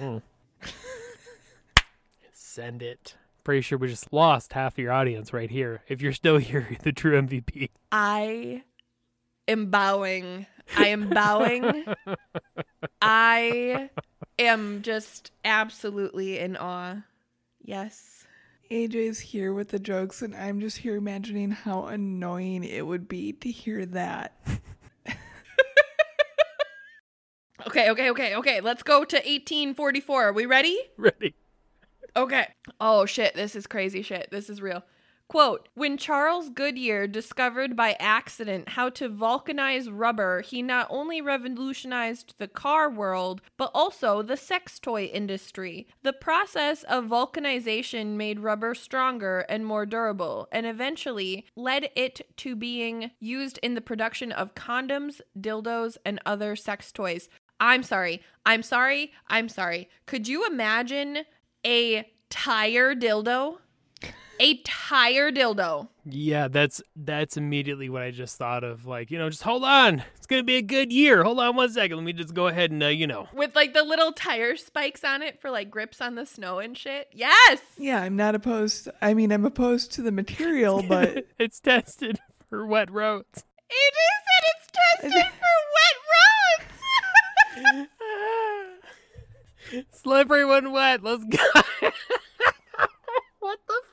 Mm. 0.00 0.22
Send 2.32 2.82
it. 2.82 3.16
Pretty 3.44 3.62
sure 3.62 3.78
we 3.78 3.88
just 3.88 4.12
lost 4.12 4.52
half 4.52 4.78
your 4.78 4.92
audience 4.92 5.32
right 5.32 5.50
here. 5.50 5.82
If 5.88 6.00
you're 6.02 6.12
still 6.12 6.36
here, 6.38 6.66
you're 6.70 6.78
the 6.82 6.92
true 6.92 7.20
MVP. 7.20 7.70
I 7.90 8.62
am 9.46 9.70
bowing. 9.70 10.46
I 10.76 10.88
am 10.88 11.08
bowing. 11.08 11.84
I 13.00 13.90
am 14.38 14.82
just 14.82 15.32
absolutely 15.44 16.38
in 16.38 16.56
awe. 16.56 17.02
Yes. 17.62 18.26
AJ's 18.70 19.18
here 19.20 19.52
with 19.52 19.68
the 19.68 19.78
jokes, 19.78 20.20
and 20.20 20.34
I'm 20.34 20.60
just 20.60 20.78
here 20.78 20.96
imagining 20.96 21.50
how 21.50 21.86
annoying 21.86 22.64
it 22.64 22.86
would 22.86 23.08
be 23.08 23.32
to 23.32 23.50
hear 23.50 23.86
that. 23.86 24.38
Okay, 27.66 27.90
okay, 27.90 28.10
okay, 28.10 28.34
okay. 28.36 28.60
Let's 28.60 28.82
go 28.82 29.04
to 29.04 29.16
1844. 29.16 30.28
Are 30.28 30.32
we 30.32 30.46
ready? 30.46 30.78
Ready? 30.96 31.34
Okay. 32.14 32.46
Oh 32.80 33.04
shit, 33.04 33.34
this 33.34 33.56
is 33.56 33.66
crazy 33.66 34.00
shit. 34.00 34.28
This 34.30 34.48
is 34.48 34.62
real. 34.62 34.84
Quote 35.28 35.68
When 35.74 35.98
Charles 35.98 36.48
Goodyear 36.48 37.06
discovered 37.06 37.76
by 37.76 37.96
accident 38.00 38.70
how 38.70 38.88
to 38.90 39.10
vulcanize 39.10 39.90
rubber, 39.92 40.40
he 40.40 40.62
not 40.62 40.86
only 40.88 41.20
revolutionized 41.20 42.34
the 42.38 42.48
car 42.48 42.88
world, 42.88 43.42
but 43.58 43.70
also 43.74 44.22
the 44.22 44.38
sex 44.38 44.78
toy 44.78 45.04
industry. 45.04 45.86
The 46.02 46.14
process 46.14 46.82
of 46.84 47.04
vulcanization 47.04 48.16
made 48.16 48.40
rubber 48.40 48.74
stronger 48.74 49.40
and 49.50 49.66
more 49.66 49.84
durable, 49.84 50.48
and 50.50 50.64
eventually 50.64 51.44
led 51.54 51.90
it 51.94 52.22
to 52.38 52.56
being 52.56 53.10
used 53.20 53.58
in 53.62 53.74
the 53.74 53.82
production 53.82 54.32
of 54.32 54.54
condoms, 54.54 55.20
dildos, 55.38 55.98
and 56.06 56.20
other 56.24 56.56
sex 56.56 56.90
toys. 56.90 57.28
I'm 57.60 57.82
sorry. 57.82 58.22
I'm 58.46 58.62
sorry. 58.62 59.12
I'm 59.26 59.50
sorry. 59.50 59.90
Could 60.06 60.26
you 60.26 60.46
imagine 60.46 61.24
a 61.66 62.10
tire 62.30 62.94
dildo? 62.94 63.58
A 64.40 64.58
tire 64.58 65.32
dildo. 65.32 65.88
Yeah, 66.04 66.48
that's 66.48 66.80
that's 66.94 67.36
immediately 67.36 67.88
what 67.88 68.02
I 68.02 68.12
just 68.12 68.36
thought 68.36 68.62
of. 68.62 68.86
Like, 68.86 69.10
you 69.10 69.18
know, 69.18 69.28
just 69.28 69.42
hold 69.42 69.64
on. 69.64 70.04
It's 70.16 70.26
gonna 70.26 70.44
be 70.44 70.56
a 70.56 70.62
good 70.62 70.92
year. 70.92 71.24
Hold 71.24 71.40
on 71.40 71.56
one 71.56 71.70
second. 71.70 71.96
Let 71.96 72.04
me 72.04 72.12
just 72.12 72.34
go 72.34 72.46
ahead 72.46 72.70
and, 72.70 72.82
uh, 72.82 72.86
you 72.86 73.06
know. 73.06 73.28
With 73.32 73.56
like 73.56 73.74
the 73.74 73.82
little 73.82 74.12
tire 74.12 74.56
spikes 74.56 75.02
on 75.02 75.22
it 75.22 75.40
for 75.40 75.50
like 75.50 75.70
grips 75.70 76.00
on 76.00 76.14
the 76.14 76.24
snow 76.24 76.60
and 76.60 76.78
shit. 76.78 77.08
Yes. 77.12 77.60
Yeah, 77.76 78.00
I'm 78.00 78.16
not 78.16 78.34
opposed. 78.34 78.88
I 79.02 79.12
mean, 79.12 79.32
I'm 79.32 79.44
opposed 79.44 79.92
to 79.94 80.02
the 80.02 80.12
material, 80.12 80.82
but 80.88 81.26
it's 81.38 81.60
tested 81.60 82.20
for 82.48 82.64
wet 82.64 82.90
roads. 82.90 83.44
It 83.70 83.74
is, 83.74 84.24
said 84.24 84.44
it's 84.56 85.12
tested 85.12 85.32
for 85.40 85.54
wet 87.64 87.74
roads. 87.74 87.88
Slippery 89.92 90.44
when 90.44 90.72
wet. 90.72 91.02
Let's 91.02 91.24
go. 91.24 91.38
what 93.40 93.58
the 93.66 93.74
fuck? 93.74 93.87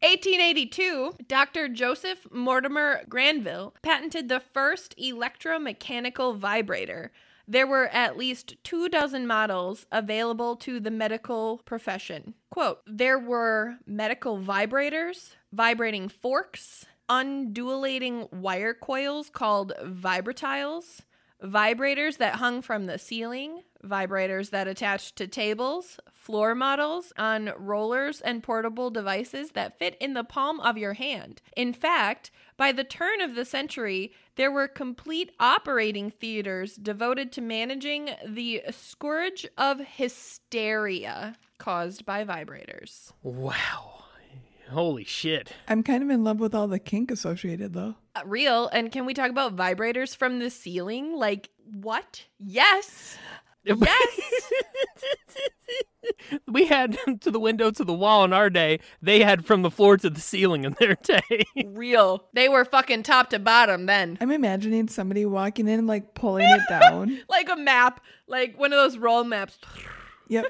1882, 0.00 1.16
Dr. 1.26 1.68
Joseph 1.68 2.28
Mortimer 2.30 3.02
Granville 3.08 3.74
patented 3.82 4.28
the 4.28 4.38
first 4.38 4.96
electromechanical 4.96 6.36
vibrator. 6.36 7.10
There 7.48 7.66
were 7.66 7.88
at 7.88 8.16
least 8.16 8.54
two 8.62 8.88
dozen 8.88 9.26
models 9.26 9.86
available 9.90 10.54
to 10.56 10.78
the 10.78 10.92
medical 10.92 11.62
profession. 11.64 12.34
Quote 12.48 12.80
There 12.86 13.18
were 13.18 13.78
medical 13.86 14.38
vibrators, 14.38 15.34
vibrating 15.52 16.08
forks, 16.08 16.86
undulating 17.08 18.28
wire 18.30 18.74
coils 18.74 19.30
called 19.30 19.72
vibratiles, 19.82 21.00
vibrators 21.42 22.18
that 22.18 22.36
hung 22.36 22.62
from 22.62 22.86
the 22.86 22.98
ceiling, 22.98 23.62
vibrators 23.84 24.50
that 24.50 24.66
attached 24.66 25.16
to 25.16 25.26
tables, 25.26 26.00
floor 26.12 26.54
models 26.54 27.12
on 27.16 27.52
rollers, 27.56 28.20
and 28.20 28.42
portable 28.42 28.90
devices 28.90 29.52
that 29.52 29.78
fit 29.78 29.96
in 30.00 30.14
the 30.14 30.24
palm 30.24 30.60
of 30.60 30.76
your 30.76 30.94
hand. 30.94 31.40
In 31.56 31.72
fact, 31.72 32.30
by 32.56 32.72
the 32.72 32.84
turn 32.84 33.20
of 33.20 33.34
the 33.34 33.44
century, 33.44 34.12
there 34.36 34.50
were 34.50 34.68
complete 34.68 35.30
operating 35.38 36.10
theaters 36.10 36.74
devoted 36.74 37.30
to 37.32 37.40
managing 37.40 38.10
the 38.26 38.62
scourge 38.70 39.46
of 39.56 39.80
hysteria 39.80 41.36
caused 41.58 42.04
by 42.04 42.24
vibrators. 42.24 43.12
Wow. 43.22 44.04
Holy 44.70 45.04
shit. 45.04 45.52
I'm 45.66 45.82
kind 45.82 46.02
of 46.02 46.10
in 46.10 46.24
love 46.24 46.40
with 46.40 46.54
all 46.54 46.68
the 46.68 46.78
kink 46.78 47.10
associated, 47.10 47.72
though. 47.72 47.94
Real. 48.26 48.68
And 48.68 48.90
can 48.90 49.04
we 49.06 49.14
talk 49.14 49.30
about 49.30 49.56
vibrators 49.56 50.16
from 50.16 50.38
the 50.38 50.50
ceiling? 50.50 51.14
Like, 51.14 51.50
what? 51.64 52.24
Yes. 52.38 53.16
Yes. 53.64 54.22
we 56.48 56.66
had 56.66 56.96
to 57.20 57.30
the 57.30 57.40
window 57.40 57.70
to 57.70 57.84
the 57.84 57.92
wall 57.92 58.24
in 58.24 58.32
our 58.32 58.48
day. 58.48 58.80
They 59.02 59.22
had 59.22 59.44
from 59.44 59.62
the 59.62 59.70
floor 59.70 59.96
to 59.98 60.08
the 60.08 60.20
ceiling 60.20 60.64
in 60.64 60.74
their 60.78 60.94
day. 60.94 61.44
Real. 61.66 62.24
They 62.32 62.48
were 62.48 62.64
fucking 62.64 63.02
top 63.02 63.30
to 63.30 63.38
bottom 63.38 63.86
then. 63.86 64.16
I'm 64.20 64.30
imagining 64.30 64.88
somebody 64.88 65.26
walking 65.26 65.68
in, 65.68 65.86
like 65.86 66.14
pulling 66.14 66.48
it 66.48 66.62
down. 66.68 67.20
like 67.28 67.48
a 67.50 67.56
map, 67.56 68.00
like 68.26 68.58
one 68.58 68.72
of 68.72 68.78
those 68.78 68.96
roll 68.96 69.24
maps. 69.24 69.58
Yep. 70.28 70.46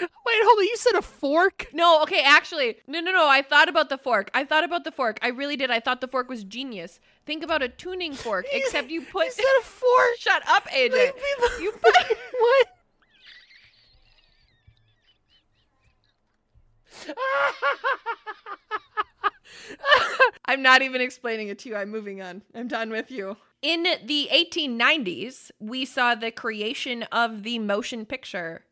Wait, 0.00 0.06
hold 0.44 0.58
on. 0.58 0.64
You 0.64 0.76
said 0.76 0.94
a 0.94 1.02
fork? 1.02 1.66
No, 1.72 2.02
okay, 2.02 2.22
actually, 2.24 2.76
no, 2.86 3.00
no, 3.00 3.10
no. 3.12 3.28
I 3.28 3.42
thought 3.42 3.68
about 3.68 3.88
the 3.88 3.98
fork. 3.98 4.30
I 4.32 4.44
thought 4.44 4.64
about 4.64 4.84
the 4.84 4.92
fork. 4.92 5.18
I 5.22 5.28
really 5.28 5.56
did. 5.56 5.70
I 5.70 5.80
thought 5.80 6.00
the 6.00 6.08
fork 6.08 6.28
was 6.28 6.44
genius. 6.44 7.00
Think 7.26 7.42
about 7.42 7.62
a 7.62 7.68
tuning 7.68 8.14
fork, 8.14 8.46
except 8.52 8.90
you 8.90 9.02
put. 9.02 9.26
You 9.26 9.32
said 9.32 9.44
a 9.60 9.64
fork? 9.64 10.08
Shut 10.18 10.42
up, 10.48 10.66
AJ. 10.68 10.92
Me 10.92 11.10
the- 11.38 11.62
You 11.62 11.72
put. 11.72 11.94
what? 12.38 12.66
I'm 20.44 20.62
not 20.62 20.82
even 20.82 21.00
explaining 21.00 21.48
it 21.48 21.58
to 21.60 21.68
you. 21.68 21.76
I'm 21.76 21.90
moving 21.90 22.20
on. 22.20 22.42
I'm 22.54 22.68
done 22.68 22.90
with 22.90 23.10
you. 23.10 23.36
In 23.62 23.82
the 23.82 24.28
1890s, 24.32 25.50
we 25.60 25.84
saw 25.84 26.14
the 26.14 26.30
creation 26.30 27.02
of 27.12 27.42
the 27.42 27.58
motion 27.58 28.06
picture. 28.06 28.64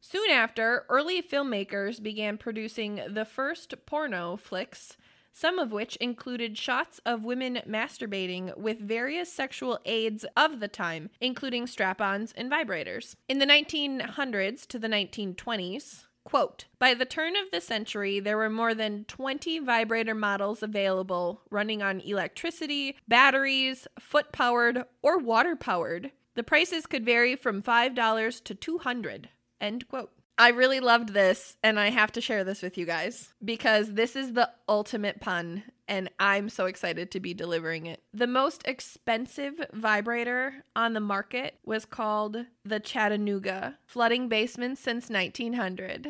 Soon 0.00 0.30
after, 0.30 0.86
early 0.88 1.22
filmmakers 1.22 2.02
began 2.02 2.38
producing 2.38 3.00
the 3.08 3.24
first 3.24 3.74
porno 3.86 4.36
flicks, 4.36 4.96
some 5.32 5.58
of 5.58 5.72
which 5.72 5.96
included 5.96 6.56
shots 6.56 7.00
of 7.04 7.24
women 7.24 7.60
masturbating 7.68 8.56
with 8.56 8.78
various 8.78 9.32
sexual 9.32 9.78
aids 9.84 10.24
of 10.36 10.60
the 10.60 10.68
time, 10.68 11.10
including 11.20 11.66
strap 11.66 12.00
ons 12.00 12.32
and 12.36 12.50
vibrators. 12.50 13.14
In 13.28 13.38
the 13.38 13.46
1900s 13.46 14.66
to 14.66 14.78
the 14.78 14.88
1920s, 14.88 16.04
Quote 16.22 16.66
By 16.78 16.94
the 16.94 17.06
turn 17.06 17.34
of 17.34 17.50
the 17.50 17.60
century, 17.60 18.20
there 18.20 18.36
were 18.36 18.50
more 18.50 18.74
than 18.74 19.04
20 19.06 19.58
vibrator 19.60 20.14
models 20.14 20.62
available 20.62 21.40
running 21.50 21.82
on 21.82 22.00
electricity, 22.00 22.96
batteries, 23.08 23.88
foot 23.98 24.30
powered, 24.30 24.84
or 25.02 25.18
water 25.18 25.56
powered. 25.56 26.12
The 26.40 26.44
prices 26.44 26.86
could 26.86 27.04
vary 27.04 27.36
from 27.36 27.62
$5 27.62 28.44
to 28.44 28.54
200 28.54 29.28
End 29.60 29.88
quote. 29.88 30.10
I 30.38 30.48
really 30.48 30.80
loved 30.80 31.10
this, 31.10 31.58
and 31.62 31.78
I 31.78 31.90
have 31.90 32.12
to 32.12 32.22
share 32.22 32.44
this 32.44 32.62
with 32.62 32.78
you 32.78 32.86
guys 32.86 33.28
because 33.44 33.92
this 33.92 34.16
is 34.16 34.32
the 34.32 34.48
ultimate 34.66 35.20
pun, 35.20 35.64
and 35.86 36.08
I'm 36.18 36.48
so 36.48 36.64
excited 36.64 37.10
to 37.10 37.20
be 37.20 37.34
delivering 37.34 37.84
it. 37.84 38.02
The 38.14 38.26
most 38.26 38.62
expensive 38.66 39.60
vibrator 39.74 40.64
on 40.74 40.94
the 40.94 41.00
market 41.00 41.58
was 41.62 41.84
called 41.84 42.46
the 42.64 42.80
Chattanooga, 42.80 43.76
flooding 43.84 44.30
basements 44.30 44.80
since 44.80 45.10
1900. 45.10 46.08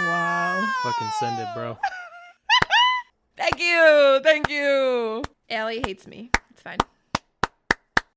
Wow. 0.00 0.70
Fucking 0.82 1.10
send 1.18 1.40
it, 1.40 1.48
bro. 1.54 1.78
Thank 3.38 3.58
you, 3.58 4.20
thank 4.22 4.50
you. 4.50 5.22
Allie 5.48 5.80
hates 5.82 6.06
me. 6.06 6.30
It's 6.50 6.60
fine. 6.60 6.76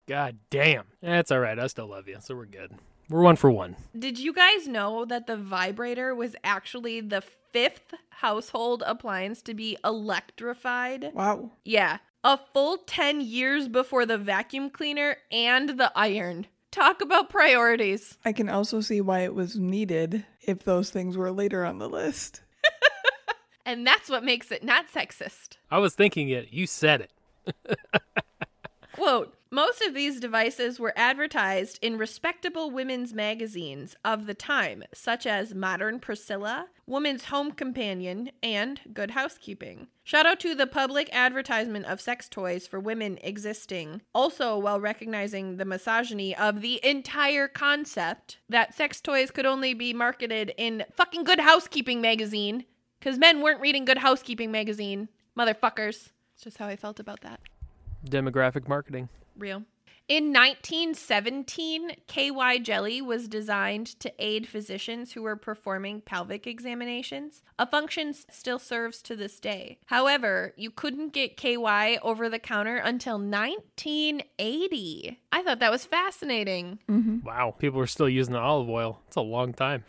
God 0.07 0.37
damn. 0.49 0.85
That's 1.01 1.31
all 1.31 1.39
right. 1.39 1.57
I 1.57 1.67
still 1.67 1.87
love 1.87 2.07
you, 2.07 2.17
so 2.19 2.35
we're 2.35 2.45
good. 2.45 2.71
We're 3.09 3.21
one 3.21 3.35
for 3.35 3.51
one. 3.51 3.75
Did 3.97 4.17
you 4.19 4.33
guys 4.33 4.67
know 4.67 5.05
that 5.05 5.27
the 5.27 5.37
vibrator 5.37 6.13
was 6.15 6.35
actually 6.43 7.01
the 7.01 7.21
fifth 7.21 7.93
household 8.09 8.83
appliance 8.85 9.41
to 9.43 9.53
be 9.53 9.77
electrified? 9.83 11.11
Wow. 11.13 11.51
Yeah, 11.63 11.99
a 12.23 12.39
full 12.53 12.77
10 12.77 13.21
years 13.21 13.67
before 13.67 14.05
the 14.05 14.17
vacuum 14.17 14.69
cleaner 14.69 15.17
and 15.31 15.69
the 15.69 15.91
iron. 15.95 16.47
Talk 16.71 17.01
about 17.01 17.29
priorities. 17.29 18.17
I 18.25 18.33
can 18.33 18.49
also 18.49 18.81
see 18.81 18.99
why 19.01 19.19
it 19.19 19.33
was 19.33 19.55
needed 19.55 20.25
if 20.41 20.63
those 20.63 20.89
things 20.89 21.15
were 21.15 21.31
later 21.31 21.63
on 21.63 21.77
the 21.77 21.89
list. 21.89 22.41
And 23.67 23.85
that's 23.85 24.09
what 24.09 24.23
makes 24.23 24.51
it 24.51 24.63
not 24.63 24.91
sexist. 24.93 25.57
I 25.71 25.79
was 25.79 25.95
thinking 25.95 26.29
it. 26.29 26.49
You 26.53 26.67
said 26.67 27.01
it. 27.01 27.11
Quote 28.95 29.35
Most 29.51 29.81
of 29.81 29.93
these 29.93 30.21
devices 30.21 30.79
were 30.79 30.93
advertised 30.95 31.79
in 31.81 31.97
respectable 31.97 32.71
women's 32.71 33.13
magazines 33.13 33.93
of 34.05 34.25
the 34.25 34.33
time, 34.33 34.85
such 34.93 35.27
as 35.27 35.53
Modern 35.53 35.99
Priscilla, 35.99 36.67
Woman's 36.87 37.25
Home 37.25 37.51
Companion, 37.51 38.31
and 38.41 38.79
Good 38.93 39.11
Housekeeping. 39.11 39.87
Shout 40.05 40.25
out 40.25 40.39
to 40.39 40.55
the 40.55 40.65
public 40.65 41.09
advertisement 41.11 41.87
of 41.87 41.99
sex 41.99 42.29
toys 42.29 42.67
for 42.67 42.79
women 42.79 43.19
existing, 43.21 44.01
also 44.13 44.57
while 44.57 44.79
recognizing 44.79 45.57
the 45.57 45.65
misogyny 45.65 46.33
of 46.33 46.61
the 46.61 46.79
entire 46.81 47.49
concept 47.49 48.37
that 48.47 48.73
sex 48.73 49.01
toys 49.01 49.29
could 49.29 49.45
only 49.45 49.73
be 49.73 49.93
marketed 49.93 50.53
in 50.57 50.85
fucking 50.93 51.25
Good 51.25 51.41
Housekeeping 51.41 51.99
magazine, 51.99 52.63
because 53.01 53.19
men 53.19 53.41
weren't 53.41 53.59
reading 53.59 53.83
Good 53.83 53.97
Housekeeping 53.97 54.53
magazine. 54.53 55.09
Motherfuckers. 55.37 56.11
It's 56.33 56.43
just 56.43 56.59
how 56.59 56.67
I 56.67 56.77
felt 56.77 57.01
about 57.01 57.19
that 57.19 57.41
Demographic 58.05 58.67
marketing. 58.67 59.09
real. 59.37 59.63
In 60.07 60.25
1917, 60.31 61.95
KY 62.05 62.59
jelly 62.61 63.01
was 63.01 63.27
designed 63.27 63.87
to 63.99 64.13
aid 64.19 64.47
physicians 64.47 65.13
who 65.13 65.23
were 65.23 65.35
performing 65.35 66.01
pelvic 66.01 66.45
examinations, 66.45 67.41
a 67.57 67.65
function 67.65 68.13
still 68.13 68.59
serves 68.59 69.01
to 69.01 69.15
this 69.15 69.39
day. 69.39 69.79
However, 69.87 70.53
you 70.57 70.69
couldn't 70.69 71.11
get 71.11 71.37
KY 71.37 71.97
over 72.03 72.29
the 72.29 72.37
counter 72.37 72.75
until 72.77 73.15
1980. 73.15 75.19
I 75.31 75.41
thought 75.41 75.57
that 75.57 75.71
was 75.71 75.85
fascinating. 75.85 76.77
Mm-hmm. 76.87 77.25
Wow, 77.25 77.55
people 77.57 77.79
are 77.79 77.87
still 77.87 78.07
using 78.07 78.33
the 78.33 78.39
olive 78.39 78.69
oil. 78.69 79.01
It's 79.07 79.15
a 79.15 79.21
long 79.21 79.53
time. 79.53 79.85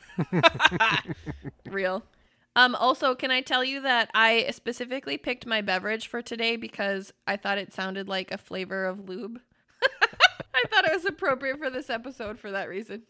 Real. 1.66 2.02
Um, 2.56 2.74
also, 2.74 3.14
can 3.14 3.30
I 3.30 3.42
tell 3.42 3.62
you 3.62 3.82
that 3.82 4.10
I 4.14 4.48
specifically 4.50 5.18
picked 5.18 5.44
my 5.44 5.60
beverage 5.60 6.08
for 6.08 6.22
today 6.22 6.56
because 6.56 7.12
I 7.26 7.36
thought 7.36 7.58
it 7.58 7.74
sounded 7.74 8.08
like 8.08 8.32
a 8.32 8.38
flavor 8.38 8.86
of 8.86 9.06
lube? 9.06 9.40
I 10.54 10.66
thought 10.70 10.86
it 10.86 10.94
was 10.94 11.04
appropriate 11.04 11.58
for 11.58 11.68
this 11.68 11.90
episode 11.90 12.38
for 12.38 12.50
that 12.50 12.70
reason. 12.70 13.02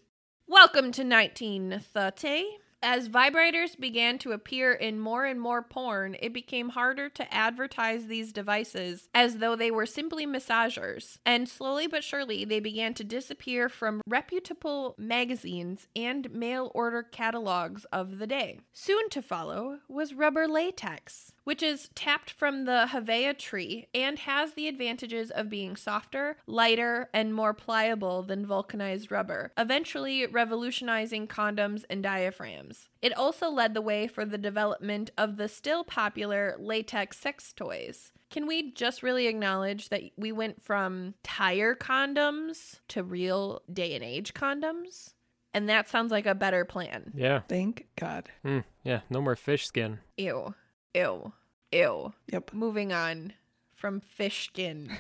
Welcome 0.49 0.91
to 0.93 1.05
1930. 1.05 2.45
As 2.83 3.09
vibrators 3.09 3.79
began 3.79 4.19
to 4.19 4.33
appear 4.33 4.73
in 4.73 4.99
more 5.01 5.25
and 5.25 5.41
more 5.41 5.63
porn, 5.63 6.17
it 6.21 6.33
became 6.33 6.71
harder 6.71 7.09
to 7.09 7.35
advertise 7.35 8.07
these 8.07 8.33
devices 8.33 9.09
as 9.15 9.39
though 9.39 9.57
they 9.57 9.71
were 9.71 9.87
simply 9.87 10.27
massagers. 10.27 11.19
And 11.25 11.49
slowly 11.49 11.87
but 11.87 12.05
surely, 12.05 12.45
they 12.45 12.61
began 12.61 12.95
to 12.95 13.05
disappear 13.05 13.69
from 13.69 14.03
reputable 14.07 14.95
magazines 14.99 15.89
and 15.97 16.31
mail 16.31 16.71
order 16.75 17.03
catalogs 17.03 17.87
of 17.87 18.19
the 18.19 18.27
day. 18.27 18.61
Soon 18.73 19.09
to 19.11 19.23
follow 19.23 19.79
was 19.89 20.15
rubber 20.15 20.47
latex, 20.47 21.33
which 21.47 21.63
is 21.63 21.91
tapped 21.95 22.29
from 22.29 22.65
the 22.65 22.89
Hevea 22.91 23.39
tree 23.39 23.87
and 23.95 24.19
has 24.19 24.55
the 24.55 24.67
advantages 24.67 25.31
of 25.31 25.49
being 25.49 25.77
softer, 25.77 26.37
lighter, 26.45 27.09
and 27.15 27.33
more 27.33 27.55
pliable 27.55 28.25
than 28.25 28.45
vulcanized 28.45 29.13
rubber, 29.13 29.53
eventually 29.57 30.27
revolutionizing 30.27 31.29
condoms 31.29 31.85
and 31.89 32.03
diaphragms. 32.03 32.89
It 33.01 33.17
also 33.17 33.49
led 33.49 33.75
the 33.75 33.81
way 33.81 34.09
for 34.09 34.25
the 34.25 34.37
development 34.37 35.13
of 35.17 35.37
the 35.37 35.47
still 35.47 35.85
popular 35.85 36.57
latex 36.59 37.17
sex 37.21 37.53
toys. 37.53 38.11
Can 38.29 38.49
we 38.49 38.73
just 38.73 39.05
really 39.05 39.29
acknowledge 39.29 39.91
that 39.91 40.03
we 40.17 40.33
went 40.33 40.65
from 40.65 41.15
tire 41.23 41.77
condoms 41.77 42.81
to 42.89 43.05
real 43.05 43.63
day 43.73 43.95
and 43.95 44.03
age 44.03 44.35
condoms? 44.35 45.13
And 45.55 45.69
that 45.69 45.89
sounds 45.89 46.11
like 46.11 46.27
a 46.27 46.35
better 46.35 46.65
plan. 46.65 47.13
Yeah. 47.15 47.43
Thank 47.49 47.87
God. 47.97 48.29
Mm, 48.45 48.65
yeah. 48.83 49.03
No 49.09 49.21
more 49.21 49.37
fish 49.37 49.65
skin. 49.65 50.01
Ew. 50.17 50.57
Ew. 50.97 51.33
Ew. 51.73 52.13
Yep. 52.33 52.53
Moving 52.55 52.93
on 52.93 53.35
from 53.75 54.01
fish 54.01 54.47
skin. 54.47 54.97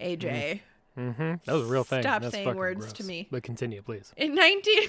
AJ. 0.00 0.60
Mm-hmm. 0.98 1.34
That 1.44 1.52
was 1.52 1.62
a 1.62 1.70
real 1.70 1.84
thing. 1.84 2.02
Stop 2.02 2.22
That's 2.22 2.34
saying 2.34 2.56
words 2.56 2.80
gross. 2.80 2.92
to 2.94 3.04
me. 3.04 3.28
But 3.30 3.42
continue, 3.42 3.82
please. 3.82 4.14
In 4.16 4.34
19 4.34 4.88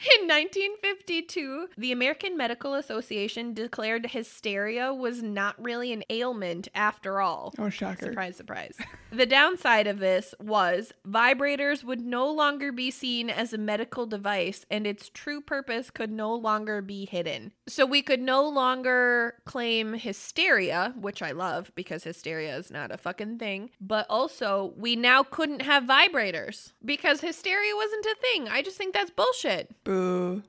In 0.00 0.28
1952, 0.28 1.68
the 1.78 1.92
American 1.92 2.36
Medical 2.36 2.74
Association 2.74 3.54
declared 3.54 4.06
hysteria 4.06 4.92
was 4.92 5.22
not 5.22 5.54
really 5.62 5.92
an 5.92 6.02
ailment 6.10 6.68
after 6.74 7.20
all. 7.20 7.54
Oh, 7.58 7.70
shocker. 7.70 8.06
Surprise, 8.06 8.36
surprise. 8.36 8.76
the 9.12 9.24
downside 9.24 9.86
of 9.86 10.00
this 10.00 10.34
was 10.40 10.92
vibrators 11.08 11.84
would 11.84 12.00
no 12.00 12.30
longer 12.30 12.72
be 12.72 12.90
seen 12.90 13.30
as 13.30 13.52
a 13.52 13.58
medical 13.58 14.04
device 14.04 14.66
and 14.70 14.86
its 14.86 15.08
true 15.08 15.40
purpose 15.40 15.90
could 15.90 16.10
no 16.10 16.34
longer 16.34 16.82
be 16.82 17.06
hidden. 17.06 17.52
So 17.66 17.86
we 17.86 18.02
could 18.02 18.20
no 18.20 18.46
longer 18.46 19.36
claim 19.46 19.94
hysteria, 19.94 20.92
which 21.00 21.22
I 21.22 21.30
love 21.30 21.72
because 21.74 22.04
hysteria 22.04 22.56
is 22.56 22.70
not 22.70 22.90
a 22.90 22.98
fucking 22.98 23.38
thing, 23.38 23.70
but 23.80 24.06
also 24.10 24.74
we 24.76 24.96
now 24.96 25.22
couldn't 25.22 25.62
have 25.62 25.84
vibrators 25.84 26.72
because 26.84 27.20
hysteria 27.20 27.74
wasn't 27.74 28.06
a 28.06 28.16
thing. 28.20 28.48
I 28.48 28.60
just 28.60 28.76
think 28.76 28.92
that's 28.92 29.10
bullshit. 29.10 29.70
Boo. 29.84 30.42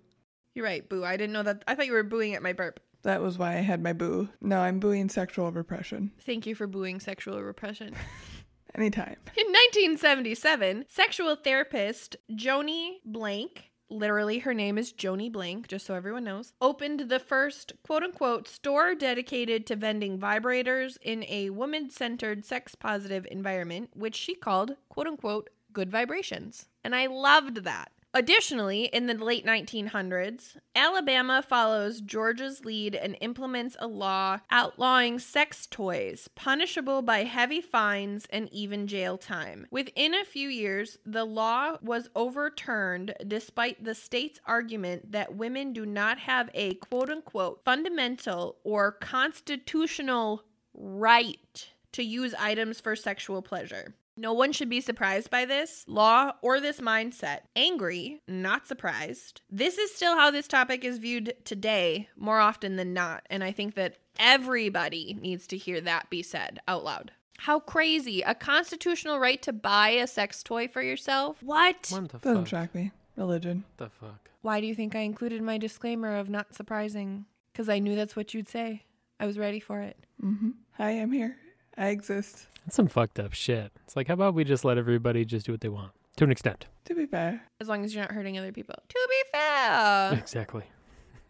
You're 0.54 0.66
right, 0.66 0.88
boo. 0.88 1.04
I 1.04 1.18
didn't 1.18 1.34
know 1.34 1.44
that. 1.44 1.64
I 1.68 1.76
thought 1.76 1.86
you 1.86 1.94
were 1.94 2.04
booing 2.04 2.34
at 2.34 2.42
my 2.42 2.54
burp. 2.54 2.80
That 3.04 3.22
was 3.22 3.38
why 3.38 3.52
I 3.52 3.62
had 3.62 3.84
my 3.84 3.94
boo. 3.94 4.30
No, 4.42 4.62
I'm 4.62 4.80
booing 4.80 5.10
sexual 5.10 5.52
repression. 5.52 6.12
Thank 6.22 6.48
you 6.48 6.56
for 6.56 6.66
booing 6.66 7.00
sexual 7.00 7.44
repression. 7.44 7.94
Anytime. 8.76 9.18
In 9.38 9.46
1977, 9.46 10.86
sexual 10.90 11.36
therapist 11.36 12.18
Joani 12.32 12.96
Blank, 13.06 13.72
literally 13.90 14.40
her 14.40 14.54
name 14.54 14.78
is 14.78 14.92
Joani 14.92 15.32
Blank, 15.32 15.68
just 15.68 15.86
so 15.86 15.94
everyone 15.94 16.24
knows, 16.24 16.52
opened 16.60 17.02
the 17.02 17.20
first 17.20 17.74
quote 17.84 18.04
unquote 18.04 18.48
store 18.48 18.96
dedicated 18.96 19.66
to 19.68 19.76
vending 19.76 20.18
vibrators 20.18 20.98
in 21.02 21.24
a 21.28 21.52
woman 21.52 21.90
centered, 21.90 22.44
sex 22.44 22.76
positive 22.76 23.28
environment, 23.30 23.92
which 23.94 24.16
she 24.16 24.34
called 24.36 24.76
quote 24.90 25.08
unquote 25.08 25.50
good 25.72 25.92
vibrations. 25.92 26.68
And 26.84 26.96
I 26.96 27.06
loved 27.06 27.64
that. 27.66 27.92
Additionally, 28.18 28.86
in 28.86 29.08
the 29.08 29.14
late 29.14 29.46
1900s, 29.46 30.56
Alabama 30.74 31.44
follows 31.46 32.00
Georgia's 32.00 32.64
lead 32.64 32.96
and 32.96 33.18
implements 33.20 33.76
a 33.78 33.88
law 33.88 34.40
outlawing 34.50 35.20
sex 35.20 35.68
toys, 35.70 36.30
punishable 36.34 37.02
by 37.02 37.26
heavy 37.26 37.60
fines 37.60 38.26
and 38.30 38.48
even 38.54 38.88
jail 38.88 39.18
time. 39.18 39.68
Within 39.70 40.14
a 40.14 40.24
few 40.24 40.48
years, 40.48 40.98
the 41.06 41.26
law 41.26 41.76
was 41.82 42.10
overturned 42.16 43.14
despite 43.28 43.84
the 43.84 43.94
state's 43.94 44.40
argument 44.46 45.12
that 45.12 45.36
women 45.36 45.74
do 45.74 45.86
not 45.86 46.20
have 46.20 46.50
a 46.54 46.76
quote 46.76 47.10
unquote 47.10 47.66
fundamental 47.66 48.56
or 48.64 48.94
constitutional 48.94 50.46
right 50.74 51.68
to 51.92 52.02
use 52.02 52.34
items 52.40 52.80
for 52.80 52.96
sexual 52.96 53.42
pleasure. 53.42 53.94
No 54.18 54.32
one 54.34 54.52
should 54.54 54.70
be 54.70 54.80
surprised 54.82 55.30
by 55.30 55.44
this 55.46 55.84
law 55.88 56.32
or 56.42 56.60
this 56.62 56.80
mindset. 56.80 57.40
Angry, 57.56 58.22
not 58.28 58.66
surprised. 58.68 59.42
This 59.50 59.78
is 59.78 59.94
still 59.94 60.16
how 60.16 60.32
this 60.32 60.48
topic 60.48 60.86
is 60.86 61.00
viewed 61.00 61.34
today, 61.44 62.08
more 62.16 62.40
often 62.40 62.78
than 62.78 62.94
not. 62.94 63.26
And 63.30 63.44
I 63.44 63.52
think 63.52 63.76
that 63.76 63.98
everybody 64.18 65.18
needs 65.22 65.48
to 65.48 65.58
hear 65.58 65.82
that 65.82 66.10
be 66.10 66.24
said 66.24 66.60
out 66.68 66.84
loud. 66.86 67.12
How 67.40 67.60
crazy. 67.60 68.22
A 68.22 68.34
constitutional 68.34 69.20
right 69.20 69.42
to 69.42 69.52
buy 69.52 69.90
a 69.90 70.08
sex 70.08 70.42
toy 70.44 70.68
for 70.70 70.82
yourself? 70.82 71.44
What? 71.44 71.88
What 71.90 72.08
the 72.10 72.18
Doesn't 72.20 72.44
fuck? 72.44 72.48
shock 72.48 72.76
me. 72.76 72.92
Religion. 73.18 73.66
the 73.78 73.90
fuck? 73.90 74.30
Why 74.42 74.62
do 74.62 74.68
you 74.68 74.76
think 74.76 74.96
I 74.96 75.00
included 75.00 75.42
my 75.42 75.58
disclaimer 75.58 76.16
of 76.16 76.30
not 76.30 76.54
surprising? 76.56 77.26
Because 77.52 77.68
I 77.68 77.80
knew 77.80 77.96
that's 77.96 78.16
what 78.16 78.34
you'd 78.34 78.48
say. 78.48 78.84
I 79.20 79.26
was 79.26 79.38
ready 79.38 79.60
for 79.60 79.82
it. 79.82 79.98
Mm-hmm. 80.24 80.52
Hi, 80.78 80.92
I'm 80.92 81.12
here. 81.12 81.36
I 81.78 81.88
exist. 81.90 82.48
That's 82.66 82.76
some 82.76 82.88
fucked 82.88 83.20
up 83.20 83.34
shit. 83.34 83.72
It's 83.84 83.96
like, 83.96 84.08
how 84.08 84.14
about 84.14 84.34
we 84.34 84.44
just 84.44 84.66
let 84.66 84.78
everybody 84.78 85.26
just 85.26 85.46
do 85.46 85.52
what 85.52 85.62
they 85.62 85.70
want 85.70 85.92
to 86.18 86.24
an 86.24 86.32
extent? 86.32 86.68
To 86.86 86.96
be 86.96 87.06
fair. 87.06 87.44
As 87.60 87.68
long 87.68 87.84
as 87.84 87.94
you're 87.94 88.04
not 88.04 88.12
hurting 88.12 88.38
other 88.38 88.52
people. 88.52 88.76
To 88.88 89.08
be 89.10 89.38
fair. 89.38 90.14
exactly. 90.14 90.64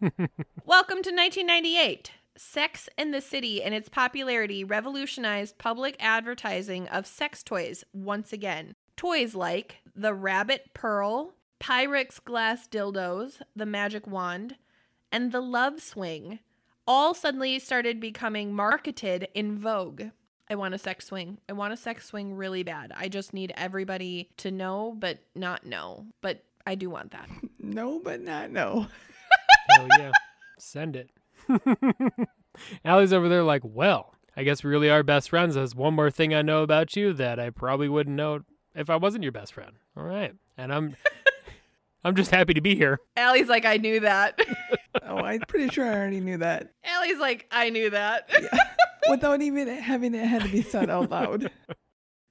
Welcome 0.64 1.02
to 1.02 1.10
1998. 1.10 2.12
Sex 2.36 2.88
in 2.96 3.10
the 3.10 3.20
City 3.20 3.62
and 3.62 3.74
its 3.74 3.88
popularity 3.88 4.62
revolutionized 4.62 5.58
public 5.58 5.96
advertising 5.98 6.86
of 6.88 7.06
sex 7.06 7.42
toys 7.42 7.82
once 7.92 8.32
again. 8.32 8.74
Toys 8.96 9.34
like 9.34 9.78
the 9.94 10.14
Rabbit 10.14 10.70
Pearl, 10.74 11.34
Pyrex 11.58 12.22
glass 12.22 12.68
dildos, 12.68 13.40
the 13.54 13.66
Magic 13.66 14.06
Wand, 14.06 14.56
and 15.10 15.32
the 15.32 15.40
Love 15.40 15.80
Swing 15.80 16.38
all 16.86 17.14
suddenly 17.14 17.58
started 17.58 17.98
becoming 17.98 18.52
marketed 18.52 19.28
in 19.34 19.58
vogue. 19.58 20.04
I 20.48 20.54
want 20.54 20.74
a 20.74 20.78
sex 20.78 21.06
swing. 21.06 21.38
I 21.48 21.52
want 21.52 21.72
a 21.72 21.76
sex 21.76 22.06
swing 22.06 22.34
really 22.34 22.62
bad. 22.62 22.92
I 22.96 23.08
just 23.08 23.34
need 23.34 23.52
everybody 23.56 24.30
to 24.38 24.50
know, 24.50 24.94
but 24.98 25.18
not 25.34 25.66
know. 25.66 26.06
But 26.20 26.44
I 26.66 26.74
do 26.74 26.90
want 26.90 27.12
that. 27.12 27.28
No, 27.58 27.98
but 27.98 28.20
not 28.20 28.52
no. 28.52 28.86
Hell 29.70 29.88
yeah. 29.98 30.12
Send 30.56 30.94
it. 30.94 31.10
Allie's 32.84 33.12
over 33.12 33.28
there 33.28 33.42
like, 33.42 33.62
well, 33.64 34.14
I 34.36 34.44
guess 34.44 34.62
we 34.62 34.70
really 34.70 34.88
are 34.88 35.02
best 35.02 35.30
friends. 35.30 35.56
There's 35.56 35.74
one 35.74 35.94
more 35.94 36.12
thing 36.12 36.32
I 36.32 36.42
know 36.42 36.62
about 36.62 36.94
you 36.94 37.12
that 37.14 37.40
I 37.40 37.50
probably 37.50 37.88
wouldn't 37.88 38.14
know 38.14 38.42
if 38.76 38.88
I 38.88 38.94
wasn't 38.94 39.24
your 39.24 39.32
best 39.32 39.52
friend. 39.52 39.72
All 39.96 40.04
right. 40.04 40.32
And 40.56 40.72
I'm 40.72 40.96
I'm 42.04 42.14
just 42.14 42.30
happy 42.30 42.54
to 42.54 42.60
be 42.60 42.76
here. 42.76 43.00
Allie's 43.16 43.48
like, 43.48 43.64
I 43.64 43.78
knew 43.78 43.98
that. 43.98 44.38
Oh, 45.02 45.16
I'm 45.16 45.40
pretty 45.40 45.68
sure 45.70 45.84
I 45.84 45.92
already 45.94 46.20
knew 46.20 46.38
that. 46.38 46.70
Allie's 46.84 47.18
like, 47.18 47.46
I 47.50 47.70
knew 47.70 47.90
that. 47.90 48.30
Without 49.10 49.42
even 49.42 49.68
having 49.68 50.14
it 50.14 50.24
had 50.24 50.42
to 50.42 50.48
be 50.48 50.62
said 50.62 50.90
out 50.90 51.10
loud. 51.10 51.50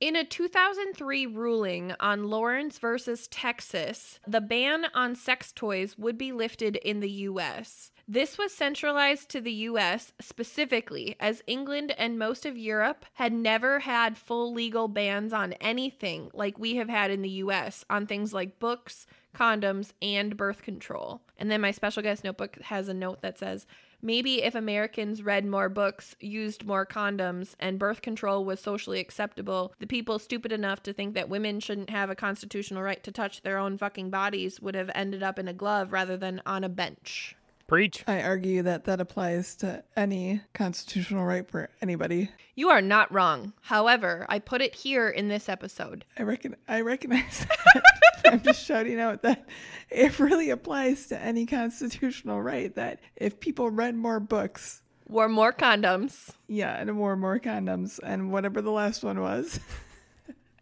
In 0.02 0.18
a 0.18 0.26
2003 0.26 1.26
ruling 1.26 1.94
on 2.02 2.30
Lawrence 2.30 2.80
versus 2.80 3.30
Texas, 3.30 4.20
the 4.28 4.42
ban 4.42 4.88
on 4.94 5.16
sex 5.16 5.54
toys 5.54 5.98
would 5.98 6.18
be 6.18 6.34
lifted 6.34 6.76
in 6.76 7.00
the 7.00 7.10
US. 7.10 7.92
This 8.08 8.38
was 8.38 8.54
centralized 8.54 9.30
to 9.30 9.42
the 9.42 9.54
US 9.54 10.12
specifically, 10.20 11.16
as 11.20 11.42
England 11.48 11.94
and 11.98 12.20
most 12.20 12.46
of 12.46 12.58
Europe 12.58 13.06
had 13.14 13.34
never 13.34 13.80
had 13.80 14.18
full 14.18 14.54
legal 14.54 14.88
bans 14.88 15.32
on 15.32 15.54
anything 15.54 16.30
like 16.34 16.60
we 16.60 16.76
have 16.76 16.90
had 16.90 17.10
in 17.10 17.22
the 17.22 17.30
US 17.30 17.86
on 17.90 18.06
things 18.06 18.34
like 18.34 18.60
books, 18.60 19.08
condoms, 19.34 19.94
and 20.02 20.38
birth 20.38 20.62
control. 20.62 21.22
And 21.38 21.50
then 21.50 21.62
my 21.62 21.72
special 21.72 22.04
guest 22.04 22.24
notebook 22.24 22.62
has 22.64 22.90
a 22.90 22.94
note 22.94 23.22
that 23.22 23.40
says, 23.40 23.66
maybe 24.06 24.44
if 24.44 24.56
Americans 24.56 25.24
read 25.24 25.46
more 25.46 25.68
books, 25.68 26.16
used 26.20 26.66
more 26.66 26.86
condoms, 26.86 27.56
and 27.60 27.80
birth 27.80 28.02
control 28.02 28.46
was 28.46 28.60
socially 28.60 29.00
acceptable, 29.00 29.74
the 29.80 29.88
people 29.88 30.20
stupid 30.20 30.52
enough 30.52 30.84
to 30.84 30.94
think 30.94 31.16
that 31.16 31.28
women 31.28 31.60
shouldn't 31.60 31.90
have 31.90 32.10
a 32.10 32.16
constitutional 32.16 32.84
right 32.84 33.04
to 33.04 33.12
touch 33.12 33.42
their 33.42 33.58
own 33.58 33.78
fucking 33.78 34.12
bodies 34.12 34.62
would 34.62 34.76
have 34.76 34.92
ended 34.94 35.24
up 35.24 35.40
in 35.40 35.48
a 35.48 35.54
glove 35.54 35.92
rather 35.92 36.16
than 36.16 36.42
on 36.46 36.64
a 36.64 36.70
bench. 36.70 37.36
Preach. 37.68 38.04
I 38.08 38.22
argue 38.22 38.62
that 38.62 38.84
that 38.86 39.02
applies 39.02 39.56
to 39.58 39.84
any 39.98 40.42
constitutional 40.54 41.26
right 41.26 41.50
for 41.50 41.70
anybody. 41.82 42.30
You 42.54 42.70
are 42.70 42.82
not 42.82 43.12
wrong. 43.12 43.54
However, 43.62 44.26
I 44.30 44.38
put 44.38 44.62
it 44.62 44.76
here 44.76 45.10
in 45.10 45.30
this 45.30 45.50
episode. 45.50 46.06
I 46.18 46.24
reckon 46.24 46.56
I 46.68 46.82
recognize 46.82 47.46
that. 47.74 47.84
I'm 48.26 48.42
just 48.44 48.64
shouting 48.64 49.00
out 49.00 49.24
that 49.24 49.48
it 49.90 50.20
really 50.20 50.52
applies 50.52 51.08
to 51.08 51.20
any 51.20 51.46
constitutional 51.48 52.42
right 52.42 52.74
that 52.76 53.00
if 53.16 53.40
people 53.40 53.70
read 53.70 53.96
more 53.96 54.20
books, 54.20 54.84
Wore 55.08 55.30
more 55.30 55.54
condoms, 55.54 56.32
yeah, 56.48 56.80
and 56.82 56.98
wore 56.98 57.16
more 57.16 57.40
condoms 57.40 58.00
and 58.02 58.32
whatever 58.32 58.60
the 58.62 58.72
last 58.72 59.04
one 59.04 59.22
was, 59.22 59.60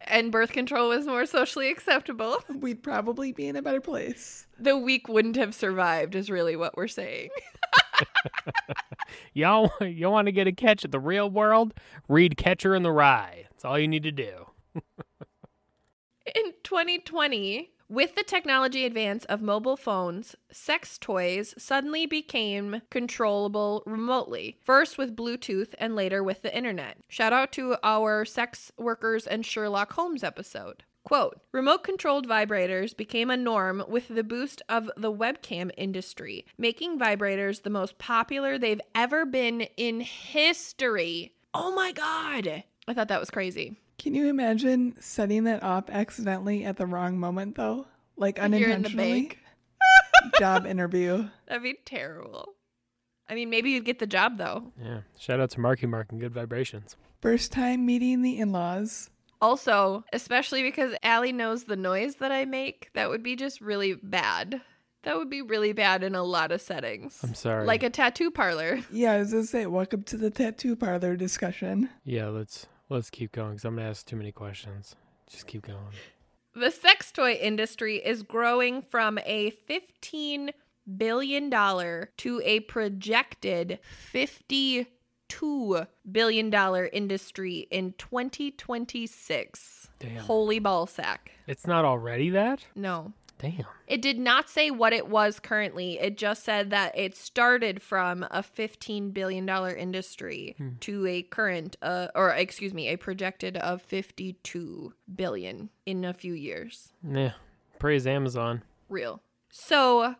and 0.04 0.30
birth 0.32 0.52
control 0.52 0.90
was 0.90 1.06
more 1.06 1.26
socially 1.26 1.70
acceptable, 1.70 2.42
we'd 2.60 2.82
probably 2.82 3.32
be 3.32 3.46
in 3.48 3.56
a 3.56 3.62
better 3.62 3.80
place. 3.80 4.46
the 4.58 4.76
week 4.76 5.08
wouldn't 5.08 5.36
have 5.36 5.54
survived, 5.54 6.14
is 6.14 6.30
really 6.30 6.56
what 6.56 6.76
we're 6.76 6.88
saying. 6.88 7.30
Y'all, 9.32 9.72
y'all 9.80 10.12
want 10.12 10.26
to 10.26 10.32
get 10.32 10.46
a 10.46 10.52
catch 10.52 10.84
at 10.84 10.90
the 10.92 10.98
real 10.98 11.28
world? 11.30 11.74
Read 12.08 12.36
Catcher 12.36 12.74
in 12.74 12.82
the 12.82 12.92
Rye. 12.92 13.46
That's 13.50 13.64
all 13.64 13.78
you 13.78 13.88
need 13.88 14.02
to 14.04 14.12
do. 14.12 14.46
In 16.34 16.52
2020, 16.62 17.70
with 17.88 18.14
the 18.14 18.22
technology 18.22 18.84
advance 18.84 19.24
of 19.26 19.42
mobile 19.42 19.76
phones, 19.76 20.34
sex 20.50 20.98
toys 20.98 21.54
suddenly 21.58 22.06
became 22.06 22.82
controllable 22.90 23.82
remotely, 23.86 24.58
first 24.62 24.96
with 24.98 25.16
Bluetooth 25.16 25.74
and 25.78 25.94
later 25.94 26.22
with 26.22 26.42
the 26.42 26.56
internet. 26.56 26.98
Shout 27.08 27.32
out 27.32 27.52
to 27.52 27.76
our 27.82 28.24
Sex 28.24 28.72
Workers 28.78 29.26
and 29.26 29.44
Sherlock 29.44 29.92
Holmes 29.92 30.24
episode. 30.24 30.84
Quote 31.04 31.40
Remote 31.52 31.84
controlled 31.84 32.26
vibrators 32.26 32.96
became 32.96 33.28
a 33.28 33.36
norm 33.36 33.84
with 33.86 34.08
the 34.08 34.24
boost 34.24 34.62
of 34.68 34.90
the 34.96 35.12
webcam 35.12 35.70
industry, 35.76 36.46
making 36.56 36.98
vibrators 36.98 37.62
the 37.62 37.70
most 37.70 37.98
popular 37.98 38.56
they've 38.56 38.80
ever 38.94 39.26
been 39.26 39.62
in 39.76 40.00
history. 40.00 41.34
Oh 41.52 41.74
my 41.74 41.92
God! 41.92 42.64
I 42.88 42.94
thought 42.94 43.08
that 43.08 43.20
was 43.20 43.30
crazy. 43.30 43.76
Can 43.98 44.14
you 44.14 44.28
imagine 44.28 44.96
setting 45.00 45.44
that 45.44 45.62
up 45.62 45.90
accidentally 45.90 46.64
at 46.64 46.76
the 46.76 46.86
wrong 46.86 47.18
moment 47.18 47.56
though? 47.56 47.86
Like 48.16 48.36
You're 48.38 48.44
in 48.46 48.50
the 48.52 48.56
unintentionally? 48.64 49.12
bank. 49.22 49.38
Job 50.38 50.66
interview. 50.66 51.28
That'd 51.46 51.62
be 51.62 51.76
terrible. 51.84 52.54
I 53.28 53.34
mean, 53.34 53.48
maybe 53.50 53.70
you'd 53.70 53.84
get 53.86 53.98
the 54.00 54.06
job 54.06 54.36
though. 54.38 54.72
Yeah. 54.82 55.00
Shout 55.18 55.40
out 55.40 55.50
to 55.50 55.60
Marky 55.60 55.86
Mark 55.86 56.12
and 56.12 56.20
Good 56.20 56.34
Vibrations. 56.34 56.96
First 57.22 57.52
time 57.52 57.86
meeting 57.86 58.20
the 58.22 58.38
in 58.38 58.52
laws. 58.52 59.10
Also, 59.40 60.04
especially 60.12 60.62
because 60.62 60.94
Allie 61.02 61.32
knows 61.32 61.64
the 61.64 61.76
noise 61.76 62.16
that 62.16 62.32
I 62.32 62.44
make, 62.44 62.90
that 62.94 63.08
would 63.08 63.22
be 63.22 63.34
just 63.36 63.60
really 63.60 63.94
bad. 63.94 64.60
That 65.04 65.16
would 65.16 65.28
be 65.28 65.42
really 65.42 65.72
bad 65.74 66.02
in 66.02 66.14
a 66.14 66.22
lot 66.22 66.50
of 66.52 66.60
settings. 66.62 67.18
I'm 67.22 67.34
sorry. 67.34 67.66
Like 67.66 67.82
a 67.82 67.90
tattoo 67.90 68.30
parlor. 68.30 68.80
Yeah, 68.90 69.12
I 69.12 69.18
was 69.18 69.32
gonna 69.32 69.44
say, 69.44 69.66
welcome 69.66 70.02
to 70.04 70.16
the 70.16 70.30
tattoo 70.30 70.76
parlor 70.76 71.16
discussion. 71.16 71.90
yeah, 72.04 72.28
let's 72.28 72.66
let's 72.88 73.10
keep 73.10 73.32
going 73.32 73.52
because 73.52 73.64
I'm 73.64 73.76
gonna 73.76 73.88
ask 73.88 74.06
too 74.06 74.16
many 74.16 74.32
questions. 74.32 74.96
Just 75.28 75.46
keep 75.46 75.62
going. 75.62 75.78
The 76.54 76.70
sex 76.70 77.10
toy 77.10 77.32
industry 77.32 77.96
is 77.96 78.22
growing 78.22 78.80
from 78.82 79.18
a 79.26 79.52
$15 79.68 80.50
billion 80.96 81.50
to 81.50 82.42
a 82.44 82.60
projected 82.60 83.80
$52 84.12 84.86
billion 86.12 86.54
industry 86.92 87.66
in 87.70 87.94
2026. 87.98 89.88
Damn. 89.98 90.16
Holy 90.18 90.60
ballsack. 90.60 91.18
It's 91.48 91.66
not 91.66 91.84
already 91.84 92.30
that? 92.30 92.64
No. 92.76 93.12
Damn. 93.44 93.66
It 93.86 94.00
did 94.00 94.18
not 94.18 94.48
say 94.48 94.70
what 94.70 94.94
it 94.94 95.06
was 95.06 95.38
currently. 95.38 95.98
It 96.00 96.16
just 96.16 96.44
said 96.44 96.70
that 96.70 96.96
it 96.96 97.14
started 97.14 97.82
from 97.82 98.22
a 98.30 98.42
$15 98.42 99.12
billion 99.12 99.46
industry 99.46 100.56
to 100.80 101.06
a 101.06 101.22
current, 101.22 101.76
uh, 101.82 102.08
or 102.14 102.30
excuse 102.30 102.72
me, 102.72 102.88
a 102.88 102.96
projected 102.96 103.58
of 103.58 103.82
52 103.82 104.94
billion 105.14 105.68
in 105.84 106.06
a 106.06 106.14
few 106.14 106.32
years. 106.32 106.92
Yeah. 107.06 107.32
Praise 107.78 108.06
Amazon. 108.06 108.62
Real. 108.88 109.20
So, 109.50 110.14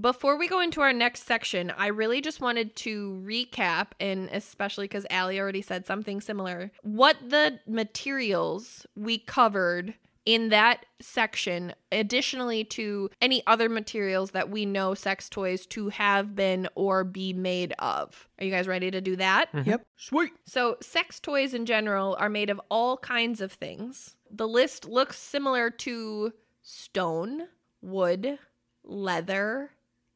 before 0.00 0.38
we 0.38 0.46
go 0.46 0.60
into 0.60 0.80
our 0.80 0.92
next 0.92 1.26
section, 1.26 1.72
I 1.76 1.88
really 1.88 2.20
just 2.20 2.40
wanted 2.40 2.76
to 2.76 3.20
recap, 3.26 3.88
and 3.98 4.28
especially 4.32 4.84
because 4.84 5.04
Allie 5.10 5.40
already 5.40 5.62
said 5.62 5.86
something 5.86 6.20
similar, 6.20 6.70
what 6.82 7.16
the 7.28 7.58
materials 7.66 8.86
we 8.94 9.18
covered 9.18 9.94
in 10.28 10.50
that 10.50 10.84
section, 11.00 11.72
additionally 11.90 12.62
to 12.62 13.08
any 13.22 13.42
other 13.46 13.70
materials 13.70 14.32
that 14.32 14.50
we 14.50 14.66
know 14.66 14.92
sex 14.92 15.26
toys 15.26 15.64
to 15.64 15.88
have 15.88 16.34
been 16.36 16.68
or 16.74 17.02
be 17.02 17.32
made 17.32 17.72
of. 17.78 18.28
Are 18.38 18.44
you 18.44 18.50
guys 18.50 18.68
ready 18.68 18.90
to 18.90 19.00
do 19.00 19.16
that? 19.16 19.50
Mm-hmm. 19.54 19.70
Yep. 19.70 19.86
Sweet. 19.96 20.32
So, 20.44 20.76
sex 20.82 21.18
toys 21.18 21.54
in 21.54 21.64
general 21.64 22.14
are 22.20 22.28
made 22.28 22.50
of 22.50 22.60
all 22.70 22.98
kinds 22.98 23.40
of 23.40 23.52
things. 23.52 24.16
The 24.30 24.46
list 24.46 24.86
looks 24.86 25.18
similar 25.18 25.70
to 25.70 26.34
stone, 26.60 27.44
wood, 27.80 28.38
leather, 28.84 29.70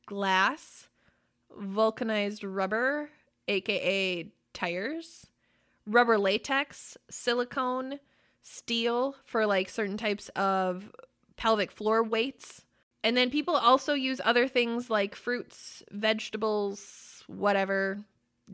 glass, 0.05 0.89
vulcanized 1.59 2.45
rubber, 2.45 3.09
aka 3.49 4.31
tires, 4.53 5.27
rubber 5.87 6.19
latex, 6.19 6.99
silicone, 7.09 7.99
steel 8.43 9.17
for 9.25 9.47
like 9.47 9.69
certain 9.69 9.97
types 9.97 10.29
of 10.31 10.91
pelvic 11.37 11.71
floor 11.71 12.03
weights. 12.03 12.63
And 13.05 13.17
then 13.17 13.31
people 13.31 13.57
also 13.57 13.95
use 13.95 14.21
other 14.25 14.47
things 14.47 14.91
like 14.91 15.17
fruits, 15.17 15.83
vegetables, 15.91 17.25
whatever. 17.27 18.01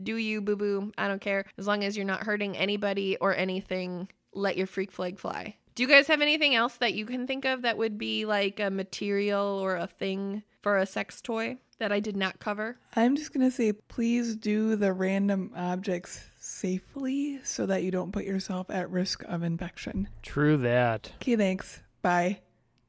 Do 0.01 0.15
you, 0.15 0.41
boo 0.41 0.55
boo? 0.55 0.91
I 0.97 1.07
don't 1.07 1.21
care. 1.21 1.45
As 1.57 1.67
long 1.67 1.83
as 1.83 1.97
you're 1.97 2.05
not 2.05 2.23
hurting 2.23 2.57
anybody 2.57 3.17
or 3.17 3.35
anything, 3.35 4.07
let 4.33 4.57
your 4.57 4.67
freak 4.67 4.91
flag 4.91 5.19
fly. 5.19 5.55
Do 5.75 5.83
you 5.83 5.89
guys 5.89 6.07
have 6.07 6.21
anything 6.21 6.55
else 6.55 6.75
that 6.77 6.93
you 6.93 7.05
can 7.05 7.27
think 7.27 7.45
of 7.45 7.61
that 7.61 7.77
would 7.77 7.97
be 7.97 8.25
like 8.25 8.59
a 8.59 8.69
material 8.69 9.59
or 9.61 9.75
a 9.75 9.87
thing 9.87 10.43
for 10.61 10.77
a 10.77 10.85
sex 10.85 11.21
toy 11.21 11.57
that 11.77 11.91
I 11.91 11.99
did 11.99 12.17
not 12.17 12.39
cover? 12.39 12.77
I'm 12.95 13.15
just 13.15 13.33
gonna 13.33 13.51
say, 13.51 13.71
please 13.71 14.35
do 14.35 14.75
the 14.75 14.93
random 14.93 15.51
objects 15.55 16.21
safely 16.49 17.39
so 17.43 17.65
that 17.65 17.83
you 17.83 17.91
don't 17.91 18.11
put 18.11 18.25
yourself 18.25 18.69
at 18.69 18.89
risk 18.89 19.23
of 19.23 19.43
infection. 19.43 20.09
True 20.21 20.57
that. 20.57 21.11
Okay, 21.15 21.35
thanks. 21.35 21.81
Bye. 22.01 22.39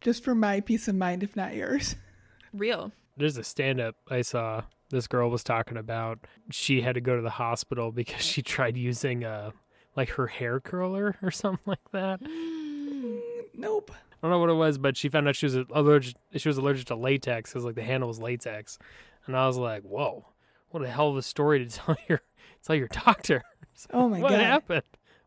Just 0.01 0.25
for 0.25 0.35
my 0.35 0.61
peace 0.61 0.89
of 0.89 0.95
mind, 0.95 1.23
if 1.23 1.37
not 1.37 1.55
yours. 1.55 1.97
Real. 2.53 2.93
There's 3.17 3.37
a 3.37 3.45
stand 3.45 3.81
up 3.81 3.97
I 4.11 4.23
saw 4.23 4.63
this 4.89 5.07
girl 5.07 5.31
was 5.31 5.45
talking 5.45 5.77
about. 5.77 6.21
She 6.51 6.81
had 6.81 6.95
to 6.95 7.01
go 7.01 7.17
to 7.17 7.23
the 7.23 7.31
hospital 7.31 7.93
because 7.93 8.23
she 8.23 8.43
tried 8.43 8.77
using 8.77 9.25
a 9.25 9.53
like 9.95 10.11
her 10.11 10.27
hair 10.27 10.59
curler 10.61 11.17
or 11.23 11.31
something 11.31 11.61
like 11.67 11.91
that. 11.93 12.21
Nope. 13.53 13.91
I 13.91 14.17
don't 14.23 14.31
know 14.31 14.39
what 14.39 14.49
it 14.49 14.55
was, 14.55 14.79
but 14.79 14.97
she 14.97 15.11
found 15.11 15.29
out 15.29 15.37
she 15.37 15.45
was 15.45 15.57
allergic. 15.57 16.15
She 16.37 16.49
was 16.49 16.57
allergic 16.57 16.87
to 16.87 16.95
latex 16.95 17.51
because 17.51 17.65
like 17.65 17.75
the 17.75 17.83
handle 17.83 18.09
was 18.09 18.19
latex, 18.19 18.79
and 19.27 19.37
I 19.37 19.47
was 19.47 19.59
like, 19.59 19.83
"Whoa, 19.83 20.25
what 20.71 20.83
a 20.83 20.89
hell 20.91 21.09
of 21.11 21.17
a 21.17 21.23
story 21.23 21.65
to 21.65 21.71
tell 21.77 21.97
your 22.09 22.21
tell 22.65 22.77
your 22.77 22.89
doctor." 22.89 23.43
Oh 23.95 24.11
my 24.11 24.21
what 24.21 24.33
god. 24.33 24.41
happened? 24.41 24.83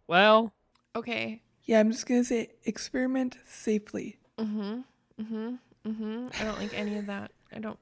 Well, 0.06 0.54
Okay. 0.96 1.42
Yeah, 1.64 1.80
I'm 1.80 1.92
just 1.92 2.06
gonna 2.06 2.24
say 2.24 2.52
experiment 2.66 3.36
safely. 3.48 4.20
Mm-hmm. 4.38 4.82
Mm-hmm. 5.20 5.56
Mm-hmm. 5.90 6.28
I 6.40 6.44
don't 6.44 6.60
like 6.60 6.74
any 6.78 6.98
of 6.98 7.08
that. 7.08 7.32
I 7.52 7.58
don't 7.58 7.80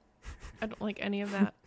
I 0.61 0.67
don't 0.67 0.81
like 0.81 0.99
any 1.01 1.21
of 1.21 1.31
that. 1.31 1.53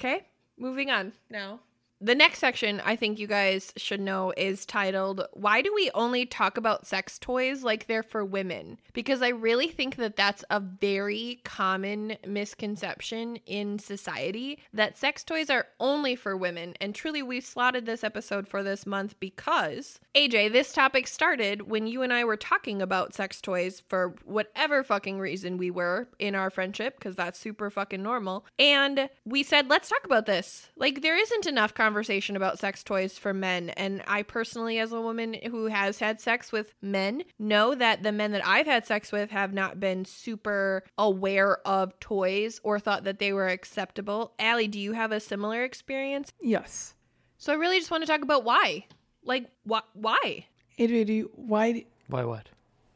Okay? 0.00 0.26
Moving 0.56 0.90
on 0.90 1.12
now. 1.30 1.60
The 2.00 2.14
next 2.14 2.38
section 2.38 2.80
I 2.84 2.94
think 2.94 3.18
you 3.18 3.26
guys 3.26 3.72
should 3.76 3.98
know 3.98 4.32
is 4.36 4.64
titled 4.64 5.26
Why 5.32 5.62
Do 5.62 5.74
We 5.74 5.90
Only 5.94 6.26
Talk 6.26 6.56
About 6.56 6.86
Sex 6.86 7.18
Toys 7.18 7.64
Like 7.64 7.88
They're 7.88 8.04
for 8.04 8.24
Women? 8.24 8.78
Because 8.92 9.20
I 9.20 9.30
really 9.30 9.66
think 9.66 9.96
that 9.96 10.14
that's 10.14 10.44
a 10.48 10.60
very 10.60 11.40
common 11.44 12.16
misconception 12.24 13.40
in 13.46 13.80
society 13.80 14.60
that 14.72 14.96
sex 14.96 15.24
toys 15.24 15.50
are 15.50 15.66
only 15.80 16.14
for 16.14 16.36
women. 16.36 16.74
And 16.80 16.94
truly, 16.94 17.20
we 17.20 17.40
slotted 17.40 17.84
this 17.84 18.04
episode 18.04 18.46
for 18.46 18.62
this 18.62 18.86
month 18.86 19.18
because, 19.18 19.98
AJ, 20.14 20.52
this 20.52 20.72
topic 20.72 21.08
started 21.08 21.68
when 21.68 21.88
you 21.88 22.02
and 22.02 22.12
I 22.12 22.24
were 22.24 22.36
talking 22.36 22.80
about 22.80 23.12
sex 23.12 23.40
toys 23.40 23.82
for 23.88 24.14
whatever 24.24 24.84
fucking 24.84 25.18
reason 25.18 25.58
we 25.58 25.72
were 25.72 26.06
in 26.20 26.36
our 26.36 26.48
friendship, 26.48 26.96
because 26.96 27.16
that's 27.16 27.40
super 27.40 27.70
fucking 27.70 28.04
normal. 28.04 28.46
And 28.56 29.10
we 29.24 29.42
said, 29.42 29.68
let's 29.68 29.88
talk 29.88 30.04
about 30.04 30.26
this. 30.26 30.68
Like, 30.76 31.02
there 31.02 31.20
isn't 31.20 31.46
enough 31.46 31.74
conversation 31.74 31.87
conversation 31.88 32.36
about 32.36 32.58
sex 32.58 32.82
toys 32.84 33.16
for 33.16 33.32
men. 33.32 33.70
And 33.70 34.02
I 34.06 34.22
personally, 34.22 34.78
as 34.78 34.92
a 34.92 35.00
woman 35.00 35.34
who 35.50 35.66
has 35.68 36.00
had 36.00 36.20
sex 36.20 36.52
with 36.52 36.74
men, 36.82 37.22
know 37.38 37.74
that 37.74 38.02
the 38.02 38.12
men 38.12 38.32
that 38.32 38.46
I've 38.46 38.66
had 38.66 38.86
sex 38.86 39.10
with 39.10 39.30
have 39.30 39.54
not 39.54 39.80
been 39.80 40.04
super 40.04 40.84
aware 40.98 41.66
of 41.66 41.98
toys 41.98 42.60
or 42.62 42.78
thought 42.78 43.04
that 43.04 43.18
they 43.18 43.32
were 43.32 43.48
acceptable. 43.48 44.34
Allie, 44.38 44.68
do 44.68 44.78
you 44.78 44.92
have 44.92 45.12
a 45.12 45.18
similar 45.20 45.64
experience? 45.64 46.30
Yes. 46.42 46.94
So 47.38 47.54
I 47.54 47.56
really 47.56 47.78
just 47.78 47.90
want 47.90 48.02
to 48.02 48.06
talk 48.06 48.20
about 48.20 48.44
why. 48.44 48.84
Like, 49.24 49.46
wh- 49.66 49.80
why? 49.94 50.44
Adria, 50.78 51.06
do 51.06 51.12
you, 51.14 51.30
why 51.36 51.86
Why 52.08 52.24
what? 52.24 52.50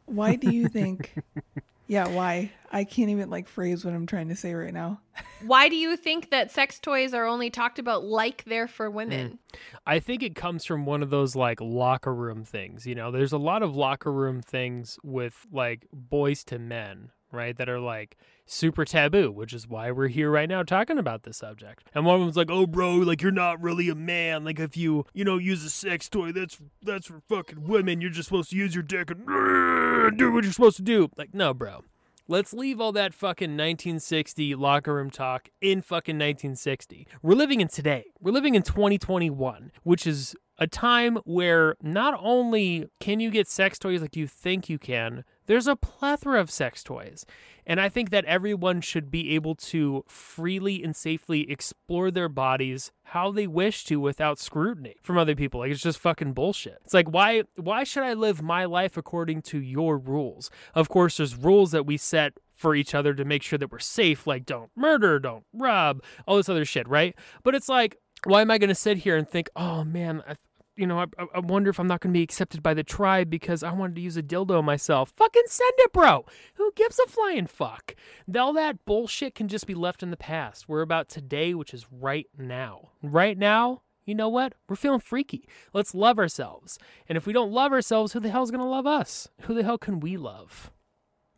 why 0.05 0.37
do 0.37 0.55
you 0.55 0.69
think? 0.69 1.15
yeah, 1.93 2.09
why? 2.09 2.51
I 2.73 2.85
can't 2.85 3.11
even 3.11 3.29
like 3.29 3.47
phrase 3.47 3.85
what 3.85 3.93
I'm 3.93 4.07
trying 4.07 4.31
to 4.31 4.35
say 4.35 4.55
right 4.55 4.73
now. 4.73 5.03
Why 5.45 5.69
do 5.69 5.77
you 5.77 5.95
think 5.95 6.31
that 6.31 6.51
sex 6.51 6.79
toys 6.79 7.13
are 7.13 7.27
only 7.27 7.51
talked 7.51 7.79
about 7.79 8.03
like 8.03 8.45
they're 8.45 8.67
for 8.67 8.89
hmm. 8.89 8.97
women? 8.97 9.39
I 9.87 9.99
think 9.99 10.23
it 10.23 10.35
comes 10.35 10.65
from 10.65 10.87
one 10.87 11.03
of 11.03 11.11
those 11.11 11.37
like 11.37 11.61
locker 11.61 12.15
room 12.15 12.45
things. 12.45 12.87
You 12.87 12.95
know, 12.95 13.11
there's 13.11 13.35
a 13.35 13.39
lot 13.39 13.63
of 13.63 13.77
locker 13.77 14.11
room 14.11 14.41
things 14.41 14.99
with 15.03 15.45
like 15.53 15.87
boys 15.93 16.45
to 16.45 16.59
men, 16.59 17.11
right? 17.31 17.55
That 17.59 17.69
are 17.69 17.79
like 17.79 18.17
super 18.47 18.87
taboo, 18.87 19.31
which 19.31 19.53
is 19.53 19.69
why 19.69 19.91
we're 19.91 20.09
here 20.09 20.31
right 20.31 20.49
now 20.49 20.63
talking 20.63 20.97
about 20.97 21.25
this 21.25 21.37
subject. 21.37 21.85
And 21.95 22.07
one 22.07 22.15
of 22.15 22.21
them's 22.23 22.39
like, 22.39 22.51
"Oh, 22.51 22.67
bro, 22.67 22.95
like 22.95 23.21
you're 23.21 23.33
not 23.33 23.61
really 23.61 23.91
a 23.91 23.95
man. 23.95 24.45
Like 24.45 24.59
if 24.59 24.79
you, 24.79 25.05
you 25.13 25.25
know, 25.25 25.37
use 25.37 25.63
a 25.63 25.71
sex 25.71 26.09
toy, 26.09 26.33
that's 26.33 26.57
that's 26.81 27.09
for 27.09 27.21
fucking 27.29 27.69
women. 27.69 28.01
You're 28.01 28.09
just 28.09 28.29
supposed 28.29 28.49
to 28.51 28.57
use 28.57 28.75
your 28.75 28.83
dick 28.83 29.11
and 29.11 29.27
do 30.13 30.33
what 30.33 30.45
you're 30.45 30.53
supposed 30.53 30.77
to 30.77 30.83
do." 30.83 31.09
Like, 31.17 31.35
no, 31.35 31.53
bro. 31.55 31.85
Let's 32.29 32.53
leave 32.55 32.81
all 32.81 32.93
that 32.93 33.15
fucking 33.15 33.51
1960 33.51 34.55
locker 34.55 34.95
room 34.95 35.11
talk 35.11 35.49
in 35.61 35.83
fucking 35.83 36.17
1960. 36.17 37.07
We're 37.21 37.35
living 37.35 37.61
in 37.61 37.69
today. 37.69 38.05
We're 38.21 38.33
living 38.33 38.55
in 38.55 38.63
2021, 38.63 39.73
which 39.83 40.07
is 40.07 40.37
a 40.57 40.67
time 40.69 41.17
where 41.25 41.75
not 41.83 42.15
only 42.23 42.87
can 43.01 43.19
you 43.19 43.31
get 43.31 43.49
sex 43.49 43.79
toys 43.79 44.01
like 44.01 44.17
you 44.17 44.29
think 44.29 44.69
you 44.69 44.79
can, 44.79 45.25
there's 45.53 45.67
a 45.67 45.77
plethora 45.77 46.41
of 46.41 46.51
sex 46.51 46.83
toys. 46.83 47.27
And 47.67 47.79
I 47.79 47.91
think 47.91 48.09
that 48.09 48.25
everyone 48.25 48.81
should 48.81 49.11
be 49.11 49.35
able 49.35 49.55
to 49.57 50.03
freely 50.09 50.83
and 50.83 50.97
safely 50.97 51.51
explore 51.51 52.11
their 52.11 52.31
bodies 52.31 52.91
how 53.03 53.31
they 53.31 53.47
wish 53.47 53.85
to 53.85 54.01
without 54.01 54.39
scrutiny 54.39 54.97
from 55.03 55.19
other 55.19 55.35
people. 55.35 55.61
Like 55.61 55.71
it's 55.71 55.83
just 55.83 55.99
fucking 55.99 56.33
bullshit. 56.33 56.79
It's 56.87 56.95
like 56.95 57.13
why 57.13 57.43
why 57.57 57.85
should 57.85 58.03
I 58.03 58.15
live 58.15 58.41
my 58.41 58.65
life 58.65 58.97
according 58.97 59.43
to 59.43 59.61
your 59.61 59.99
rules? 59.99 60.51
Of 60.75 60.89
course 60.89 61.19
there's 61.19 61.37
rules 61.37 61.71
that 61.73 61.85
we 61.85 61.99
set 61.99 62.33
for 62.55 62.75
each 62.75 62.95
other 62.95 63.13
to 63.13 63.25
make 63.27 63.43
sure 63.43 63.59
that 63.59 63.71
we're 63.71 63.79
safe, 63.79 64.27
like 64.27 64.47
don't 64.47 64.71
murder, 64.75 65.19
don't 65.19 65.45
rob, 65.53 66.03
all 66.27 66.39
this 66.39 66.49
other 66.49 66.65
shit, 66.65 66.89
right? 66.89 67.15
But 67.43 67.55
it's 67.55 67.69
like 67.69 67.99
why 68.25 68.41
am 68.41 68.51
I 68.51 68.59
going 68.59 68.69
to 68.69 68.75
sit 68.75 68.99
here 68.99 69.17
and 69.17 69.29
think, 69.29 69.51
oh 69.57 69.85
man, 69.85 70.23
I, 70.27 70.37
you 70.77 70.87
know, 70.87 71.01
I, 71.01 71.07
I 71.35 71.41
wonder 71.41 71.71
if 71.71 71.79
I'm 71.79 71.87
not 71.87 72.01
going 72.01 72.13
to 72.13 72.19
be 72.19 72.23
accepted 72.23 72.63
by 72.63 72.75
the 72.75 72.83
tribe 72.83 73.29
because 73.29 73.63
I 73.63 73.73
wanted 73.73 73.97
to 73.97 74.03
use 74.03 74.17
a 74.17 74.23
dildo 74.23 74.65
myself. 74.65 75.13
Fucking 75.17 75.43
send 75.47 75.73
it, 75.79 75.93
bro. 75.93 76.25
Who 76.55 76.73
gives 76.75 76.99
a 76.99 77.09
flying 77.09 77.47
fuck? 77.47 77.95
All 78.39 78.53
that 78.55 78.85
bullshit 78.85 79.35
can 79.35 79.49
just 79.49 79.67
be 79.67 79.75
left 79.75 80.03
in 80.03 80.11
the 80.11 80.17
past. 80.17 80.69
We're 80.69 80.81
about 80.81 81.09
today, 81.09 81.55
which 81.55 81.75
is 81.75 81.87
right 81.91 82.27
now. 82.39 82.91
Right 83.03 83.37
now, 83.37 83.83
you 84.05 84.15
know 84.15 84.29
what? 84.29 84.55
We're 84.69 84.77
feeling 84.77 85.01
freaky. 85.01 85.47
Let's 85.73 85.95
love 85.95 86.19
ourselves. 86.19 86.79
And 87.09 87.17
if 87.17 87.27
we 87.27 87.33
don't 87.33 87.53
love 87.53 87.73
ourselves, 87.73 88.13
who 88.13 88.21
the 88.21 88.31
hell's 88.31 88.51
going 88.51 88.63
to 88.63 88.67
love 88.67 88.87
us? 88.87 89.29
Who 89.43 89.55
the 89.55 89.65
hell 89.65 89.79
can 89.79 90.01
we 90.01 90.17
love? 90.17 90.71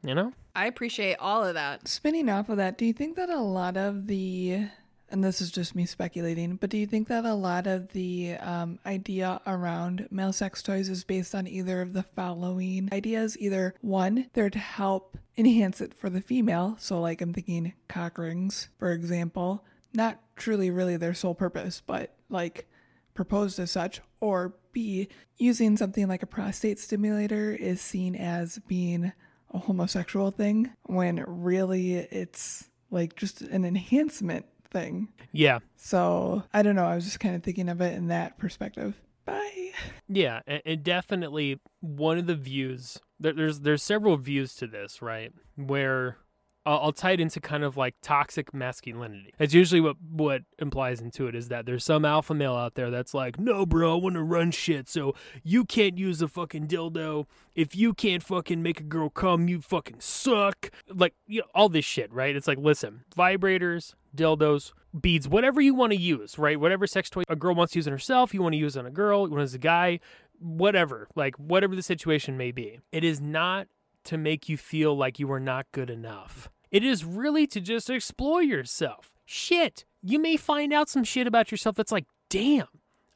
You 0.02 0.14
know? 0.14 0.32
I 0.54 0.66
appreciate 0.66 1.16
all 1.16 1.42
of 1.42 1.54
that. 1.54 1.88
Spinning 1.88 2.28
off 2.28 2.48
of 2.48 2.58
that, 2.58 2.78
do 2.78 2.86
you 2.86 2.92
think 2.92 3.16
that 3.16 3.30
a 3.30 3.40
lot 3.40 3.76
of 3.76 4.06
the 4.06 4.68
and 5.14 5.22
this 5.22 5.40
is 5.40 5.52
just 5.52 5.76
me 5.76 5.86
speculating, 5.86 6.56
but 6.56 6.70
do 6.70 6.76
you 6.76 6.88
think 6.88 7.06
that 7.06 7.24
a 7.24 7.34
lot 7.34 7.68
of 7.68 7.92
the 7.92 8.34
um, 8.34 8.80
idea 8.84 9.40
around 9.46 10.08
male 10.10 10.32
sex 10.32 10.60
toys 10.60 10.88
is 10.88 11.04
based 11.04 11.36
on 11.36 11.46
either 11.46 11.80
of 11.80 11.92
the 11.92 12.02
following 12.02 12.88
ideas? 12.92 13.38
Either 13.38 13.76
one, 13.80 14.28
they're 14.32 14.50
to 14.50 14.58
help 14.58 15.16
enhance 15.36 15.80
it 15.80 15.94
for 15.94 16.10
the 16.10 16.20
female. 16.20 16.74
So, 16.80 17.00
like, 17.00 17.20
I'm 17.20 17.32
thinking 17.32 17.74
cock 17.86 18.18
rings, 18.18 18.70
for 18.76 18.90
example, 18.90 19.64
not 19.92 20.18
truly 20.34 20.68
really 20.68 20.96
their 20.96 21.14
sole 21.14 21.36
purpose, 21.36 21.80
but 21.86 22.16
like 22.28 22.66
proposed 23.14 23.60
as 23.60 23.70
such. 23.70 24.00
Or 24.18 24.56
B, 24.72 25.06
using 25.36 25.76
something 25.76 26.08
like 26.08 26.24
a 26.24 26.26
prostate 26.26 26.80
stimulator 26.80 27.52
is 27.52 27.80
seen 27.80 28.16
as 28.16 28.58
being 28.66 29.12
a 29.52 29.58
homosexual 29.58 30.32
thing 30.32 30.72
when 30.86 31.22
really 31.28 31.94
it's 31.94 32.68
like 32.90 33.14
just 33.14 33.42
an 33.42 33.64
enhancement 33.64 34.46
thing. 34.74 35.08
Yeah. 35.32 35.60
So 35.76 36.42
I 36.52 36.62
don't 36.62 36.76
know. 36.76 36.84
I 36.84 36.94
was 36.94 37.04
just 37.04 37.20
kind 37.20 37.34
of 37.34 37.42
thinking 37.42 37.70
of 37.70 37.80
it 37.80 37.94
in 37.94 38.08
that 38.08 38.36
perspective. 38.36 39.00
Bye. 39.24 39.70
Yeah, 40.06 40.40
and, 40.46 40.62
and 40.66 40.84
definitely 40.84 41.60
one 41.80 42.18
of 42.18 42.26
the 42.26 42.34
views. 42.34 43.00
There's 43.18 43.60
there's 43.60 43.82
several 43.82 44.18
views 44.18 44.54
to 44.56 44.66
this, 44.66 45.00
right? 45.00 45.32
Where 45.56 46.18
I'll, 46.66 46.78
I'll 46.78 46.92
tie 46.92 47.12
it 47.12 47.20
into 47.20 47.40
kind 47.40 47.64
of 47.64 47.76
like 47.76 47.94
toxic 48.02 48.54
masculinity. 48.54 49.34
That's 49.38 49.54
usually 49.54 49.80
what 49.80 49.96
what 50.00 50.42
implies 50.58 51.00
into 51.00 51.26
it 51.26 51.34
is 51.34 51.48
that 51.48 51.66
there's 51.66 51.84
some 51.84 52.04
alpha 52.04 52.34
male 52.34 52.54
out 52.54 52.74
there 52.74 52.90
that's 52.90 53.14
like, 53.14 53.38
no, 53.38 53.66
bro, 53.66 53.94
I 53.94 54.00
want 54.02 54.14
to 54.14 54.22
run 54.22 54.50
shit, 54.50 54.88
so 54.88 55.14
you 55.42 55.64
can't 55.64 55.98
use 55.98 56.22
a 56.22 56.28
fucking 56.28 56.68
dildo. 56.68 57.26
If 57.54 57.76
you 57.76 57.94
can't 57.94 58.22
fucking 58.22 58.62
make 58.62 58.80
a 58.80 58.84
girl 58.84 59.10
come, 59.10 59.48
you 59.48 59.60
fucking 59.60 60.00
suck. 60.00 60.70
Like 60.88 61.14
you 61.26 61.40
know, 61.40 61.46
all 61.54 61.68
this 61.68 61.84
shit, 61.84 62.12
right? 62.12 62.34
It's 62.34 62.48
like, 62.48 62.58
listen, 62.58 63.04
vibrators, 63.16 63.94
dildos, 64.16 64.72
beads, 64.98 65.28
whatever 65.28 65.60
you 65.60 65.74
want 65.74 65.92
to 65.92 65.98
use, 65.98 66.38
right? 66.38 66.58
Whatever 66.58 66.86
sex 66.86 67.10
toy 67.10 67.22
a 67.28 67.36
girl 67.36 67.54
wants 67.54 67.72
to 67.72 67.78
use 67.78 67.86
on 67.86 67.92
herself, 67.92 68.32
you 68.32 68.42
want 68.42 68.54
to 68.54 68.58
use 68.58 68.76
on 68.76 68.86
a 68.86 68.90
girl, 68.90 69.26
you 69.26 69.30
want 69.30 69.40
to 69.40 69.42
use 69.42 69.54
a 69.54 69.58
guy, 69.58 70.00
whatever, 70.38 71.08
like 71.14 71.36
whatever 71.36 71.74
the 71.76 71.82
situation 71.82 72.36
may 72.36 72.52
be. 72.52 72.80
It 72.92 73.04
is 73.04 73.20
not 73.20 73.68
to 74.04 74.18
make 74.18 74.48
you 74.48 74.56
feel 74.56 74.96
like 74.96 75.18
you 75.18 75.30
are 75.32 75.40
not 75.40 75.66
good 75.72 75.90
enough. 75.90 76.50
It 76.74 76.82
is 76.82 77.04
really 77.04 77.46
to 77.46 77.60
just 77.60 77.88
explore 77.88 78.42
yourself. 78.42 79.12
Shit, 79.24 79.84
you 80.02 80.18
may 80.18 80.36
find 80.36 80.72
out 80.72 80.88
some 80.88 81.04
shit 81.04 81.28
about 81.28 81.52
yourself 81.52 81.76
that's 81.76 81.92
like, 81.92 82.06
damn, 82.28 82.66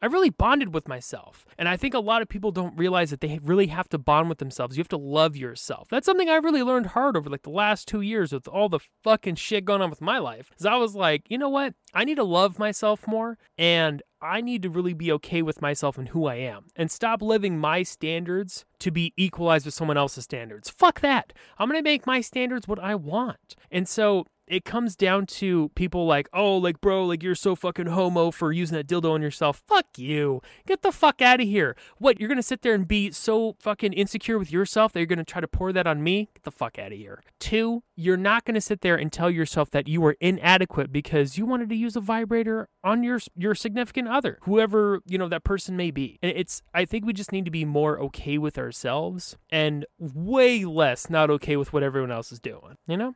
I 0.01 0.07
really 0.07 0.31
bonded 0.31 0.73
with 0.73 0.89
myself. 0.89 1.45
And 1.59 1.69
I 1.69 1.77
think 1.77 1.95
a 1.95 1.99
lot 1.99 2.23
of 2.23 2.29
people 2.29 2.53
don't 2.53 2.77
realize 2.77 3.11
that 3.11 3.21
they 3.21 3.41
really 3.43 3.67
have 3.67 3.89
to 3.91 3.99
bond 3.99 4.29
with 4.29 4.39
themselves. 4.39 4.77
You 4.77 4.81
have 4.81 4.89
to 4.89 4.97
love 4.97 5.37
yourself. 5.37 5.89
That's 5.91 6.07
something 6.07 6.29
I 6.29 6.37
really 6.37 6.63
learned 6.63 6.89
hard 6.89 7.17
over 7.17 7.29
like 7.29 7.43
the 7.43 7.51
last 7.51 7.89
two 7.89 8.01
years 8.01 8.33
with 8.33 8.47
all 8.49 8.69
the 8.69 8.81
fucking 9.03 9.37
shit 9.37 9.65
going 9.65 9.83
on 9.83 9.91
with 9.91 10.01
my 10.01 10.19
life. 10.19 10.51
Is 10.59 10.67
I 10.67 10.77
was 10.77 10.95
like, 10.95 11.29
you 11.29 11.39
know 11.39 11.49
what? 11.49 11.75
I 11.95 12.05
need 12.05 12.17
to 12.17 12.25
love 12.25 12.59
myself 12.59 13.07
more 13.07 13.39
and 13.57 14.03
I 14.21 14.41
need 14.41 14.63
to 14.63 14.71
really 14.71 14.95
be 14.95 15.13
okay 15.13 15.43
with 15.43 15.63
myself 15.63 15.97
and 15.97 16.09
who 16.09 16.27
I 16.27 16.37
am 16.37 16.67
and 16.77 16.91
stop 16.91 17.23
living 17.23 17.59
my 17.59 17.83
standards 17.83 18.65
to 18.81 18.91
be 18.91 19.13
equalized 19.17 19.65
with 19.65 19.75
someone 19.75 19.97
else's 19.97 20.25
standards. 20.25 20.71
Fuck 20.71 21.01
that. 21.01 21.33
I'm 21.59 21.69
going 21.69 21.79
to 21.79 21.89
make 21.89 22.07
my 22.07 22.21
standards 22.21 22.67
what 22.67 22.81
I 22.81 22.95
want. 22.95 23.57
And 23.71 23.89
so 23.89 24.27
it 24.51 24.65
comes 24.65 24.97
down 24.97 25.27
to 25.27 25.71
people 25.75 26.07
like, 26.07 26.29
oh, 26.33 26.57
like, 26.57 26.81
bro, 26.81 27.05
like, 27.05 27.23
you're 27.23 27.35
so 27.35 27.55
fucking 27.55 27.87
homo 27.87 28.31
for 28.31 28.53
using 28.53 28.77
that 28.77 28.87
dildo 28.87 29.13
on 29.13 29.23
yourself. 29.23 29.63
Fuck 29.67 29.87
you. 29.99 30.43
Get 30.67 30.83
the 30.83 30.93
fuck 30.93 31.23
out 31.23 31.41
of 31.41 31.47
here. 31.47 31.77
What, 31.99 32.19
you're 32.19 32.29
gonna 32.29 32.43
sit 32.43 32.63
there 32.63 32.75
and 32.75 32.87
be 32.87 33.11
so 33.11 33.57
fucking 33.61 33.93
insecure 33.93 34.39
with 34.39 34.53
yourself 34.53 34.93
that 34.93 35.01
you're 35.01 35.07
gonna 35.07 35.25
try 35.25 35.41
to 35.41 35.49
pour 35.49 35.73
that 35.73 35.87
on 35.87 36.03
me? 36.03 36.29
Get 36.35 36.45
the 36.45 36.51
fuck 36.51 36.79
out 36.79 36.93
of 36.93 36.99
here. 36.99 37.23
Two, 37.39 37.83
you're 37.97 38.17
not 38.17 38.45
gonna 38.45 38.61
sit 38.61 38.81
there 38.81 38.97
and 38.97 39.13
tell 39.13 39.31
yourself 39.31 39.71
that 39.71 39.89
you 39.89 40.01
were 40.01 40.17
inadequate 40.21 40.93
because 40.93 41.39
you 41.39 41.47
wanted 41.47 41.69
to 41.69 41.77
use 41.77 41.97
a 41.97 42.01
vibrator 42.01 42.69
on 42.85 43.03
your 43.03 43.21
your 43.37 43.55
significant 43.55 44.09
other, 44.09 44.39
whoever, 44.43 45.01
you 45.07 45.19
know, 45.19 45.29
that 45.29 45.45
person 45.45 45.77
may 45.77 45.91
be. 45.91 46.19
And 46.23 46.33
it's, 46.35 46.63
I 46.73 46.85
think 46.85 47.05
we 47.05 47.13
just 47.13 47.33
need 47.33 47.45
to 47.45 47.51
be 47.51 47.65
more 47.65 47.99
okay 48.01 48.39
with 48.39 48.59
ourselves 48.59 49.37
and 49.51 49.85
way 49.99 50.65
less 50.65 51.11
not 51.11 51.31
okay 51.31 51.57
with 51.57 51.73
what 51.73 51.83
everyone 51.83 52.11
else 52.11 52.33
is 52.33 52.41
doing, 52.41 52.77
you 52.87 52.97
know? 52.97 53.15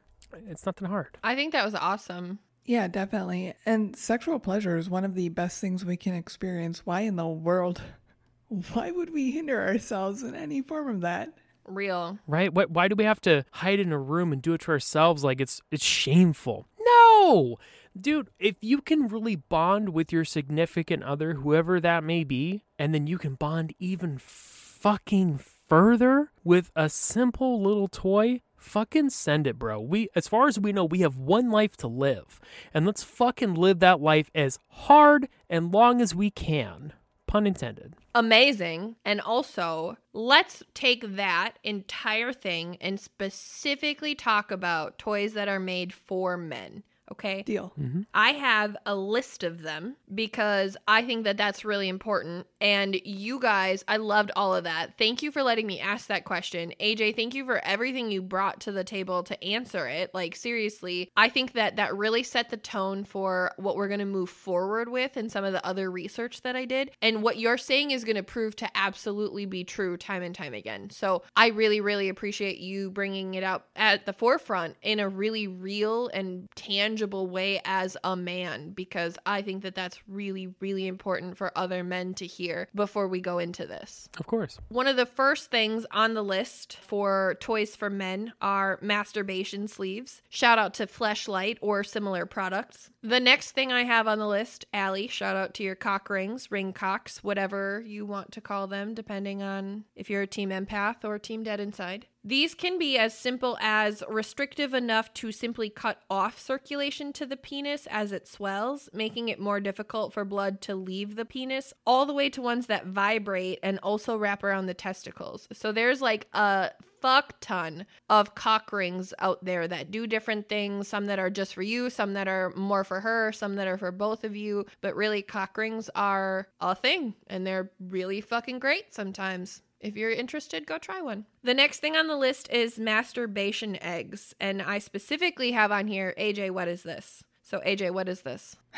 It's 0.49 0.67
nothing 0.67 0.89
hard. 0.89 1.19
I 1.23 1.35
think 1.35 1.53
that 1.53 1.65
was 1.65 1.75
awesome. 1.75 2.39
Yeah, 2.65 2.89
definitely. 2.89 3.55
And 3.67 3.97
sexual 3.97 4.39
pleasure 4.39 4.77
is 4.77 4.89
one 4.89 5.05
of 5.05 5.15
the 5.15 5.29
best 5.29 5.61
things 5.61 5.85
we 5.85 5.97
can 5.97 6.15
experience. 6.15 6.87
Why 6.87 7.01
in 7.01 7.17
the 7.17 7.27
world? 7.27 7.83
Why 8.49 8.91
would 8.91 9.13
we 9.13 9.31
hinder 9.31 9.61
ourselves 9.61 10.23
in 10.23 10.35
any 10.35 10.63
form 10.63 10.89
of 10.89 11.01
that? 11.01 11.33
Real. 11.65 12.19
Right? 12.27 12.53
Why, 12.53 12.65
why 12.65 12.89
do 12.89 12.97
we 12.97 13.05
have 13.05 13.21
to 13.23 13.45
hide 13.53 13.81
in 13.81 13.93
a 13.93 13.99
room 13.99 14.33
and 14.33 14.43
do 14.43 14.55
it 14.55 14.63
to 14.63 14.73
ourselves 14.73 15.23
like 15.25 15.41
it's 15.41 15.61
it's 15.71 15.85
shameful? 15.85 16.67
No. 16.81 17.57
Dude, 17.99 18.31
if 18.39 18.57
you 18.61 18.81
can 18.81 19.07
really 19.07 19.37
bond 19.37 19.91
with 19.91 20.13
your 20.13 20.25
significant 20.25 21.03
other, 21.05 21.35
whoever 21.35 21.79
that 21.81 22.03
may 22.03 22.25
be, 22.25 22.65
and 22.79 22.95
then 22.95 23.07
you 23.07 23.17
can 23.17 23.35
bond 23.35 23.75
even 23.79 24.19
fucking 24.19 25.39
further 25.39 26.33
with 26.43 26.71
a 26.75 26.89
simple 26.89 27.63
little 27.63 27.89
toy, 27.89 28.41
fucking 28.63 29.11
send 29.11 29.47
it, 29.47 29.59
bro. 29.59 29.81
We 29.81 30.09
as 30.15 30.29
far 30.29 30.49
as 30.49 30.59
we 30.59 30.73
know, 30.73 30.85
we 30.85 31.01
have 31.01 31.19
one 31.19 31.51
life 31.51 31.77
to 31.79 31.87
live. 31.87 32.41
And 32.73 32.87
let's 32.87 33.03
fucking 33.03 33.55
live 33.55 33.81
that 33.81 34.01
life 34.01 34.31
as 34.35 34.59
hard 34.69 35.29
and 35.51 35.73
long 35.73 36.01
as 36.01 36.15
we 36.15 36.31
can. 36.31 36.93
Pun 37.27 37.47
intended. 37.47 37.95
Amazing. 38.15 38.97
And 39.05 39.21
also, 39.21 39.97
let's 40.13 40.63
take 40.75 41.17
that 41.17 41.53
entire 41.65 42.33
thing 42.33 42.77
and 42.81 43.01
specifically 43.01 44.15
talk 44.15 44.51
about 44.51 44.99
toys 44.99 45.33
that 45.33 45.49
are 45.49 45.61
made 45.61 45.93
for 45.95 46.37
men. 46.37 46.83
Okay. 47.13 47.43
Deal. 47.43 47.73
Mm-hmm. 47.79 48.03
I 48.15 48.31
have 48.31 48.75
a 48.87 48.95
list 48.95 49.45
of 49.45 49.63
them 49.63 49.97
because 50.13 50.79
I 50.89 51.05
think 51.05 51.25
that 51.25 51.37
that's 51.37 51.63
really 51.65 51.89
important. 51.89 52.47
And 52.59 52.99
you 53.05 53.39
guys, 53.39 53.85
I 53.87 53.99
loved 53.99 54.31
all 54.35 54.55
of 54.55 54.65
that. 54.65 54.97
Thank 54.97 55.23
you 55.23 55.31
for 55.31 55.43
letting 55.43 55.67
me 55.67 55.79
ask 55.79 56.07
that 56.07 56.25
question. 56.25 56.73
AJ, 56.81 57.15
thank 57.17 57.35
you 57.35 57.45
for 57.45 57.63
everything 57.65 58.11
you 58.11 58.23
brought 58.23 58.61
to 58.63 58.73
the 58.73 58.83
table 58.83 59.23
to 59.25 59.45
answer 59.45 59.87
it. 59.87 60.15
Like, 60.15 60.35
seriously, 60.35 61.11
I 61.15 61.29
think 61.29 61.53
that 61.53 61.77
that 61.77 61.95
really 61.95 62.23
set 62.23 62.49
the 62.49 62.57
tone 62.57 63.05
for 63.05 63.53
what 63.59 63.77
we're 63.77 63.89
going 63.89 64.01
to 64.01 64.07
move 64.07 64.31
forward 64.31 64.89
with 64.89 65.19
and 65.19 65.31
some 65.31 65.45
of 65.45 65.53
the 65.53 65.65
other 65.67 65.91
research 65.91 66.41
that 66.43 66.57
I 66.57 66.65
did. 66.65 66.93
And 67.03 67.23
what 67.23 67.39
you're 67.39 67.59
saying 67.59 67.91
is 67.91 68.05
going 68.05 68.17
to 68.17 68.23
prove 68.23 68.57
to 68.57 68.69
absolutely 68.75 69.45
be 69.45 69.65
true 69.65 69.99
time 69.99 70.23
and 70.23 70.35
time 70.35 70.55
again. 70.55 70.89
So 70.89 71.25
I 71.37 71.49
really, 71.49 71.83
really 71.83 72.09
appreciate 72.09 72.59
you 72.59 72.91
bringing 72.91 73.35
it 73.35 73.45
out 73.45 73.67
at 73.77 74.07
the 74.07 74.15
forefront 74.15 74.77
in 74.81 74.99
a 74.99 75.09
really 75.09 75.47
real 75.47 76.09
and 76.09 76.49
tangible 76.55 77.02
way 77.11 77.61
as 77.65 77.97
a 78.05 78.17
man 78.17 78.71
because 78.71 79.19
I 79.27 79.43
think 79.43 79.63
that 79.63 79.75
that's 79.75 80.01
really, 80.09 80.55
really 80.61 80.87
important 80.87 81.37
for 81.37 81.53
other 81.57 81.83
men 81.83 82.15
to 82.15 82.27
hear 82.27 82.69
before 82.75 83.09
we 83.09 83.21
go 83.21 83.39
into 83.39 83.67
this. 83.67 84.09
Of 84.19 84.27
course. 84.27 84.59
One 84.69 84.87
of 84.87 84.97
the 84.97 85.07
first 85.07 85.51
things 85.51 85.87
on 85.91 86.15
the 86.15 86.23
list 86.23 86.79
for 86.81 87.37
toys 87.41 87.77
for 87.77 87.91
men 87.91 88.33
are 88.41 88.79
masturbation 88.81 89.69
sleeves. 89.69 90.23
Shout 90.29 90.59
out 90.59 90.75
to 90.75 90.87
Fleshlight 90.87 91.59
or 91.61 91.85
similar 91.85 92.27
products. 92.27 92.91
The 93.03 93.21
next 93.21 93.53
thing 93.53 93.73
I 93.73 93.85
have 93.85 94.07
on 94.07 94.19
the 94.19 94.29
list, 94.29 94.65
Allie, 94.73 95.09
shout 95.09 95.37
out 95.37 95.55
to 95.55 95.63
your 95.63 95.75
cock 95.75 96.09
rings, 96.09 96.51
ring 96.51 96.73
cocks, 96.73 97.25
whatever 97.25 97.83
you 97.85 98.07
want 98.07 98.31
to 98.33 98.41
call 98.41 98.67
them, 98.67 98.95
depending 98.95 99.43
on 99.43 99.85
if 99.97 100.09
you're 100.09 100.23
a 100.23 100.27
team 100.27 100.51
empath 100.51 101.05
or 101.05 101.19
team 101.19 101.43
dead 101.43 101.59
inside. 101.59 102.07
These 102.25 102.55
can 102.55 102.79
be 102.79 102.97
as 102.97 103.19
simple 103.19 103.59
as 103.61 104.05
restrictive 104.09 104.75
enough 104.75 105.13
to 105.15 105.33
simply 105.33 105.69
cut 105.69 105.99
off 106.09 106.39
circulation 106.39 107.13
to 107.15 107.27
the 107.27 107.37
penis 107.37 107.89
as 107.91 108.13
it 108.13 108.29
swells, 108.29 108.89
making 108.93 109.29
it 109.29 109.41
more 109.41 109.59
difficult 109.59 110.13
for 110.13 110.25
blood 110.25 110.61
to 110.63 110.77
leave 110.77 111.17
the 111.17 111.25
penis, 111.25 111.75
all 111.85 112.07
the 112.07 112.15
way 112.15 112.31
to 112.31 112.41
ones 112.41 112.67
that 112.67 112.87
vibrate 112.87 113.59
and 113.63 113.81
also 113.81 114.17
wrap 114.17 114.45
around 114.45 114.67
the 114.67 114.75
testicles. 114.75 115.49
So 115.53 115.73
there's 115.73 116.01
like 116.01 116.29
a 116.33 116.71
fuck 117.01 117.35
ton 117.41 117.87
of 118.09 118.37
cock 118.37 118.73
rings 118.73 119.13
out 119.19 119.45
there 119.45 119.67
that 119.67 119.91
do 119.91 120.07
different 120.07 120.49
things, 120.49 120.87
some 120.87 121.07
that 121.07 121.19
are 121.19 121.31
just 121.31 121.53
for 121.53 121.63
you, 121.63 121.91
some 121.91 122.13
that 122.13 122.29
are 122.29 122.53
more 122.55 122.85
for 122.85 123.01
her, 123.01 123.33
some 123.33 123.57
that 123.57 123.67
are 123.67 123.79
for 123.79 123.91
both 123.91 124.23
of 124.23 124.37
you, 124.37 124.65
but 124.81 124.95
really 124.95 125.23
cock 125.23 125.59
rings 125.59 125.91
are 125.97 126.47
a 126.61 126.77
thing 126.77 127.15
and 127.27 127.45
they're 127.45 127.73
really 127.81 128.21
fucking 128.21 128.61
great 128.61 128.95
sometimes. 128.95 129.63
If 129.83 129.97
you're 129.97 130.13
interested, 130.13 130.67
go 130.67 130.79
try 130.79 131.03
one. 131.03 131.27
The 131.43 131.55
next 131.55 131.81
thing 131.81 131.97
on 131.97 132.07
the 132.07 132.17
list 132.17 132.51
is 132.51 132.79
masturbation 132.79 133.83
eggs. 133.83 134.35
And 134.41 134.63
I 134.63 134.79
specifically 134.79 135.53
have 135.53 135.73
on 135.73 135.89
here, 135.89 136.15
AJ, 136.19 136.53
what 136.53 136.69
is 136.69 136.85
this? 136.85 137.25
So, 137.43 137.61
AJ, 137.67 137.91
what 137.91 138.09
is 138.09 138.23
this? 138.23 138.57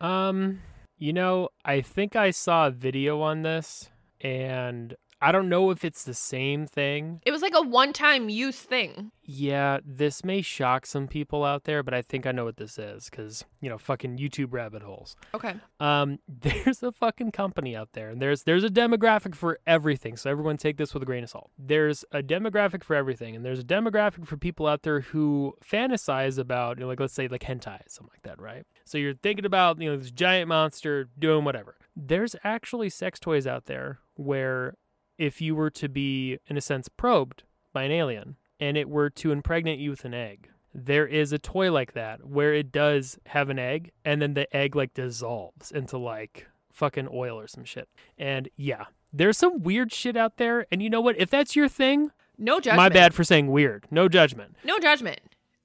Um, 0.00 0.60
you 0.98 1.12
know, 1.12 1.50
I 1.64 1.80
think 1.80 2.16
I 2.16 2.30
saw 2.30 2.66
a 2.66 2.70
video 2.70 3.20
on 3.22 3.42
this 3.42 3.90
and 4.20 4.94
I 5.20 5.32
don't 5.32 5.48
know 5.48 5.70
if 5.70 5.84
it's 5.84 6.04
the 6.04 6.14
same 6.14 6.66
thing. 6.66 7.20
It 7.24 7.30
was 7.30 7.42
like 7.42 7.54
a 7.54 7.62
one 7.62 7.92
time 7.92 8.28
use 8.28 8.60
thing. 8.60 9.12
Yeah, 9.22 9.78
this 9.84 10.24
may 10.24 10.42
shock 10.42 10.86
some 10.86 11.08
people 11.08 11.42
out 11.42 11.64
there, 11.64 11.82
but 11.82 11.94
I 11.94 12.02
think 12.02 12.26
I 12.26 12.32
know 12.32 12.44
what 12.44 12.58
this 12.58 12.78
is 12.78 13.08
cuz, 13.10 13.44
you 13.60 13.70
know, 13.70 13.78
fucking 13.78 14.18
YouTube 14.18 14.52
rabbit 14.52 14.82
holes. 14.82 15.16
Okay. 15.34 15.54
Um 15.80 16.18
there's 16.28 16.82
a 16.82 16.92
fucking 16.92 17.32
company 17.32 17.74
out 17.74 17.90
there 17.92 18.10
and 18.10 18.20
there's 18.20 18.42
there's 18.42 18.64
a 18.64 18.68
demographic 18.68 19.34
for 19.34 19.58
everything. 19.66 20.16
So 20.16 20.30
everyone 20.30 20.58
take 20.58 20.76
this 20.76 20.92
with 20.92 21.02
a 21.02 21.06
grain 21.06 21.24
of 21.24 21.30
salt. 21.30 21.50
There's 21.58 22.04
a 22.12 22.22
demographic 22.22 22.84
for 22.84 22.94
everything 22.94 23.34
and 23.34 23.44
there's 23.44 23.60
a 23.60 23.64
demographic 23.64 24.26
for 24.26 24.36
people 24.36 24.66
out 24.66 24.82
there 24.82 25.00
who 25.00 25.54
fantasize 25.64 26.38
about, 26.38 26.76
you 26.76 26.82
know, 26.82 26.88
like 26.88 27.00
let's 27.00 27.14
say 27.14 27.26
like 27.26 27.42
hentai, 27.42 27.80
something 27.88 28.12
like 28.12 28.22
that, 28.22 28.40
right? 28.40 28.64
So 28.84 28.98
you're 28.98 29.14
thinking 29.14 29.46
about, 29.46 29.80
you 29.80 29.90
know, 29.90 29.96
this 29.96 30.10
giant 30.10 30.48
monster 30.48 31.08
doing 31.18 31.44
whatever. 31.44 31.76
There's 31.96 32.36
actually 32.44 32.90
sex 32.90 33.18
toys 33.18 33.46
out 33.46 33.64
there 33.64 34.00
where 34.16 34.74
if 35.18 35.40
you 35.40 35.54
were 35.54 35.70
to 35.70 35.88
be, 35.88 36.38
in 36.46 36.56
a 36.56 36.60
sense, 36.60 36.88
probed 36.88 37.42
by 37.72 37.82
an 37.84 37.92
alien 37.92 38.36
and 38.60 38.76
it 38.76 38.88
were 38.88 39.10
to 39.10 39.32
impregnate 39.32 39.78
you 39.78 39.90
with 39.90 40.04
an 40.04 40.14
egg, 40.14 40.48
there 40.74 41.06
is 41.06 41.32
a 41.32 41.38
toy 41.38 41.72
like 41.72 41.92
that 41.94 42.26
where 42.26 42.52
it 42.52 42.70
does 42.72 43.18
have 43.26 43.48
an 43.48 43.58
egg 43.58 43.92
and 44.04 44.20
then 44.20 44.34
the 44.34 44.54
egg 44.56 44.76
like 44.76 44.92
dissolves 44.94 45.70
into 45.72 45.96
like 45.98 46.46
fucking 46.72 47.08
oil 47.12 47.38
or 47.38 47.46
some 47.48 47.64
shit. 47.64 47.88
And 48.18 48.48
yeah, 48.56 48.84
there's 49.12 49.38
some 49.38 49.62
weird 49.62 49.92
shit 49.92 50.16
out 50.16 50.36
there. 50.36 50.66
And 50.70 50.82
you 50.82 50.90
know 50.90 51.00
what? 51.00 51.18
If 51.18 51.30
that's 51.30 51.56
your 51.56 51.68
thing, 51.68 52.10
No 52.36 52.56
judgment. 52.60 52.76
my 52.76 52.88
bad 52.90 53.14
for 53.14 53.24
saying 53.24 53.48
weird. 53.50 53.86
No 53.90 54.08
judgment. 54.08 54.56
No 54.64 54.78
judgment. 54.78 55.20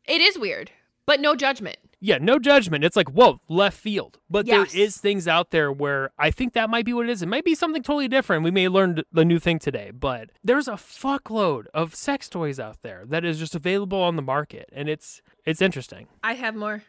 It 0.06 0.22
is 0.22 0.38
weird, 0.40 0.72
but 1.06 1.20
no 1.20 1.36
judgment. 1.36 1.78
Yeah, 2.04 2.18
no 2.20 2.40
judgment. 2.40 2.84
It's 2.84 2.96
like, 2.96 3.10
whoa, 3.12 3.42
left 3.48 3.78
field. 3.78 4.18
But 4.28 4.48
Yes. 4.48 4.72
there 4.72 4.82
is 4.82 4.98
things 4.98 5.28
out 5.28 5.52
there 5.52 5.72
where 5.72 6.10
I 6.18 6.32
think 6.32 6.54
that 6.54 6.68
might 6.70 6.84
be 6.84 6.94
what 6.94 7.08
it 7.08 7.12
is. 7.12 7.22
It 7.22 7.28
might 7.28 7.46
be 7.46 7.54
something 7.54 7.84
totally 7.84 8.08
different. 8.08 8.44
We 8.44 8.50
may 8.50 8.68
learn 8.68 9.04
the 9.12 9.24
new 9.24 9.38
thing 9.38 9.60
today, 9.60 9.92
but 9.92 10.32
there's 10.44 10.68
a 10.68 10.72
fuckload 10.74 11.68
of 11.76 11.94
sex 11.94 12.28
toys 12.28 12.60
out 12.60 12.82
there 12.82 13.04
that 13.08 13.24
is 13.24 13.38
just 13.38 13.54
available 13.54 14.02
on 14.02 14.16
the 14.16 14.22
market, 14.24 14.68
and 14.74 14.90
it's 14.90 15.22
it's 15.46 15.62
interesting. 15.62 16.08
I 16.24 16.34
have 16.34 16.56
more. 16.56 16.82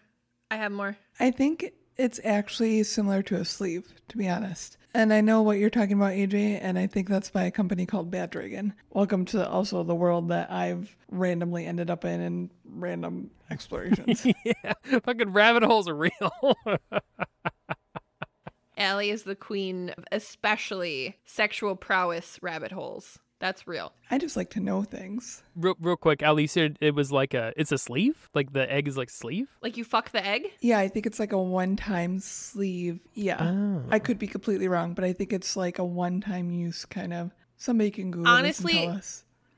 I 0.50 0.56
have 0.56 0.72
more. 0.72 0.96
I 1.20 1.30
think 1.30 1.72
it's 1.96 2.20
actually 2.24 2.82
similar 2.82 3.22
to 3.22 3.36
a 3.36 3.44
sleeve, 3.44 3.92
to 4.08 4.16
be 4.16 4.28
honest. 4.28 4.76
And 4.94 5.12
I 5.12 5.22
know 5.22 5.40
what 5.40 5.58
you're 5.58 5.70
talking 5.70 5.94
about, 5.94 6.12
AJ, 6.12 6.58
and 6.60 6.78
I 6.78 6.86
think 6.86 7.08
that's 7.08 7.30
by 7.30 7.44
a 7.44 7.50
company 7.50 7.86
called 7.86 8.10
Bad 8.10 8.30
Dragon. 8.30 8.74
Welcome 8.90 9.24
to 9.26 9.48
also 9.48 9.82
the 9.82 9.94
world 9.94 10.28
that 10.28 10.50
I've 10.50 10.94
randomly 11.10 11.64
ended 11.64 11.88
up 11.88 12.04
in 12.04 12.20
in 12.20 12.50
random 12.66 13.30
explorations. 13.50 14.26
yeah, 14.44 14.74
fucking 15.02 15.32
rabbit 15.32 15.62
holes 15.62 15.88
are 15.88 15.94
real. 15.94 16.56
Allie 18.76 19.10
is 19.10 19.22
the 19.22 19.36
queen 19.36 19.94
of 19.96 20.04
especially 20.12 21.18
sexual 21.24 21.76
prowess 21.76 22.38
rabbit 22.42 22.72
holes. 22.72 23.18
That's 23.42 23.66
real. 23.66 23.92
I 24.08 24.18
just 24.18 24.36
like 24.36 24.50
to 24.50 24.60
know 24.60 24.84
things. 24.84 25.42
real, 25.56 25.74
real 25.80 25.96
quick, 25.96 26.22
Ali 26.22 26.46
said 26.46 26.78
it 26.80 26.94
was 26.94 27.10
like 27.10 27.34
a 27.34 27.52
it's 27.56 27.72
a 27.72 27.76
sleeve, 27.76 28.30
like 28.34 28.52
the 28.52 28.72
egg 28.72 28.86
is 28.86 28.96
like 28.96 29.10
sleeve. 29.10 29.48
Like 29.60 29.76
you 29.76 29.82
fuck 29.82 30.12
the 30.12 30.24
egg? 30.24 30.46
Yeah, 30.60 30.78
I 30.78 30.86
think 30.86 31.06
it's 31.06 31.18
like 31.18 31.32
a 31.32 31.42
one 31.42 31.74
time 31.74 32.20
sleeve. 32.20 33.00
Yeah. 33.14 33.38
Oh. 33.40 33.82
I 33.90 33.98
could 33.98 34.20
be 34.20 34.28
completely 34.28 34.68
wrong, 34.68 34.94
but 34.94 35.02
I 35.04 35.12
think 35.12 35.32
it's 35.32 35.56
like 35.56 35.80
a 35.80 35.84
one 35.84 36.20
time 36.20 36.52
use 36.52 36.84
kind 36.84 37.12
of. 37.12 37.32
Somebody 37.56 37.90
can 37.90 38.12
Google 38.12 38.28
Honestly, 38.32 38.88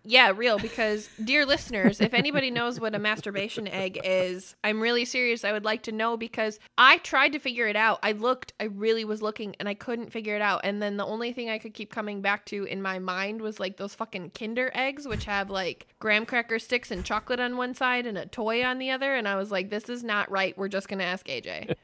Yeah, 0.07 0.33
real. 0.37 0.59
Because, 0.59 1.09
dear 1.23 1.47
listeners, 1.47 2.01
if 2.01 2.13
anybody 2.13 2.51
knows 2.51 2.79
what 2.79 2.95
a 2.95 2.99
masturbation 2.99 3.67
egg 3.67 3.99
is, 4.05 4.55
I'm 4.63 4.81
really 4.81 5.07
serious. 5.07 5.45
I 5.45 5.53
would 5.53 5.65
like 5.65 5.83
to 5.85 5.93
know 5.93 6.19
because 6.19 6.61
I 6.77 6.99
tried 6.99 7.33
to 7.33 7.39
figure 7.39 7.67
it 7.67 7.77
out. 7.77 8.01
I 8.03 8.13
looked, 8.13 8.53
I 8.61 8.65
really 8.65 9.07
was 9.07 9.23
looking, 9.23 9.57
and 9.59 9.69
I 9.69 9.73
couldn't 9.73 10.13
figure 10.13 10.37
it 10.37 10.43
out. 10.43 10.61
And 10.63 10.83
then 10.83 10.99
the 10.99 11.07
only 11.07 11.33
thing 11.33 11.49
I 11.49 11.59
could 11.59 11.73
keep 11.73 11.91
coming 11.91 12.21
back 12.21 12.45
to 12.47 12.65
in 12.65 12.83
my 12.83 12.99
mind 12.99 13.41
was 13.41 13.59
like 13.59 13.79
those 13.79 13.95
fucking 13.95 14.31
Kinder 14.31 14.71
eggs, 14.75 15.09
which 15.09 15.25
have 15.25 15.49
like 15.49 15.87
graham 16.01 16.27
cracker 16.27 16.59
sticks 16.59 16.91
and 16.91 17.03
chocolate 17.05 17.41
on 17.41 17.57
one 17.57 17.75
side 17.75 18.07
and 18.07 18.19
a 18.19 18.27
toy 18.27 18.63
on 18.63 18.79
the 18.79 18.91
other. 18.91 19.15
And 19.15 19.27
I 19.27 19.37
was 19.37 19.51
like, 19.51 19.71
this 19.71 19.89
is 19.89 20.05
not 20.05 20.31
right. 20.31 20.57
We're 20.59 20.69
just 20.69 20.89
going 20.89 20.99
to 20.99 21.05
ask 21.07 21.27
AJ. 21.27 21.75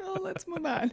Oh, 0.00 0.18
let's 0.22 0.48
move 0.48 0.64
on. 0.64 0.92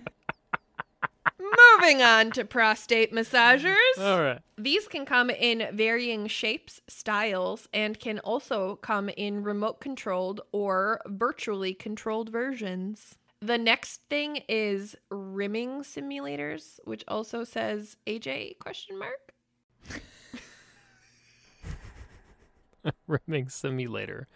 Moving 1.40 2.02
on 2.02 2.32
to 2.32 2.46
prostate 2.46 3.14
massagers. 3.14 3.76
All 4.00 4.22
right. 4.22 4.40
These 4.58 4.88
can 4.88 5.06
come 5.06 5.30
in 5.30 5.68
varying 5.74 6.28
shapes, 6.28 6.82
styles, 6.88 7.68
and 7.74 8.00
can 8.00 8.20
also 8.20 8.78
come 8.78 9.10
in 9.10 9.44
remote 9.44 9.82
controlled 9.82 10.42
or 10.52 11.02
virtually 11.06 11.74
controlled 11.74 12.30
versions. 12.30 13.18
The 13.42 13.58
next 13.58 14.02
thing 14.10 14.42
is 14.48 14.96
rimming 15.10 15.82
simulators, 15.82 16.80
which 16.86 17.04
also 17.10 17.44
says 17.44 17.98
AJ 18.08 18.60
question 18.60 18.98
mark. 18.98 19.34
Rimming 23.08 23.50
simulator. 23.50 24.28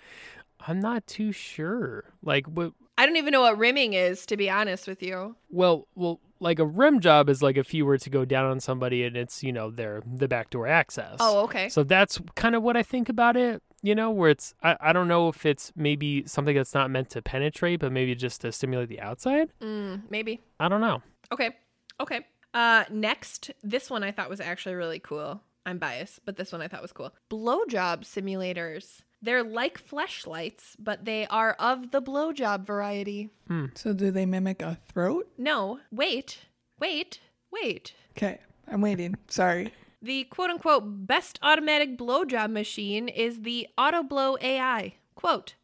I'm 0.67 0.79
not 0.81 1.07
too 1.07 1.31
sure. 1.31 2.05
Like, 2.21 2.47
what? 2.47 2.73
I 2.97 3.05
don't 3.05 3.17
even 3.17 3.31
know 3.31 3.41
what 3.41 3.57
rimming 3.57 3.93
is 3.93 4.25
to 4.27 4.37
be 4.37 4.49
honest 4.49 4.87
with 4.87 5.03
you. 5.03 5.35
Well, 5.49 5.87
well, 5.95 6.19
like 6.39 6.59
a 6.59 6.65
rim 6.65 6.99
job 6.99 7.29
is 7.29 7.41
like 7.41 7.57
if 7.57 7.73
you 7.73 7.85
were 7.85 7.97
to 7.97 8.09
go 8.09 8.25
down 8.25 8.45
on 8.45 8.59
somebody 8.59 9.03
and 9.03 9.15
it's 9.15 9.43
you 9.43 9.51
know 9.51 9.71
their 9.71 10.01
the 10.05 10.27
backdoor 10.27 10.67
access. 10.67 11.17
Oh, 11.19 11.43
okay. 11.45 11.69
So 11.69 11.83
that's 11.83 12.19
kind 12.35 12.55
of 12.55 12.63
what 12.63 12.77
I 12.77 12.83
think 12.83 13.09
about 13.09 13.37
it. 13.37 13.61
You 13.83 13.95
know, 13.95 14.09
where 14.09 14.29
it's 14.31 14.53
I, 14.63 14.75
I 14.79 14.93
don't 14.93 15.07
know 15.07 15.29
if 15.29 15.45
it's 15.45 15.71
maybe 15.75 16.25
something 16.25 16.55
that's 16.55 16.73
not 16.73 16.89
meant 16.89 17.09
to 17.11 17.21
penetrate, 17.21 17.79
but 17.79 17.91
maybe 17.91 18.15
just 18.15 18.41
to 18.41 18.51
stimulate 18.51 18.89
the 18.89 18.99
outside. 18.99 19.49
Mm, 19.61 20.03
maybe. 20.09 20.41
I 20.59 20.67
don't 20.67 20.81
know. 20.81 21.01
Okay. 21.31 21.51
Okay. 21.99 22.25
Uh 22.53 22.85
next, 22.89 23.51
this 23.63 23.89
one 23.89 24.03
I 24.03 24.11
thought 24.11 24.29
was 24.29 24.41
actually 24.41 24.75
really 24.75 24.99
cool. 24.99 25.41
I'm 25.65 25.79
biased, 25.79 26.21
but 26.25 26.37
this 26.37 26.51
one 26.51 26.61
I 26.61 26.67
thought 26.69 26.81
was 26.81 26.93
cool. 26.93 27.13
Blowjob 27.29 28.03
simulators. 28.03 29.01
They're 29.21 29.43
like 29.43 29.83
fleshlights, 29.83 30.75
but 30.77 31.05
they 31.05 31.25
are 31.27 31.53
of 31.53 31.91
the 31.91 32.01
blowjob 32.01 32.65
variety. 32.65 33.29
Hmm. 33.47 33.67
So, 33.73 33.93
do 33.93 34.11
they 34.11 34.25
mimic 34.25 34.61
a 34.61 34.77
throat? 34.91 35.27
No, 35.37 35.79
wait, 35.91 36.39
wait, 36.79 37.19
wait. 37.51 37.93
Okay, 38.11 38.39
I'm 38.67 38.81
waiting. 38.81 39.15
Sorry. 39.27 39.73
The 40.01 40.25
quote 40.25 40.51
unquote 40.51 41.07
best 41.07 41.39
automatic 41.41 41.97
blowjob 41.97 42.51
machine 42.51 43.07
is 43.07 43.41
the 43.41 43.67
AutoBlow 43.77 44.41
AI. 44.43 44.95
Quote 45.15 45.55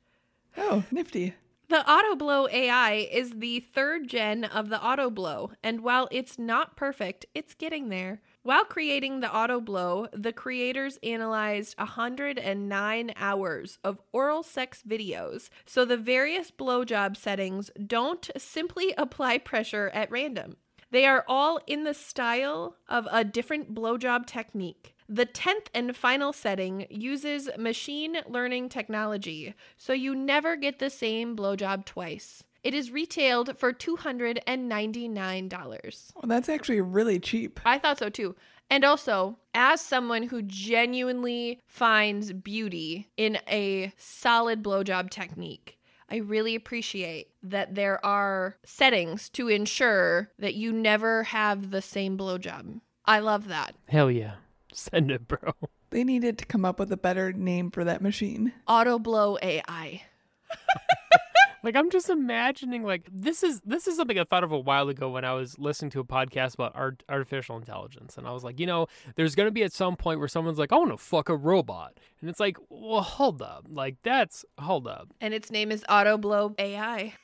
Oh, 0.57 0.83
nifty. 0.91 1.35
The 1.69 1.83
AutoBlow 1.87 2.51
AI 2.51 3.07
is 3.11 3.31
the 3.37 3.59
third 3.59 4.07
gen 4.07 4.43
of 4.43 4.69
the 4.69 4.77
AutoBlow, 4.77 5.53
and 5.63 5.81
while 5.81 6.07
it's 6.11 6.37
not 6.37 6.75
perfect, 6.75 7.25
it's 7.33 7.53
getting 7.53 7.89
there. 7.89 8.21
While 8.43 8.65
creating 8.65 9.21
the 9.21 9.33
auto 9.33 9.61
blow, 9.61 10.07
the 10.11 10.33
creators 10.33 10.99
analyzed 11.01 11.77
109 11.77 13.13
hours 13.15 13.79
of 13.85 14.01
oral 14.11 14.43
sex 14.43 14.83
videos, 14.85 15.49
so 15.65 15.85
the 15.85 15.95
various 15.95 16.51
blowjob 16.51 17.15
settings 17.15 17.71
don't 17.87 18.29
simply 18.37 18.93
apply 18.97 19.37
pressure 19.37 19.89
at 19.93 20.11
random. 20.11 20.57
They 20.91 21.05
are 21.05 21.23
all 21.25 21.61
in 21.67 21.85
the 21.85 21.93
style 21.93 22.75
of 22.89 23.07
a 23.09 23.23
different 23.23 23.73
blowjob 23.73 24.25
technique. 24.25 24.93
The 25.07 25.25
10th 25.25 25.67
and 25.73 25.95
final 25.95 26.33
setting 26.33 26.85
uses 26.89 27.49
machine 27.57 28.17
learning 28.27 28.67
technology, 28.67 29.53
so 29.77 29.93
you 29.93 30.15
never 30.15 30.57
get 30.57 30.79
the 30.79 30.89
same 30.89 31.37
blowjob 31.37 31.85
twice. 31.85 32.43
It 32.63 32.73
is 32.73 32.91
retailed 32.91 33.57
for 33.57 33.73
$299. 33.73 36.13
Well, 36.15 36.23
that's 36.25 36.49
actually 36.49 36.81
really 36.81 37.19
cheap. 37.19 37.59
I 37.65 37.77
thought 37.77 37.99
so 37.99 38.09
too. 38.09 38.35
And 38.69 38.85
also, 38.85 39.37
as 39.53 39.81
someone 39.81 40.23
who 40.23 40.41
genuinely 40.41 41.59
finds 41.67 42.31
beauty 42.31 43.09
in 43.17 43.37
a 43.47 43.91
solid 43.97 44.63
blowjob 44.63 45.09
technique, 45.09 45.77
I 46.09 46.17
really 46.17 46.55
appreciate 46.55 47.29
that 47.43 47.75
there 47.75 48.03
are 48.05 48.57
settings 48.63 49.29
to 49.29 49.49
ensure 49.49 50.31
that 50.39 50.55
you 50.55 50.71
never 50.71 51.23
have 51.23 51.71
the 51.71 51.81
same 51.81 52.17
blowjob. 52.17 52.79
I 53.05 53.19
love 53.19 53.47
that. 53.49 53.75
Hell 53.89 54.09
yeah. 54.09 54.35
Send 54.73 55.11
it, 55.11 55.27
bro. 55.27 55.53
They 55.89 56.03
needed 56.03 56.37
to 56.39 56.45
come 56.45 56.65
up 56.65 56.79
with 56.79 56.91
a 56.91 56.97
better 56.97 57.33
name 57.33 57.69
for 57.69 57.83
that 57.83 58.01
machine. 58.01 58.53
Auto 58.67 58.97
blow 58.97 59.37
AI. 59.41 60.03
Like 61.63 61.75
I'm 61.77 61.89
just 61.89 62.09
imagining 62.09 62.83
like 62.83 63.07
this 63.11 63.41
is 63.41 63.61
this 63.61 63.87
is 63.87 63.95
something 63.95 64.19
I 64.19 64.25
thought 64.25 64.43
of 64.43 64.51
a 64.51 64.59
while 64.59 64.89
ago 64.89 65.09
when 65.09 65.23
I 65.23 65.33
was 65.33 65.57
listening 65.57 65.91
to 65.91 66.01
a 66.01 66.03
podcast 66.03 66.55
about 66.55 66.73
art, 66.75 67.03
artificial 67.07 67.55
intelligence 67.55 68.17
and 68.17 68.27
I 68.27 68.31
was 68.31 68.43
like, 68.43 68.59
you 68.59 68.67
know, 68.67 68.87
there's 69.15 69.33
going 69.33 69.47
to 69.47 69.51
be 69.51 69.63
at 69.63 69.71
some 69.71 69.95
point 69.95 70.19
where 70.19 70.27
someone's 70.27 70.59
like, 70.59 70.73
"I 70.73 70.77
want 70.77 70.91
to 70.91 70.97
fuck 70.97 71.29
a 71.29 71.35
robot." 71.35 71.97
And 72.19 72.29
it's 72.29 72.39
like, 72.39 72.57
"Well, 72.69 73.01
hold 73.01 73.41
up. 73.41 73.65
Like 73.69 73.95
that's 74.03 74.43
hold 74.59 74.87
up." 74.87 75.07
And 75.21 75.33
its 75.33 75.49
name 75.49 75.71
is 75.71 75.85
Auto 75.89 76.17
blow 76.17 76.53
AI. 76.59 77.13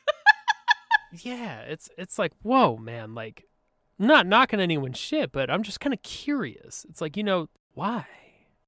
Yeah, 1.11 1.61
it's 1.61 1.89
it's 1.97 2.19
like, 2.19 2.33
"Whoa, 2.43 2.77
man, 2.77 3.15
like 3.15 3.45
not 3.97 4.27
knocking 4.27 4.59
anyone's 4.59 4.99
shit, 4.99 5.31
but 5.31 5.49
I'm 5.49 5.63
just 5.63 5.79
kind 5.79 5.93
of 5.93 6.03
curious." 6.03 6.85
It's 6.87 7.01
like, 7.01 7.17
you 7.17 7.23
know, 7.23 7.49
why? 7.73 8.05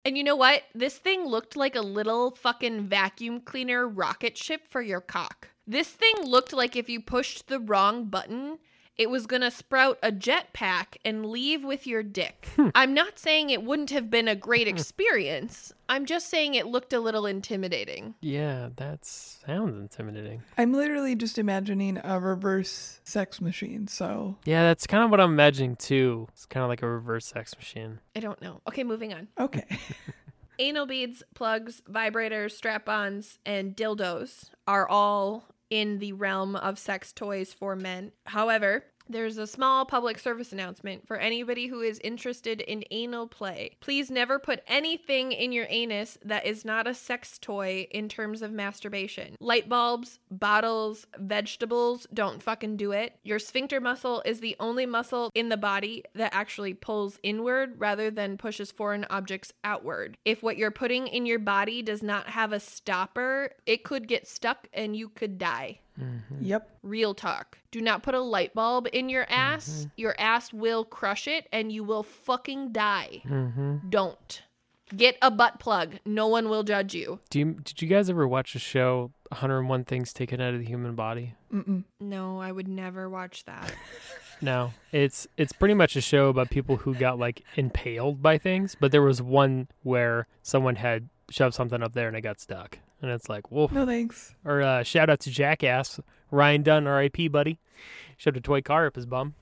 And 0.03 0.17
you 0.17 0.23
know 0.23 0.35
what? 0.35 0.63
This 0.73 0.97
thing 0.97 1.25
looked 1.25 1.55
like 1.55 1.75
a 1.75 1.81
little 1.81 2.31
fucking 2.35 2.87
vacuum 2.87 3.41
cleaner 3.41 3.87
rocket 3.87 4.37
ship 4.37 4.61
for 4.67 4.81
your 4.81 5.01
cock. 5.01 5.49
This 5.71 5.87
thing 5.87 6.25
looked 6.25 6.51
like 6.51 6.75
if 6.75 6.89
you 6.89 6.99
pushed 6.99 7.47
the 7.47 7.57
wrong 7.57 8.03
button, 8.03 8.57
it 8.97 9.09
was 9.09 9.25
gonna 9.25 9.49
sprout 9.49 9.97
a 10.03 10.11
jetpack 10.11 10.97
and 11.05 11.25
leave 11.25 11.63
with 11.63 11.87
your 11.87 12.03
dick. 12.03 12.49
Hmm. 12.57 12.67
I'm 12.75 12.93
not 12.93 13.17
saying 13.17 13.49
it 13.49 13.63
wouldn't 13.63 13.91
have 13.91 14.09
been 14.09 14.27
a 14.27 14.35
great 14.35 14.67
hmm. 14.67 14.75
experience. 14.75 15.71
I'm 15.87 16.05
just 16.05 16.29
saying 16.29 16.55
it 16.55 16.67
looked 16.67 16.91
a 16.91 16.99
little 16.99 17.25
intimidating. 17.25 18.15
Yeah, 18.19 18.67
that 18.75 19.05
sounds 19.05 19.77
intimidating. 19.77 20.43
I'm 20.57 20.73
literally 20.73 21.15
just 21.15 21.37
imagining 21.37 22.01
a 22.03 22.19
reverse 22.19 22.99
sex 23.05 23.39
machine. 23.39 23.87
So, 23.87 24.39
Yeah, 24.43 24.63
that's 24.63 24.85
kind 24.85 25.05
of 25.05 25.09
what 25.09 25.21
I'm 25.21 25.31
imagining 25.31 25.77
too. 25.77 26.27
It's 26.33 26.45
kind 26.45 26.65
of 26.65 26.69
like 26.69 26.81
a 26.81 26.89
reverse 26.89 27.27
sex 27.27 27.55
machine. 27.55 28.01
I 28.13 28.19
don't 28.19 28.41
know. 28.41 28.59
Okay, 28.67 28.83
moving 28.83 29.13
on. 29.13 29.29
okay. 29.39 29.63
Anal 30.59 30.85
beads, 30.85 31.23
plugs, 31.33 31.81
vibrators, 31.89 32.51
strap 32.51 32.89
ons, 32.89 33.39
and 33.45 33.75
dildos 33.75 34.49
are 34.67 34.87
all 34.87 35.50
in 35.71 35.97
the 35.99 36.11
realm 36.13 36.55
of 36.55 36.77
sex 36.77 37.11
toys 37.11 37.53
for 37.53 37.75
men. 37.75 38.11
However, 38.25 38.83
there's 39.11 39.37
a 39.37 39.47
small 39.47 39.85
public 39.85 40.17
service 40.19 40.51
announcement 40.51 41.07
for 41.07 41.17
anybody 41.17 41.67
who 41.67 41.81
is 41.81 41.99
interested 42.03 42.61
in 42.61 42.83
anal 42.91 43.27
play. 43.27 43.77
Please 43.79 44.09
never 44.09 44.39
put 44.39 44.61
anything 44.67 45.31
in 45.31 45.51
your 45.51 45.67
anus 45.69 46.17
that 46.23 46.45
is 46.45 46.65
not 46.65 46.87
a 46.87 46.93
sex 46.93 47.37
toy 47.37 47.87
in 47.91 48.09
terms 48.09 48.41
of 48.41 48.51
masturbation. 48.51 49.35
Light 49.39 49.69
bulbs, 49.69 50.19
bottles, 50.29 51.07
vegetables, 51.17 52.07
don't 52.13 52.41
fucking 52.41 52.77
do 52.77 52.91
it. 52.91 53.15
Your 53.23 53.39
sphincter 53.39 53.81
muscle 53.81 54.21
is 54.25 54.39
the 54.39 54.55
only 54.59 54.85
muscle 54.85 55.31
in 55.35 55.49
the 55.49 55.57
body 55.57 56.03
that 56.15 56.33
actually 56.33 56.73
pulls 56.73 57.19
inward 57.23 57.73
rather 57.77 58.09
than 58.09 58.37
pushes 58.37 58.71
foreign 58.71 59.05
objects 59.09 59.53
outward. 59.63 60.17
If 60.25 60.41
what 60.41 60.57
you're 60.57 60.71
putting 60.71 61.07
in 61.07 61.25
your 61.25 61.39
body 61.39 61.81
does 61.81 62.01
not 62.01 62.27
have 62.27 62.53
a 62.53 62.59
stopper, 62.59 63.51
it 63.65 63.83
could 63.83 64.07
get 64.07 64.27
stuck 64.27 64.67
and 64.73 64.95
you 64.95 65.09
could 65.09 65.37
die. 65.37 65.79
Mm-hmm. 65.99 66.43
yep. 66.43 66.69
Real 66.83 67.13
talk. 67.13 67.59
Do 67.71 67.81
not 67.81 68.03
put 68.03 68.13
a 68.13 68.21
light 68.21 68.53
bulb 68.53 68.87
in 68.91 69.09
your 69.09 69.23
mm-hmm. 69.23 69.33
ass. 69.33 69.87
Your 69.95 70.15
ass 70.19 70.53
will 70.53 70.85
crush 70.85 71.27
it 71.27 71.47
and 71.51 71.71
you 71.71 71.83
will 71.83 72.03
fucking 72.03 72.71
die. 72.71 73.21
Mm-hmm. 73.25 73.89
Don't. 73.89 74.41
Get 74.95 75.17
a 75.21 75.31
butt 75.31 75.59
plug. 75.59 75.95
No 76.05 76.27
one 76.27 76.49
will 76.49 76.63
judge 76.63 76.93
you. 76.93 77.19
Do 77.29 77.39
you 77.39 77.45
did 77.63 77.81
you 77.81 77.87
guys 77.87 78.09
ever 78.09 78.27
watch 78.27 78.53
the 78.53 78.59
show 78.59 79.11
101 79.29 79.85
Things 79.85 80.11
Taken 80.11 80.41
Out 80.41 80.53
of 80.53 80.59
the 80.59 80.65
Human 80.65 80.95
Body? 80.95 81.35
Mm-mm. 81.53 81.85
No, 82.01 82.41
I 82.41 82.51
would 82.51 82.67
never 82.67 83.09
watch 83.09 83.45
that. 83.45 83.73
No, 84.41 84.73
it's 84.91 85.27
it's 85.37 85.53
pretty 85.53 85.75
much 85.75 85.95
a 85.95 86.01
show 86.01 86.29
about 86.29 86.49
people 86.49 86.77
who 86.77 86.95
got 86.95 87.19
like 87.19 87.43
impaled 87.55 88.21
by 88.21 88.39
things, 88.39 88.75
but 88.79 88.91
there 88.91 89.03
was 89.03 89.21
one 89.21 89.67
where 89.83 90.27
someone 90.41 90.77
had 90.77 91.09
shoved 91.31 91.55
something 91.55 91.81
up 91.81 91.93
there 91.93 92.07
and 92.07 92.15
it 92.15 92.21
got 92.21 92.39
stuck, 92.39 92.79
and 93.01 93.09
it's 93.09 93.29
like, 93.29 93.51
whoa. 93.51 93.69
No 93.71 93.85
thanks. 93.85 94.35
Or 94.45 94.61
uh, 94.61 94.83
shout 94.83 95.09
out 95.09 95.19
to 95.21 95.31
Jackass, 95.31 95.99
Ryan 96.29 96.63
Dunn, 96.63 96.87
R.I.P. 96.87 97.27
Buddy, 97.29 97.59
shoved 98.17 98.37
a 98.37 98.41
toy 98.41 98.61
car 98.61 98.85
up 98.87 98.95
his 98.95 99.05
bum. 99.05 99.35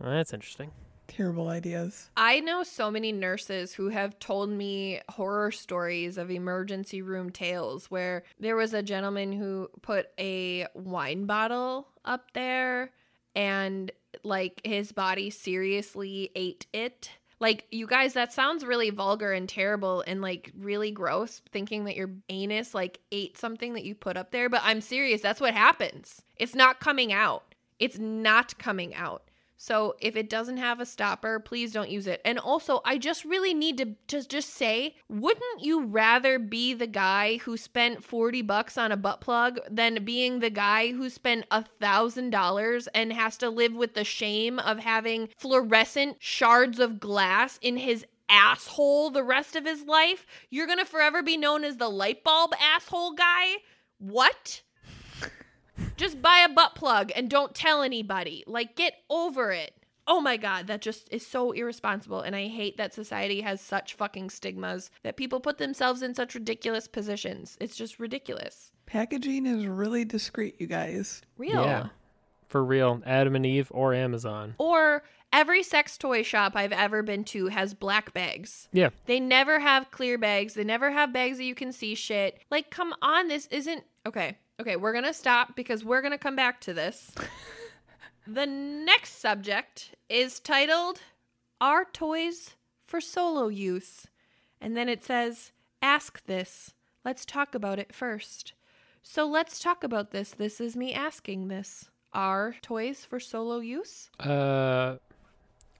Well, 0.00 0.10
that's 0.10 0.32
interesting. 0.32 0.70
Terrible 1.08 1.48
ideas. 1.48 2.10
I 2.16 2.40
know 2.40 2.62
so 2.62 2.90
many 2.90 3.12
nurses 3.12 3.74
who 3.74 3.90
have 3.90 4.18
told 4.18 4.48
me 4.48 5.00
horror 5.10 5.50
stories 5.50 6.16
of 6.16 6.30
emergency 6.30 7.02
room 7.02 7.30
tales 7.30 7.90
where 7.90 8.22
there 8.40 8.56
was 8.56 8.72
a 8.72 8.82
gentleman 8.82 9.32
who 9.32 9.68
put 9.82 10.06
a 10.18 10.66
wine 10.74 11.26
bottle 11.26 11.88
up 12.04 12.32
there 12.32 12.92
and 13.34 13.92
like 14.24 14.60
his 14.64 14.92
body 14.92 15.28
seriously 15.28 16.30
ate 16.34 16.66
it. 16.72 17.10
Like, 17.42 17.66
you 17.72 17.88
guys, 17.88 18.12
that 18.12 18.32
sounds 18.32 18.64
really 18.64 18.90
vulgar 18.90 19.32
and 19.32 19.48
terrible 19.48 20.04
and 20.06 20.22
like 20.22 20.52
really 20.56 20.92
gross 20.92 21.42
thinking 21.50 21.86
that 21.86 21.96
your 21.96 22.10
anus 22.28 22.72
like 22.72 23.00
ate 23.10 23.36
something 23.36 23.74
that 23.74 23.84
you 23.84 23.96
put 23.96 24.16
up 24.16 24.30
there. 24.30 24.48
But 24.48 24.60
I'm 24.62 24.80
serious. 24.80 25.22
That's 25.22 25.40
what 25.40 25.52
happens. 25.52 26.22
It's 26.36 26.54
not 26.54 26.78
coming 26.78 27.12
out. 27.12 27.56
It's 27.80 27.98
not 27.98 28.56
coming 28.58 28.94
out. 28.94 29.24
So 29.62 29.94
if 30.00 30.16
it 30.16 30.28
doesn't 30.28 30.56
have 30.56 30.80
a 30.80 30.84
stopper, 30.84 31.38
please 31.38 31.70
don't 31.70 31.88
use 31.88 32.08
it. 32.08 32.20
And 32.24 32.36
also, 32.36 32.80
I 32.84 32.98
just 32.98 33.24
really 33.24 33.54
need 33.54 33.78
to 33.78 33.94
just 34.08 34.28
just 34.28 34.50
say, 34.50 34.96
wouldn't 35.08 35.62
you 35.62 35.84
rather 35.84 36.40
be 36.40 36.74
the 36.74 36.88
guy 36.88 37.36
who 37.36 37.56
spent 37.56 38.02
40 38.02 38.42
bucks 38.42 38.76
on 38.76 38.90
a 38.90 38.96
butt 38.96 39.20
plug 39.20 39.60
than 39.70 40.04
being 40.04 40.40
the 40.40 40.50
guy 40.50 40.90
who 40.90 41.08
spent 41.08 41.46
a 41.52 41.64
thousand 41.80 42.30
dollars 42.30 42.88
and 42.88 43.12
has 43.12 43.36
to 43.36 43.50
live 43.50 43.72
with 43.72 43.94
the 43.94 44.02
shame 44.02 44.58
of 44.58 44.80
having 44.80 45.28
fluorescent 45.38 46.16
shards 46.18 46.80
of 46.80 46.98
glass 46.98 47.60
in 47.62 47.76
his 47.76 48.04
asshole 48.28 49.10
the 49.10 49.22
rest 49.22 49.54
of 49.54 49.64
his 49.64 49.84
life? 49.84 50.26
You're 50.50 50.66
gonna 50.66 50.84
forever 50.84 51.22
be 51.22 51.36
known 51.36 51.62
as 51.62 51.76
the 51.76 51.88
light 51.88 52.24
bulb 52.24 52.52
asshole 52.60 53.12
guy? 53.12 53.58
What? 53.98 54.62
Just 55.96 56.20
buy 56.22 56.44
a 56.44 56.52
butt 56.52 56.74
plug 56.74 57.12
and 57.14 57.30
don't 57.30 57.54
tell 57.54 57.82
anybody. 57.82 58.44
Like, 58.46 58.76
get 58.76 58.94
over 59.08 59.52
it. 59.52 59.74
Oh 60.06 60.20
my 60.20 60.36
God, 60.36 60.66
that 60.66 60.80
just 60.80 61.08
is 61.12 61.24
so 61.24 61.52
irresponsible. 61.52 62.20
And 62.20 62.34
I 62.34 62.48
hate 62.48 62.76
that 62.76 62.92
society 62.92 63.42
has 63.42 63.60
such 63.60 63.94
fucking 63.94 64.30
stigmas 64.30 64.90
that 65.04 65.16
people 65.16 65.38
put 65.38 65.58
themselves 65.58 66.02
in 66.02 66.14
such 66.14 66.34
ridiculous 66.34 66.88
positions. 66.88 67.56
It's 67.60 67.76
just 67.76 68.00
ridiculous. 68.00 68.72
Packaging 68.86 69.46
is 69.46 69.66
really 69.66 70.04
discreet, 70.04 70.56
you 70.58 70.66
guys. 70.66 71.22
Real. 71.38 71.64
Yeah, 71.64 71.86
for 72.48 72.64
real. 72.64 73.00
Adam 73.06 73.36
and 73.36 73.46
Eve 73.46 73.68
or 73.70 73.94
Amazon. 73.94 74.54
Or 74.58 75.04
every 75.32 75.62
sex 75.62 75.96
toy 75.96 76.22
shop 76.24 76.52
I've 76.56 76.72
ever 76.72 77.02
been 77.02 77.22
to 77.24 77.46
has 77.46 77.72
black 77.72 78.12
bags. 78.12 78.68
Yeah, 78.72 78.90
They 79.06 79.20
never 79.20 79.60
have 79.60 79.90
clear 79.92 80.18
bags. 80.18 80.54
They 80.54 80.64
never 80.64 80.90
have 80.90 81.12
bags 81.12 81.38
that 81.38 81.44
you 81.44 81.54
can 81.54 81.72
see 81.72 81.94
shit. 81.94 82.40
Like, 82.50 82.70
come 82.70 82.92
on, 83.00 83.28
this 83.28 83.46
isn't 83.52 83.84
okay. 84.04 84.36
Okay, 84.60 84.76
we're 84.76 84.92
gonna 84.92 85.14
stop 85.14 85.56
because 85.56 85.84
we're 85.84 86.02
gonna 86.02 86.18
come 86.18 86.36
back 86.36 86.60
to 86.62 86.72
this. 86.74 87.12
the 88.26 88.46
next 88.46 89.18
subject 89.20 89.94
is 90.08 90.38
titled 90.40 91.00
Are 91.60 91.84
Toys 91.92 92.54
for 92.82 93.00
Solo 93.00 93.48
Use? 93.48 94.06
And 94.60 94.76
then 94.76 94.88
it 94.88 95.02
says, 95.04 95.52
Ask 95.80 96.24
this. 96.26 96.74
Let's 97.04 97.24
talk 97.24 97.54
about 97.54 97.80
it 97.80 97.92
first. 97.94 98.52
So 99.02 99.26
let's 99.26 99.58
talk 99.58 99.82
about 99.82 100.12
this. 100.12 100.30
This 100.30 100.60
is 100.60 100.76
me 100.76 100.92
asking 100.94 101.48
this. 101.48 101.86
Are 102.12 102.54
toys 102.62 103.04
for 103.04 103.18
solo 103.18 103.58
use? 103.58 104.10
uh, 104.20 104.96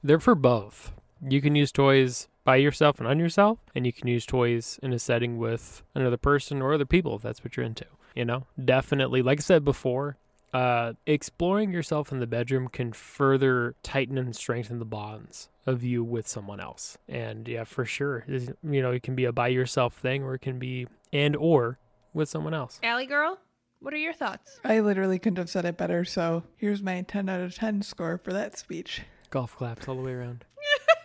they're 0.03 0.19
for 0.19 0.35
both. 0.35 0.93
You 1.25 1.41
can 1.41 1.55
use 1.55 1.71
toys 1.71 2.27
by 2.43 2.57
yourself 2.57 2.99
and 2.99 3.07
on 3.07 3.21
yourself, 3.21 3.59
and 3.75 3.87
you 3.87 3.93
can 3.93 4.09
use 4.09 4.27
toys 4.27 4.81
in 4.83 4.93
a 4.93 4.99
setting 4.99 5.39
with 5.39 5.83
another 5.95 6.17
person 6.17 6.61
or 6.61 6.73
other 6.73 6.87
people 6.87 7.15
if 7.15 7.23
that's 7.23 7.45
what 7.45 7.57
you're 7.57 7.67
into. 7.67 7.85
You 8.15 8.25
know, 8.25 8.47
definitely, 8.63 9.23
like 9.23 9.41
I 9.41 9.43
said 9.43 9.65
before, 9.65 10.17
uh, 10.53 10.93
exploring 11.07 11.73
yourself 11.73 12.13
in 12.13 12.21
the 12.21 12.27
bedroom 12.27 12.69
can 12.69 12.93
further 12.93 13.75
tighten 13.83 14.19
and 14.19 14.37
strengthen 14.37 14.79
the 14.79 14.85
bonds 14.85 15.49
of 15.67 15.83
you 15.83 16.05
with 16.05 16.29
someone 16.29 16.61
else. 16.61 16.99
And 17.09 17.49
yeah, 17.49 17.65
for 17.65 17.85
sure, 17.85 18.25
you 18.29 18.83
know, 18.83 18.91
it 18.91 19.03
can 19.03 19.15
be 19.15 19.25
a 19.25 19.33
by 19.33 19.49
yourself 19.49 19.95
thing, 19.95 20.23
or 20.23 20.35
it 20.35 20.41
can 20.41 20.59
be 20.59 20.87
and 21.13 21.37
or 21.37 21.79
with 22.13 22.29
someone 22.29 22.53
else. 22.55 22.81
Allie 22.83 23.07
girl, 23.07 23.39
what 23.81 23.95
are 23.95 23.99
your 23.99 24.13
thoughts? 24.13 24.61
I 24.65 24.81
literally 24.81 25.19
couldn't 25.19 25.39
have 25.39 25.51
said 25.51 25.65
it 25.65 25.77
better, 25.77 26.05
so 26.05 26.45
here's 26.57 26.83
my 26.83 27.01
10 27.03 27.29
out 27.29 27.41
of 27.41 27.55
10 27.55 27.83
score 27.83 28.21
for 28.23 28.33
that 28.33 28.59
speech. 28.59 29.03
Golf 29.31 29.57
claps 29.57 29.89
all 29.89 29.97
the 29.97 30.03
way 30.03 30.13
around. 30.13 30.45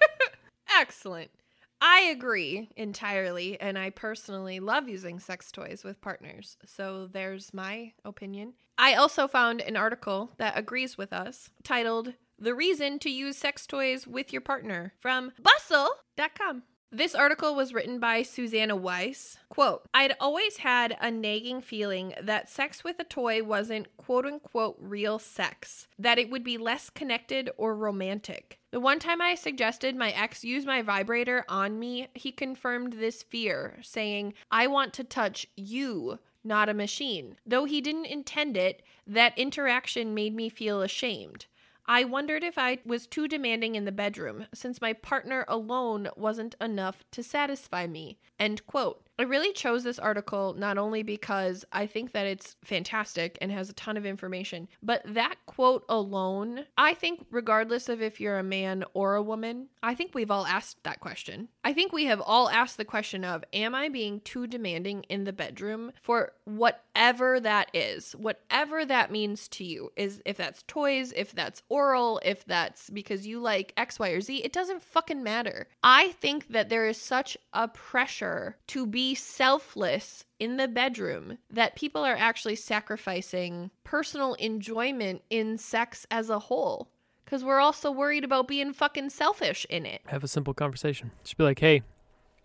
Excellent. 0.79 1.31
I 1.79 2.01
agree 2.11 2.69
entirely, 2.75 3.59
and 3.61 3.77
I 3.77 3.91
personally 3.91 4.59
love 4.59 4.89
using 4.89 5.19
sex 5.19 5.51
toys 5.51 5.83
with 5.83 6.01
partners. 6.01 6.57
So 6.65 7.07
there's 7.11 7.53
my 7.53 7.93
opinion. 8.03 8.53
I 8.77 8.95
also 8.95 9.27
found 9.27 9.61
an 9.61 9.75
article 9.75 10.31
that 10.37 10.57
agrees 10.57 10.97
with 10.97 11.13
us 11.13 11.49
titled 11.63 12.13
The 12.39 12.55
Reason 12.55 12.99
to 12.99 13.09
Use 13.09 13.37
Sex 13.37 13.67
Toys 13.67 14.07
with 14.07 14.33
Your 14.33 14.41
Partner 14.41 14.93
from 14.99 15.33
bustle.com. 15.41 16.63
This 16.91 17.13
article 17.13 17.53
was 17.53 17.73
written 17.73 17.99
by 17.99 18.21
Suzannah 18.21 18.77
Weiss. 18.77 19.37
Quote, 19.49 19.89
I'd 19.93 20.15
always 20.21 20.57
had 20.57 20.95
a 21.01 21.11
nagging 21.11 21.59
feeling 21.59 22.13
that 22.21 22.49
sex 22.49 22.81
with 22.81 22.97
a 22.97 23.03
toy 23.03 23.43
wasn't 23.43 23.95
quote 23.97 24.25
unquote 24.25 24.77
real 24.79 25.19
sex, 25.19 25.89
that 25.99 26.17
it 26.17 26.29
would 26.29 26.45
be 26.45 26.57
less 26.57 26.89
connected 26.89 27.49
or 27.57 27.75
romantic. 27.75 28.59
The 28.71 28.79
one 28.79 28.99
time 28.99 29.21
I 29.21 29.35
suggested 29.35 29.97
my 29.97 30.11
ex 30.11 30.45
use 30.45 30.65
my 30.65 30.81
vibrator 30.81 31.43
on 31.49 31.77
me, 31.77 32.07
he 32.13 32.31
confirmed 32.31 32.93
this 32.93 33.21
fear, 33.21 33.79
saying, 33.81 34.33
I 34.49 34.67
want 34.67 34.93
to 34.93 35.03
touch 35.03 35.45
you, 35.57 36.19
not 36.41 36.69
a 36.69 36.73
machine. 36.73 37.35
Though 37.45 37.65
he 37.65 37.81
didn't 37.81 38.05
intend 38.05 38.55
it, 38.55 38.81
that 39.05 39.37
interaction 39.37 40.13
made 40.13 40.33
me 40.33 40.47
feel 40.47 40.81
ashamed. 40.81 41.47
I 41.87 42.03
wondered 42.03 42.43
if 42.43 42.57
I 42.57 42.79
was 42.85 43.07
too 43.07 43.27
demanding 43.27 43.75
in 43.75 43.85
the 43.85 43.91
bedroom, 43.91 44.47
since 44.53 44.81
my 44.81 44.91
partner 44.93 45.45
alone 45.47 46.09
wasn't 46.17 46.55
enough 46.59 47.03
to 47.11 47.23
satisfy 47.23 47.87
me. 47.87 48.19
End 48.37 48.67
quote. 48.67 49.06
I 49.19 49.23
really 49.23 49.51
chose 49.51 49.83
this 49.83 49.97
article 49.97 50.53
not 50.57 50.77
only 50.77 51.01
because 51.01 51.65
I 51.71 51.87
think 51.87 52.11
that 52.11 52.27
it's 52.27 52.55
fantastic 52.63 53.37
and 53.41 53.51
has 53.51 53.69
a 53.69 53.73
ton 53.73 53.97
of 53.97 54.05
information, 54.05 54.67
but 54.83 55.01
that 55.05 55.37
quote 55.47 55.85
alone, 55.89 56.65
I 56.77 56.93
think, 56.93 57.25
regardless 57.31 57.89
of 57.89 57.99
if 57.99 58.21
you're 58.21 58.37
a 58.37 58.43
man 58.43 58.83
or 58.93 59.15
a 59.15 59.23
woman, 59.23 59.69
I 59.81 59.95
think 59.95 60.13
we've 60.13 60.29
all 60.29 60.45
asked 60.45 60.83
that 60.83 60.99
question. 60.99 61.47
I 61.63 61.73
think 61.73 61.91
we 61.91 62.05
have 62.05 62.21
all 62.21 62.47
asked 62.49 62.77
the 62.77 62.85
question 62.85 63.23
of, 63.23 63.43
Am 63.53 63.73
I 63.73 63.89
being 63.89 64.21
too 64.21 64.45
demanding 64.45 65.03
in 65.09 65.23
the 65.23 65.33
bedroom 65.33 65.93
for 66.01 66.33
whatever 66.45 67.39
that 67.39 67.69
is? 67.73 68.11
Whatever 68.11 68.85
that 68.85 69.11
means 69.11 69.47
to 69.49 69.63
you 69.63 69.91
is 69.95 70.21
if 70.25 70.37
that's 70.37 70.63
toys, 70.67 71.11
if 71.15 71.33
that's 71.33 71.63
oral, 71.69 72.21
if 72.23 72.45
that's 72.45 72.91
because 72.91 73.25
you 73.25 73.39
like 73.39 73.73
X, 73.77 73.97
Y, 73.97 74.09
or 74.09 74.21
Z, 74.21 74.37
it 74.37 74.53
doesn't 74.53 74.83
fucking 74.83 75.23
matter. 75.23 75.67
I 75.83 76.09
think 76.09 76.49
that 76.49 76.69
there 76.69 76.87
is 76.87 77.01
such 77.01 77.35
a 77.51 77.67
pressure 77.67 78.57
to 78.67 78.85
be 78.85 79.06
selfless 79.15 80.25
in 80.39 80.57
the 80.57 80.67
bedroom 80.67 81.37
that 81.49 81.75
people 81.75 82.03
are 82.03 82.15
actually 82.15 82.55
sacrificing 82.55 83.71
personal 83.83 84.33
enjoyment 84.35 85.21
in 85.29 85.57
sex 85.57 86.05
as 86.11 86.29
a 86.29 86.39
whole 86.39 86.89
because 87.25 87.43
we're 87.43 87.59
also 87.59 87.91
worried 87.91 88.23
about 88.23 88.47
being 88.47 88.71
fucking 88.71 89.09
selfish 89.09 89.65
in 89.69 89.85
it. 89.85 90.01
Have 90.07 90.23
a 90.23 90.29
simple 90.29 90.53
conversation. 90.53 91.11
Just 91.23 91.37
be 91.37 91.43
like, 91.43 91.59
hey, 91.59 91.81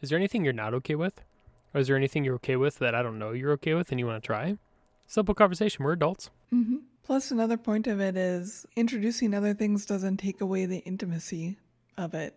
is 0.01 0.09
there 0.09 0.19
anything 0.19 0.43
you're 0.43 0.53
not 0.53 0.75
okay 0.75 0.97
with? 0.97 1.23
Or 1.73 1.81
is 1.81 1.87
there 1.87 1.97
anything 1.97 2.25
you're 2.25 2.35
okay 2.37 2.57
with 2.57 2.81
that 2.81 2.95
I 2.95 3.03
don't 3.03 3.19
know 3.19 3.31
you're 3.31 3.53
okay 3.53 3.75
with 3.75 3.91
and 3.91 4.01
you 4.01 4.07
want 4.07 4.23
to 4.23 4.27
try? 4.27 4.57
Simple 5.07 5.35
conversation. 5.35 5.85
We're 5.85 5.93
adults. 5.93 6.31
Mm-hmm. 6.53 6.77
Plus, 7.05 7.31
another 7.31 7.57
point 7.57 7.87
of 7.87 8.01
it 8.01 8.17
is 8.17 8.67
introducing 8.77 9.35
other 9.35 9.55
things 9.55 9.87
doesn't 9.87 10.19
take 10.19 10.41
away 10.41 10.67
the 10.67 10.79
intimacy 10.79 11.59
of 11.97 12.15
it. 12.15 12.35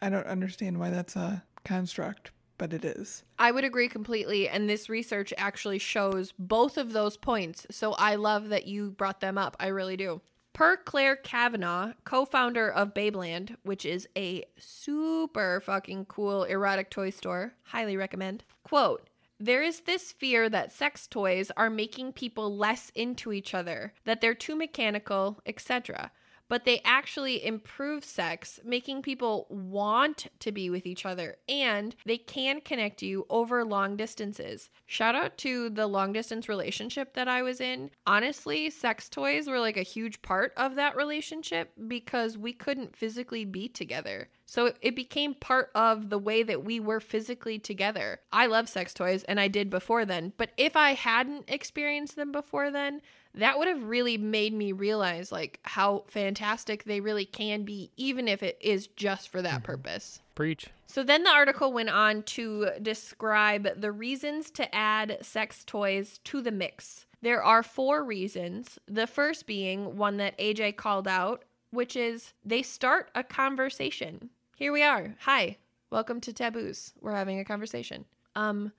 I 0.00 0.10
don't 0.10 0.26
understand 0.26 0.78
why 0.78 0.90
that's 0.90 1.16
a 1.16 1.44
construct, 1.64 2.30
but 2.58 2.72
it 2.72 2.84
is. 2.84 3.24
I 3.38 3.50
would 3.50 3.64
agree 3.64 3.88
completely. 3.88 4.48
And 4.48 4.68
this 4.68 4.88
research 4.88 5.32
actually 5.36 5.78
shows 5.78 6.32
both 6.38 6.76
of 6.76 6.92
those 6.92 7.16
points. 7.16 7.66
So 7.70 7.92
I 7.92 8.14
love 8.14 8.48
that 8.48 8.66
you 8.66 8.90
brought 8.90 9.20
them 9.20 9.38
up. 9.38 9.56
I 9.58 9.68
really 9.68 9.96
do. 9.96 10.20
Per 10.52 10.76
Claire 10.76 11.16
Cavanah, 11.16 11.94
co 12.04 12.24
founder 12.24 12.70
of 12.70 12.94
Babeland, 12.94 13.56
which 13.64 13.84
is 13.84 14.08
a 14.16 14.44
super 14.56 15.60
fucking 15.60 16.04
cool 16.04 16.44
erotic 16.44 16.90
toy 16.90 17.10
store, 17.10 17.54
highly 17.64 17.96
recommend. 17.96 18.44
Quote, 18.62 19.08
there 19.40 19.64
is 19.64 19.80
this 19.80 20.12
fear 20.12 20.48
that 20.48 20.70
sex 20.70 21.08
toys 21.08 21.50
are 21.56 21.70
making 21.70 22.12
people 22.12 22.56
less 22.56 22.92
into 22.94 23.32
each 23.32 23.52
other, 23.52 23.94
that 24.04 24.20
they're 24.20 24.32
too 24.32 24.54
mechanical, 24.54 25.40
etc 25.44 26.12
but 26.48 26.64
they 26.64 26.80
actually 26.84 27.44
improve 27.44 28.04
sex, 28.04 28.60
making 28.64 29.02
people 29.02 29.46
want 29.48 30.28
to 30.40 30.52
be 30.52 30.70
with 30.70 30.86
each 30.86 31.06
other, 31.06 31.36
and 31.48 31.96
they 32.04 32.18
can 32.18 32.60
connect 32.60 33.02
you 33.02 33.26
over 33.30 33.64
long 33.64 33.96
distances. 33.96 34.70
Shout 34.86 35.14
out 35.14 35.38
to 35.38 35.70
the 35.70 35.86
long 35.86 36.12
distance 36.12 36.48
relationship 36.48 37.14
that 37.14 37.28
I 37.28 37.42
was 37.42 37.60
in. 37.60 37.90
Honestly, 38.06 38.70
sex 38.70 39.08
toys 39.08 39.48
were 39.48 39.60
like 39.60 39.76
a 39.76 39.82
huge 39.82 40.22
part 40.22 40.52
of 40.56 40.74
that 40.74 40.96
relationship 40.96 41.72
because 41.88 42.36
we 42.36 42.52
couldn't 42.52 42.96
physically 42.96 43.44
be 43.44 43.68
together. 43.68 44.28
So 44.46 44.72
it 44.82 44.94
became 44.94 45.34
part 45.34 45.70
of 45.74 46.10
the 46.10 46.18
way 46.18 46.42
that 46.42 46.64
we 46.64 46.78
were 46.78 47.00
physically 47.00 47.58
together. 47.58 48.20
I 48.32 48.46
love 48.46 48.68
sex 48.68 48.92
toys 48.92 49.24
and 49.24 49.40
I 49.40 49.48
did 49.48 49.70
before 49.70 50.04
then, 50.04 50.32
but 50.36 50.50
if 50.56 50.76
I 50.76 50.92
hadn't 50.92 51.48
experienced 51.48 52.16
them 52.16 52.30
before 52.30 52.70
then, 52.70 53.00
that 53.34 53.58
would 53.58 53.68
have 53.68 53.82
really 53.84 54.16
made 54.16 54.52
me 54.52 54.72
realize 54.72 55.32
like 55.32 55.58
how 55.62 56.04
fantastic 56.06 56.84
they 56.84 57.00
really 57.00 57.24
can 57.24 57.64
be 57.64 57.90
even 57.96 58.28
if 58.28 58.42
it 58.42 58.56
is 58.60 58.86
just 58.86 59.28
for 59.28 59.42
that 59.42 59.56
mm-hmm. 59.56 59.64
purpose. 59.64 60.20
Preach. 60.34 60.68
So 60.86 61.02
then 61.02 61.24
the 61.24 61.30
article 61.30 61.72
went 61.72 61.90
on 61.90 62.22
to 62.22 62.70
describe 62.80 63.80
the 63.80 63.92
reasons 63.92 64.50
to 64.52 64.74
add 64.74 65.18
sex 65.22 65.64
toys 65.64 66.18
to 66.24 66.40
the 66.40 66.52
mix. 66.52 67.06
There 67.22 67.42
are 67.42 67.62
four 67.62 68.04
reasons. 68.04 68.78
The 68.86 69.06
first 69.06 69.46
being 69.46 69.96
one 69.96 70.18
that 70.18 70.38
AJ 70.38 70.76
called 70.76 71.08
out, 71.08 71.44
which 71.70 71.96
is 71.96 72.32
they 72.44 72.62
start 72.62 73.10
a 73.14 73.24
conversation. 73.24 74.30
Here 74.56 74.72
we 74.72 74.82
are. 74.82 75.16
Hi. 75.20 75.56
Welcome 75.90 76.20
to 76.22 76.32
Taboos. 76.32 76.92
We're 77.00 77.14
having 77.14 77.40
a 77.40 77.44
conversation. 77.44 78.04
Um 78.36 78.72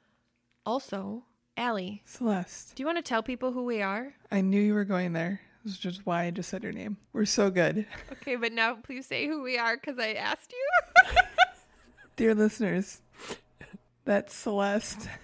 also, 0.66 1.24
Allie. 1.58 2.02
Celeste. 2.06 2.76
Do 2.76 2.84
you 2.84 2.88
want 2.88 2.98
to 2.98 3.02
tell 3.04 3.24
people 3.24 3.52
who 3.54 3.64
we 3.64 3.82
are? 3.82 4.14
I 4.32 4.42
knew 4.42 4.60
you 4.62 4.74
were 4.74 4.84
going 4.86 5.14
there. 5.14 5.40
This 5.64 5.74
is 5.74 5.80
just 5.80 6.06
why 6.06 6.26
I 6.26 6.32
just 6.32 6.50
said 6.50 6.64
your 6.64 6.74
name. 6.74 6.98
We're 7.14 7.26
so 7.26 7.50
good. 7.50 7.88
Okay, 8.12 8.36
but 8.36 8.52
now 8.52 8.76
please 8.76 9.06
say 9.08 9.26
who 9.28 9.42
we 9.42 9.58
are 9.58 9.78
because 9.78 9.98
I 9.98 10.14
asked 10.14 10.52
you. 10.52 10.70
Dear 12.16 12.36
listeners, 12.36 13.02
that's 14.04 14.36
Celeste. 14.36 15.08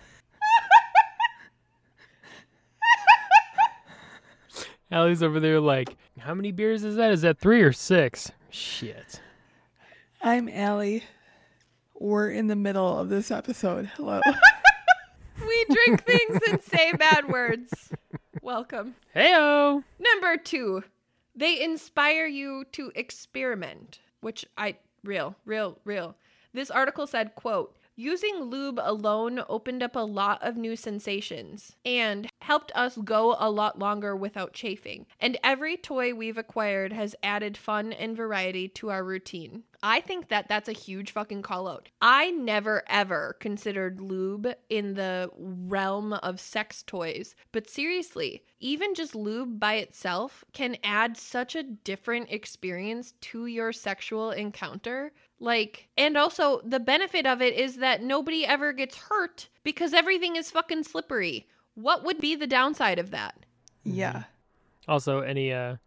Allie's 4.92 5.22
over 5.22 5.40
there 5.40 5.60
like, 5.60 5.96
how 6.20 6.34
many 6.34 6.52
beers 6.52 6.84
is 6.84 6.96
that? 6.96 7.12
Is 7.12 7.22
that 7.22 7.38
three 7.38 7.62
or 7.62 7.72
six? 7.72 8.32
Shit. 8.50 9.22
I'm 10.22 10.50
Allie. 10.50 11.04
We're 11.94 12.32
in 12.32 12.48
the 12.48 12.56
middle 12.56 12.98
of 12.98 13.10
this 13.10 13.30
episode. 13.32 13.92
Hello 13.96 14.22
we 15.48 15.66
drink 15.66 16.04
things 16.04 16.40
and 16.50 16.62
say 16.62 16.94
bad 16.94 17.28
words. 17.30 17.92
Welcome. 18.42 18.96
Heyo. 19.16 19.84
Number 20.00 20.38
two, 20.38 20.84
they 21.36 21.62
inspire 21.62 22.26
you 22.26 22.66
to 22.74 22.92
experiment, 22.96 24.00
which 24.22 24.46
I 24.58 24.78
real, 25.04 25.36
real, 25.46 25.78
real. 25.84 26.16
This 26.54 26.72
article 26.72 27.08
said, 27.08 27.36
quote, 27.36 27.76
Using 28.02 28.46
lube 28.46 28.80
alone 28.82 29.44
opened 29.48 29.84
up 29.84 29.96
a 29.96 30.00
lot 30.00 30.42
of 30.42 30.58
new 30.58 30.76
sensations 30.76 31.76
and 31.86 32.28
helped 32.42 32.72
us 32.74 32.98
go 32.98 33.36
a 33.38 33.52
lot 33.52 33.78
longer 33.78 34.16
without 34.16 34.54
chafing. 34.54 35.06
And 35.20 35.38
every 35.44 35.78
toy 35.78 36.16
we've 36.16 36.40
acquired 36.40 36.94
has 36.94 37.16
added 37.22 37.58
fun 37.58 37.94
and 37.94 38.18
variety 38.18 38.68
to 38.70 38.90
our 38.90 39.04
routine. 39.04 39.66
I 39.84 40.02
think 40.02 40.30
that 40.30 40.48
that's 40.48 40.68
a 40.68 40.74
huge 40.74 41.12
fucking 41.12 41.44
call 41.44 41.68
out. 41.68 41.90
I 42.02 42.32
never 42.32 42.82
ever 42.88 43.38
considered 43.40 44.02
lube 44.02 44.48
in 44.68 44.96
the 44.96 45.30
realm 45.38 46.14
of 46.14 46.40
sex 46.40 46.82
toys, 46.82 47.36
but 47.52 47.70
seriously, 47.70 48.44
even 48.60 48.96
just 48.96 49.16
lube 49.16 49.60
by 49.60 49.76
itself 49.76 50.44
can 50.54 50.78
add 50.84 51.18
such 51.18 51.56
a 51.56 51.64
different 51.64 52.32
experience 52.32 53.14
to 53.22 53.46
your 53.46 53.72
sexual 53.72 54.32
encounter. 54.32 55.14
Like, 55.42 55.90
and 55.98 56.16
also 56.16 56.62
the 56.64 56.80
benefit 56.80 57.26
of 57.26 57.42
it 57.42 57.56
is 57.56 57.78
that 57.78 58.02
nobody 58.04 58.46
ever 58.46 58.72
gets 58.74 58.96
hurt 58.96 59.50
because 59.64 59.92
everything 59.94 60.36
is 60.36 60.52
fucking 60.52 60.84
slippery. 60.84 61.48
What 61.74 62.04
would 62.06 62.20
be 62.20 62.36
the 62.36 62.48
downside 62.48 63.00
of 63.00 63.12
that? 63.12 63.36
Yeah. 63.84 64.24
Also, 64.88 65.20
any 65.22 65.52
uh 65.52 65.78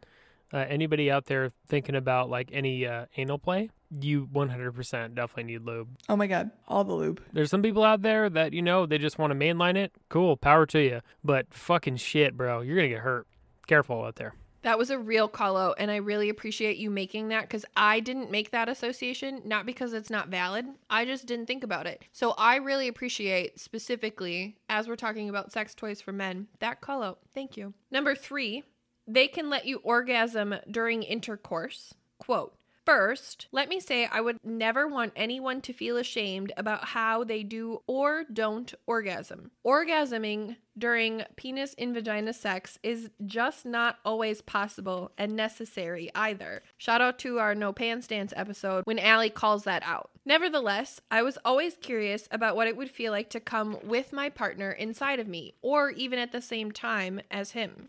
Uh, 0.53 0.65
anybody 0.69 1.11
out 1.11 1.25
there 1.27 1.51
thinking 1.67 1.97
about 1.97 2.31
like 2.31 2.49
any 2.53 2.87
uh, 2.87 3.07
anal 3.17 3.39
play, 3.39 3.71
you 3.91 4.29
100% 4.33 5.15
definitely 5.15 5.43
need 5.53 5.63
lube. 5.63 5.89
Oh 6.09 6.15
my 6.15 6.29
god, 6.29 6.51
all 6.69 6.85
the 6.85 6.93
lube. 6.93 7.21
There's 7.33 7.51
some 7.51 7.63
people 7.63 7.83
out 7.83 8.03
there 8.03 8.31
that, 8.31 8.53
you 8.53 8.63
know, 8.63 8.87
they 8.87 8.99
just 8.99 9.19
want 9.19 9.33
to 9.33 9.39
mainline 9.39 9.77
it. 9.77 9.91
Cool, 10.11 10.37
power 10.37 10.65
to 10.67 10.81
you. 10.81 11.01
But 11.25 11.53
fucking 11.53 11.97
shit, 11.97 12.37
bro. 12.37 12.61
You're 12.61 12.77
going 12.77 12.89
to 12.89 12.95
get 12.95 13.03
hurt. 13.03 13.27
Careful 13.67 14.05
out 14.05 14.15
there. 14.15 14.35
That 14.65 14.79
was 14.79 14.89
a 14.89 14.99
real 14.99 15.29
call 15.29 15.59
out, 15.59 15.77
and 15.79 15.91
I 15.91 15.97
really 15.97 16.31
appreciate 16.31 16.79
you 16.79 16.89
making 16.91 17.29
that 17.29 17.43
because 17.43 17.67
I 17.77 18.01
didn't 18.01 18.31
make 18.31 18.51
that 18.51 18.69
association, 18.69 19.43
not 19.45 19.67
because 19.67 19.93
it's 19.93 20.09
not 20.09 20.29
valid. 20.29 20.65
I 20.89 21.05
just 21.05 21.27
didn't 21.27 21.47
think 21.47 21.63
about 21.63 21.87
it. 21.87 22.03
So 22.13 22.35
I 22.39 22.57
really 22.57 22.89
appreciate 22.89 23.61
specifically, 23.61 24.57
as 24.71 24.89
we're 24.89 24.97
talking 24.97 25.29
about 25.29 25.53
sex 25.53 25.75
toys 25.75 26.01
for 26.01 26.13
men, 26.13 26.49
that 26.61 26.81
call 26.81 27.03
out. 27.03 27.19
Thank 27.35 27.59
you. 27.59 27.75
Number 27.91 28.15
three, 28.15 28.65
they 29.07 29.29
can 29.29 29.51
let 29.51 29.67
you 29.67 29.81
orgasm 29.85 30.55
during 30.71 31.03
intercourse. 31.03 31.93
Quote, 32.19 32.57
First, 32.87 33.47
let 33.51 33.71
me 33.71 33.81
say 33.81 34.07
I 34.07 34.21
would 34.21 34.39
never 34.45 34.87
want 34.87 35.15
anyone 35.17 35.63
to 35.63 35.73
feel 35.73 35.97
ashamed 35.97 36.53
about 36.57 36.89
how 36.89 37.25
they 37.25 37.43
do 37.43 37.81
or 37.87 38.25
don't 38.31 38.75
orgasm. 38.87 39.53
Orgasming 39.65 40.57
during 40.77 41.23
penis 41.37 41.73
in 41.75 41.95
vagina 41.95 42.35
sex 42.35 42.79
is 42.83 43.09
just 43.25 43.65
not 43.65 43.99
always 44.05 44.43
possible 44.43 45.13
and 45.17 45.35
necessary 45.35 46.11
either. 46.15 46.63
Shout 46.77 47.01
out 47.01 47.19
to 47.21 47.39
our 47.39 47.55
No 47.55 47.73
Pants 47.73 48.07
Dance 48.07 48.35
episode 48.37 48.85
when 48.85 48.99
Allie 48.99 49.31
calls 49.31 49.65
that 49.65 49.83
out. 49.83 50.11
Nevertheless, 50.27 51.01
I 51.11 51.23
was 51.23 51.39
always 51.43 51.77
curious 51.77 52.29
about 52.31 52.55
what 52.55 52.69
it 52.69 52.77
would 52.77 52.91
feel 52.91 53.13
like 53.13 53.31
to 53.31 53.41
come 53.41 53.79
with 53.83 54.13
my 54.13 54.29
partner 54.29 54.71
inside 54.71 55.21
of 55.21 55.29
me, 55.29 55.55
or 55.63 55.91
even 55.91 56.19
at 56.19 56.33
the 56.33 56.43
same 56.43 56.71
time 56.71 57.21
as 57.31 57.53
him. 57.53 57.89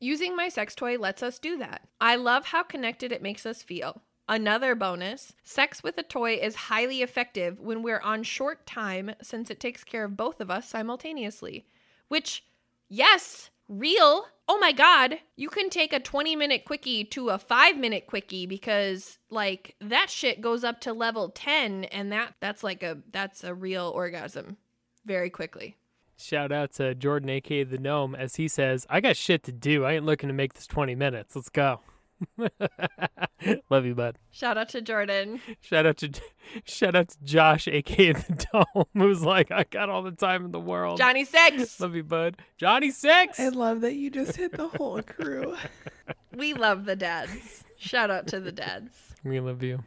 Using 0.00 0.36
my 0.36 0.48
sex 0.48 0.74
toy 0.74 0.96
lets 0.96 1.22
us 1.22 1.38
do 1.38 1.58
that. 1.58 1.82
I 2.00 2.16
love 2.16 2.46
how 2.46 2.62
connected 2.62 3.10
it 3.10 3.22
makes 3.22 3.44
us 3.44 3.62
feel. 3.62 4.02
Another 4.28 4.74
bonus 4.74 5.32
sex 5.42 5.82
with 5.82 5.96
a 5.96 6.02
toy 6.02 6.34
is 6.34 6.54
highly 6.54 7.00
effective 7.00 7.58
when 7.58 7.82
we're 7.82 8.00
on 8.00 8.22
short 8.22 8.66
time 8.66 9.12
since 9.22 9.50
it 9.50 9.58
takes 9.58 9.84
care 9.84 10.04
of 10.04 10.18
both 10.18 10.42
of 10.42 10.50
us 10.50 10.68
simultaneously. 10.68 11.64
Which, 12.08 12.44
yes, 12.90 13.48
real. 13.68 14.26
Oh 14.46 14.58
my 14.58 14.72
god, 14.72 15.20
you 15.36 15.48
can 15.48 15.70
take 15.70 15.94
a 15.94 16.00
20 16.00 16.36
minute 16.36 16.66
quickie 16.66 17.04
to 17.04 17.30
a 17.30 17.38
5 17.38 17.78
minute 17.78 18.06
quickie 18.06 18.44
because 18.44 19.18
like 19.30 19.76
that 19.80 20.10
shit 20.10 20.42
goes 20.42 20.62
up 20.62 20.80
to 20.82 20.92
level 20.92 21.30
10 21.30 21.84
and 21.84 22.12
that 22.12 22.34
that's 22.40 22.62
like 22.62 22.82
a 22.82 22.98
that's 23.10 23.44
a 23.44 23.54
real 23.54 23.92
orgasm 23.94 24.58
very 25.06 25.30
quickly. 25.30 25.76
Shout 26.18 26.52
out 26.52 26.72
to 26.74 26.94
Jordan, 26.94 27.30
aka 27.30 27.64
the 27.64 27.78
Gnome, 27.78 28.14
as 28.14 28.36
he 28.36 28.48
says, 28.48 28.86
I 28.90 29.00
got 29.00 29.16
shit 29.16 29.44
to 29.44 29.52
do. 29.52 29.84
I 29.84 29.92
ain't 29.92 30.04
looking 30.04 30.28
to 30.28 30.34
make 30.34 30.52
this 30.54 30.66
20 30.66 30.94
minutes. 30.96 31.36
Let's 31.36 31.48
go. 31.48 31.80
Love 33.70 33.86
you, 33.86 33.94
bud. 33.94 34.18
Shout 34.30 34.58
out 34.58 34.68
to 34.70 34.82
Jordan. 34.82 35.40
Shout 35.60 35.86
out 35.86 35.96
to 35.98 36.10
shout 36.64 36.94
out 36.94 37.08
to 37.08 37.24
Josh, 37.24 37.68
aka 37.68 38.12
the 38.12 38.46
Dome, 38.52 38.84
who's 38.94 39.22
like, 39.22 39.50
I 39.50 39.64
got 39.64 39.88
all 39.88 40.02
the 40.02 40.10
time 40.12 40.44
in 40.46 40.52
the 40.52 40.60
world. 40.60 40.98
Johnny 40.98 41.24
Six. 41.24 41.78
Love 41.80 41.94
you, 41.94 42.04
bud. 42.04 42.36
Johnny 42.56 42.90
Six. 42.90 43.38
I 43.38 43.48
love 43.48 43.80
that 43.82 43.94
you 43.94 44.10
just 44.10 44.36
hit 44.36 44.52
the 44.52 44.68
whole 44.68 45.02
crew. 45.02 45.56
We 46.36 46.54
love 46.54 46.84
the 46.84 46.94
dads. 46.94 47.64
Shout 47.78 48.10
out 48.12 48.28
to 48.28 48.38
the 48.38 48.52
dads. 48.52 48.92
We 49.24 49.40
love 49.40 49.60
you. 49.62 49.82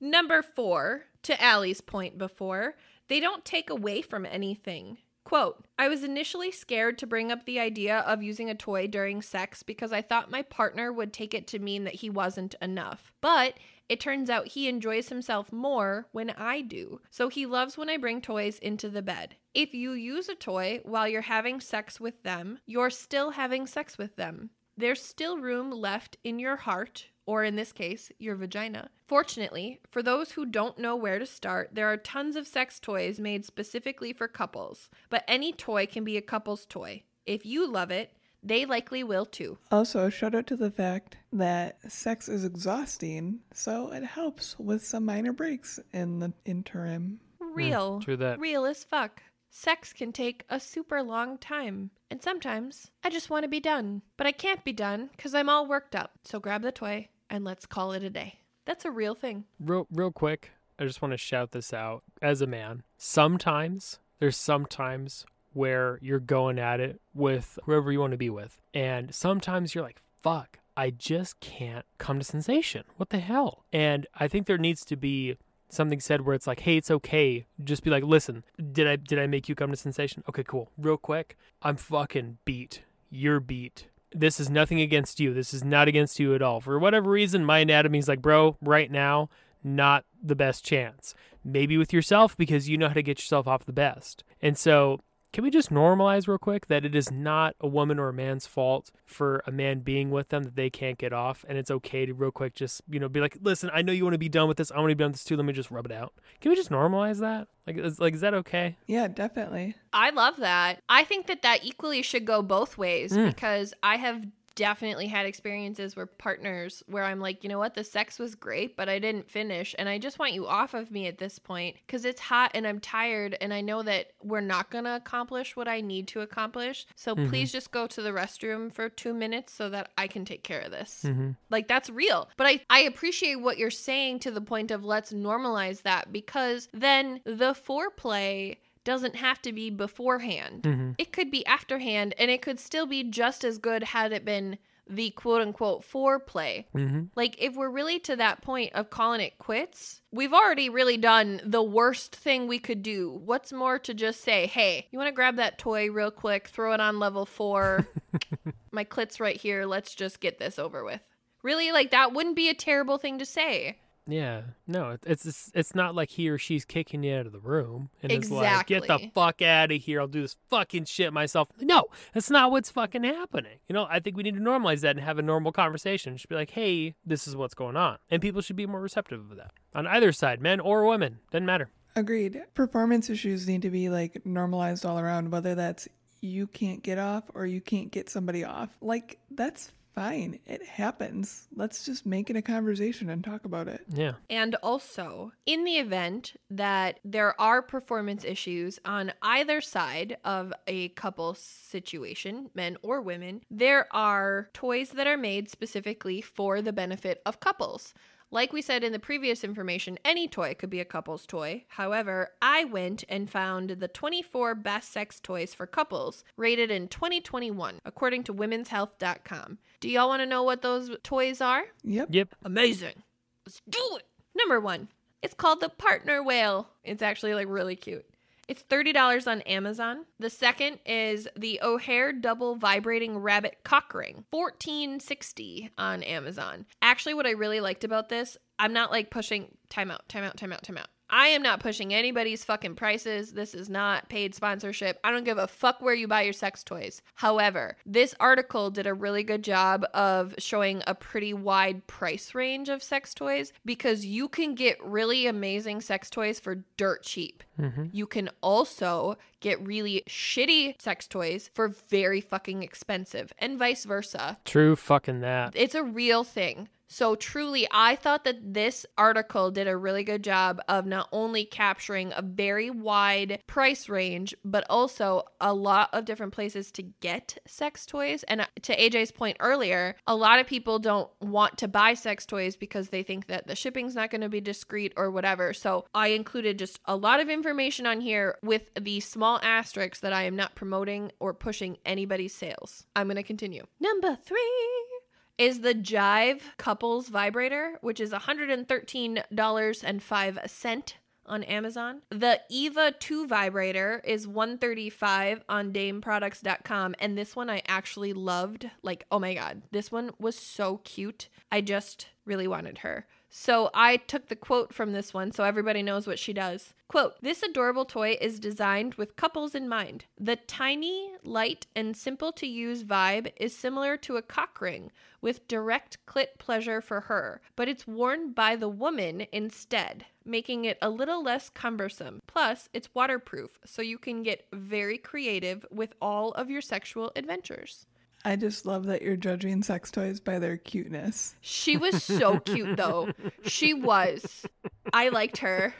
Number 0.00 0.42
four, 0.42 1.06
to 1.24 1.42
Allie's 1.42 1.80
point 1.80 2.18
before, 2.18 2.76
they 3.08 3.18
don't 3.18 3.44
take 3.44 3.68
away 3.68 4.02
from 4.02 4.24
anything. 4.24 4.98
Quote, 5.28 5.66
I 5.78 5.88
was 5.88 6.04
initially 6.04 6.50
scared 6.50 6.96
to 6.96 7.06
bring 7.06 7.30
up 7.30 7.44
the 7.44 7.60
idea 7.60 7.98
of 7.98 8.22
using 8.22 8.48
a 8.48 8.54
toy 8.54 8.86
during 8.86 9.20
sex 9.20 9.62
because 9.62 9.92
I 9.92 10.00
thought 10.00 10.30
my 10.30 10.40
partner 10.40 10.90
would 10.90 11.12
take 11.12 11.34
it 11.34 11.46
to 11.48 11.58
mean 11.58 11.84
that 11.84 11.96
he 11.96 12.08
wasn't 12.08 12.54
enough. 12.62 13.12
But 13.20 13.58
it 13.90 14.00
turns 14.00 14.30
out 14.30 14.46
he 14.46 14.68
enjoys 14.68 15.10
himself 15.10 15.52
more 15.52 16.06
when 16.12 16.30
I 16.30 16.62
do. 16.62 17.02
So 17.10 17.28
he 17.28 17.44
loves 17.44 17.76
when 17.76 17.90
I 17.90 17.98
bring 17.98 18.22
toys 18.22 18.58
into 18.58 18.88
the 18.88 19.02
bed. 19.02 19.36
If 19.52 19.74
you 19.74 19.92
use 19.92 20.30
a 20.30 20.34
toy 20.34 20.80
while 20.84 21.06
you're 21.06 21.20
having 21.20 21.60
sex 21.60 22.00
with 22.00 22.22
them, 22.22 22.60
you're 22.64 22.88
still 22.88 23.32
having 23.32 23.66
sex 23.66 23.98
with 23.98 24.16
them. 24.16 24.48
There's 24.78 25.02
still 25.02 25.36
room 25.36 25.70
left 25.70 26.16
in 26.24 26.38
your 26.38 26.56
heart, 26.56 27.08
or 27.28 27.44
in 27.44 27.56
this 27.56 27.72
case, 27.72 28.10
your 28.18 28.34
vagina. 28.34 28.88
Fortunately, 29.06 29.80
for 29.90 30.02
those 30.02 30.32
who 30.32 30.46
don't 30.46 30.78
know 30.78 30.96
where 30.96 31.18
to 31.18 31.26
start, 31.26 31.68
there 31.74 31.86
are 31.86 31.98
tons 31.98 32.36
of 32.36 32.46
sex 32.46 32.80
toys 32.80 33.20
made 33.20 33.44
specifically 33.44 34.14
for 34.14 34.26
couples, 34.26 34.88
but 35.10 35.24
any 35.28 35.52
toy 35.52 35.84
can 35.84 36.04
be 36.04 36.16
a 36.16 36.22
couple's 36.22 36.64
toy. 36.64 37.02
If 37.26 37.44
you 37.44 37.70
love 37.70 37.90
it, 37.90 38.14
they 38.42 38.64
likely 38.64 39.04
will 39.04 39.26
too. 39.26 39.58
Also, 39.70 40.08
shout 40.08 40.34
out 40.34 40.46
to 40.46 40.56
the 40.56 40.70
fact 40.70 41.18
that 41.30 41.76
sex 41.92 42.30
is 42.30 42.46
exhausting, 42.46 43.40
so 43.52 43.92
it 43.92 44.04
helps 44.04 44.58
with 44.58 44.86
some 44.86 45.04
minor 45.04 45.34
breaks 45.34 45.78
in 45.92 46.20
the 46.20 46.32
interim. 46.46 47.20
Real. 47.40 48.00
true 48.00 48.16
that. 48.16 48.40
Real 48.40 48.64
as 48.64 48.84
fuck. 48.84 49.22
Sex 49.50 49.92
can 49.92 50.12
take 50.12 50.46
a 50.48 50.58
super 50.58 51.02
long 51.02 51.36
time. 51.36 51.90
And 52.10 52.22
sometimes 52.22 52.90
I 53.04 53.10
just 53.10 53.28
want 53.28 53.42
to 53.42 53.48
be 53.48 53.60
done. 53.60 54.00
But 54.16 54.26
I 54.26 54.32
can't 54.32 54.64
be 54.64 54.72
done 54.72 55.10
because 55.14 55.34
I'm 55.34 55.50
all 55.50 55.66
worked 55.66 55.94
up. 55.94 56.12
So 56.24 56.40
grab 56.40 56.62
the 56.62 56.72
toy 56.72 57.08
and 57.30 57.44
let's 57.44 57.66
call 57.66 57.92
it 57.92 58.02
a 58.02 58.10
day. 58.10 58.40
That's 58.64 58.84
a 58.84 58.90
real 58.90 59.14
thing. 59.14 59.44
Real 59.58 59.86
real 59.90 60.12
quick, 60.12 60.50
I 60.78 60.84
just 60.84 61.02
want 61.02 61.12
to 61.12 61.18
shout 61.18 61.52
this 61.52 61.72
out 61.72 62.02
as 62.20 62.40
a 62.40 62.46
man. 62.46 62.82
Sometimes 62.96 63.98
there's 64.18 64.36
sometimes 64.36 65.24
where 65.52 65.98
you're 66.02 66.20
going 66.20 66.58
at 66.58 66.80
it 66.80 67.00
with 67.14 67.58
whoever 67.64 67.90
you 67.90 68.00
want 68.00 68.12
to 68.12 68.18
be 68.18 68.30
with. 68.30 68.60
And 68.74 69.14
sometimes 69.14 69.74
you're 69.74 69.84
like, 69.84 70.02
fuck, 70.20 70.58
I 70.76 70.90
just 70.90 71.40
can't 71.40 71.84
come 71.98 72.18
to 72.18 72.24
sensation. 72.24 72.84
What 72.96 73.10
the 73.10 73.18
hell? 73.18 73.64
And 73.72 74.06
I 74.14 74.28
think 74.28 74.46
there 74.46 74.58
needs 74.58 74.84
to 74.84 74.96
be 74.96 75.36
something 75.68 76.00
said 76.00 76.22
where 76.22 76.34
it's 76.34 76.46
like, 76.46 76.60
hey, 76.60 76.76
it's 76.76 76.90
okay. 76.90 77.46
Just 77.62 77.82
be 77.82 77.90
like, 77.90 78.04
listen, 78.04 78.44
did 78.72 78.86
I 78.86 78.96
did 78.96 79.18
I 79.18 79.26
make 79.26 79.48
you 79.48 79.54
come 79.54 79.70
to 79.70 79.76
sensation? 79.76 80.22
Okay, 80.28 80.44
cool. 80.44 80.70
Real 80.76 80.96
quick, 80.96 81.36
I'm 81.62 81.76
fucking 81.76 82.38
beat. 82.44 82.82
You're 83.10 83.40
beat. 83.40 83.88
This 84.12 84.40
is 84.40 84.48
nothing 84.48 84.80
against 84.80 85.20
you. 85.20 85.34
This 85.34 85.52
is 85.52 85.62
not 85.62 85.88
against 85.88 86.18
you 86.18 86.34
at 86.34 86.42
all. 86.42 86.60
For 86.60 86.78
whatever 86.78 87.10
reason, 87.10 87.44
my 87.44 87.58
anatomy's 87.58 88.08
like, 88.08 88.22
bro, 88.22 88.56
right 88.62 88.90
now, 88.90 89.28
not 89.62 90.04
the 90.22 90.36
best 90.36 90.64
chance. 90.64 91.14
Maybe 91.44 91.76
with 91.76 91.92
yourself 91.92 92.36
because 92.36 92.68
you 92.68 92.78
know 92.78 92.88
how 92.88 92.94
to 92.94 93.02
get 93.02 93.18
yourself 93.18 93.46
off 93.46 93.64
the 93.64 93.72
best. 93.72 94.24
And 94.40 94.56
so 94.56 95.00
can 95.32 95.44
we 95.44 95.50
just 95.50 95.70
normalize 95.70 96.26
real 96.26 96.38
quick 96.38 96.66
that 96.68 96.84
it 96.84 96.94
is 96.94 97.10
not 97.10 97.54
a 97.60 97.68
woman 97.68 97.98
or 97.98 98.08
a 98.08 98.12
man's 98.12 98.46
fault 98.46 98.90
for 99.04 99.42
a 99.46 99.52
man 99.52 99.80
being 99.80 100.10
with 100.10 100.30
them 100.30 100.42
that 100.44 100.56
they 100.56 100.70
can't 100.70 100.96
get 100.98 101.12
off 101.12 101.44
and 101.48 101.58
it's 101.58 101.70
okay 101.70 102.06
to 102.06 102.14
real 102.14 102.30
quick 102.30 102.54
just 102.54 102.80
you 102.88 102.98
know 102.98 103.08
be 103.08 103.20
like 103.20 103.36
listen 103.42 103.70
i 103.74 103.82
know 103.82 103.92
you 103.92 104.04
want 104.04 104.14
to 104.14 104.18
be 104.18 104.28
done 104.28 104.48
with 104.48 104.56
this 104.56 104.70
i 104.72 104.78
want 104.78 104.88
to 104.90 104.94
be 104.96 105.02
done 105.02 105.10
with 105.10 105.16
this 105.20 105.24
too 105.24 105.36
let 105.36 105.44
me 105.44 105.52
just 105.52 105.70
rub 105.70 105.84
it 105.86 105.92
out 105.92 106.12
can 106.40 106.50
we 106.50 106.56
just 106.56 106.70
normalize 106.70 107.20
that 107.20 107.46
like 107.66 107.76
is, 107.76 108.00
like 108.00 108.14
is 108.14 108.20
that 108.22 108.32
okay 108.34 108.76
Yeah, 108.86 109.08
definitely. 109.08 109.74
I 109.92 110.08
love 110.10 110.38
that. 110.38 110.80
I 110.88 111.04
think 111.04 111.26
that 111.26 111.42
that 111.42 111.62
equally 111.64 112.00
should 112.02 112.24
go 112.24 112.40
both 112.40 112.78
ways 112.78 113.12
Mm. 113.12 113.26
because 113.26 113.74
I 113.82 113.96
have 113.96 114.24
definitely 114.58 115.06
had 115.06 115.24
experiences 115.24 115.94
where 115.94 116.06
partners 116.06 116.82
where 116.88 117.04
I'm 117.04 117.20
like, 117.20 117.44
you 117.44 117.48
know 117.48 117.58
what, 117.60 117.74
the 117.74 117.84
sex 117.84 118.18
was 118.18 118.34
great, 118.34 118.76
but 118.76 118.88
I 118.88 118.98
didn't 118.98 119.30
finish 119.30 119.74
and 119.78 119.88
I 119.88 119.98
just 119.98 120.18
want 120.18 120.32
you 120.32 120.46
off 120.46 120.74
of 120.74 120.90
me 120.90 121.06
at 121.06 121.18
this 121.18 121.38
point 121.38 121.76
because 121.86 122.04
it's 122.04 122.20
hot 122.20 122.50
and 122.54 122.66
I'm 122.66 122.80
tired 122.80 123.36
and 123.40 123.54
I 123.54 123.60
know 123.60 123.82
that 123.84 124.10
we're 124.22 124.40
not 124.40 124.70
going 124.70 124.84
to 124.84 124.96
accomplish 124.96 125.54
what 125.56 125.68
I 125.68 125.80
need 125.80 126.08
to 126.08 126.20
accomplish. 126.20 126.86
So 126.96 127.14
Mm-hmm. 127.14 127.30
please 127.30 127.52
just 127.52 127.70
go 127.70 127.86
to 127.86 128.02
the 128.02 128.10
restroom 128.10 128.72
for 128.72 128.88
2 128.88 129.14
minutes 129.14 129.52
so 129.52 129.70
that 129.70 129.90
I 129.96 130.08
can 130.08 130.24
take 130.24 130.42
care 130.42 130.60
of 130.60 130.72
this. 130.72 131.04
mm-hmm. 131.06 131.30
Like 131.50 131.68
that's 131.68 131.88
real. 131.88 132.28
But 132.36 132.46
I 132.48 132.60
I 132.68 132.80
appreciate 132.80 133.36
what 133.40 133.58
you're 133.58 133.70
saying 133.70 134.18
to 134.20 134.30
the 134.30 134.40
point 134.40 134.70
of 134.70 134.84
let's 134.84 135.12
normalize 135.12 135.82
that 135.82 136.12
because 136.12 136.68
then 136.72 137.20
the 137.24 137.54
foreplay 137.54 138.56
doesn't 138.84 139.16
have 139.16 139.40
to 139.42 139.52
be 139.52 139.70
beforehand. 139.70 140.62
Mhm. 140.62 140.94
It 140.98 141.12
could 141.12 141.30
be 141.30 141.44
afterhand 141.46 142.14
and 142.18 142.30
it 142.30 142.42
could 142.42 142.58
still 142.60 142.86
be 142.86 143.04
just 143.04 143.44
as 143.44 143.58
good 143.58 143.82
had 143.82 144.12
it 144.12 144.24
been 144.24 144.58
the 144.90 145.10
quote 145.10 145.42
unquote 145.42 145.82
foreplay. 145.82 146.64
mm-hmm. 146.74 147.02
Like 147.14 147.36
if 147.38 147.54
we're 147.54 147.68
really 147.68 147.98
to 148.00 148.16
that 148.16 148.40
point 148.40 148.72
of 148.72 148.88
calling 148.88 149.20
it 149.20 149.38
quits, 149.38 150.00
we've 150.10 150.32
already 150.32 150.70
really 150.70 150.96
done 150.96 151.42
the 151.44 151.62
worst 151.62 152.16
thing 152.16 152.46
we 152.46 152.58
could 152.58 152.82
do. 152.82 153.20
What's 153.24 153.52
more 153.52 153.78
to 153.80 153.92
just 153.92 154.22
say, 154.22 154.46
"Hey, 154.46 154.86
you 154.90 154.98
want 154.98 155.08
to 155.08 155.14
grab 155.14 155.36
that 155.36 155.58
toy 155.58 155.90
real 155.90 156.10
quick, 156.10 156.48
throw 156.48 156.72
it 156.72 156.80
on 156.80 156.98
level 156.98 157.26
4. 157.26 157.86
My 158.70 158.84
clit's 158.84 159.20
right 159.20 159.36
here. 159.36 159.66
Let's 159.66 159.94
just 159.94 160.20
get 160.20 160.38
this 160.38 160.58
over 160.58 160.82
with." 160.82 161.02
Really 161.42 161.70
like 161.70 161.90
that 161.90 162.12
wouldn't 162.14 162.34
be 162.36 162.48
a 162.48 162.54
terrible 162.54 162.96
thing 162.96 163.18
to 163.18 163.26
say. 163.26 163.78
Yeah, 164.10 164.40
no, 164.66 164.96
it's 165.04 165.26
it's, 165.26 165.52
it's 165.54 165.74
not 165.74 165.94
like 165.94 166.08
he 166.08 166.30
or 166.30 166.38
she's 166.38 166.64
kicking 166.64 167.02
you 167.02 167.14
out 167.14 167.26
of 167.26 167.32
the 167.32 167.38
room 167.38 167.90
and 168.02 168.10
it's 168.10 168.30
like, 168.30 168.66
get 168.66 168.86
the 168.86 169.10
fuck 169.14 169.42
out 169.42 169.70
of 169.70 169.82
here. 169.82 170.00
I'll 170.00 170.06
do 170.08 170.22
this 170.22 170.34
fucking 170.48 170.86
shit 170.86 171.12
myself. 171.12 171.50
No, 171.60 171.84
that's 172.14 172.30
not 172.30 172.50
what's 172.50 172.70
fucking 172.70 173.04
happening. 173.04 173.58
You 173.68 173.74
know, 173.74 173.86
I 173.90 174.00
think 174.00 174.16
we 174.16 174.22
need 174.22 174.36
to 174.36 174.40
normalize 174.40 174.80
that 174.80 174.96
and 174.96 175.04
have 175.04 175.18
a 175.18 175.22
normal 175.22 175.52
conversation. 175.52 176.16
Just 176.16 176.30
be 176.30 176.36
like, 176.36 176.50
hey, 176.50 176.94
this 177.04 177.28
is 177.28 177.36
what's 177.36 177.52
going 177.52 177.76
on, 177.76 177.98
and 178.10 178.22
people 178.22 178.40
should 178.40 178.56
be 178.56 178.66
more 178.66 178.80
receptive 178.80 179.30
of 179.30 179.36
that 179.36 179.52
on 179.74 179.86
either 179.86 180.10
side, 180.10 180.40
men 180.40 180.58
or 180.58 180.86
women, 180.86 181.18
doesn't 181.30 181.44
matter. 181.44 181.68
Agreed. 181.94 182.40
Performance 182.54 183.10
issues 183.10 183.46
need 183.46 183.60
to 183.62 183.70
be 183.70 183.90
like 183.90 184.24
normalized 184.24 184.86
all 184.86 184.98
around, 184.98 185.32
whether 185.32 185.54
that's 185.54 185.86
you 186.20 186.46
can't 186.46 186.82
get 186.82 186.98
off 186.98 187.24
or 187.34 187.44
you 187.44 187.60
can't 187.60 187.90
get 187.90 188.08
somebody 188.08 188.42
off. 188.42 188.70
Like, 188.80 189.18
that's 189.30 189.72
fine. 189.98 190.38
It 190.46 190.64
happens. 190.64 191.48
Let's 191.54 191.84
just 191.84 192.06
make 192.06 192.30
it 192.30 192.36
a 192.36 192.42
conversation 192.42 193.10
and 193.10 193.22
talk 193.24 193.44
about 193.44 193.68
it. 193.68 193.84
Yeah. 193.92 194.12
And 194.30 194.54
also, 194.56 195.32
in 195.44 195.64
the 195.64 195.78
event 195.78 196.34
that 196.50 197.00
there 197.04 197.38
are 197.40 197.62
performance 197.62 198.24
issues 198.24 198.78
on 198.84 199.12
either 199.22 199.60
side 199.60 200.16
of 200.24 200.52
a 200.66 200.90
couple 200.90 201.34
situation, 201.34 202.50
men 202.54 202.76
or 202.82 203.00
women, 203.02 203.42
there 203.50 203.88
are 203.90 204.50
toys 204.52 204.90
that 204.90 205.06
are 205.06 205.16
made 205.16 205.50
specifically 205.50 206.20
for 206.20 206.62
the 206.62 206.72
benefit 206.72 207.20
of 207.26 207.40
couples. 207.40 207.92
Like 208.30 208.52
we 208.52 208.60
said 208.60 208.84
in 208.84 208.92
the 208.92 208.98
previous 208.98 209.42
information, 209.42 209.98
any 210.04 210.28
toy 210.28 210.54
could 210.54 210.68
be 210.68 210.80
a 210.80 210.84
couple's 210.84 211.24
toy. 211.24 211.64
However, 211.68 212.32
I 212.42 212.64
went 212.64 213.02
and 213.08 213.30
found 213.30 213.70
the 213.70 213.88
24 213.88 214.54
best 214.54 214.92
sex 214.92 215.18
toys 215.18 215.54
for 215.54 215.66
couples 215.66 216.24
rated 216.36 216.70
in 216.70 216.88
2021, 216.88 217.78
according 217.86 218.24
to 218.24 218.34
womenshealth.com. 218.34 219.58
Do 219.80 219.88
y'all 219.88 220.08
want 220.08 220.20
to 220.20 220.26
know 220.26 220.42
what 220.42 220.60
those 220.60 220.90
toys 221.02 221.40
are? 221.40 221.64
Yep. 221.84 222.08
Yep. 222.10 222.34
Amazing. 222.44 223.02
Let's 223.46 223.62
do 223.66 223.96
it. 223.96 224.04
Number 224.36 224.60
one, 224.60 224.88
it's 225.22 225.34
called 225.34 225.60
the 225.60 225.70
Partner 225.70 226.22
Whale. 226.22 226.68
It's 226.84 227.02
actually 227.02 227.32
like 227.32 227.48
really 227.48 227.76
cute. 227.76 228.04
It's 228.48 228.62
$30 228.62 229.30
on 229.30 229.42
Amazon. 229.42 230.06
The 230.18 230.30
second 230.30 230.78
is 230.86 231.28
the 231.36 231.60
O'Hare 231.62 232.14
Double 232.14 232.56
Vibrating 232.56 233.18
Rabbit 233.18 233.58
Cock 233.62 233.92
Ring, 233.92 234.24
$14.60 234.32 235.68
on 235.76 236.02
Amazon. 236.02 236.64
Actually, 236.80 237.12
what 237.12 237.26
I 237.26 237.32
really 237.32 237.60
liked 237.60 237.84
about 237.84 238.08
this, 238.08 238.38
I'm 238.58 238.72
not 238.72 238.90
like 238.90 239.10
pushing 239.10 239.58
timeout, 239.68 240.00
timeout, 240.08 240.36
timeout, 240.36 240.62
timeout. 240.62 240.86
I 241.10 241.28
am 241.28 241.42
not 241.42 241.60
pushing 241.60 241.94
anybody's 241.94 242.44
fucking 242.44 242.74
prices. 242.74 243.32
This 243.32 243.54
is 243.54 243.68
not 243.68 244.08
paid 244.08 244.34
sponsorship. 244.34 244.98
I 245.02 245.10
don't 245.10 245.24
give 245.24 245.38
a 245.38 245.48
fuck 245.48 245.80
where 245.80 245.94
you 245.94 246.06
buy 246.06 246.22
your 246.22 246.32
sex 246.32 246.62
toys. 246.62 247.02
However, 247.14 247.76
this 247.86 248.14
article 248.20 248.70
did 248.70 248.86
a 248.86 248.94
really 248.94 249.22
good 249.22 249.42
job 249.42 249.84
of 249.94 250.34
showing 250.38 250.82
a 250.86 250.94
pretty 250.94 251.32
wide 251.32 251.86
price 251.86 252.34
range 252.34 252.68
of 252.68 252.82
sex 252.82 253.14
toys 253.14 253.52
because 253.64 254.04
you 254.04 254.28
can 254.28 254.54
get 254.54 254.82
really 254.84 255.26
amazing 255.26 255.80
sex 255.80 256.10
toys 256.10 256.38
for 256.38 256.64
dirt 256.76 257.02
cheap. 257.02 257.42
Mm-hmm. 257.58 257.86
You 257.92 258.06
can 258.06 258.30
also 258.42 259.16
get 259.40 259.64
really 259.66 260.02
shitty 260.08 260.80
sex 260.80 261.06
toys 261.06 261.50
for 261.54 261.68
very 261.68 262.20
fucking 262.20 262.62
expensive 262.62 263.32
and 263.38 263.58
vice 263.58 263.84
versa. 263.84 264.38
True 264.44 264.76
fucking 264.76 265.20
that. 265.20 265.52
It's 265.56 265.74
a 265.74 265.82
real 265.82 266.24
thing. 266.24 266.68
So 266.88 267.14
truly, 267.14 267.68
I 267.70 267.96
thought 267.96 268.24
that 268.24 268.54
this 268.54 268.86
article 268.96 269.50
did 269.50 269.68
a 269.68 269.76
really 269.76 270.02
good 270.02 270.24
job 270.24 270.60
of 270.68 270.86
not 270.86 271.08
only 271.12 271.44
capturing 271.44 272.12
a 272.16 272.22
very 272.22 272.70
wide 272.70 273.42
price 273.46 273.88
range, 273.90 274.34
but 274.42 274.64
also 274.70 275.24
a 275.38 275.52
lot 275.52 275.90
of 275.92 276.06
different 276.06 276.32
places 276.32 276.72
to 276.72 276.82
get 276.82 277.38
sex 277.46 277.84
toys. 277.84 278.22
And 278.24 278.40
uh, 278.40 278.46
to 278.62 278.76
AJ's 278.76 279.12
point 279.12 279.36
earlier, 279.38 279.96
a 280.06 280.16
lot 280.16 280.40
of 280.40 280.46
people 280.46 280.78
don't 280.78 281.10
want 281.20 281.58
to 281.58 281.68
buy 281.68 281.92
sex 281.92 282.24
toys 282.24 282.56
because 282.56 282.88
they 282.88 283.02
think 283.02 283.26
that 283.26 283.46
the 283.46 283.54
shipping's 283.54 283.94
not 283.94 284.10
going 284.10 284.22
to 284.22 284.28
be 284.30 284.40
discreet 284.40 284.94
or 284.96 285.10
whatever. 285.10 285.52
So 285.52 285.84
I 285.94 286.08
included 286.08 286.58
just 286.58 286.80
a 286.86 286.96
lot 286.96 287.20
of 287.20 287.28
information 287.28 287.86
on 287.86 288.00
here 288.00 288.38
with 288.42 288.62
the 288.80 289.00
small 289.00 289.38
asterisks 289.42 290.00
that 290.00 290.14
I 290.14 290.22
am 290.22 290.36
not 290.36 290.54
promoting 290.54 291.12
or 291.20 291.34
pushing 291.34 291.76
anybody's 291.84 292.34
sales. 292.34 292.86
I'm 292.96 293.08
going 293.08 293.16
to 293.16 293.22
continue. 293.22 293.66
Number 293.78 294.16
three 294.16 294.97
is 295.38 295.60
the 295.60 295.74
Jive 295.74 296.42
Couples 296.58 297.08
Vibrator, 297.08 297.78
which 297.80 298.00
is 298.00 298.10
$113.05 298.10 300.92
on 301.28 301.42
Amazon. 301.44 302.02
The 302.10 302.40
Eva 302.48 302.92
2 302.98 303.26
vibrator 303.26 304.00
is 304.04 304.26
135 304.26 305.44
on 305.48 305.72
dameproducts.com 305.72 306.94
and 306.98 307.16
this 307.16 307.36
one 307.36 307.50
I 307.50 307.62
actually 307.68 308.12
loved. 308.12 308.70
Like, 308.82 309.06
oh 309.12 309.18
my 309.18 309.34
god, 309.34 309.62
this 309.70 309.92
one 309.92 310.10
was 310.18 310.36
so 310.36 310.78
cute. 310.78 311.28
I 311.52 311.60
just 311.60 312.08
really 312.24 312.48
wanted 312.48 312.78
her. 312.78 313.06
So 313.30 313.70
I 313.74 313.98
took 313.98 314.28
the 314.28 314.36
quote 314.36 314.72
from 314.72 314.92
this 314.92 315.12
one 315.12 315.32
so 315.32 315.44
everybody 315.44 315.82
knows 315.82 316.06
what 316.06 316.18
she 316.18 316.32
does. 316.32 316.72
Quote, 316.88 317.20
this 317.20 317.42
adorable 317.42 317.84
toy 317.84 318.16
is 318.20 318.40
designed 318.40 318.94
with 318.94 319.16
couples 319.16 319.54
in 319.54 319.68
mind. 319.68 320.06
The 320.18 320.36
tiny, 320.36 321.12
light, 321.22 321.66
and 321.76 321.94
simple 321.94 322.32
to 322.32 322.46
use 322.46 322.84
vibe 322.84 323.30
is 323.36 323.54
similar 323.54 323.98
to 323.98 324.16
a 324.16 324.22
cock 324.22 324.60
ring 324.60 324.90
with 325.20 325.46
direct 325.48 325.98
clit 326.06 326.38
pleasure 326.38 326.80
for 326.80 327.02
her, 327.02 327.42
but 327.56 327.68
it's 327.68 327.86
worn 327.86 328.32
by 328.32 328.56
the 328.56 328.68
woman 328.68 329.26
instead, 329.32 330.06
making 330.24 330.64
it 330.64 330.78
a 330.80 330.88
little 330.88 331.22
less 331.22 331.50
cumbersome. 331.50 332.22
Plus, 332.26 332.70
it's 332.72 332.94
waterproof, 332.94 333.58
so 333.66 333.82
you 333.82 333.98
can 333.98 334.22
get 334.22 334.46
very 334.52 334.96
creative 334.96 335.66
with 335.70 335.92
all 336.00 336.32
of 336.32 336.48
your 336.48 336.62
sexual 336.62 337.12
adventures. 337.14 337.86
I 338.24 338.36
just 338.36 338.66
love 338.66 338.86
that 338.86 339.02
you're 339.02 339.16
judging 339.16 339.62
sex 339.62 339.90
toys 339.90 340.20
by 340.20 340.38
their 340.38 340.56
cuteness. 340.56 341.36
She 341.40 341.76
was 341.76 342.02
so 342.02 342.40
cute 342.40 342.76
though. 342.76 343.10
She 343.44 343.72
was. 343.74 344.44
I 344.92 345.08
liked 345.08 345.38
her. 345.38 345.74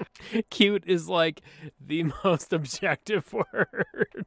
Cute 0.51 0.85
is 0.87 1.09
like 1.09 1.43
the 1.81 2.05
most 2.25 2.53
objective 2.53 3.33
word. 3.33 4.27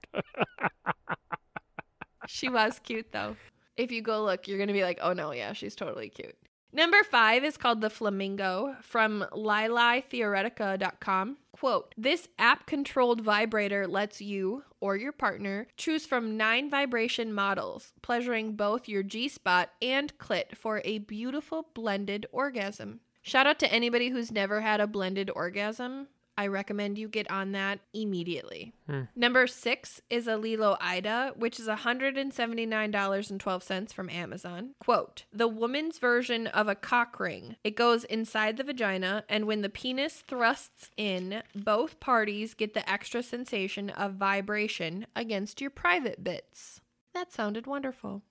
She 2.28 2.50
was 2.50 2.80
cute 2.84 3.12
though. 3.12 3.38
If 3.78 3.92
you 3.92 4.02
go 4.02 4.24
look, 4.24 4.48
you're 4.48 4.58
going 4.58 4.68
to 4.68 4.74
be 4.74 4.84
like, 4.84 5.00
oh 5.02 5.14
no, 5.14 5.32
yeah, 5.32 5.54
she's 5.54 5.76
totally 5.76 6.10
cute. 6.10 6.36
Number 6.74 7.04
five 7.04 7.44
is 7.44 7.58
called 7.58 7.82
the 7.82 7.90
Flamingo 7.90 8.78
from 8.82 9.26
lilytheoretica.com. 9.34 11.38
Quote, 11.52 11.94
this 11.98 12.30
app 12.40 12.66
controlled 12.66 13.20
vibrator 13.22 13.86
lets 13.88 14.22
you 14.22 14.64
or 14.80 14.96
your 14.96 15.12
partner 15.12 15.68
choose 15.76 16.06
from 16.06 16.38
nine 16.38 16.70
vibration 16.70 17.34
models, 17.34 17.92
pleasuring 18.02 18.56
both 18.56 18.88
your 18.88 19.04
G 19.04 19.28
spot 19.28 19.72
and 19.82 20.18
clit 20.18 20.56
for 20.56 20.82
a 20.86 21.00
beautiful 21.00 21.68
blended 21.74 22.26
orgasm. 22.32 23.02
Shout 23.22 23.48
out 23.48 23.60
to 23.60 23.70
anybody 23.72 24.08
who's 24.10 24.32
never 24.32 24.62
had 24.62 24.80
a 24.80 24.88
blended 24.88 25.30
orgasm. 25.36 26.08
I 26.42 26.48
recommend 26.48 26.98
you 26.98 27.08
get 27.08 27.30
on 27.30 27.52
that 27.52 27.82
immediately. 27.94 28.74
Hmm. 28.88 29.02
Number 29.16 29.46
six 29.46 30.02
is 30.10 30.26
a 30.26 30.38
LELO 30.38 30.76
Ida, 30.82 31.34
which 31.36 31.60
is 31.60 31.68
$179.12 31.68 33.94
from 33.94 34.10
Amazon. 34.10 34.72
Quote 34.80 35.26
The 35.32 35.48
woman's 35.48 36.00
version 36.00 36.48
of 36.48 36.68
a 36.68 36.74
cock 36.74 37.20
ring. 37.20 37.58
It 37.64 37.76
goes 37.76 38.06
inside 38.06 38.58
the 38.58 38.64
vagina, 38.64 39.24
and 39.30 39.46
when 39.46 39.62
the 39.62 39.70
penis 39.70 40.24
thrusts 40.28 40.90
in, 40.98 41.44
both 41.54 42.00
parties 42.00 42.56
get 42.56 42.74
the 42.74 42.92
extra 42.92 43.22
sensation 43.22 43.92
of 43.92 44.16
vibration 44.16 45.06
against 45.16 45.62
your 45.62 45.70
private 45.70 46.24
bits. 46.24 46.82
That 47.14 47.32
sounded 47.32 47.68
wonderful. 47.68 48.24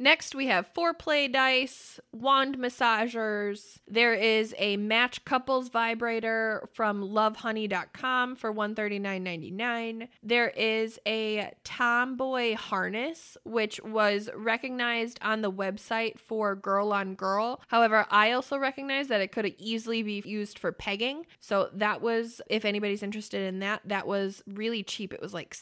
Next, 0.00 0.34
we 0.34 0.46
have 0.46 0.72
foreplay 0.72 1.30
dice, 1.32 1.98
wand 2.12 2.56
massagers. 2.56 3.80
There 3.88 4.14
is 4.14 4.54
a 4.56 4.76
match 4.76 5.24
couples 5.24 5.70
vibrator 5.70 6.68
from 6.72 7.02
lovehoney.com 7.02 8.36
for 8.36 8.54
$139.99. 8.54 10.08
There 10.22 10.50
is 10.50 11.00
a 11.04 11.52
tomboy 11.64 12.54
harness, 12.54 13.36
which 13.44 13.80
was 13.82 14.30
recognized 14.36 15.18
on 15.20 15.42
the 15.42 15.50
website 15.50 16.20
for 16.20 16.54
girl 16.54 16.92
on 16.92 17.16
girl. 17.16 17.60
However, 17.66 18.06
I 18.08 18.30
also 18.30 18.56
recognize 18.56 19.08
that 19.08 19.20
it 19.20 19.32
could 19.32 19.52
easily 19.58 20.04
be 20.04 20.22
used 20.24 20.60
for 20.60 20.70
pegging. 20.70 21.26
So 21.40 21.70
that 21.72 22.00
was, 22.00 22.40
if 22.48 22.64
anybody's 22.64 23.02
interested 23.02 23.48
in 23.48 23.58
that, 23.60 23.82
that 23.84 24.06
was 24.06 24.44
really 24.46 24.84
cheap. 24.84 25.12
It 25.12 25.20
was 25.20 25.34
like 25.34 25.56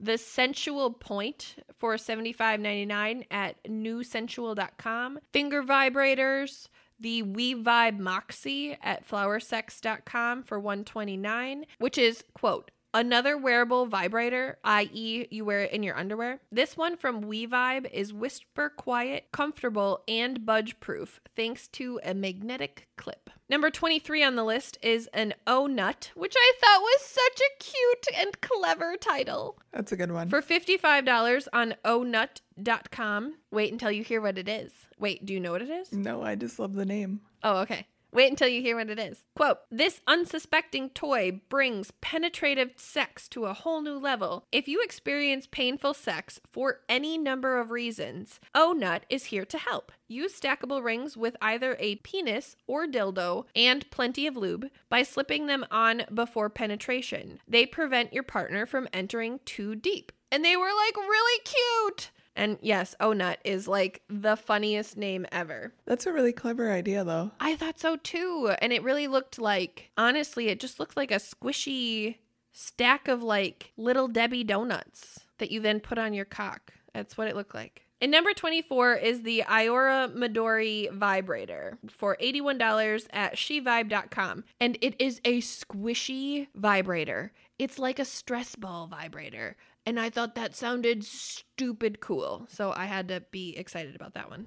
the 0.00 0.18
Sensual 0.18 0.90
Point 0.92 1.56
for 1.78 1.94
$75.99 1.94 3.26
at 3.30 3.62
newsensual.com. 3.64 5.18
Finger 5.32 5.62
vibrators 5.62 6.68
the 6.98 7.22
We 7.22 7.54
Vibe 7.54 7.98
Moxie 7.98 8.76
at 8.82 9.08
flowersex.com 9.08 10.42
for 10.42 10.60
129 10.60 11.64
which 11.78 11.96
is 11.96 12.24
quote 12.34 12.70
Another 12.92 13.38
wearable 13.38 13.86
vibrator, 13.86 14.58
i.e., 14.64 15.26
you 15.30 15.44
wear 15.44 15.60
it 15.60 15.70
in 15.72 15.84
your 15.84 15.96
underwear. 15.96 16.40
This 16.50 16.76
one 16.76 16.96
from 16.96 17.22
WeVibe 17.22 17.88
is 17.92 18.12
whisper 18.12 18.68
quiet, 18.68 19.28
comfortable, 19.30 20.02
and 20.08 20.44
budge 20.44 20.80
proof 20.80 21.20
thanks 21.36 21.68
to 21.68 22.00
a 22.02 22.14
magnetic 22.14 22.88
clip. 22.96 23.30
Number 23.48 23.70
23 23.70 24.24
on 24.24 24.34
the 24.34 24.42
list 24.42 24.76
is 24.82 25.08
an 25.14 25.34
Ohnut, 25.46 26.08
which 26.16 26.34
I 26.36 26.52
thought 26.60 26.80
was 26.80 27.00
such 27.02 27.40
a 27.40 27.62
cute 27.62 28.06
and 28.20 28.40
clever 28.40 28.96
title. 28.96 29.58
That's 29.72 29.92
a 29.92 29.96
good 29.96 30.10
one. 30.10 30.28
For 30.28 30.42
$55 30.42 31.46
on 31.52 31.74
onut.com. 31.84 33.34
Wait 33.52 33.72
until 33.72 33.92
you 33.92 34.02
hear 34.02 34.20
what 34.20 34.36
it 34.36 34.48
is. 34.48 34.72
Wait, 34.98 35.24
do 35.24 35.32
you 35.32 35.38
know 35.38 35.52
what 35.52 35.62
it 35.62 35.70
is? 35.70 35.92
no, 35.92 36.22
I 36.22 36.34
just 36.34 36.58
love 36.58 36.74
the 36.74 36.84
name. 36.84 37.20
Oh, 37.44 37.58
okay. 37.60 37.86
Wait 38.12 38.30
until 38.30 38.48
you 38.48 38.60
hear 38.60 38.76
what 38.76 38.90
it 38.90 38.98
is. 38.98 39.24
Quote 39.36 39.58
This 39.70 40.00
unsuspecting 40.06 40.90
toy 40.90 41.40
brings 41.48 41.92
penetrative 42.00 42.72
sex 42.76 43.28
to 43.28 43.44
a 43.44 43.54
whole 43.54 43.82
new 43.82 43.98
level. 43.98 44.46
If 44.50 44.66
you 44.66 44.82
experience 44.82 45.46
painful 45.50 45.94
sex 45.94 46.40
for 46.50 46.80
any 46.88 47.16
number 47.16 47.58
of 47.58 47.70
reasons, 47.70 48.40
Ohnut 48.54 49.02
is 49.08 49.26
here 49.26 49.44
to 49.44 49.58
help. 49.58 49.92
Use 50.08 50.38
stackable 50.38 50.82
rings 50.82 51.16
with 51.16 51.36
either 51.40 51.76
a 51.78 51.96
penis 51.96 52.56
or 52.66 52.86
dildo 52.86 53.44
and 53.54 53.88
plenty 53.90 54.26
of 54.26 54.36
lube 54.36 54.66
by 54.88 55.04
slipping 55.04 55.46
them 55.46 55.64
on 55.70 56.02
before 56.12 56.50
penetration. 56.50 57.38
They 57.46 57.64
prevent 57.64 58.12
your 58.12 58.24
partner 58.24 58.66
from 58.66 58.88
entering 58.92 59.38
too 59.44 59.76
deep. 59.76 60.10
And 60.32 60.44
they 60.44 60.56
were 60.56 60.64
like 60.66 60.96
really 60.96 61.40
cute. 61.44 62.10
And 62.36 62.58
yes, 62.62 62.94
Ohnut 63.00 63.36
is 63.44 63.68
like 63.68 64.02
the 64.08 64.36
funniest 64.36 64.96
name 64.96 65.26
ever. 65.32 65.72
That's 65.86 66.06
a 66.06 66.12
really 66.12 66.32
clever 66.32 66.70
idea, 66.70 67.04
though. 67.04 67.32
I 67.40 67.56
thought 67.56 67.80
so 67.80 67.96
too. 67.96 68.52
And 68.60 68.72
it 68.72 68.82
really 68.82 69.08
looked 69.08 69.38
like, 69.38 69.90
honestly, 69.96 70.48
it 70.48 70.60
just 70.60 70.80
looked 70.80 70.96
like 70.96 71.10
a 71.10 71.16
squishy 71.16 72.16
stack 72.52 73.08
of 73.08 73.22
like 73.22 73.72
little 73.76 74.08
Debbie 74.08 74.44
donuts 74.44 75.20
that 75.38 75.50
you 75.50 75.60
then 75.60 75.80
put 75.80 75.98
on 75.98 76.14
your 76.14 76.24
cock. 76.24 76.72
That's 76.94 77.16
what 77.16 77.28
it 77.28 77.36
looked 77.36 77.54
like. 77.54 77.86
And 78.02 78.10
number 78.10 78.32
24 78.32 78.94
is 78.94 79.22
the 79.22 79.44
Iroha 79.46 80.14
Midori 80.14 80.90
vibrator 80.90 81.76
for 81.86 82.16
$81 82.16 83.06
at 83.12 83.34
shevibe.com. 83.34 84.44
And 84.58 84.78
it 84.80 84.98
is 84.98 85.20
a 85.24 85.42
squishy 85.42 86.46
vibrator. 86.54 87.32
It's 87.58 87.78
like 87.78 87.98
a 87.98 88.06
stress 88.06 88.56
ball 88.56 88.86
vibrator. 88.86 89.54
And 89.90 89.98
I 89.98 90.08
thought 90.08 90.36
that 90.36 90.54
sounded 90.54 91.02
stupid 91.02 91.98
cool. 91.98 92.46
So 92.48 92.72
I 92.76 92.84
had 92.84 93.08
to 93.08 93.24
be 93.32 93.56
excited 93.56 93.96
about 93.96 94.14
that 94.14 94.30
one. 94.30 94.46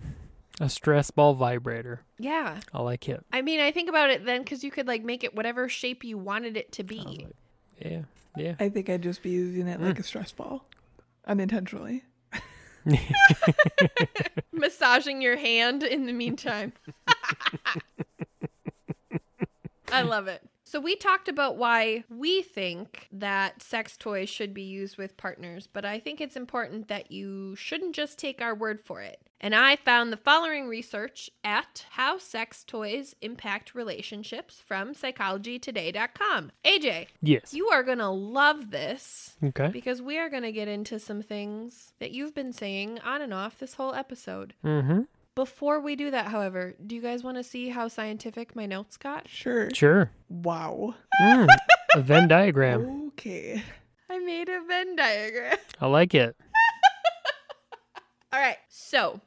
A 0.61 0.69
stress 0.69 1.11
ball 1.11 1.33
vibrator. 1.33 2.05
Yeah. 2.17 2.61
I 2.73 2.81
like 2.81 3.09
it. 3.09 3.25
I 3.33 3.41
mean, 3.41 3.59
I 3.59 3.71
think 3.71 3.89
about 3.89 4.09
it 4.09 4.23
then 4.23 4.43
because 4.43 4.63
you 4.63 4.71
could 4.71 4.87
like 4.87 5.03
make 5.03 5.21
it 5.21 5.35
whatever 5.35 5.67
shape 5.67 6.05
you 6.05 6.17
wanted 6.17 6.55
it 6.55 6.71
to 6.71 6.85
be. 6.85 7.27
Yeah. 7.77 8.03
Yeah. 8.37 8.55
I 8.57 8.69
think 8.69 8.89
I'd 8.89 9.03
just 9.03 9.21
be 9.21 9.31
using 9.31 9.67
it 9.67 9.81
like 9.81 9.95
mm. 9.95 9.99
a 9.99 10.03
stress 10.03 10.31
ball, 10.31 10.65
unintentionally. 11.27 12.05
Massaging 14.53 15.21
your 15.21 15.35
hand 15.35 15.83
in 15.83 16.05
the 16.05 16.13
meantime. 16.13 16.71
I 19.91 20.03
love 20.03 20.29
it. 20.29 20.41
So 20.73 20.79
we 20.79 20.95
talked 20.95 21.27
about 21.27 21.55
why 21.55 22.03
we 22.09 22.41
think 22.41 23.07
that 23.11 23.61
sex 23.61 23.95
toys 23.95 24.27
should 24.27 24.55
be 24.55 24.63
used 24.63 24.97
with 24.97 25.17
partners, 25.17 25.67
but 25.71 25.85
I 25.85 25.99
think 25.99 26.19
it's 26.19 26.35
important 26.35 26.87
that 26.87 27.11
you 27.11 27.55
shouldn't 27.55 27.93
just 27.93 28.17
take 28.17 28.41
our 28.41 28.55
word 28.55 28.81
for 28.81 28.99
it. 28.99 29.19
And 29.39 29.53
I 29.53 29.75
found 29.75 30.11
the 30.11 30.17
following 30.17 30.67
research 30.67 31.29
at 31.43 31.85
How 31.91 32.17
Sex 32.17 32.63
Toys 32.63 33.13
Impact 33.21 33.75
Relationships 33.75 34.63
from 34.65 34.95
psychologytoday.com. 34.95 36.51
AJ, 36.65 37.07
Yes. 37.21 37.53
you 37.53 37.67
are 37.67 37.83
going 37.83 37.99
to 37.99 38.09
love 38.09 38.71
this 38.71 39.35
Okay. 39.43 39.67
because 39.67 40.01
we 40.01 40.17
are 40.17 40.29
going 40.29 40.41
to 40.41 40.51
get 40.51 40.67
into 40.67 40.97
some 40.97 41.21
things 41.21 41.93
that 41.99 42.11
you've 42.13 42.33
been 42.33 42.51
saying 42.51 42.97
on 43.01 43.21
and 43.21 43.31
off 43.33 43.59
this 43.59 43.75
whole 43.75 43.93
episode. 43.93 44.55
Mm-hmm. 44.65 45.01
Before 45.35 45.79
we 45.79 45.95
do 45.95 46.11
that, 46.11 46.27
however, 46.27 46.75
do 46.85 46.95
you 46.95 47.01
guys 47.01 47.23
want 47.23 47.37
to 47.37 47.43
see 47.43 47.69
how 47.69 47.87
scientific 47.87 48.55
my 48.55 48.67
notes 48.67 48.97
got? 48.97 49.27
Sure. 49.27 49.69
Sure. 49.73 50.11
Wow. 50.29 50.93
Mm. 51.21 51.47
A 51.95 52.01
Venn 52.01 52.27
diagram. 52.27 53.07
Okay. 53.07 53.63
I 54.09 54.19
made 54.19 54.47
a 54.47 54.61
Venn 54.67 54.95
diagram. 54.95 55.57
I 55.81 55.87
like 55.87 56.13
it. 56.13 56.35
All 58.33 58.39
right, 58.39 58.57
so 58.69 59.21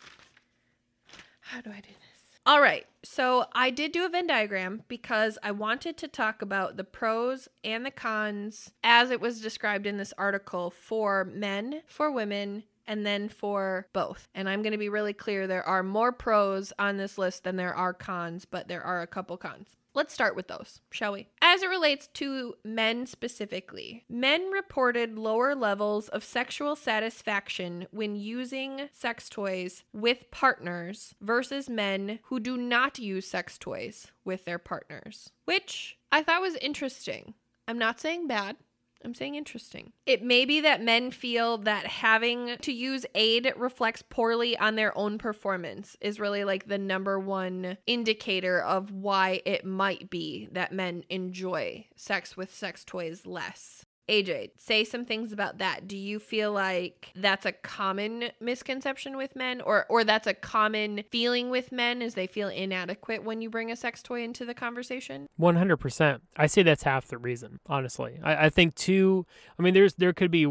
how 1.41 1.61
do 1.61 1.71
I 1.71 1.81
do 1.81 1.89
this? 1.89 2.39
All 2.45 2.61
right, 2.61 2.87
so 3.03 3.47
I 3.53 3.71
did 3.71 3.91
do 3.91 4.05
a 4.05 4.09
Venn 4.09 4.29
diagram 4.29 4.83
because 4.87 5.39
I 5.43 5.51
wanted 5.51 5.97
to 5.99 6.09
talk 6.09 6.41
about 6.41 6.77
the 6.77 6.85
pros 6.85 7.49
and 7.65 7.85
the 7.85 7.91
cons 7.91 8.71
as 8.85 9.11
it 9.11 9.21
was 9.21 9.41
described 9.41 9.87
in 9.87 9.97
this 9.97 10.13
article 10.17 10.71
for 10.71 11.25
men, 11.25 11.83
for 11.87 12.11
women, 12.13 12.63
and 12.87 13.05
then 13.05 13.29
for 13.29 13.89
both. 13.93 14.29
And 14.35 14.49
I'm 14.49 14.63
going 14.63 14.73
to 14.73 14.79
be 14.79 14.89
really 14.89 15.13
clear 15.13 15.47
there 15.47 15.67
are 15.67 15.83
more 15.83 16.13
pros 16.13 16.73
on 16.79 16.97
this 16.97 17.19
list 17.19 17.45
than 17.45 17.57
there 17.57 17.75
are 17.75 17.93
cons, 17.93 18.45
but 18.45 18.69
there 18.69 18.83
are 18.83 19.03
a 19.03 19.07
couple 19.07 19.37
cons. 19.37 19.77
Let's 19.97 20.13
start 20.13 20.37
with 20.37 20.49
those, 20.49 20.81
shall 20.91 21.13
we? 21.13 21.29
As 21.41 21.63
it 21.63 21.71
relates 21.71 22.07
to 22.09 22.57
men 22.63 23.07
specifically, 23.07 24.05
men 24.11 24.51
reported 24.51 25.19
lower 25.19 25.55
levels 25.55 26.11
of 26.11 26.23
sexual 26.23 26.77
satisfaction 26.77 27.87
when 27.93 28.15
using 28.15 28.91
sex 28.93 29.31
toys 29.31 29.85
with 29.95 30.31
partners 30.31 31.15
versus 31.23 31.71
men 31.71 32.19
who 32.25 32.41
do 32.41 32.59
not 32.59 32.99
use 32.99 33.27
sex 33.27 33.57
toys 33.57 34.09
with 34.23 34.45
their 34.45 34.59
partners, 34.59 35.31
which 35.47 35.97
I 36.13 36.23
thought 36.23 36.43
was 36.43 36.57
interesting. 36.57 37.33
I'm 37.67 37.79
not 37.79 37.99
saying 37.99 38.27
bad. 38.27 38.57
I'm 39.05 39.15
saying 39.15 39.37
interesting. 39.37 39.93
It 40.05 40.23
may 40.23 40.45
be 40.45 40.61
that 40.61 40.83
men 40.83 41.11
feel 41.11 41.59
that 41.59 41.87
having 41.87 42.57
to 42.59 42.73
use 42.73 43.07
aid 43.15 43.53
reflects 43.57 44.03
poorly 44.03 44.59
on 44.59 44.75
their 44.75 44.97
own 44.99 45.17
performance, 45.17 45.97
is 46.01 46.21
really 46.21 46.45
like 46.45 46.67
the 46.67 46.79
number 46.79 47.19
one 47.19 47.79
indicator 47.87 48.61
of 48.61 48.91
why 48.91 49.41
it 49.47 49.65
might 49.65 50.11
be 50.11 50.49
that 50.53 50.73
men 50.73 51.05
enjoy 51.09 51.87
sex 51.97 52.37
with 52.37 52.53
sex 52.53 52.85
toys 52.85 53.27
less. 53.27 53.86
AJ, 54.09 54.51
say 54.57 54.85
some 54.85 55.05
things 55.05 55.33
about 55.33 55.59
that. 55.59 55.89
Do 55.89 55.97
you 55.97 56.19
feel 56.19 56.53
like 56.53 57.11
that's 57.17 57.45
a 57.45 57.53
common 57.53 58.31
misconception 58.41 59.17
with 59.17 59.35
men 59.35 59.61
or 59.61 59.87
or 59.89 60.05
that's 60.05 60.27
a 60.27 60.35
common 60.35 61.03
feeling 61.11 61.51
with 61.51 61.73
men 61.73 62.01
is 62.03 62.15
they 62.15 62.27
feel 62.27 62.49
inadequate 62.49 63.25
when 63.25 63.41
you 63.41 63.51
bring 63.51 63.71
a 63.71 63.77
sex 63.77 64.03
toy 64.03 64.23
into 64.23 64.45
the 64.45 64.55
conversation? 64.55 65.29
One 65.37 65.57
hundred 65.57 65.79
percent. 65.79 66.23
I 66.37 66.47
say 66.47 66.63
that's 66.63 66.85
half 66.85 67.07
the 67.07 67.19
reason. 67.19 67.59
Honestly, 67.67 68.21
I, 68.23 68.47
I 68.47 68.51
think 68.51 68.77
two. 68.77 69.27
I 69.59 69.63
mean, 69.63 69.75
there's 69.75 69.95
there 69.95 70.13
could 70.13 70.31
be 70.31 70.47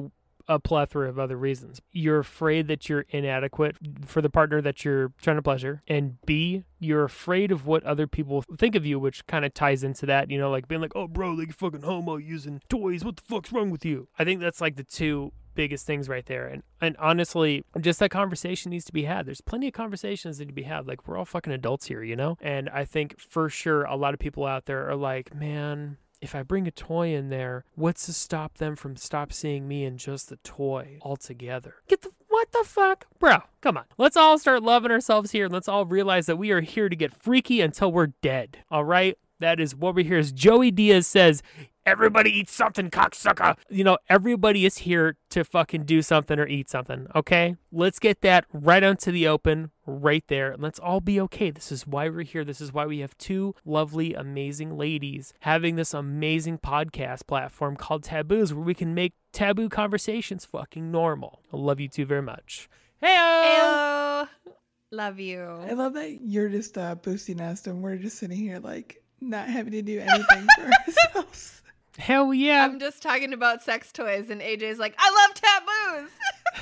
a 0.47 0.59
plethora 0.59 1.09
of 1.09 1.19
other 1.19 1.37
reasons. 1.37 1.81
You're 1.91 2.19
afraid 2.19 2.67
that 2.67 2.89
you're 2.89 3.05
inadequate 3.09 3.77
for 4.05 4.21
the 4.21 4.29
partner 4.29 4.61
that 4.61 4.85
you're 4.85 5.11
trying 5.21 5.37
to 5.37 5.41
pleasure, 5.41 5.81
and 5.87 6.17
B, 6.25 6.63
you're 6.79 7.03
afraid 7.03 7.51
of 7.51 7.65
what 7.65 7.83
other 7.83 8.07
people 8.07 8.43
think 8.57 8.75
of 8.75 8.85
you, 8.85 8.99
which 8.99 9.25
kind 9.27 9.45
of 9.45 9.53
ties 9.53 9.83
into 9.83 10.05
that. 10.05 10.29
You 10.29 10.37
know, 10.37 10.51
like 10.51 10.67
being 10.67 10.81
like, 10.81 10.95
"Oh, 10.95 11.07
bro, 11.07 11.31
like 11.31 11.53
fucking 11.53 11.81
homo 11.81 12.17
using 12.17 12.61
toys. 12.69 13.03
What 13.03 13.17
the 13.17 13.23
fuck's 13.23 13.51
wrong 13.51 13.69
with 13.69 13.85
you?" 13.85 14.07
I 14.19 14.23
think 14.23 14.41
that's 14.41 14.61
like 14.61 14.75
the 14.75 14.83
two 14.83 15.31
biggest 15.55 15.87
things 15.87 16.07
right 16.07 16.25
there. 16.25 16.47
And 16.47 16.61
and 16.81 16.95
honestly, 16.97 17.63
just 17.79 17.99
that 17.99 18.11
conversation 18.11 18.69
needs 18.69 18.85
to 18.85 18.93
be 18.93 19.05
had. 19.05 19.25
There's 19.25 19.41
plenty 19.41 19.67
of 19.67 19.73
conversations 19.73 20.37
that 20.37 20.45
need 20.45 20.49
to 20.49 20.53
be 20.53 20.63
had. 20.63 20.87
Like 20.87 21.07
we're 21.07 21.17
all 21.17 21.25
fucking 21.25 21.53
adults 21.53 21.87
here, 21.87 22.03
you 22.03 22.15
know? 22.15 22.37
And 22.41 22.69
I 22.69 22.85
think 22.85 23.19
for 23.19 23.49
sure 23.49 23.83
a 23.83 23.95
lot 23.95 24.13
of 24.13 24.19
people 24.19 24.45
out 24.45 24.65
there 24.65 24.87
are 24.89 24.95
like, 24.95 25.33
man, 25.33 25.97
if 26.25 26.35
I 26.35 26.41
bring 26.41 26.67
a 26.67 26.71
toy 26.71 27.13
in 27.13 27.29
there, 27.29 27.63
what's 27.75 28.07
to 28.07 28.13
stop 28.13 28.57
them 28.57 28.75
from 28.75 28.97
stop 28.97 29.31
seeing 29.31 29.67
me 29.67 29.85
and 29.85 29.99
just 29.99 30.27
the 30.27 30.37
toy 30.37 30.97
altogether? 31.03 31.75
Get 31.87 32.01
the 32.01 32.09
what 32.27 32.51
the 32.51 32.63
fuck? 32.65 33.05
Bro, 33.17 33.37
come 33.61 33.77
on. 33.77 33.85
Let's 33.97 34.17
all 34.17 34.37
start 34.37 34.61
loving 34.61 34.91
ourselves 34.91 35.31
here 35.31 35.45
and 35.45 35.53
let's 35.53 35.69
all 35.69 35.85
realize 35.85 36.25
that 36.25 36.35
we 36.35 36.51
are 36.51 36.59
here 36.59 36.89
to 36.89 36.95
get 36.95 37.13
freaky 37.13 37.61
until 37.61 37.91
we're 37.91 38.07
dead. 38.07 38.57
All 38.69 38.83
right? 38.83 39.17
That 39.39 39.59
is 39.59 39.75
what 39.75 39.95
we're 39.95 40.05
here. 40.05 40.17
As 40.17 40.31
Joey 40.31 40.71
Diaz 40.71 41.07
says, 41.07 41.43
everybody 41.85 42.31
eat 42.31 42.49
something, 42.49 42.89
cocksucker. 42.89 43.57
You 43.69 43.83
know, 43.83 43.97
everybody 44.09 44.65
is 44.65 44.79
here 44.79 45.17
to 45.29 45.43
fucking 45.43 45.83
do 45.83 46.01
something 46.01 46.39
or 46.39 46.47
eat 46.47 46.69
something, 46.69 47.07
okay? 47.15 47.55
Let's 47.71 47.99
get 47.99 48.21
that 48.21 48.45
right 48.51 48.83
onto 48.83 49.11
the 49.11 49.27
open 49.27 49.71
right 49.85 50.23
there 50.27 50.51
and 50.51 50.63
let's 50.63 50.79
all 50.79 50.99
be 50.99 51.19
okay. 51.21 51.51
This 51.51 51.71
is 51.71 51.85
why 51.85 52.09
we're 52.09 52.23
here. 52.23 52.43
This 52.43 52.61
is 52.61 52.73
why 52.73 52.85
we 52.85 52.99
have 52.99 53.17
two 53.17 53.55
lovely, 53.65 54.13
amazing 54.13 54.77
ladies 54.77 55.33
having 55.41 55.75
this 55.75 55.93
amazing 55.93 56.57
podcast 56.59 57.27
platform 57.27 57.75
called 57.75 58.03
Taboos 58.03 58.53
where 58.53 58.65
we 58.65 58.73
can 58.73 58.93
make 58.93 59.13
taboo 59.31 59.69
conversations 59.69 60.45
fucking 60.45 60.91
normal. 60.91 61.41
I 61.53 61.57
love 61.57 61.79
you 61.79 61.87
two 61.87 62.05
very 62.05 62.21
much. 62.21 62.69
Hey, 62.99 63.15
Ayo. 63.15 64.27
Love 64.91 65.19
you. 65.19 65.41
I 65.41 65.73
love 65.73 65.93
that 65.93 66.21
you're 66.21 66.49
just 66.49 66.77
uh, 66.77 66.95
boosting 66.95 67.41
us 67.41 67.67
and 67.67 67.81
we're 67.81 67.97
just 67.97 68.17
sitting 68.17 68.37
here 68.37 68.59
like 68.59 69.03
not 69.21 69.47
having 69.47 69.71
to 69.73 69.81
do 69.81 69.99
anything 69.99 70.47
for 70.57 70.63
ourselves. 70.87 71.61
Hell 71.97 72.33
yeah. 72.33 72.65
I'm 72.65 72.79
just 72.79 73.01
talking 73.01 73.33
about 73.33 73.63
sex 73.63 73.91
toys, 73.91 74.29
and 74.29 74.41
AJ's 74.41 74.79
like, 74.79 74.95
I 74.97 75.27
love 75.27 75.35
taboos. 75.35 76.09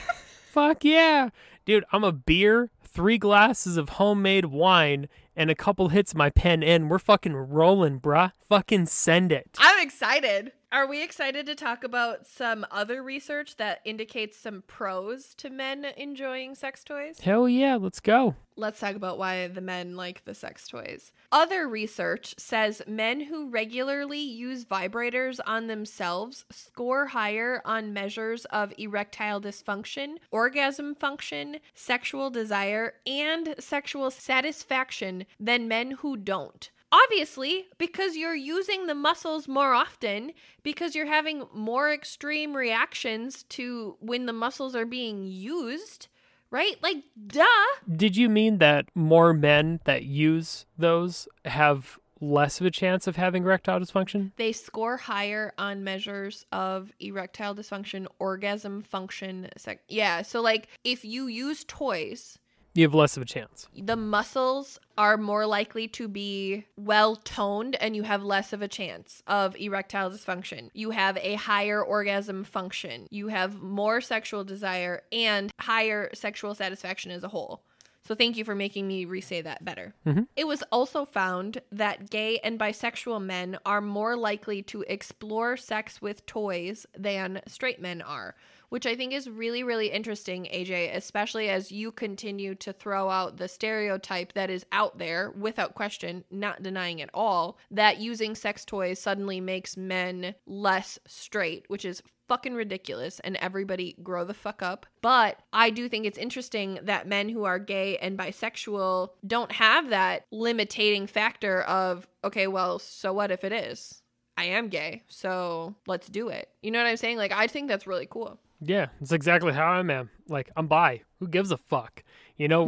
Fuck 0.52 0.84
yeah. 0.84 1.30
Dude, 1.66 1.86
I'm 1.92 2.04
a 2.04 2.12
beer, 2.12 2.70
three 2.84 3.18
glasses 3.18 3.78
of 3.78 3.90
homemade 3.90 4.46
wine, 4.46 5.08
and 5.36 5.50
a 5.50 5.56
couple 5.56 5.90
hits 5.90 6.12
of 6.12 6.18
my 6.18 6.30
pen 6.30 6.62
in. 6.62 6.90
We're 6.90 7.00
fucking 7.00 7.36
rolling, 7.36 8.00
bruh. 8.00 8.34
Fucking 8.48 8.86
send 8.86 9.32
it. 9.32 9.58
I'm 9.58 9.82
excited. 9.86 10.52
Are 10.74 10.88
we 10.88 11.04
excited 11.04 11.46
to 11.46 11.54
talk 11.54 11.84
about 11.84 12.26
some 12.26 12.66
other 12.72 13.04
research 13.04 13.58
that 13.58 13.82
indicates 13.86 14.40
some 14.40 14.64
pros 14.66 15.36
to 15.36 15.52
men 15.52 15.86
enjoying 15.86 16.56
sex 16.56 16.84
toys? 16.84 17.20
Hell 17.20 17.48
yeah, 17.48 17.76
let's 17.76 18.00
go. 18.00 18.34
Let's 18.56 18.80
talk 18.80 18.96
about 18.96 19.20
why 19.20 19.48
the 19.48 19.62
men 19.62 19.96
like 19.96 20.26
the 20.26 20.34
sex 20.34 20.68
toys. 20.68 21.12
Other 21.32 21.68
research 21.68 22.34
says 22.40 22.82
men 22.88 23.22
who 23.22 23.52
regularly 23.52 24.20
use 24.20 24.66
vibrators 24.66 25.40
on 25.46 25.68
themselves 25.68 26.44
score 26.50 27.06
higher 27.06 27.62
on 27.66 27.94
measures 27.94 28.46
of 28.46 28.74
erectile 28.80 29.40
dysfunction, 29.40 30.16
orgasm 30.32 30.96
function, 30.96 31.58
sexual 31.76 32.32
desire, 32.32 32.96
and 33.06 33.54
sexual 33.60 34.10
satisfaction 34.10 35.28
than 35.40 35.68
men 35.68 35.92
who 35.92 36.18
don't. 36.18 36.72
Obviously, 36.94 37.66
because 37.80 38.16
you're 38.16 38.36
using 38.36 38.86
the 38.86 38.94
muscles 38.94 39.48
more 39.48 39.74
often, 39.74 40.32
because 40.62 40.94
you're 40.94 41.08
having 41.08 41.48
more 41.52 41.92
extreme 41.92 42.56
reactions 42.56 43.44
to 43.50 43.98
when 44.00 44.28
the 44.28 44.34
muscles 44.34 44.76
are 44.76 44.86
being 44.86 45.26
used, 45.26 46.08
right? 46.52 46.76
Like, 46.84 46.98
duh. 47.26 47.44
Did 47.92 48.16
you 48.16 48.30
mean 48.30 48.60
that 48.60 48.86
more 48.94 49.34
men 49.34 49.80
that 49.86 50.04
use 50.04 50.68
those 50.78 51.28
have 51.46 51.98
less 52.22 52.60
of 52.60 52.68
a 52.68 52.72
chance 52.72 53.08
of 53.08 53.16
having 53.16 53.44
erectile 53.44 53.80
dysfunction? 53.80 54.32
They 54.38 54.52
score 54.52 54.98
higher 54.98 55.52
on 55.58 55.84
measures 55.84 56.46
of 56.52 56.92
erectile 57.00 57.56
dysfunction, 57.56 58.06
orgasm 58.20 58.84
function. 58.84 59.50
Sec- 59.58 59.84
yeah, 59.90 60.22
so 60.22 60.42
like 60.42 60.68
if 60.84 61.04
you 61.04 61.26
use 61.26 61.66
toys 61.68 62.38
You 62.74 62.84
have 62.84 62.94
less 62.94 63.18
of 63.18 63.24
a 63.24 63.26
chance. 63.26 63.68
the 63.76 63.96
muscles 63.96 64.80
are 64.98 65.18
more 65.18 65.46
likely 65.46 65.88
to 65.90 66.08
be 66.08 66.66
well 66.76 67.16
toned 67.16 67.76
and 67.76 67.96
you 67.96 68.04
have 68.04 68.24
less 68.24 68.54
of 68.54 68.62
a 68.62 68.68
chance 68.68 69.22
of 69.28 69.56
erectile 69.58 70.10
dysfunction. 70.10 70.70
You 70.74 70.92
have 70.92 71.18
a 71.18 71.36
higher 71.36 71.84
orgasm 71.84 72.44
function. 72.44 73.08
You 73.12 73.28
have 73.28 73.62
more 73.62 74.02
sexual 74.02 74.44
desire 74.44 75.04
and 75.12 75.52
higher 75.60 76.10
sexual 76.14 76.56
satisfaction 76.56 77.12
as 77.12 77.24
a 77.24 77.30
whole. 77.30 77.64
So 78.06 78.16
thank 78.16 78.36
you 78.36 78.44
for 78.44 78.54
making 78.54 78.88
me 78.88 79.06
re-say 79.06 79.42
that 79.42 79.64
better. 79.64 79.94
Mm-hmm. 80.06 80.24
It 80.36 80.46
was 80.46 80.62
also 80.72 81.06
found 81.06 81.62
that 81.72 82.10
gay 82.10 82.38
and 82.44 82.60
bisexual 82.60 83.24
men 83.24 83.58
are 83.66 83.80
more 83.80 84.18
likely 84.18 84.62
to 84.64 84.84
explore 84.88 85.56
sex 85.56 86.02
with 86.02 86.26
toys 86.26 86.86
than 86.98 87.42
straight 87.48 87.82
men 87.82 88.02
are, 88.02 88.36
which 88.74 88.88
I 88.88 88.96
think 88.96 89.14
is 89.14 89.30
really, 89.30 89.64
really 89.64 89.92
interesting, 89.92 90.48
AJ, 90.52 90.96
especially 90.96 91.48
as 91.48 91.72
you 91.72 91.92
continue 91.92 92.56
to 92.56 92.74
throw 92.74 93.08
out 93.08 93.38
the 93.38 93.48
stereotype 93.48 94.34
that 94.34 94.50
is 94.50 94.66
out 94.72 94.98
there 94.98 95.30
without 95.38 95.76
question, 95.76 96.24
not 96.32 96.64
denying 96.64 97.00
at 97.00 97.12
all, 97.14 97.60
that 97.70 98.00
using 98.00 98.34
sex 98.34 98.66
toys 98.66 98.98
suddenly 98.98 99.40
makes 99.40 99.78
men 99.78 100.34
less 100.48 100.98
straight, 101.06 101.66
which 101.68 101.86
is 101.86 102.02
fucking 102.28 102.56
ridiculous 102.56 103.20
and 103.20 103.36
everybody 103.36 103.96
grow 104.02 104.24
the 104.24 104.34
fuck 104.34 104.64
up. 104.64 104.88
But 105.04 105.38
I 105.54 105.70
do 105.70 105.88
think 105.88 106.08
it's 106.08 106.18
interesting 106.18 106.80
that 106.82 107.08
men 107.08 107.30
who 107.30 107.44
are 107.44 107.60
gay 107.60 107.98
and 107.98 108.18
bisexual 108.18 109.10
don't 109.28 109.52
have 109.52 109.92
that 109.92 110.26
limiting 110.32 111.06
factor 111.06 111.62
of, 111.62 112.08
okay, 112.24 112.48
well, 112.48 112.80
so 112.80 113.14
what 113.14 113.30
if 113.30 113.44
it 113.44 113.52
is? 113.52 114.02
I 114.36 114.46
am 114.46 114.70
gay, 114.70 115.04
so 115.08 115.76
let's 115.86 116.10
do 116.10 116.30
it. 116.30 116.50
You 116.64 116.72
know 116.72 116.80
what 116.80 116.90
I'm 116.90 116.98
saying? 116.98 117.18
Like, 117.18 117.32
I 117.32 117.46
think 117.46 117.68
that's 117.68 117.86
really 117.86 118.08
cool. 118.10 118.40
Yeah, 118.66 118.88
it's 119.02 119.12
exactly 119.12 119.54
how 119.54 119.72
I 119.74 119.80
am. 119.80 120.10
Like, 120.30 120.50
I'm 120.56 120.68
bi. 120.68 121.02
Who 121.20 121.28
gives 121.28 121.52
a 121.52 121.58
fuck? 121.58 122.04
You 122.38 122.48
know, 122.48 122.66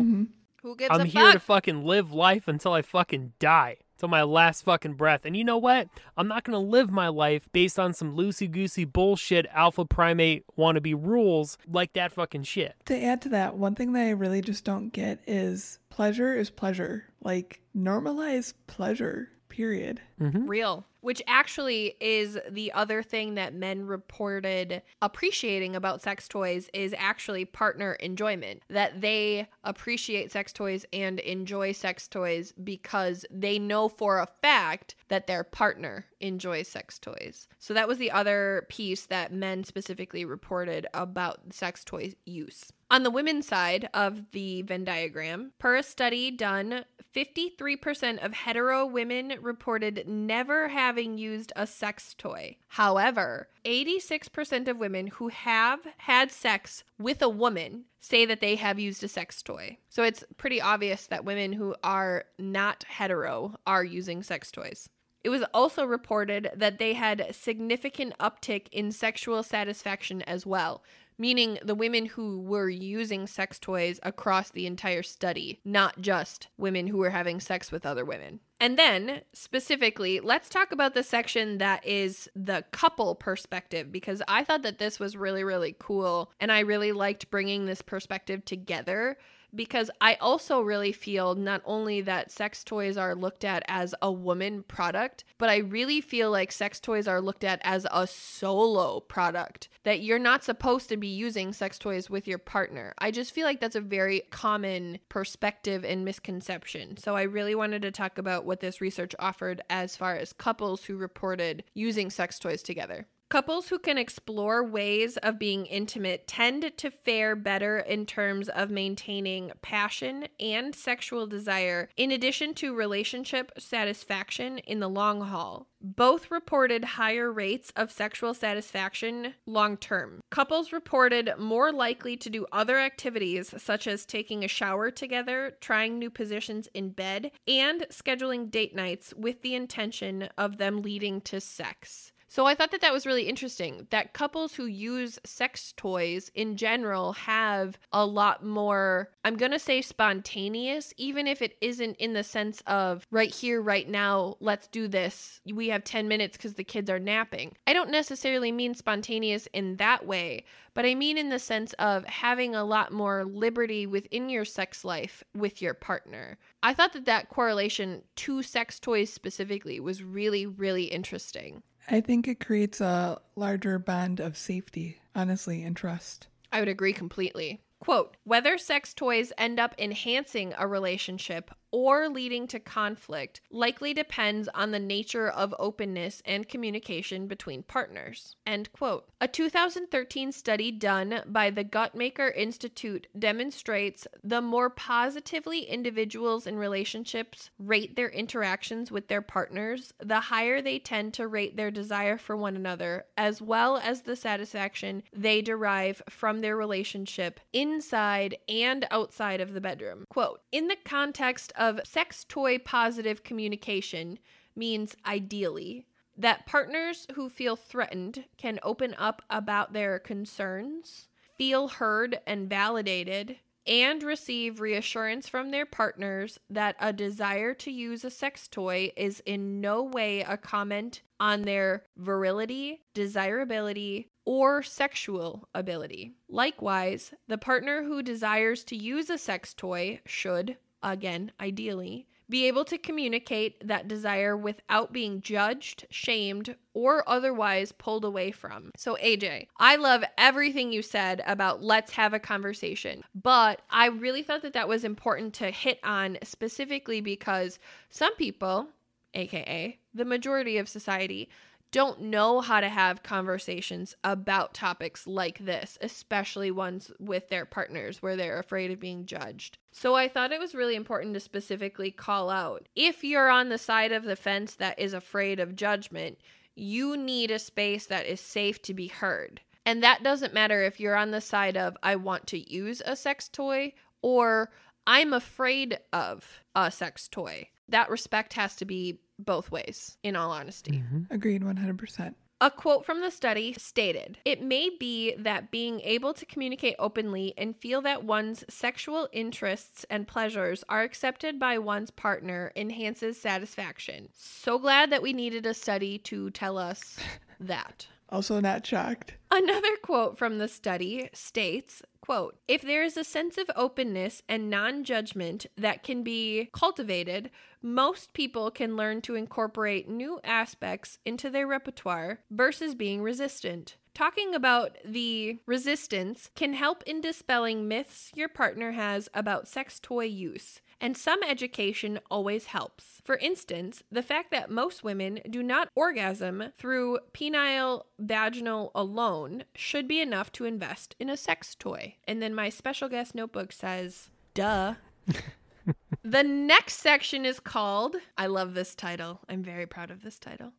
Who 0.62 0.76
gives 0.76 0.92
I'm 0.92 1.02
a 1.02 1.06
here 1.06 1.24
fuck? 1.24 1.34
to 1.34 1.40
fucking 1.40 1.86
live 1.86 2.12
life 2.12 2.48
until 2.48 2.74
I 2.74 2.82
fucking 2.82 3.34
die. 3.40 3.78
Till 3.98 4.10
my 4.10 4.24
last 4.24 4.66
fucking 4.66 4.96
breath. 4.96 5.22
And 5.24 5.38
you 5.38 5.46
know 5.46 5.58
what? 5.58 5.88
I'm 6.18 6.28
not 6.28 6.44
gonna 6.44 6.60
live 6.60 6.92
my 6.92 7.08
life 7.08 7.48
based 7.54 7.80
on 7.80 7.94
some 7.94 8.14
loosey 8.14 8.52
goosey 8.52 8.84
bullshit 8.84 9.46
alpha 9.54 9.86
primate 9.86 10.44
wannabe 10.58 10.94
rules 11.02 11.58
like 11.66 11.94
that 11.94 12.12
fucking 12.12 12.44
shit. 12.44 12.76
To 12.88 13.02
add 13.02 13.22
to 13.22 13.30
that, 13.30 13.56
one 13.56 13.74
thing 13.74 13.94
that 13.94 14.02
I 14.02 14.10
really 14.10 14.42
just 14.42 14.66
don't 14.66 14.90
get 14.90 15.22
is 15.26 15.80
pleasure 15.90 16.36
is 16.36 16.50
pleasure. 16.50 17.06
Like, 17.22 17.62
normalize 17.74 18.54
pleasure, 18.68 19.30
period. 19.48 20.02
Mm-hmm. 20.20 20.46
Real. 20.46 20.86
Which 21.06 21.22
actually 21.27 21.98
is 22.02 22.40
the 22.49 22.72
other 22.72 23.03
thing 23.03 23.36
that 23.36 23.53
men 23.53 23.86
reported 23.86 24.82
appreciating 25.03 25.76
about 25.76 26.02
sex 26.02 26.27
toys 26.27 26.68
is 26.73 26.95
actually 26.98 27.45
partner 27.45 27.94
enjoyment. 27.94 28.64
That 28.69 29.02
they 29.02 29.48
appreciate 29.64 30.32
sex 30.32 30.52
toys 30.52 30.84
and 30.91 31.19
enjoy 31.19 31.73
sex 31.73 32.07
toys 32.07 32.53
because 32.53 33.23
they 33.30 33.60
know 33.60 33.88
for 33.88 34.18
a 34.18 34.27
fact 34.41 34.95
that 35.10 35.27
their 35.27 35.44
partner 35.44 36.07
enjoys 36.19 36.69
sex 36.69 36.98
toys. 36.98 37.48
So 37.60 37.76
that 37.76 37.88
was 37.88 37.99
the 37.99 38.10
other 38.10 38.65
piece 38.69 39.06
that 39.06 39.32
men 39.32 39.64
specifically 39.64 40.26
reported 40.26 40.88
about 40.91 41.53
sex 41.53 41.84
toy 41.84 42.14
use. 42.26 42.73
On 42.91 43.02
the 43.02 43.10
women's 43.10 43.48
side 43.48 43.90
of 43.95 44.32
the 44.32 44.62
Venn 44.62 44.84
diagram, 44.84 45.53
per 45.57 45.76
a 45.76 45.84
study 45.84 46.30
done, 46.30 46.86
53% 47.16 48.24
of 48.24 48.34
hetero 48.34 48.86
women 48.86 49.34
reported 49.41 50.03
never 50.07 50.68
having 50.68 51.18
used 51.18 51.52
a 51.56 51.66
sex 51.66 52.14
toy. 52.16 52.57
However, 52.68 53.48
86% 53.66 54.68
of 54.68 54.78
women 54.78 55.07
who 55.07 55.30
have 55.30 55.80
had 55.98 56.30
sex 56.30 56.84
with 56.99 57.22
a 57.22 57.30
woman 57.30 57.86
say 57.99 58.26
that 58.26 58.41
they 58.41 58.56
have 58.56 58.80
used 58.80 59.03
a 59.03 59.07
sex 59.07 59.41
toy. 59.41 59.78
So 59.90 60.03
it's 60.03 60.24
pretty 60.38 60.62
obvious 60.62 61.07
that 61.07 61.26
women 61.26 61.53
who 61.53 61.74
are 61.84 62.26
not 62.38 62.84
hetero 62.84 63.56
are 63.66 63.84
using 63.84 64.22
sex 64.22 64.52
toys. 64.52 64.90
It 65.24 65.30
was 65.30 65.44
also 65.56 65.86
reported 65.86 66.52
that 66.56 66.78
they 66.78 66.94
had 66.94 67.34
significant 67.34 68.16
uptick 68.20 68.68
in 68.72 68.91
sexual 68.91 69.41
satisfaction 69.41 70.22
as 70.22 70.45
well, 70.45 70.84
meaning 71.18 71.60
the 71.64 71.76
women 71.76 72.06
who 72.06 72.42
were 72.42 72.70
using 72.70 73.28
sex 73.28 73.60
toys 73.60 74.00
across 74.04 74.52
the 74.52 74.66
entire 74.66 75.04
study, 75.04 75.60
not 75.64 76.02
just 76.02 76.48
women 76.58 76.88
who 76.88 76.98
were 76.98 77.10
having 77.12 77.40
sex 77.40 77.72
with 77.72 77.86
other 77.86 78.06
women. 78.06 78.40
And 78.60 78.80
then, 78.80 79.22
specifically, 79.34 80.22
let's 80.22 80.48
talk 80.48 80.72
about 80.72 80.94
the 80.94 81.04
section 81.04 81.58
that 81.58 81.86
is 81.86 82.30
the 82.36 82.64
couple 82.72 83.14
perspective 83.16 83.92
because 83.92 84.22
I 84.28 84.44
thought 84.44 84.64
that 84.64 84.80
this 84.80 85.00
was 85.00 85.18
really, 85.18 85.44
really 85.44 85.76
cool. 85.78 86.32
And 86.40 86.52
I 86.52 86.60
really 86.60 86.94
liked 86.94 87.30
bringing 87.30 87.66
this 87.66 87.82
perspective 87.82 88.46
together 88.46 89.18
because 89.56 89.90
I 90.02 90.15
also 90.15 90.61
really 90.61 90.91
feel 90.91 91.36
not 91.36 91.61
only 91.65 92.02
that 92.02 92.32
sex 92.32 92.64
toys 92.64 92.98
are 92.98 93.15
looked 93.15 93.44
at 93.44 93.64
as 93.68 93.95
a 94.02 94.11
woman 94.11 94.64
product, 94.64 95.23
but 95.38 95.49
I 95.49 95.57
really 95.57 96.02
feel 96.02 96.32
like 96.32 96.52
sex 96.52 96.80
toys 96.80 97.07
are 97.07 97.22
looked 97.22 97.44
at 97.44 97.61
as 97.64 97.88
a 97.91 98.07
solo 98.07 98.99
product. 98.99 99.69
That 99.84 100.02
you're 100.02 100.19
not 100.19 100.44
supposed 100.44 100.90
to 100.90 100.98
be 100.98 101.07
using 101.07 101.53
sex 101.53 101.77
toys 101.77 102.10
with 102.10 102.27
your 102.27 102.38
partner. 102.38 102.94
I 102.98 103.11
just 103.11 103.34
feel 103.34 103.45
like 103.45 103.60
that's 103.60 103.76
a 103.76 103.82
very 103.82 104.23
common 104.32 104.99
perspective 105.10 105.86
and 105.86 106.03
misconception. 106.03 106.98
So 106.98 107.15
I 107.15 107.23
really 107.23 107.56
wanted 107.56 107.82
to 107.84 107.91
talk 107.91 108.18
about 108.18 108.45
what 108.45 108.60
this 108.60 108.82
research 108.82 109.15
offered 109.19 109.61
as 109.69 109.95
far 109.95 110.15
as 110.15 110.34
couples 110.34 110.86
who 110.86 110.98
reported 110.98 111.64
using 111.73 112.10
sex 112.10 112.40
toys 112.40 112.64
together. 112.64 113.07
Couples 113.28 113.70
who 113.70 113.80
can 113.80 113.98
explore 113.98 114.64
ways 114.64 115.18
of 115.18 115.40
being 115.40 115.66
intimate 115.66 116.28
tend 116.28 116.72
to 116.78 116.92
fare 116.92 117.36
better 117.36 117.80
in 117.80 118.06
terms 118.06 118.50
of 118.50 118.70
maintaining 118.70 119.52
passion 119.64 120.28
and 120.40 120.76
sexual 120.76 121.26
desire, 121.26 121.90
in 121.98 122.12
addition 122.12 122.54
to 122.54 122.76
relationship 122.76 123.52
satisfaction 123.58 124.60
in 124.60 124.80
the 124.80 124.88
long 124.88 125.22
haul. 125.22 125.68
Both 125.82 126.30
reported 126.30 126.86
higher 126.86 127.32
rates 127.32 127.74
of 127.76 127.92
sexual 127.92 128.36
satisfaction 128.36 129.34
long 129.48 129.78
term. 129.78 130.22
Couples 130.30 130.72
reported 130.72 131.34
more 131.40 131.72
likely 131.72 132.16
to 132.18 132.30
do 132.30 132.46
other 132.52 132.78
activities 132.78 133.54
such 133.58 133.88
as 133.88 134.06
taking 134.06 134.44
a 134.44 134.48
shower 134.48 134.92
together, 134.92 135.58
trying 135.62 135.98
new 135.98 136.12
positions 136.12 136.70
in 136.76 136.90
bed, 136.90 137.32
and 137.48 137.88
scheduling 137.90 138.52
date 138.52 138.76
nights 138.76 139.14
with 139.16 139.42
the 139.42 139.56
intention 139.56 140.30
of 140.38 140.58
them 140.58 140.84
leading 140.84 141.22
to 141.22 141.42
sex. 141.42 142.12
So 142.36 142.45
I 142.45 142.53
thought 142.53 142.72
that 142.72 142.82
that 142.82 142.91
was 142.91 143.06
really 143.06 143.30
interesting 143.30 143.88
that 143.91 144.12
couples 144.12 144.56
who 144.56 144.66
use 144.66 145.20
sex 145.24 145.74
toys 145.78 146.30
in 146.36 146.57
general 146.57 147.14
have 147.14 147.80
a 147.94 148.06
lot 148.06 148.44
more, 148.45 149.10
I'm 149.24 149.38
going 149.38 149.53
to 149.53 149.57
say 149.57 149.82
spontaneous, 149.82 150.94
even 150.98 151.28
if 151.28 151.41
it 151.41 151.56
isn't 151.62 151.95
in 151.95 152.12
the 152.12 152.26
sense 152.26 152.62
of 152.68 153.07
right 153.10 153.34
here, 153.34 153.62
right 153.62 153.88
now, 153.88 154.36
let's 154.41 154.68
do 154.68 154.90
this. 154.90 155.40
We 155.49 155.70
have 155.70 155.86
10 155.86 156.10
minutes 156.10 156.36
because 156.36 156.56
the 156.56 156.66
kids 156.66 156.90
are 156.90 156.99
napping. 156.99 157.53
I 157.68 157.72
don't 157.72 157.90
necessarily 157.90 158.52
mean 158.52 158.74
spontaneous 158.74 159.48
in 159.53 159.78
that 159.78 160.06
way, 160.06 160.44
but 160.74 160.86
I 160.86 160.94
mean 160.94 161.18
in 161.18 161.30
the 161.30 161.40
sense 161.40 161.72
of 161.80 162.03
having 162.03 162.53
a 162.53 162.66
lot 162.66 162.91
more 162.91 163.24
liberty 163.24 163.88
within 163.88 164.28
your 164.28 164.44
sex 164.44 164.84
life 164.84 165.24
with 165.34 165.62
your 165.62 165.74
partner. 165.74 166.38
I 166.62 166.74
thought 166.74 166.91
that 166.91 167.06
that 167.06 167.30
correlation 167.30 168.02
to 168.18 168.44
sex 168.44 168.78
toys 168.78 169.14
specifically 169.14 169.80
was 169.80 170.03
really, 170.03 170.45
really 170.45 170.88
interesting. 170.88 171.64
I 171.90 172.02
think 172.02 172.28
it 172.28 172.40
creates 172.40 172.82
a 172.82 173.22
larger 173.36 173.78
bond 173.80 174.20
of 174.20 174.38
safety, 174.38 174.99
honestly, 175.16 175.64
and 175.64 175.76
trust. 175.76 176.28
I 176.52 176.60
would 176.60 176.70
agree 176.70 176.94
completely. 176.94 177.62
Quote 177.80 178.18
Whether 178.24 178.57
sex 178.57 178.94
toys 178.94 179.32
end 179.38 179.60
up 179.60 179.76
enhancing 179.78 180.53
a 180.57 180.68
relationship 180.68 181.52
or 181.76 182.08
leading 182.08 182.48
to 182.48 182.58
conflict 182.58 183.42
likely 183.52 183.94
depends 183.94 184.48
on 184.56 184.72
the 184.72 184.80
nature 184.80 185.28
of 185.28 185.54
openness 185.60 186.22
and 186.24 186.48
communication 186.48 187.28
between 187.28 187.62
partners. 187.64 188.38
End 188.48 188.72
quote. 188.72 189.10
A 189.20 189.28
2013 189.28 190.32
study 190.32 190.72
done 190.72 191.22
by 191.26 191.50
the 191.50 191.66
Guttmacher 191.66 192.34
Institute 192.34 193.08
demonstrates 193.20 194.08
the 194.24 194.40
more 194.40 194.70
positively 194.70 195.64
individuals 195.64 196.48
in 196.48 196.58
relationships 196.58 197.50
rate 197.60 197.98
their 197.98 198.10
interactions 198.10 198.90
with 198.90 199.10
their 199.10 199.22
partners, 199.22 199.94
the 200.00 200.22
higher 200.22 200.62
they 200.62 200.80
tend 200.80 201.14
to 201.16 201.28
rate 201.28 201.58
their 201.58 201.72
desire 201.72 202.18
for 202.18 202.38
one 202.38 202.56
another, 202.56 203.04
as 203.18 203.42
well 203.42 203.76
as 203.76 204.04
the 204.04 204.16
satisfaction 204.16 205.04
they 205.12 205.42
derive 205.42 206.02
from 206.10 206.40
their 206.40 206.56
relationship 206.56 207.42
inside 207.52 208.38
and 208.48 208.88
outside 208.92 209.42
of 209.42 209.52
the 209.52 209.60
bedroom. 209.60 210.06
Quote 210.10 210.40
In 210.54 210.70
the 210.70 210.78
context 210.86 211.52
of 211.58 211.65
sex 211.84 212.26
toy 212.28 212.58
positive 212.58 213.24
communication, 213.24 214.20
means 214.56 214.96
ideally 215.06 215.86
that 216.18 216.46
partners 216.46 217.08
who 217.16 217.30
feel 217.30 217.56
threatened 217.56 218.26
can 218.38 218.60
open 218.64 218.96
up 218.98 219.22
about 219.30 219.74
their 219.74 220.00
concerns, 220.00 221.10
feel 221.38 221.68
heard 221.68 222.20
and 222.26 222.50
validated, 222.50 223.38
and 223.68 224.04
receive 224.04 224.60
reassurance 224.60 225.28
from 225.28 225.52
their 225.52 225.66
partners 225.66 226.40
that 226.50 226.76
a 226.80 226.94
desire 226.94 227.54
to 227.54 227.72
use 227.72 228.06
a 228.06 228.12
sex 228.12 228.48
toy 228.48 228.92
is 228.96 229.22
in 229.26 229.60
no 229.60 229.84
way 229.84 230.22
a 230.22 230.38
comment 230.38 231.02
on 231.20 231.42
their 231.42 231.84
virility, 231.98 232.82
desirability, 232.94 234.08
or 234.24 234.62
sexual 234.62 235.48
ability. 235.54 236.14
Likewise, 236.30 237.14
the 237.28 237.38
partner 237.38 237.84
who 237.84 238.04
desires 238.04 238.64
to 238.66 238.76
use 238.76 239.10
a 239.10 239.18
sex 239.18 239.54
toy 239.54 240.00
should, 240.06 240.58
again, 240.86 241.32
ideally, 241.40 242.07
be 242.30 242.48
able 242.48 242.66
to 242.66 242.78
communicate 242.78 243.68
that 243.68 243.88
desire 243.88 244.36
without 244.36 244.91
being 244.91 245.22
judged, 245.22 245.86
shamed, 245.90 246.56
or 246.74 247.07
otherwise 247.07 247.72
pulled 247.72 248.03
away 248.03 248.32
from. 248.32 248.72
So, 248.78 248.98
AJ, 249.03 249.48
I 249.57 249.76
love 249.76 250.03
everything 250.18 250.72
you 250.72 250.82
said 250.82 251.22
about 251.28 251.62
let's 251.62 251.91
have 251.94 252.14
a 252.14 252.20
conversation, 252.20 253.03
but 253.14 253.62
I 253.70 253.88
really 253.88 254.24
thought 254.24 254.41
that 254.41 254.53
that 254.53 254.68
was 254.68 254.84
important 254.84 255.34
to 255.36 255.52
hit 255.52 255.80
on 255.84 256.18
specifically 256.24 257.02
because 257.02 257.60
some 257.90 258.16
people, 258.16 258.70
aka 259.14 259.78
the 259.94 260.06
majority 260.06 260.57
of 260.57 260.68
society, 260.68 261.30
don't 261.76 262.00
know 262.00 262.40
how 262.40 262.62
to 262.62 262.70
have 262.70 263.04
conversations 263.04 263.98
about 264.02 264.54
topics 264.54 265.06
like 265.06 265.40
this, 265.40 265.78
especially 265.82 266.50
ones 266.50 266.90
with 267.00 267.28
their 267.28 267.44
partners 267.44 268.02
where 268.02 268.16
they're 268.16 268.40
afraid 268.40 268.72
of 268.72 268.80
being 268.80 269.06
judged. 269.06 269.58
So 269.74 269.94
I 269.94 270.08
thought 270.08 270.32
it 270.32 270.40
was 270.40 270.56
really 270.56 270.76
important 270.78 271.16
to 271.16 271.20
specifically 271.20 271.92
call 271.92 272.30
out 272.30 272.70
if 272.78 273.04
you're 273.04 273.30
on 273.30 273.50
the 273.50 273.58
side 273.58 273.92
of 273.92 274.06
the 274.06 274.16
fence 274.16 274.56
that 274.56 274.80
is 274.80 274.94
afraid 274.94 275.38
of 275.38 275.58
judgment, 275.58 276.18
you 276.56 276.96
need 276.96 277.30
a 277.30 277.38
space 277.38 277.88
that 277.88 278.06
is 278.06 278.22
safe 278.22 278.62
to 278.62 278.74
be 278.74 278.88
heard. 278.88 279.42
And 279.66 279.84
that 279.84 280.02
doesn't 280.02 280.34
matter 280.34 280.64
if 280.64 280.80
you're 280.80 280.96
on 280.96 281.12
the 281.12 281.20
side 281.20 281.58
of 281.58 281.76
I 281.84 281.98
want 281.98 282.26
to 282.28 282.54
use 282.54 282.82
a 282.86 282.96
sex 282.96 283.28
toy 283.28 283.74
or 284.02 284.50
I'm 284.88 285.12
afraid 285.12 285.80
of 285.92 286.40
a 286.56 286.72
sex 286.72 287.10
toy. 287.10 287.50
That 287.68 287.90
respect 287.90 288.32
has 288.36 288.56
to 288.56 288.66
be 288.66 289.00
both 289.20 289.52
ways, 289.52 289.98
in 290.04 290.16
all 290.16 290.32
honesty. 290.32 290.84
Mm-hmm. 290.84 291.14
Agreed 291.14 291.44
100%. 291.44 292.16
A 292.42 292.52
quote 292.52 292.86
from 292.86 293.00
the 293.00 293.12
study 293.12 293.54
stated 293.58 294.18
It 294.26 294.42
may 294.42 294.70
be 294.70 295.16
that 295.16 295.52
being 295.52 295.80
able 295.82 296.14
to 296.14 296.26
communicate 296.26 296.76
openly 296.78 297.34
and 297.38 297.56
feel 297.56 297.82
that 297.84 298.04
one's 298.04 298.44
sexual 298.50 299.08
interests 299.14 299.86
and 299.90 300.06
pleasures 300.06 300.64
are 300.68 300.82
accepted 300.82 301.40
by 301.40 301.58
one's 301.58 301.92
partner 301.92 302.52
enhances 302.56 303.20
satisfaction. 303.20 304.10
So 304.14 304.60
glad 304.60 304.92
that 304.92 305.02
we 305.02 305.14
needed 305.14 305.46
a 305.46 305.54
study 305.54 305.98
to 306.00 306.30
tell 306.32 306.58
us 306.58 306.98
that. 307.40 307.88
Also, 308.16 308.40
not 308.40 308.66
shocked. 308.66 309.16
Another 309.30 309.76
quote 309.84 310.18
from 310.18 310.38
the 310.38 310.48
study 310.48 311.10
states, 311.12 311.82
quote, 312.00 312.38
if 312.48 312.62
there 312.62 312.82
is 312.82 312.96
a 312.96 313.04
sense 313.04 313.38
of 313.38 313.52
openness 313.58 314.24
and 314.30 314.50
non-judgment 314.50 315.48
that 315.58 315.84
can 315.84 316.02
be 316.02 316.48
cultivated, 316.54 317.30
most 317.62 318.14
people 318.14 318.52
can 318.52 318.78
learn 318.78 319.02
to 319.02 319.16
incorporate 319.16 319.90
new 319.90 320.22
aspects 320.24 320.98
into 321.04 321.30
their 321.30 321.46
repertoire 321.46 322.22
versus 322.32 322.74
being 322.74 323.02
resistant. 323.02 323.76
Talking 323.94 324.34
about 324.34 324.78
the 324.86 325.40
resistance 325.46 326.30
can 326.36 326.54
help 326.54 326.84
in 326.84 327.02
dispelling 327.02 327.68
myths 327.68 328.12
your 328.16 328.30
partner 328.30 328.72
has 328.72 329.10
about 329.14 329.50
sex 329.50 329.78
toy 329.78 330.06
use, 330.06 330.62
and 330.82 330.98
some 330.98 331.24
education 331.24 332.00
always 332.10 332.48
helps. 332.48 333.02
For 333.04 333.18
instance, 333.18 333.84
the 333.92 334.04
fact 334.04 334.32
that 334.32 334.50
most 334.50 334.84
women 334.84 335.20
do 335.30 335.42
not 335.42 335.70
orgasm 335.76 336.52
through 336.58 337.00
penile 337.14 337.84
vaginal 338.00 338.72
alone 338.76 339.46
should 339.56 339.88
be 339.88 340.02
enough 340.02 340.32
to 340.34 340.46
invest 340.46 340.96
in 341.00 341.10
a 341.10 341.18
sex 341.18 341.56
toy. 341.56 341.96
And 342.08 342.22
then 342.22 342.36
my 342.36 342.50
special 342.50 342.90
guest 342.90 343.16
notebook 343.16 343.52
says, 343.52 344.10
duh. 344.34 344.76
the 346.04 346.24
next 346.24 346.76
section 346.76 347.26
is 347.26 347.40
called, 347.40 347.96
I 348.18 348.28
love 348.28 348.54
this 348.54 348.76
title. 348.76 349.22
I'm 349.30 349.44
very 349.44 349.66
proud 349.66 349.92
of 349.92 350.04
this 350.04 350.20
title. 350.20 350.54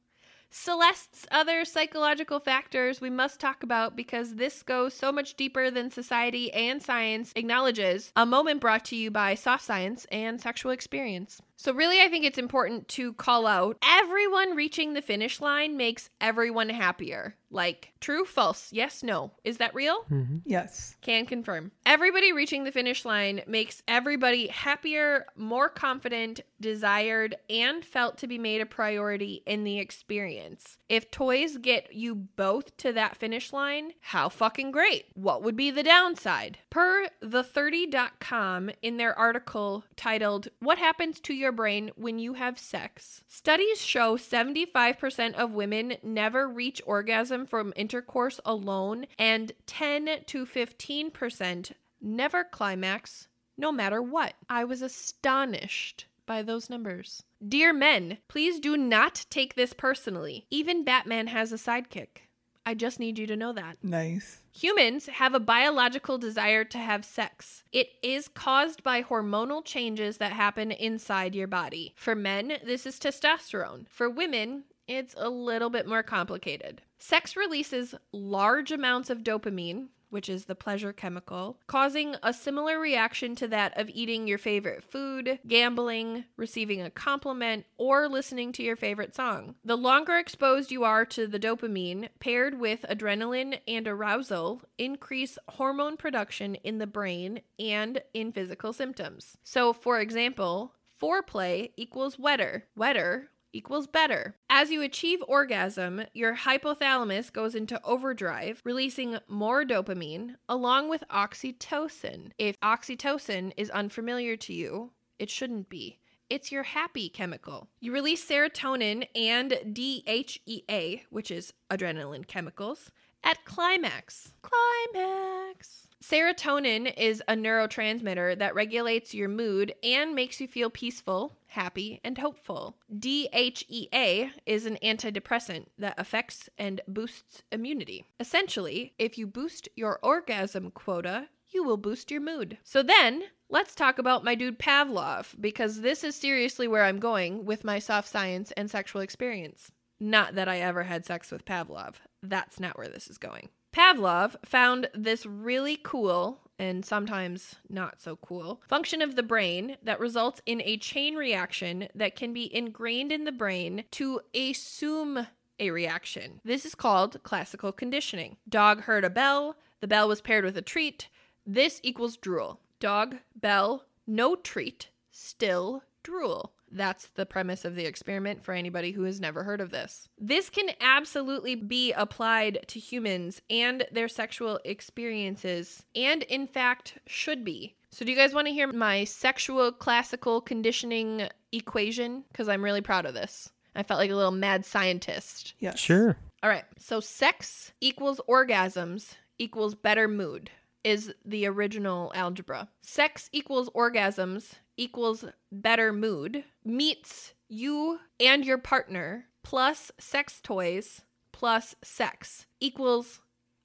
Celeste's 0.51 1.27
other 1.31 1.65
psychological 1.65 2.41
factors 2.41 3.01
we 3.01 3.11
must 3.11 3.41
talk 3.41 3.63
about 3.63 3.97
because 3.97 4.37
this 4.37 4.63
goes 4.63 4.95
so 4.95 5.13
much 5.13 5.35
deeper 5.35 5.71
than 5.71 5.91
society 5.91 6.53
and 6.53 6.83
science 6.83 7.33
acknowledges. 7.37 8.13
A 8.17 8.27
moment 8.27 8.61
brought 8.61 8.85
to 8.87 8.97
you 8.97 9.11
by 9.11 9.35
Soft 9.35 9.65
Science 9.65 10.07
and 10.11 10.41
Sexual 10.41 10.73
Experience. 10.73 11.41
So, 11.57 11.73
really, 11.73 12.01
I 12.03 12.09
think 12.09 12.25
it's 12.25 12.39
important 12.39 12.87
to 12.89 13.15
call 13.15 13.47
out 13.47 13.79
everyone 13.83 14.55
reaching 14.55 14.93
the 14.93 15.03
finish 15.03 15.41
line 15.41 15.77
makes 15.77 16.11
everyone 16.21 16.69
happier. 16.69 17.35
Like, 17.57 17.95
true, 18.01 18.27
false, 18.27 18.71
yes, 18.71 19.03
no. 19.03 19.33
Is 19.43 19.57
that 19.57 19.75
real? 19.75 20.05
Mm-hmm. 20.11 20.41
Yes. 20.45 20.95
Can 21.01 21.25
confirm. 21.25 21.73
Everybody 21.87 22.31
reaching 22.35 22.65
the 22.65 22.71
finish 22.71 23.07
line 23.07 23.41
makes 23.47 23.83
everybody 23.89 24.49
happier, 24.49 25.25
more 25.37 25.71
confident, 25.71 26.41
desired, 26.61 27.35
and 27.49 27.83
felt 27.83 28.19
to 28.19 28.27
be 28.27 28.37
made 28.37 28.61
a 28.61 28.67
priority 28.67 29.43
in 29.47 29.65
the 29.65 29.79
experience. 29.79 30.77
If 30.91 31.11
toys 31.11 31.57
get 31.57 31.95
you 31.95 32.15
both 32.15 32.77
to 32.77 32.93
that 32.93 33.17
finish 33.17 33.55
line, 33.55 33.93
how 34.03 34.29
fucking 34.29 34.71
great. 34.71 35.07
What 35.15 35.43
would 35.43 35.57
be 35.57 35.71
the 35.71 35.83
downside? 35.83 36.59
Per 36.69 37.09
the30.com 37.23 38.71
in 38.83 38.99
their 38.99 39.19
article 39.19 39.85
titled, 39.97 40.49
What 40.61 40.77
Happens 40.77 41.21
to 41.21 41.33
Your 41.33 41.53
Brain 41.53 41.91
When 41.97 42.19
You 42.19 42.35
Have 42.35 42.59
Sex? 42.59 43.23
Studies 43.27 43.81
show 43.81 44.19
75% 44.19 45.35
of 45.35 45.55
women 45.55 45.95
never 46.03 46.47
reach 46.47 46.83
orgasm 46.85 47.46
from 47.47 47.73
intercourse 47.77 48.41
alone, 48.45 49.07
and 49.19 49.53
10 49.67 50.25
to 50.27 50.47
15% 50.47 51.73
never 52.01 52.45
climax 52.45 53.29
no 53.57 53.73
matter 53.73 54.03
what. 54.03 54.35
I 54.49 54.65
was 54.65 54.83
astonished 54.83 56.07
by 56.27 56.43
those 56.43 56.69
numbers. 56.69 57.23
Dear 57.47 57.73
men, 57.73 58.19
please 58.29 58.61
do 58.61 58.77
not 58.77 59.27
take 59.31 59.55
this 59.55 59.73
personally. 59.73 60.47
Even 60.51 60.85
Batman 60.85 61.29
has 61.29 61.53
a 61.53 61.57
sidekick. 61.57 62.23
I 62.69 62.75
just 62.75 62.99
need 62.99 63.17
you 63.17 63.29
to 63.29 63.37
know 63.37 63.53
that. 63.53 63.77
Nice. 63.81 64.41
Humans 64.53 65.07
have 65.07 65.35
a 65.35 65.41
biological 65.41 66.19
desire 66.19 66.65
to 66.65 66.79
have 66.79 67.05
sex. 67.05 67.63
It 67.71 67.91
is 68.03 68.27
caused 68.27 68.83
by 68.83 69.03
hormonal 69.05 69.65
changes 69.65 70.17
that 70.19 70.33
happen 70.33 70.73
inside 70.73 71.37
your 71.37 71.47
body. 71.47 71.95
For 71.97 72.17
men, 72.17 72.59
this 72.65 72.85
is 72.85 72.99
testosterone. 72.99 73.87
For 73.89 74.11
women, 74.11 74.65
it's 74.89 75.15
a 75.17 75.31
little 75.31 75.71
bit 75.71 75.87
more 75.87 76.03
complicated. 76.03 76.83
Sex 76.99 77.37
releases 77.37 77.95
large 78.13 78.73
amounts 78.73 79.11
of 79.11 79.23
dopamine, 79.23 79.89
which 80.09 80.29
is 80.29 80.45
the 80.45 80.55
pleasure 80.55 80.93
chemical, 80.93 81.59
causing 81.67 82.17
a 82.23 82.33
similar 82.33 82.79
reaction 82.79 83.35
to 83.35 83.49
that 83.49 83.77
of 83.79 83.91
eating 83.91 84.27
your 84.27 84.39
favorite 84.39 84.83
food, 84.83 85.39
gambling, 85.47 86.25
receiving 86.37 86.81
a 86.81 86.91
compliment, 86.91 87.67
or 87.77 88.09
listening 88.09 88.53
to 88.53 88.63
your 88.63 88.77
favorite 88.77 89.15
song. 89.15 89.57
The 89.65 89.77
longer 89.77 90.17
exposed 90.17 90.71
you 90.71 90.85
are 90.85 91.05
to 91.07 91.27
the 91.27 91.41
dopamine, 91.41 92.09
paired 92.21 92.59
with 92.59 92.85
adrenaline 92.89 93.59
and 93.67 93.87
arousal, 93.87 94.63
increase 94.79 95.39
hormone 95.49 95.97
production 95.97 96.55
in 96.57 96.79
the 96.79 96.87
brain 96.87 97.41
and 97.59 98.01
in 98.15 98.33
physical 98.33 98.73
symptoms. 98.73 99.37
So, 99.43 99.73
for 99.73 100.01
example, 100.01 100.73
foreplay 101.01 101.73
equals 101.77 102.19
wetter. 102.19 102.65
Wetter 102.75 103.29
equals 103.57 103.87
better. 103.87 104.37
As 104.51 104.71
you 104.71 104.83
achieve 104.83 105.23
orgasm, 105.27 106.03
your 106.13 106.37
hypothalamus 106.37 107.33
goes 107.33 107.55
into 107.55 107.83
overdrive, 107.83 108.61
releasing 108.65 109.19
more 109.27 109.65
dopamine 109.65 110.37
along 110.49 110.89
with 110.89 111.03
oxytocin. 111.11 112.33
If 112.39 112.61
oxytocin 112.61 113.53
is 113.57 113.71
unfamiliar 113.71 114.37
to 114.37 114.53
you, 114.53 114.93
it 115.19 115.31
shouldn't 115.31 115.69
be. 115.69 115.99
It's 116.29 116.51
your 116.51 116.65
happy 116.65 117.09
chemical. 117.09 117.69
You 117.81 117.93
release 117.93 118.29
serotonin 118.29 119.07
and 119.15 119.53
DHEA, 119.53 121.03
which 121.11 121.31
is 121.31 121.53
adrenaline 121.71 122.27
chemicals, 122.27 122.91
at 123.23 123.45
climax. 123.45 124.33
Climax. 124.43 125.86
Serotonin 126.03 126.93
is 126.97 127.23
a 127.27 127.35
neurotransmitter 127.35 128.39
that 128.39 128.55
regulates 128.55 129.15
your 129.15 129.29
mood 129.29 129.75
and 129.83 130.15
makes 130.15 130.41
you 130.41 130.47
feel 130.47 130.71
peaceful, 130.71 131.39
happy, 131.47 132.01
and 132.05 132.19
hopeful. 132.19 132.77
DHEA 132.95 134.31
is 134.45 134.67
an 134.67 134.79
antidepressant 134.83 135.67
that 135.79 135.99
affects 135.99 136.49
and 136.59 136.81
boosts 136.87 137.43
immunity. 137.51 138.05
Essentially, 138.21 138.95
if 138.99 139.17
you 139.17 139.27
boost 139.27 139.69
your 139.75 139.99
orgasm 140.03 140.71
quota, 140.71 141.29
you 141.49 141.65
will 141.65 141.79
boost 141.79 142.11
your 142.11 142.21
mood. 142.21 142.59
So 142.63 142.83
then, 142.83 143.25
let's 143.49 143.75
talk 143.75 143.99
about 143.99 144.25
my 144.25 144.35
dude 144.35 144.59
Pavlov, 144.59 145.41
because 145.41 145.81
this 145.81 146.05
is 146.05 146.15
seriously 146.15 146.69
where 146.69 146.85
I'm 146.85 146.99
going 146.99 147.45
with 147.47 147.65
my 147.65 147.79
soft 147.79 148.09
science 148.09 148.53
and 148.53 148.71
sexual 148.71 149.01
experience. 149.01 149.73
Not 149.99 150.35
that 150.35 150.49
I 150.49 150.59
ever 150.59 150.83
had 150.83 151.07
sex 151.07 151.31
with 151.31 151.47
Pavlov. 151.47 151.95
That's 152.23 152.61
not 152.61 152.77
where 152.77 152.89
this 152.89 153.09
is 153.09 153.17
going. 153.17 153.49
Pavlov 153.77 154.37
found 154.43 154.89
this 154.95 155.27
really 155.27 155.79
cool 155.83 156.41
and 156.59 156.83
sometimes 156.83 157.57
not 157.69 158.01
so 158.01 158.17
cool 158.17 158.63
function 158.67 159.03
of 159.03 159.17
the 159.17 159.23
brain 159.23 159.77
that 159.83 160.01
results 160.01 160.41
in 160.47 160.63
a 160.65 160.79
chain 160.79 161.15
reaction 161.15 161.87
that 161.95 162.17
can 162.17 162.33
be 162.33 162.55
ingrained 162.57 163.13
in 163.13 163.25
the 163.25 163.33
brain 163.33 163.85
to 163.91 164.23
assume 164.35 165.27
a 165.61 165.71
reaction. 165.71 166.41
This 166.43 166.65
is 166.65 166.75
called 166.75 167.23
classical 167.23 167.71
conditioning. 167.71 168.39
Dog 168.49 168.85
heard 168.85 169.05
a 169.05 169.11
bell, 169.11 169.57
the 169.81 169.87
bell 169.87 170.09
was 170.09 170.23
paired 170.23 170.47
with 170.47 170.57
a 170.57 170.63
treat. 170.63 171.09
This 171.47 171.79
equals 171.83 172.17
drool. 172.17 172.61
Dog, 172.81 173.17
bell, 173.35 173.85
no 174.07 174.37
treat, 174.37 174.89
still 175.11 175.83
drool. 176.03 176.55
That's 176.77 177.07
the 177.07 177.27
premise 177.27 177.65
of 177.65 177.75
the 177.75 177.87
experiment 177.87 178.45
for 178.45 178.53
anybody 178.53 178.93
who 178.93 179.05
has 179.05 179.21
never 179.21 179.45
heard 179.45 179.61
of 179.61 179.71
this. 179.71 180.09
This 180.19 180.51
can 180.51 180.71
absolutely 180.81 181.55
be 181.55 181.93
applied 181.93 182.65
to 182.69 182.79
humans 182.79 183.41
and 183.49 183.87
their 183.91 184.09
sexual 184.09 184.61
experiences, 184.65 185.85
and 185.95 186.23
in 186.25 186.47
fact, 186.47 186.99
should 187.07 187.45
be. 187.45 187.77
So, 187.91 188.05
do 188.05 188.11
you 188.11 188.17
guys 188.17 188.35
want 188.35 188.47
to 188.47 188.53
hear 188.53 188.71
my 188.71 189.05
sexual 189.05 189.73
classical 189.73 190.41
conditioning 190.41 191.29
equation? 191.53 192.25
Because 192.31 192.49
I'm 192.49 192.63
really 192.63 192.83
proud 192.83 193.07
of 193.07 193.15
this. 193.15 193.51
I 193.75 193.83
felt 193.83 193.99
like 193.99 194.11
a 194.11 194.17
little 194.17 194.33
mad 194.33 194.65
scientist. 194.65 195.55
Yeah. 195.61 195.75
Sure. 195.75 196.17
All 196.43 196.51
right. 196.51 196.65
So 196.79 197.01
sex 197.01 197.73
equals 197.81 198.21
orgasms 198.29 199.15
equals 199.39 199.75
better 199.75 200.09
mood 200.09 200.51
is 200.87 201.13
the 201.25 201.45
original 201.45 202.13
algebra. 202.15 202.69
Sex 202.81 203.29
equals 203.33 203.69
orgasms 203.71 204.53
equals 204.77 205.25
better 205.51 205.93
mood 205.93 206.45
meets 206.65 207.35
you 207.49 207.99
and 208.21 208.45
your 208.45 208.57
partner 208.57 209.25
plus 209.43 209.91
sex 209.99 210.41
toys 210.41 211.03
plus 211.33 211.75
sex 211.83 212.47
equals 212.61 213.21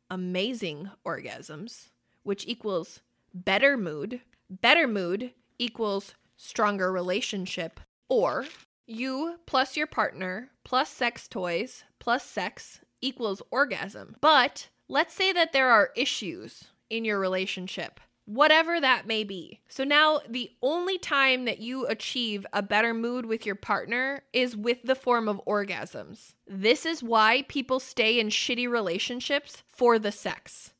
amazing 0.09 0.89
orgasms, 1.05 1.89
which 2.23 2.47
equals 2.47 3.01
better 3.35 3.77
mood. 3.77 4.21
Better 4.49 4.87
mood 4.87 5.31
equals 5.59 6.15
stronger 6.35 6.91
relationship 6.91 7.79
or 8.09 8.45
you 8.87 9.37
plus 9.45 9.77
your 9.77 9.85
partner 9.85 10.49
plus 10.63 10.89
sex 10.89 11.27
toys 11.27 11.83
plus 11.99 12.25
sex 12.25 12.79
equals 12.99 13.43
orgasm. 13.51 14.15
But 14.21 14.69
let's 14.87 15.13
say 15.13 15.31
that 15.33 15.53
there 15.53 15.69
are 15.69 15.91
issues 15.95 16.70
in 16.91 17.05
your 17.05 17.17
relationship, 17.19 17.99
whatever 18.25 18.79
that 18.79 19.07
may 19.07 19.23
be. 19.23 19.61
So 19.67 19.83
now 19.83 20.19
the 20.29 20.51
only 20.61 20.99
time 20.99 21.45
that 21.45 21.59
you 21.59 21.87
achieve 21.87 22.45
a 22.53 22.61
better 22.61 22.93
mood 22.93 23.25
with 23.25 23.45
your 23.45 23.55
partner 23.55 24.23
is 24.33 24.55
with 24.55 24.83
the 24.83 24.95
form 24.95 25.27
of 25.27 25.41
orgasms. 25.47 26.35
This 26.45 26.85
is 26.85 27.01
why 27.01 27.45
people 27.47 27.79
stay 27.79 28.19
in 28.19 28.27
shitty 28.27 28.69
relationships 28.69 29.63
for 29.65 29.97
the 29.97 30.11
sex. 30.11 30.73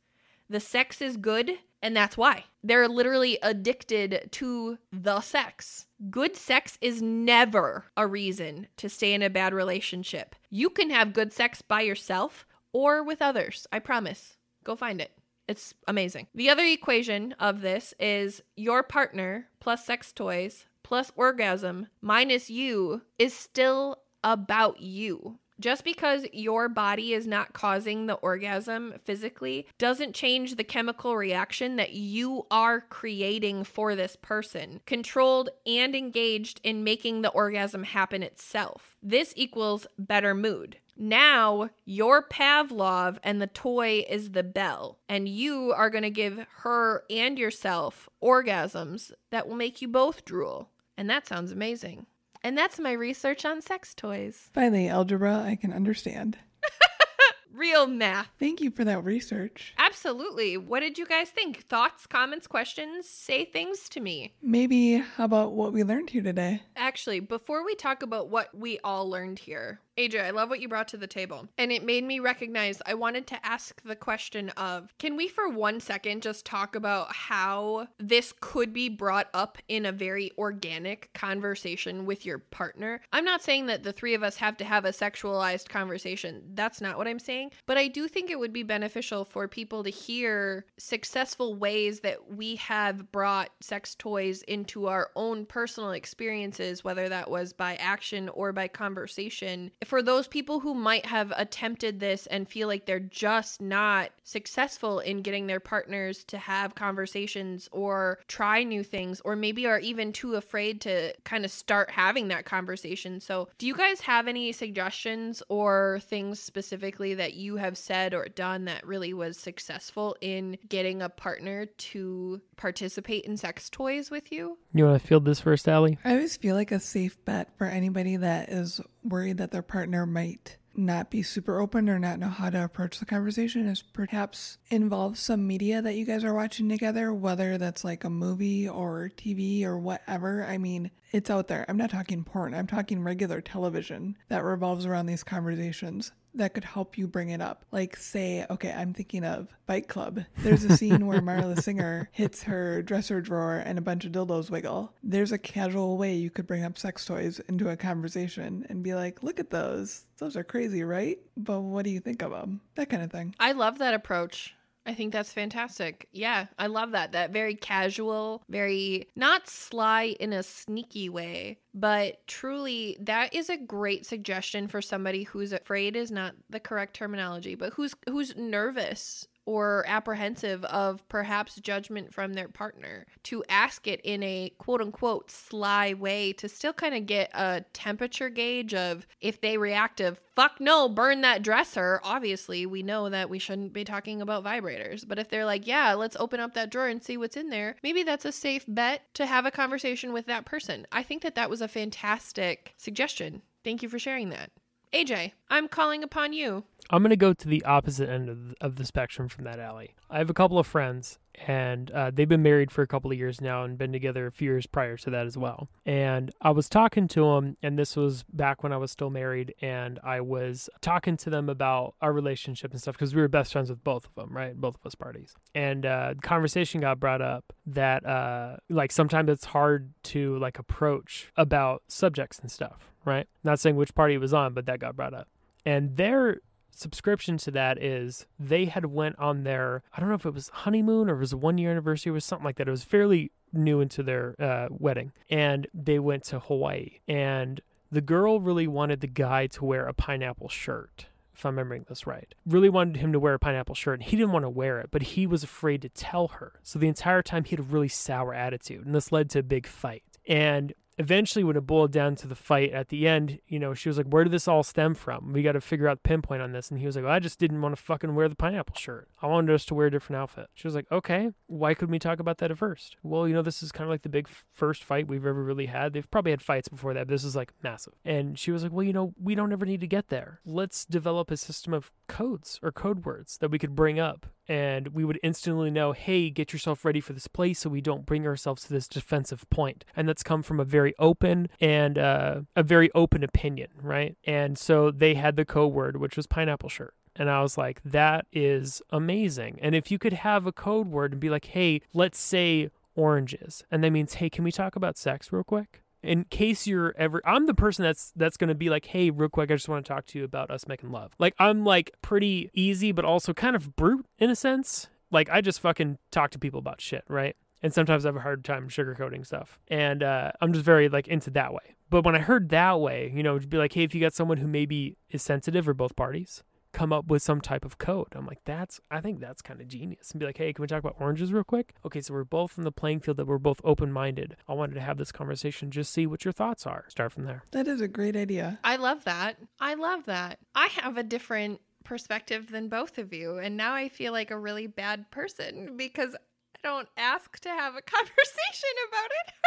The 0.50 0.60
sex 0.60 1.02
is 1.02 1.16
good, 1.16 1.60
and 1.82 1.96
that's 1.96 2.18
why. 2.18 2.44
They're 2.62 2.90
literally 2.90 3.40
addicted 3.42 4.30
to 4.34 4.78
the 4.92 5.22
sex. 5.22 5.88
Good 6.10 6.36
sex 6.36 6.78
is 6.82 7.02
never 7.02 7.86
a 7.96 8.06
reason 8.06 8.68
to 8.78 8.90
stay 8.90 9.14
in 9.14 9.22
a 9.22 9.30
bad 9.30 9.54
relationship. 9.54 10.36
You 10.50 10.70
can 10.70 10.90
have 10.90 11.14
good 11.14 11.32
sex 11.32 11.62
by 11.62 11.82
yourself 11.82 12.46
or 12.74 13.02
with 13.02 13.22
others. 13.22 13.66
I 13.72 13.80
promise. 13.80 14.38
Go 14.64 14.76
find 14.76 15.00
it. 15.02 15.12
It's 15.52 15.74
amazing. 15.86 16.28
The 16.34 16.50
other 16.50 16.64
equation 16.64 17.34
of 17.34 17.60
this 17.60 17.94
is 18.00 18.42
your 18.56 18.84
partner 18.84 19.48
plus 19.60 19.86
sex 19.86 20.14
toys 20.14 20.66
plus 20.82 21.12
orgasm 21.18 21.88
minus 22.00 22.50
you 22.50 23.02
is 23.20 23.34
still 23.34 23.98
about 24.24 24.80
you. 24.80 25.40
Just 25.62 25.84
because 25.84 26.26
your 26.34 26.68
body 26.68 27.14
is 27.14 27.28
not 27.28 27.54
causing 27.54 28.08
the 28.08 28.16
orgasm 28.16 28.96
physically 29.04 29.68
doesn't 29.78 30.16
change 30.16 30.56
the 30.56 30.64
chemical 30.64 31.16
reaction 31.16 31.76
that 31.76 31.94
you 31.94 32.48
are 32.50 32.82
creating 32.82 33.64
for 33.64 33.96
this 33.96 34.16
person, 34.16 34.82
controlled 34.88 35.52
and 35.68 35.96
engaged 35.96 36.60
in 36.64 36.84
making 36.84 37.22
the 37.22 37.30
orgasm 37.30 37.84
happen 37.84 38.24
itself. 38.24 38.98
This 39.04 39.34
equals 39.38 39.86
better 40.00 40.34
mood. 40.34 40.78
Now, 40.98 41.70
your 41.86 42.28
Pavlov 42.28 43.20
and 43.24 43.40
the 43.40 43.46
toy 43.46 44.04
is 44.10 44.32
the 44.32 44.44
bell, 44.44 44.98
and 45.08 45.30
you 45.30 45.74
are 45.74 45.92
going 45.92 46.04
to 46.04 46.10
give 46.10 46.44
her 46.58 47.04
and 47.08 47.38
yourself 47.38 48.10
orgasms 48.22 49.12
that 49.30 49.48
will 49.48 49.56
make 49.56 49.80
you 49.80 49.88
both 49.88 50.26
drool. 50.26 50.70
And 50.98 51.08
that 51.08 51.28
sounds 51.28 51.52
amazing. 51.52 52.08
And 52.44 52.58
that's 52.58 52.80
my 52.80 52.92
research 52.92 53.46
on 53.46 53.62
sex 53.62 53.94
toys. 53.94 54.50
Finally, 54.54 54.88
algebra, 54.88 55.44
I 55.46 55.56
can 55.56 55.72
understand. 55.72 56.38
Real 57.54 57.86
math. 57.86 58.30
Thank 58.40 58.62
you 58.62 58.72
for 58.72 58.84
that 58.86 59.04
research. 59.04 59.74
Absolutely. 59.78 60.58
What 60.58 60.80
did 60.80 60.98
you 60.98 61.06
guys 61.06 61.30
think? 61.30 61.68
Thoughts, 61.68 62.08
comments, 62.08 62.48
questions? 62.48 63.08
Say 63.08 63.46
things 63.46 63.90
to 63.90 64.00
me. 64.00 64.34
Maybe 64.42 64.98
how 64.98 65.26
about 65.26 65.52
what 65.54 65.74
we 65.74 65.84
learned 65.84 66.10
here 66.10 66.24
today? 66.24 66.64
Actually, 66.76 67.20
before 67.20 67.64
we 67.66 67.76
talk 67.76 68.02
about 68.02 68.30
what 68.30 68.56
we 68.56 68.80
all 68.84 69.08
learned 69.10 69.38
here, 69.40 69.82
AJ, 70.02 70.26
I 70.26 70.32
love 70.32 70.50
what 70.50 70.60
you 70.60 70.68
brought 70.68 70.88
to 70.90 70.98
the 70.98 71.06
table. 71.06 71.48
And 71.60 71.72
it 71.72 71.86
made 71.86 72.04
me 72.04 72.20
recognize 72.20 72.82
I 72.88 72.96
wanted 72.96 73.28
to 73.28 73.46
ask 73.46 73.84
the 73.84 73.96
question 73.96 74.50
of 74.52 74.96
can 74.98 75.16
we, 75.16 75.28
for 75.28 75.48
one 75.48 75.80
second, 75.80 76.24
just 76.24 76.44
talk 76.44 76.76
about 76.76 77.14
how 77.14 77.88
this 78.00 78.34
could 78.40 78.74
be 78.74 78.90
brought 78.90 79.28
up 79.32 79.60
in 79.68 79.86
a 79.86 79.92
very 79.92 80.32
organic 80.40 81.14
conversation 81.14 82.08
with 82.08 82.26
your 82.26 82.40
partner? 82.40 83.02
I'm 83.14 83.26
not 83.26 83.44
saying 83.44 83.68
that 83.68 83.84
the 83.84 83.94
three 83.94 84.16
of 84.16 84.24
us 84.24 84.38
have 84.38 84.58
to 84.58 84.66
have 84.66 84.86
a 84.86 84.90
sexualized 84.90 85.70
conversation. 85.70 86.42
That's 86.56 86.82
not 86.82 86.98
what 86.98 87.08
I'm 87.08 87.20
saying. 87.20 87.52
But 87.68 87.78
I 87.78 87.88
do 87.88 88.08
think 88.08 88.32
it 88.32 88.40
would 88.40 88.54
be 88.54 88.64
beneficial 88.64 89.24
for 89.24 89.48
people 89.48 89.84
to 89.84 89.92
hear 89.92 90.66
successful 90.80 91.54
ways 91.54 92.00
that 92.00 92.32
we 92.34 92.56
have 92.56 93.12
brought 93.12 93.52
sex 93.60 93.94
toys 93.94 94.42
into 94.44 94.88
our 94.88 95.12
own 95.16 95.46
personal 95.46 95.92
experiences, 95.92 96.84
whether 96.84 97.08
that 97.08 97.30
was 97.30 97.54
by 97.54 97.76
action 97.76 98.30
or 98.30 98.52
by 98.52 98.68
conversation 98.68 99.70
for 99.92 100.02
those 100.02 100.26
people 100.26 100.62
who 100.62 100.74
might 100.74 101.06
have 101.06 101.34
attempted 101.36 102.00
this 102.00 102.26
and 102.28 102.48
feel 102.48 102.70
like 102.70 102.86
they're 102.86 102.98
just 102.98 103.60
not 103.60 104.10
successful 104.24 105.00
in 105.00 105.22
getting 105.22 105.48
their 105.48 105.60
partners 105.60 106.24
to 106.24 106.38
have 106.38 106.76
conversations 106.76 107.68
or 107.74 108.18
try 108.30 108.64
new 108.64 108.86
things, 108.86 109.20
or 109.26 109.36
maybe 109.36 109.68
are 109.68 109.80
even 109.80 110.14
too 110.14 110.36
afraid 110.36 110.80
to 110.80 111.14
kind 111.26 111.44
of 111.44 111.52
start 111.52 111.92
having 111.92 112.30
that 112.30 112.46
conversation. 112.46 113.20
So, 113.20 113.50
do 113.58 113.68
you 113.68 113.76
guys 113.76 114.00
have 114.00 114.30
any 114.30 114.54
suggestions 114.54 115.44
or 115.50 116.00
things 116.04 116.40
specifically 116.40 117.14
that 117.16 117.34
you 117.34 117.58
have 117.58 117.78
said 117.78 118.14
or 118.14 118.30
done 118.30 118.64
that 118.66 118.88
really 118.88 119.14
was 119.14 119.38
successful 119.38 120.16
in 120.22 120.58
getting 120.70 121.02
a 121.02 121.10
partner 121.10 121.66
to 121.66 122.40
participate 122.56 123.26
in 123.26 123.36
sex 123.36 123.70
toys 123.70 124.10
with 124.10 124.32
you? 124.32 124.58
You 124.74 124.86
want 124.86 125.02
to 125.02 125.06
field 125.06 125.26
this 125.26 125.42
first, 125.42 125.68
Allie? 125.68 125.98
I 126.06 126.14
always 126.14 126.38
feel 126.38 126.56
like 126.56 126.72
a 126.72 126.80
safe 126.80 127.18
bet 127.26 127.50
for 127.58 127.68
anybody 127.68 128.16
that 128.16 128.48
is 128.48 128.80
worried 129.04 129.38
that 129.38 129.52
their 129.52 129.62
partner 129.62 130.06
might 130.06 130.58
not 130.76 131.10
be 131.10 131.22
super 131.22 131.60
open 131.60 131.90
or 131.90 132.00
not 132.00 132.20
know 132.20 132.30
how 132.30 132.50
to 132.50 132.64
approach 132.64 133.00
the 133.00 133.06
conversation 133.06 133.68
is 133.68 133.82
perhaps 133.82 134.58
involve 134.70 135.18
some 135.18 135.46
media 135.46 135.82
that 135.82 135.96
you 135.96 136.06
guys 136.06 136.24
are 136.24 136.34
watching 136.34 136.70
together, 136.70 137.14
whether 137.14 137.58
that's 137.58 137.84
like 137.84 138.04
a 138.04 138.10
movie 138.10 138.68
or 138.68 139.12
TV 139.18 139.64
or 139.66 139.78
whatever. 139.78 140.46
I 140.46 140.58
mean, 140.58 140.92
it's 141.12 141.30
out 141.30 141.48
there. 141.48 141.66
I'm 141.68 141.78
not 141.78 141.90
talking 141.90 142.24
porn, 142.24 142.54
I'm 142.54 142.68
talking 142.68 143.04
regular 143.04 143.42
television 143.42 144.18
that 144.30 144.44
revolves 144.44 144.86
around 144.86 145.08
these 145.08 145.24
conversations 145.24 146.12
that 146.36 146.54
could 146.54 146.64
help 146.64 146.98
you 146.98 147.08
bring 147.08 147.30
it 147.30 147.42
up. 147.42 147.66
Like, 147.72 147.96
say, 147.98 148.46
okay, 148.50 148.72
I'm 148.72 148.94
thinking 148.94 149.24
of 149.24 149.48
Fight 149.68 149.88
Club. 149.88 150.24
There's 150.38 150.64
a 150.64 150.78
scene 150.78 151.08
where 151.08 151.22
Marla 151.22 151.62
Singer 151.62 152.10
hits 152.14 152.44
her 152.44 152.82
dresser 152.82 153.22
drawer 153.22 153.58
and 153.58 153.78
a 153.78 153.82
bunch 153.82 154.06
of 154.06 154.12
dildos 154.12 154.50
wiggle. 154.50 154.94
There's 155.04 155.32
a 155.32 155.38
casual 155.38 155.98
way 155.98 156.16
you 156.16 156.30
could 156.30 156.48
bring 156.48 156.64
up 156.64 156.78
sex 156.78 157.06
toys 157.06 157.40
into 157.48 157.70
a 157.70 157.78
conversation 157.78 158.66
and 158.70 158.84
be 158.84 158.94
like, 158.94 159.24
look 159.24 159.40
at 159.40 159.50
those. 159.50 160.06
Those 160.18 160.36
are 160.36 160.44
crazy, 160.44 160.84
right? 160.84 161.20
But 161.36 161.62
what 161.62 161.86
do 161.86 161.92
you 161.92 162.00
think 162.00 162.22
of 162.22 162.32
them? 162.32 162.62
That 162.76 162.90
kind 162.90 163.04
of 163.04 163.12
thing. 163.12 163.36
I 163.40 163.54
love 163.54 163.80
that 163.80 163.94
approach. 163.94 164.56
I 164.86 164.96
think 164.96 165.14
that's 165.14 165.32
fantastic. 165.32 166.08
Yeah, 166.12 166.48
I 166.58 166.68
love 166.68 166.92
that. 166.92 167.12
That 167.12 167.32
very 167.32 167.56
casual, 167.56 168.44
very 168.50 169.08
not 169.16 169.48
sly 169.48 170.16
in 170.20 170.34
a 170.34 170.42
sneaky 170.42 171.08
way, 171.08 171.60
but 171.74 172.26
truly 172.28 172.98
that 173.00 173.34
is 173.36 173.50
a 173.50 173.58
great 173.58 174.06
suggestion 174.08 174.68
for 174.68 174.82
somebody 174.82 175.24
who's 175.24 175.54
afraid 175.54 175.96
is 175.96 176.12
not 176.12 176.34
the 176.50 176.60
correct 176.60 176.96
terminology, 176.96 177.54
but 177.54 177.74
who's 177.74 177.94
who's 178.10 178.36
nervous 178.36 179.28
or 179.52 179.84
apprehensive 179.86 180.64
of 180.66 181.08
perhaps 181.10 181.56
judgment 181.56 182.14
from 182.14 182.34
their 182.34 182.48
partner 182.48 183.06
to 183.24 183.44
ask 183.50 183.86
it 183.86 184.00
in 184.04 184.24
a 184.24 184.54
quote 184.58 184.80
unquote 184.80 185.30
sly 185.30 185.94
way 185.94 186.32
to 186.32 186.48
still 186.48 186.72
kind 186.72 186.96
of 186.96 187.06
get 187.06 187.30
a 187.34 187.66
temperature 187.74 188.30
gauge 188.30 188.74
of 188.74 189.06
if 189.20 189.42
they 189.42 189.58
react 189.58 190.00
of 190.00 190.20
fuck 190.34 190.62
no 190.62 190.88
burn 190.88 191.20
that 191.22 191.44
dresser. 191.44 192.00
Obviously 192.04 192.66
we 192.66 192.82
know 192.82 193.10
that 193.10 193.30
we 193.30 193.40
shouldn't 193.40 193.74
be 193.74 193.84
talking 193.84 194.22
about 194.22 194.44
vibrators 194.44 195.06
but 195.06 195.20
if 195.20 195.30
they're 195.30 195.46
like 195.46 195.68
yeah 195.68 195.94
let's 195.94 196.16
open 196.18 196.40
up 196.40 196.54
that 196.54 196.72
drawer 196.72 196.88
and 196.88 197.04
see 197.04 197.18
what's 197.18 197.36
in 197.36 197.50
there 197.50 197.76
maybe 197.84 198.04
that's 198.04 198.26
a 198.26 198.32
safe 198.32 198.64
bet 198.68 199.14
to 199.14 199.26
have 199.26 199.46
a 199.46 199.52
conversation 199.52 200.14
with 200.14 200.26
that 200.28 200.46
person. 200.46 200.88
I 200.92 201.04
think 201.04 201.22
that 201.24 201.36
that 201.36 201.50
was 201.50 201.62
a 201.62 201.68
fantastic 201.68 202.74
suggestion. 202.78 203.42
Thank 203.64 203.84
you 203.84 203.90
for 203.90 204.00
sharing 204.00 204.30
that. 204.30 204.52
AJ, 204.94 205.32
I'm 205.50 205.68
calling 205.68 206.04
upon 206.04 206.34
you. 206.34 206.66
I'm 206.90 207.02
going 207.02 207.12
to 207.12 207.16
go 207.16 207.34
to 207.34 207.48
the 207.48 207.64
opposite 207.64 208.10
end 208.10 208.30
of 208.30 208.50
the, 208.50 208.56
of 208.62 208.76
the 208.76 208.86
spectrum 208.86 209.28
from 209.30 209.46
that 209.46 209.60
Allie. 209.60 209.96
I 210.10 210.18
have 210.18 210.30
a 210.30 210.34
couple 210.34 210.60
of 210.60 210.68
friends, 210.68 211.20
and 211.48 211.90
uh, 211.92 212.12
they've 212.14 212.28
been 212.28 212.44
married 212.44 212.70
for 212.70 212.82
a 212.82 212.88
couple 212.88 213.12
of 213.12 213.18
years 213.18 213.40
now 213.40 213.64
and 213.64 213.78
been 213.78 213.94
together 213.94 214.28
a 214.28 214.32
few 214.32 214.50
years 214.52 214.68
prior 214.68 214.98
to 214.98 215.10
that 215.10 215.26
as 215.26 215.38
well. 215.38 215.70
And 215.86 216.32
I 216.42 216.52
was 216.52 216.68
talking 216.68 217.08
to 217.10 217.22
them, 217.22 217.56
and 217.64 217.80
this 217.80 217.96
was 217.96 218.24
back 218.24 218.64
when 218.64 218.74
I 218.74 218.78
was 218.78 218.92
still 218.92 219.10
married, 219.10 219.54
and 219.62 220.00
I 220.04 220.20
was 220.20 220.70
talking 220.82 221.16
to 221.18 221.30
them 221.30 221.48
about 221.48 221.96
our 222.02 222.12
relationship 222.12 222.72
and 222.72 222.82
stuff 222.82 222.96
because 222.96 223.16
we 223.16 223.22
were 223.22 223.30
best 223.30 223.54
friends 223.54 223.70
with 223.70 223.84
both 223.84 224.06
of 224.06 224.16
them, 224.16 224.36
right? 224.36 224.56
Both 224.56 224.76
of 224.76 224.86
us 224.86 224.96
parties. 224.96 225.34
And 225.56 225.86
uh, 225.86 226.16
conversation 226.22 226.82
got 226.82 227.00
brought 227.00 227.22
up 227.22 227.54
that 227.68 228.06
uh, 228.06 228.58
like 228.70 228.92
sometimes 228.92 229.30
it's 229.30 229.46
hard 229.46 229.94
to 230.04 230.38
like 230.40 230.60
approach 230.60 231.32
about 231.38 231.84
subjects 231.88 232.40
and 232.40 232.52
stuff, 232.52 232.92
right? 233.06 233.28
Not 233.44 233.60
saying 233.60 233.78
which 233.78 233.96
party 233.96 234.16
it 234.16 234.20
was 234.20 234.34
on, 234.34 234.54
but 234.54 234.66
that 234.66 234.80
got 234.80 234.96
brought 234.96 235.14
up. 235.14 235.30
And 235.66 235.96
their 235.96 236.40
subscription 236.72 237.38
to 237.38 237.52
that 237.52 237.82
is 237.82 238.26
they 238.40 238.66
had 238.66 238.86
went 238.86 239.18
on 239.20 239.44
their 239.44 239.84
I 239.94 240.00
don't 240.00 240.10
know 240.10 240.16
if 240.16 240.26
it 240.26 240.34
was 240.34 240.50
honeymoon 240.50 241.10
or 241.10 241.16
it 241.16 241.20
was 241.20 241.34
a 241.34 241.38
one 241.38 241.58
year 241.58 241.72
anniversary 241.72 242.12
or 242.12 242.20
something 242.20 242.46
like 242.46 242.58
that. 242.58 242.68
It 242.68 242.72
was 242.72 242.84
fairly 242.84 243.32
new 243.54 243.82
into 243.82 244.04
their 244.04 244.36
uh, 244.40 244.68
wedding, 244.70 245.12
and 245.30 245.68
they 245.74 246.00
went 246.00 246.24
to 246.26 246.40
Hawaii. 246.40 247.00
And 247.08 247.62
the 247.92 248.02
girl 248.02 248.40
really 248.40 248.68
wanted 248.68 249.02
the 249.02 249.08
guy 249.08 249.48
to 249.48 249.66
wear 249.66 249.86
a 249.86 249.94
pineapple 249.94 250.50
shirt. 250.50 251.08
If 251.34 251.46
I'm 251.46 251.54
remembering 251.56 251.86
this 251.90 252.06
right, 252.06 252.34
really 252.46 252.70
wanted 252.70 252.98
him 252.98 253.12
to 253.14 253.20
wear 253.20 253.34
a 253.34 253.40
pineapple 253.40 253.76
shirt, 253.76 254.00
and 254.00 254.04
he 254.04 254.16
didn't 254.16 254.32
want 254.32 254.46
to 254.46 254.50
wear 254.50 254.80
it, 254.80 254.90
but 254.92 255.02
he 255.02 255.26
was 255.26 255.44
afraid 255.44 255.82
to 255.82 255.90
tell 255.90 256.30
her. 256.30 256.54
So 256.62 256.78
the 256.78 256.88
entire 256.88 257.22
time 257.22 257.44
he 257.46 257.52
had 257.52 257.60
a 257.60 257.64
really 257.64 257.88
sour 257.88 258.34
attitude, 258.34 258.86
and 258.86 258.94
this 258.94 259.12
led 259.12 259.30
to 259.32 259.40
a 259.40 259.44
big 259.44 259.66
fight. 259.66 260.04
And 260.28 260.74
eventually 261.02 261.44
when 261.44 261.58
it 261.58 261.62
boiled 261.66 261.92
down 261.92 262.16
to 262.16 262.28
the 262.28 262.36
fight 262.36 262.72
at 262.72 262.90
the 262.90 263.08
end 263.08 263.40
you 263.48 263.58
know 263.58 263.74
she 263.74 263.90
was 263.90 263.98
like 263.98 264.06
where 264.06 264.24
did 264.24 264.32
this 264.32 264.48
all 264.48 264.62
stem 264.62 264.94
from? 264.94 265.34
We 265.34 265.42
got 265.42 265.54
to 265.54 265.62
figure 265.62 265.88
out 265.88 266.04
the 266.04 266.08
pinpoint 266.08 266.44
on 266.44 266.52
this. 266.52 266.70
And 266.70 266.80
he 266.80 266.86
was 266.86 266.96
like 266.96 267.04
well, 267.06 267.14
i 267.14 267.20
just 267.20 267.40
didn't 267.40 267.62
want 267.62 267.76
to 267.76 267.82
fucking 267.82 268.14
wear 268.14 268.30
the 268.30 268.36
pineapple 268.36 268.76
shirt. 268.76 269.08
I 269.22 269.28
wanted 269.28 269.54
us 269.54 269.66
to 269.66 269.74
wear 269.74 269.88
a 269.88 269.92
different 269.92 270.22
outfit. 270.22 270.48
She 270.54 270.68
was 270.68 270.76
like 270.76 270.86
okay 270.92 271.32
why 271.48 271.74
couldn't 271.74 271.92
we 271.92 272.00
talk 272.00 272.20
about 272.20 272.38
that 272.38 272.52
at 272.52 272.58
first? 272.58 272.98
Well 273.02 273.28
you 273.28 273.34
know 273.34 273.42
this 273.42 273.64
is 273.64 273.72
kind 273.72 273.86
of 273.86 273.90
like 273.90 274.04
the 274.04 274.10
big 274.10 274.30
first 274.54 274.84
fight 274.84 275.08
we've 275.08 275.26
ever 275.26 275.44
really 275.44 275.66
had. 275.66 275.94
They've 275.94 276.10
probably 276.10 276.32
had 276.32 276.42
fights 276.42 276.68
before 276.68 276.94
that 276.94 277.08
but 277.08 277.14
this 277.14 277.24
is 277.24 277.36
like 277.36 277.52
massive. 277.64 277.94
And 278.06 278.38
she 278.38 278.52
was 278.52 278.62
like 278.62 278.72
well 278.72 278.84
you 278.84 278.94
know 278.94 279.14
we 279.20 279.34
don't 279.34 279.52
ever 279.52 279.66
need 279.66 279.82
to 279.82 279.88
get 279.88 280.10
there. 280.10 280.40
Let's 280.46 280.86
develop 280.86 281.32
a 281.32 281.38
system 281.38 281.74
of 281.74 281.92
codes 282.08 282.60
or 282.62 282.72
code 282.72 283.06
words 283.06 283.38
that 283.40 283.50
we 283.50 283.58
could 283.58 283.76
bring 283.76 284.00
up 284.00 284.28
and 284.48 284.90
we 284.90 285.06
would 285.06 285.20
instantly 285.24 285.72
know, 285.72 285.92
hey, 285.92 286.30
get 286.30 286.54
yourself 286.54 286.84
ready 286.84 287.00
for 287.00 287.14
this 287.14 287.28
place 287.28 287.60
so 287.60 287.70
we 287.70 287.82
don't 287.82 288.06
bring 288.06 288.26
ourselves 288.26 288.64
to 288.64 288.74
this 288.74 288.88
defensive 288.88 289.50
point. 289.50 289.86
And 289.96 290.08
that's 290.08 290.24
come 290.24 290.44
from 290.44 290.60
a 290.60 290.66
very 290.66 290.94
open 291.00 291.50
and 291.60 291.98
uh, 291.98 292.42
a 292.56 292.64
very 292.64 292.90
open 292.94 293.24
opinion, 293.24 293.70
right? 293.82 294.18
And 294.24 294.58
so 294.58 294.92
they 294.92 295.14
had 295.16 295.36
the 295.36 295.46
code 295.46 295.74
word, 295.74 295.98
which 295.98 296.18
was 296.18 296.28
pineapple 296.28 296.70
shirt. 296.70 296.94
And 297.16 297.30
I 297.30 297.42
was 297.42 297.58
like, 297.58 297.82
that 297.84 298.26
is 298.32 298.82
amazing. 298.90 299.60
And 299.62 299.76
if 299.76 299.92
you 299.92 300.00
could 300.00 300.14
have 300.14 300.46
a 300.46 300.52
code 300.52 300.88
word 300.88 301.12
and 301.12 301.20
be 301.20 301.30
like, 301.30 301.46
hey, 301.46 301.82
let's 301.94 302.20
say 302.20 302.70
oranges, 302.96 303.64
and 303.70 303.84
that 303.84 303.92
means, 303.92 304.16
hey, 304.16 304.30
can 304.30 304.44
we 304.44 304.52
talk 304.52 304.76
about 304.76 304.98
sex 304.98 305.32
real 305.32 305.44
quick? 305.44 305.82
In 306.04 306.26
case 306.26 306.68
you're 306.68 306.94
ever 306.98 307.22
I'm 307.26 307.46
the 307.46 307.54
person 307.54 307.84
that's 307.84 308.12
that's 308.16 308.38
to 308.38 308.56
be 308.56 308.70
like, 308.70 308.86
"Hey, 308.86 309.10
real 309.10 309.30
quick, 309.30 309.52
I 309.52 309.56
just 309.56 309.70
want 309.70 309.86
to 309.86 309.90
talk 309.90 310.06
to 310.08 310.20
you 310.20 310.26
about 310.26 310.52
us 310.52 310.68
making 310.68 310.92
love." 310.92 311.14
Like 311.20 311.36
I'm 311.40 311.64
like 311.64 311.92
pretty 312.02 312.50
easy 312.54 312.92
but 312.92 313.06
also 313.06 313.34
kind 313.34 313.56
of 313.56 313.76
brute 313.76 314.06
in 314.18 314.30
a 314.30 314.36
sense. 314.36 314.88
Like 315.12 315.30
I 315.30 315.42
just 315.42 315.60
fucking 315.60 315.98
talk 316.10 316.32
to 316.32 316.40
people 316.40 316.60
about 316.60 316.82
shit, 316.82 317.04
right? 317.08 317.36
And 317.64 317.74
sometimes 317.74 318.06
I 318.06 318.10
have 318.10 318.16
a 318.16 318.22
hard 318.22 318.44
time 318.44 318.70
sugarcoating 318.70 319.26
stuff. 319.26 319.60
And 319.68 320.02
uh, 320.02 320.32
I'm 320.42 320.54
just 320.54 320.66
very 320.66 320.90
like 320.90 321.08
into 321.08 321.30
that 321.32 321.54
way. 321.54 321.76
But 321.90 322.06
when 322.06 322.16
I 322.16 322.20
heard 322.20 322.50
that 322.50 322.80
way, 322.80 323.12
you 323.14 323.22
know, 323.22 323.38
to 323.38 323.48
be 323.48 323.58
like, 323.58 323.74
hey, 323.74 323.84
if 323.84 323.94
you 323.94 324.02
got 324.02 324.14
someone 324.14 324.38
who 324.38 324.48
maybe 324.48 324.98
is 325.10 325.22
sensitive 325.22 325.68
or 325.68 325.74
both 325.74 325.96
parties, 325.96 326.44
come 326.74 326.94
up 326.94 327.08
with 327.08 327.22
some 327.22 327.42
type 327.42 327.66
of 327.66 327.78
code. 327.78 328.08
I'm 328.14 328.26
like, 328.26 328.42
that's, 328.46 328.80
I 328.90 329.02
think 329.02 329.20
that's 329.20 329.42
kind 329.42 329.62
of 329.62 329.68
genius. 329.68 330.12
And 330.12 330.20
be 330.20 330.26
like, 330.26 330.38
hey, 330.38 330.54
can 330.54 330.62
we 330.62 330.68
talk 330.68 330.80
about 330.80 330.96
oranges 331.00 331.34
real 331.34 331.44
quick? 331.44 331.74
Okay, 331.86 332.02
so 332.02 332.14
we're 332.14 332.24
both 332.24 332.58
in 332.58 332.64
the 332.64 332.72
playing 332.72 333.02
field 333.02 333.18
that 333.18 333.28
we're 333.28 333.38
both 333.38 333.62
open 333.64 333.92
minded. 333.92 334.36
I 334.48 334.54
wanted 334.54 334.76
to 334.76 334.82
have 334.82 334.98
this 334.98 335.12
conversation, 335.12 335.72
just 335.72 335.92
see 335.92 336.08
what 336.08 336.26
your 336.26 336.32
thoughts 336.32 336.66
are. 336.66 336.86
Start 336.88 337.12
from 337.12 337.26
there. 337.26 337.44
That 337.52 337.68
is 337.68 337.82
a 337.82 337.88
great 337.88 338.16
idea. 338.16 338.60
I 338.64 338.78
love 338.78 339.04
that. 339.06 339.38
I 339.60 339.74
love 339.74 340.06
that. 340.06 340.40
I 340.56 340.68
have 340.68 340.98
a 340.98 341.04
different 341.04 341.62
perspective 341.84 342.52
than 342.52 342.70
both 342.70 342.98
of 342.98 343.14
you. 343.14 343.38
And 343.38 343.58
now 343.58 343.74
I 343.74 343.90
feel 343.90 344.12
like 344.14 344.32
a 344.32 344.38
really 344.38 344.68
bad 344.68 345.10
person 345.12 345.76
because 345.76 346.16
I 346.16 346.60
don't 346.64 346.88
ask 346.98 347.40
to 347.40 347.50
have 347.50 347.76
a 347.76 347.82
conversation 347.82 348.70
about 348.88 349.12
it. 349.28 349.34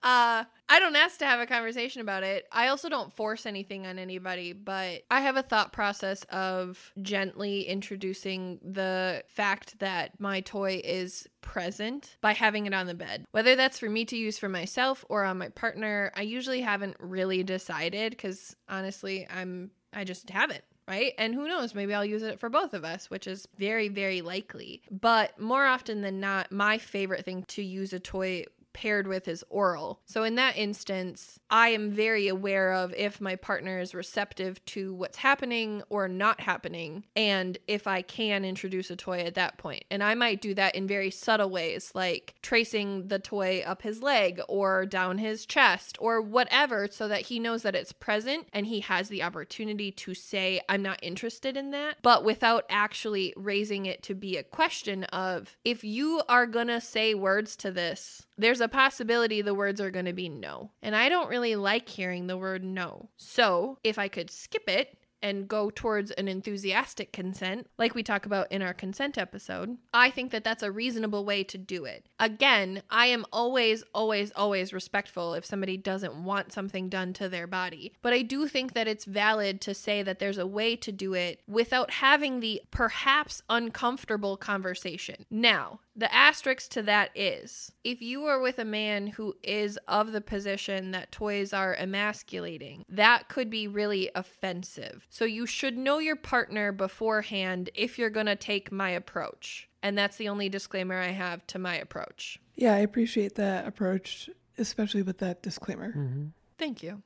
Uh, 0.00 0.44
I 0.68 0.80
don't 0.80 0.96
ask 0.96 1.18
to 1.18 1.26
have 1.26 1.40
a 1.40 1.46
conversation 1.46 2.02
about 2.02 2.22
it. 2.22 2.46
I 2.52 2.68
also 2.68 2.88
don't 2.88 3.12
force 3.12 3.46
anything 3.46 3.86
on 3.86 3.98
anybody, 3.98 4.52
but 4.52 5.02
I 5.10 5.20
have 5.20 5.36
a 5.36 5.42
thought 5.42 5.72
process 5.72 6.24
of 6.24 6.92
gently 7.00 7.62
introducing 7.62 8.58
the 8.62 9.22
fact 9.28 9.78
that 9.78 10.20
my 10.20 10.40
toy 10.40 10.80
is 10.84 11.26
present 11.40 12.16
by 12.20 12.34
having 12.34 12.66
it 12.66 12.74
on 12.74 12.86
the 12.86 12.94
bed. 12.94 13.24
Whether 13.30 13.56
that's 13.56 13.78
for 13.78 13.88
me 13.88 14.04
to 14.06 14.16
use 14.16 14.38
for 14.38 14.48
myself 14.48 15.04
or 15.08 15.24
on 15.24 15.38
my 15.38 15.48
partner, 15.48 16.12
I 16.14 16.22
usually 16.22 16.60
haven't 16.60 16.96
really 16.98 17.42
decided 17.42 18.18
cuz 18.18 18.54
honestly, 18.68 19.26
I'm 19.30 19.70
I 19.92 20.04
just 20.04 20.28
haven't 20.30 20.64
right? 20.88 21.12
And 21.18 21.34
who 21.34 21.46
knows, 21.46 21.74
maybe 21.74 21.92
I'll 21.92 22.04
use 22.04 22.22
it 22.22 22.40
for 22.40 22.48
both 22.48 22.72
of 22.72 22.82
us, 22.82 23.10
which 23.10 23.26
is 23.26 23.46
very, 23.58 23.88
very 23.88 24.22
likely. 24.22 24.80
But 24.90 25.38
more 25.38 25.66
often 25.66 26.00
than 26.00 26.18
not, 26.18 26.50
my 26.50 26.78
favorite 26.78 27.26
thing 27.26 27.42
to 27.48 27.62
use 27.62 27.92
a 27.92 28.00
toy 28.00 28.46
paired 28.72 29.06
with 29.06 29.28
is 29.28 29.44
oral. 29.50 30.00
So 30.06 30.22
in 30.22 30.34
that 30.36 30.56
instance, 30.56 31.38
I 31.50 31.70
am 31.70 31.90
very 31.90 32.28
aware 32.28 32.72
of 32.72 32.94
if 32.94 33.20
my 33.20 33.36
partner 33.36 33.78
is 33.78 33.94
receptive 33.94 34.64
to 34.66 34.94
what's 34.94 35.18
happening 35.18 35.82
or 35.88 36.08
not 36.08 36.40
happening, 36.40 37.04
and 37.16 37.58
if 37.66 37.86
I 37.86 38.02
can 38.02 38.44
introduce 38.44 38.90
a 38.90 38.96
toy 38.96 39.20
at 39.20 39.34
that 39.34 39.58
point. 39.58 39.84
And 39.90 40.02
I 40.02 40.14
might 40.14 40.40
do 40.40 40.54
that 40.54 40.74
in 40.74 40.86
very 40.86 41.10
subtle 41.10 41.50
ways, 41.50 41.92
like 41.94 42.34
tracing 42.42 43.08
the 43.08 43.18
toy 43.18 43.62
up 43.66 43.82
his 43.82 44.02
leg 44.02 44.40
or 44.48 44.86
down 44.86 45.18
his 45.18 45.46
chest 45.46 45.96
or 46.00 46.20
whatever, 46.20 46.88
so 46.90 47.08
that 47.08 47.22
he 47.22 47.38
knows 47.38 47.62
that 47.62 47.74
it's 47.74 47.92
present 47.92 48.48
and 48.52 48.66
he 48.66 48.80
has 48.80 49.08
the 49.08 49.22
opportunity 49.22 49.90
to 49.92 50.14
say, 50.14 50.60
I'm 50.68 50.82
not 50.82 50.98
interested 51.02 51.56
in 51.56 51.70
that, 51.70 51.96
but 52.02 52.24
without 52.24 52.64
actually 52.68 53.34
raising 53.36 53.86
it 53.86 54.02
to 54.04 54.14
be 54.14 54.36
a 54.36 54.42
question 54.42 55.04
of 55.04 55.56
if 55.64 55.84
you 55.84 56.22
are 56.28 56.46
gonna 56.46 56.80
say 56.80 57.14
words 57.14 57.56
to 57.56 57.70
this, 57.70 58.26
there's 58.36 58.57
a 58.60 58.68
possibility 58.68 59.42
the 59.42 59.54
words 59.54 59.80
are 59.80 59.90
going 59.90 60.06
to 60.06 60.12
be 60.12 60.28
no. 60.28 60.70
And 60.82 60.94
I 60.96 61.08
don't 61.08 61.28
really 61.28 61.56
like 61.56 61.88
hearing 61.88 62.26
the 62.26 62.38
word 62.38 62.64
no. 62.64 63.08
So 63.16 63.78
if 63.84 63.98
I 63.98 64.08
could 64.08 64.30
skip 64.30 64.68
it 64.68 64.98
and 65.22 65.48
go 65.48 65.70
towards 65.70 66.10
an 66.12 66.28
enthusiastic 66.28 67.12
consent, 67.12 67.66
like 67.78 67.94
we 67.94 68.02
talk 68.02 68.26
about 68.26 68.50
in 68.52 68.62
our 68.62 68.74
consent 68.74 69.18
episode, 69.18 69.76
I 69.92 70.10
think 70.10 70.30
that 70.30 70.44
that's 70.44 70.62
a 70.62 70.70
reasonable 70.70 71.24
way 71.24 71.44
to 71.44 71.58
do 71.58 71.84
it. 71.84 72.06
Again, 72.20 72.82
I 72.90 73.06
am 73.06 73.24
always, 73.32 73.82
always, 73.94 74.30
always 74.36 74.72
respectful 74.72 75.34
if 75.34 75.44
somebody 75.44 75.76
doesn't 75.76 76.24
want 76.24 76.52
something 76.52 76.88
done 76.88 77.12
to 77.14 77.28
their 77.28 77.46
body. 77.46 77.92
But 78.02 78.12
I 78.12 78.22
do 78.22 78.46
think 78.46 78.74
that 78.74 78.88
it's 78.88 79.04
valid 79.04 79.60
to 79.62 79.74
say 79.74 80.02
that 80.02 80.18
there's 80.18 80.38
a 80.38 80.46
way 80.46 80.76
to 80.76 80.92
do 80.92 81.14
it 81.14 81.40
without 81.48 81.90
having 81.90 82.40
the 82.40 82.62
perhaps 82.70 83.42
uncomfortable 83.50 84.36
conversation. 84.36 85.26
Now, 85.30 85.80
the 85.98 86.14
asterisk 86.14 86.70
to 86.70 86.82
that 86.82 87.10
is 87.16 87.72
if 87.82 88.00
you 88.00 88.24
are 88.24 88.40
with 88.40 88.60
a 88.60 88.64
man 88.64 89.08
who 89.08 89.34
is 89.42 89.76
of 89.88 90.12
the 90.12 90.20
position 90.20 90.92
that 90.92 91.10
toys 91.10 91.52
are 91.52 91.74
emasculating, 91.74 92.84
that 92.88 93.28
could 93.28 93.50
be 93.50 93.66
really 93.66 94.08
offensive. 94.14 95.08
So 95.10 95.24
you 95.24 95.44
should 95.44 95.76
know 95.76 95.98
your 95.98 96.14
partner 96.14 96.70
beforehand 96.70 97.70
if 97.74 97.98
you're 97.98 98.10
going 98.10 98.26
to 98.26 98.36
take 98.36 98.70
my 98.70 98.90
approach. 98.90 99.68
And 99.82 99.98
that's 99.98 100.16
the 100.16 100.28
only 100.28 100.48
disclaimer 100.48 101.00
I 101.00 101.08
have 101.08 101.44
to 101.48 101.58
my 101.58 101.74
approach. 101.74 102.38
Yeah, 102.54 102.74
I 102.74 102.78
appreciate 102.78 103.34
that 103.34 103.66
approach, 103.66 104.30
especially 104.56 105.02
with 105.02 105.18
that 105.18 105.42
disclaimer. 105.42 105.88
Mm-hmm. 105.88 106.26
Thank 106.58 106.84
you. 106.84 107.02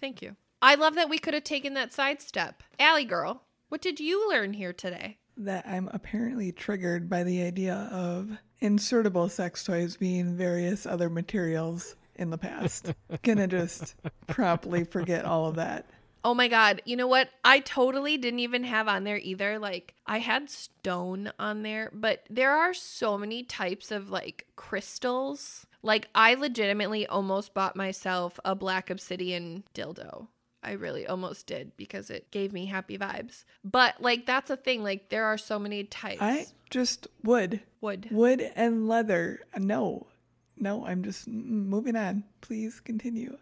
Thank 0.00 0.22
you. 0.22 0.36
I 0.62 0.76
love 0.76 0.94
that 0.94 1.10
we 1.10 1.18
could 1.18 1.34
have 1.34 1.44
taken 1.44 1.74
that 1.74 1.92
sidestep. 1.92 2.62
Allie 2.78 3.04
girl, 3.04 3.42
what 3.68 3.82
did 3.82 4.00
you 4.00 4.30
learn 4.30 4.54
here 4.54 4.72
today? 4.72 5.18
That 5.40 5.66
I'm 5.66 5.88
apparently 5.94 6.52
triggered 6.52 7.08
by 7.08 7.24
the 7.24 7.42
idea 7.42 7.88
of 7.90 8.36
insertable 8.60 9.30
sex 9.30 9.64
toys 9.64 9.96
being 9.96 10.36
various 10.36 10.84
other 10.84 11.08
materials 11.08 11.96
in 12.14 12.28
the 12.28 12.36
past. 12.36 12.92
Gonna 13.22 13.46
just 13.46 13.94
promptly 14.26 14.84
forget 14.84 15.24
all 15.24 15.46
of 15.46 15.56
that. 15.56 15.86
Oh 16.22 16.34
my 16.34 16.48
god, 16.48 16.82
you 16.84 16.94
know 16.94 17.06
what? 17.06 17.30
I 17.42 17.60
totally 17.60 18.18
didn't 18.18 18.40
even 18.40 18.64
have 18.64 18.86
on 18.86 19.04
there 19.04 19.16
either. 19.16 19.58
Like 19.58 19.94
I 20.06 20.18
had 20.18 20.50
stone 20.50 21.32
on 21.38 21.62
there, 21.62 21.90
but 21.94 22.24
there 22.28 22.54
are 22.54 22.74
so 22.74 23.16
many 23.16 23.42
types 23.42 23.90
of 23.90 24.10
like 24.10 24.46
crystals. 24.56 25.66
Like 25.82 26.08
I 26.14 26.34
legitimately 26.34 27.06
almost 27.06 27.54
bought 27.54 27.76
myself 27.76 28.38
a 28.44 28.54
black 28.54 28.90
obsidian 28.90 29.64
dildo. 29.74 30.28
I 30.62 30.72
really 30.72 31.06
almost 31.06 31.46
did 31.46 31.76
because 31.76 32.10
it 32.10 32.30
gave 32.30 32.52
me 32.52 32.66
happy 32.66 32.98
vibes. 32.98 33.44
But 33.64 34.00
like 34.00 34.26
that's 34.26 34.50
a 34.50 34.56
thing. 34.56 34.82
Like 34.82 35.08
there 35.08 35.24
are 35.24 35.38
so 35.38 35.58
many 35.58 35.84
types. 35.84 36.20
I 36.20 36.46
just 36.68 37.06
wood, 37.22 37.60
Wood. 37.80 38.08
wood 38.10 38.52
and 38.54 38.88
leather. 38.88 39.40
No, 39.56 40.06
no, 40.56 40.86
I'm 40.86 41.02
just 41.02 41.26
moving 41.28 41.96
on. 41.96 42.24
Please 42.40 42.80
continue. 42.80 43.36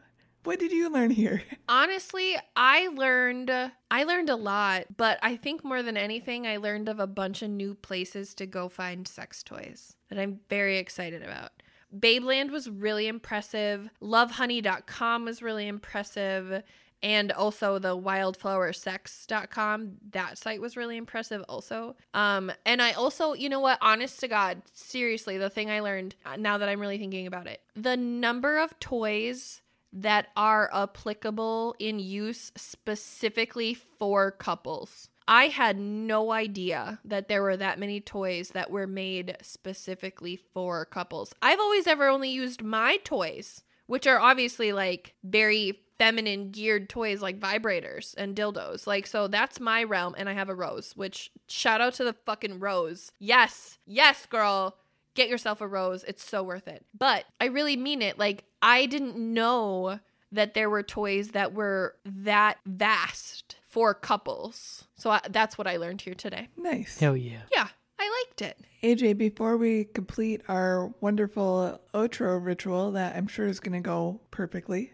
What 0.44 0.60
did 0.60 0.72
you 0.72 0.88
learn 0.88 1.10
here? 1.10 1.42
Honestly, 1.68 2.36
I 2.56 2.86
learned 2.88 3.50
I 3.90 4.04
learned 4.04 4.30
a 4.30 4.36
lot, 4.36 4.84
but 4.96 5.18
I 5.20 5.36
think 5.36 5.64
more 5.64 5.82
than 5.82 5.96
anything 5.96 6.46
I 6.46 6.56
learned 6.56 6.88
of 6.88 7.00
a 7.00 7.06
bunch 7.06 7.42
of 7.42 7.50
new 7.50 7.74
places 7.74 8.32
to 8.34 8.46
go 8.46 8.68
find 8.68 9.06
sex 9.06 9.42
toys 9.42 9.96
that 10.08 10.18
I'm 10.18 10.40
very 10.48 10.78
excited 10.78 11.22
about. 11.22 11.50
Babeland 11.94 12.50
was 12.50 12.68
really 12.68 13.08
impressive. 13.08 13.88
Lovehoney.com 14.00 15.24
was 15.24 15.42
really 15.42 15.66
impressive. 15.66 16.62
And 17.02 17.30
also 17.30 17.78
the 17.78 17.96
wildflowersex.com. 17.96 19.92
That 20.10 20.36
site 20.38 20.60
was 20.60 20.76
really 20.76 20.96
impressive 20.96 21.44
also. 21.48 21.96
Um, 22.14 22.50
and 22.66 22.82
I 22.82 22.92
also, 22.92 23.34
you 23.34 23.48
know 23.48 23.60
what, 23.60 23.78
honest 23.80 24.18
to 24.20 24.28
God, 24.28 24.62
seriously, 24.72 25.38
the 25.38 25.50
thing 25.50 25.70
I 25.70 25.80
learned 25.80 26.16
uh, 26.26 26.36
now 26.36 26.58
that 26.58 26.68
I'm 26.68 26.80
really 26.80 26.98
thinking 26.98 27.26
about 27.26 27.46
it, 27.46 27.60
the 27.76 27.96
number 27.96 28.58
of 28.58 28.78
toys 28.80 29.62
that 29.92 30.28
are 30.36 30.70
applicable 30.72 31.74
in 31.78 31.98
use 31.98 32.52
specifically 32.56 33.74
for 33.74 34.30
couples. 34.30 35.08
I 35.26 35.48
had 35.48 35.78
no 35.78 36.32
idea 36.32 37.00
that 37.04 37.28
there 37.28 37.42
were 37.42 37.56
that 37.58 37.78
many 37.78 38.00
toys 38.00 38.50
that 38.50 38.70
were 38.70 38.86
made 38.86 39.36
specifically 39.42 40.36
for 40.36 40.86
couples. 40.86 41.34
I've 41.42 41.60
always 41.60 41.86
ever 41.86 42.08
only 42.08 42.30
used 42.30 42.62
my 42.62 42.96
toys, 43.04 43.62
which 43.86 44.06
are 44.06 44.18
obviously 44.18 44.72
like 44.72 45.14
very 45.22 45.80
feminine 45.98 46.50
geared 46.50 46.88
toys 46.88 47.20
like 47.20 47.40
vibrators 47.40 48.14
and 48.16 48.36
dildos. 48.36 48.86
Like, 48.86 49.06
so 49.06 49.28
that's 49.28 49.60
my 49.60 49.82
realm. 49.82 50.14
And 50.16 50.28
I 50.28 50.32
have 50.32 50.48
a 50.48 50.54
rose, 50.54 50.92
which 50.94 51.30
shout 51.48 51.80
out 51.80 51.94
to 51.94 52.04
the 52.04 52.12
fucking 52.12 52.60
rose. 52.60 53.12
Yes, 53.18 53.78
yes, 53.86 54.26
girl. 54.26 54.76
Get 55.14 55.28
yourself 55.28 55.60
a 55.60 55.66
rose. 55.66 56.04
It's 56.04 56.24
so 56.24 56.42
worth 56.42 56.68
it. 56.68 56.86
But 56.96 57.24
I 57.40 57.46
really 57.46 57.76
mean 57.76 58.02
it. 58.02 58.18
Like, 58.18 58.44
I 58.62 58.86
didn't 58.86 59.16
know 59.16 59.98
that 60.30 60.54
there 60.54 60.70
were 60.70 60.82
toys 60.82 61.30
that 61.30 61.54
were 61.54 61.96
that 62.04 62.58
vast 62.64 63.56
for 63.66 63.94
couples. 63.94 64.84
So 64.94 65.10
I, 65.10 65.20
that's 65.28 65.58
what 65.58 65.66
I 65.66 65.76
learned 65.76 66.02
here 66.02 66.14
today. 66.14 66.48
Nice. 66.56 66.98
Hell 66.98 67.16
yeah. 67.16 67.40
Yeah, 67.52 67.68
I 67.98 68.24
liked 68.26 68.42
it. 68.42 68.58
AJ, 68.82 69.18
before 69.18 69.56
we 69.56 69.84
complete 69.84 70.42
our 70.48 70.92
wonderful 71.00 71.80
outro 71.94 72.44
ritual 72.44 72.92
that 72.92 73.16
I'm 73.16 73.26
sure 73.26 73.46
is 73.46 73.60
going 73.60 73.72
to 73.72 73.86
go 73.86 74.20
perfectly, 74.30 74.92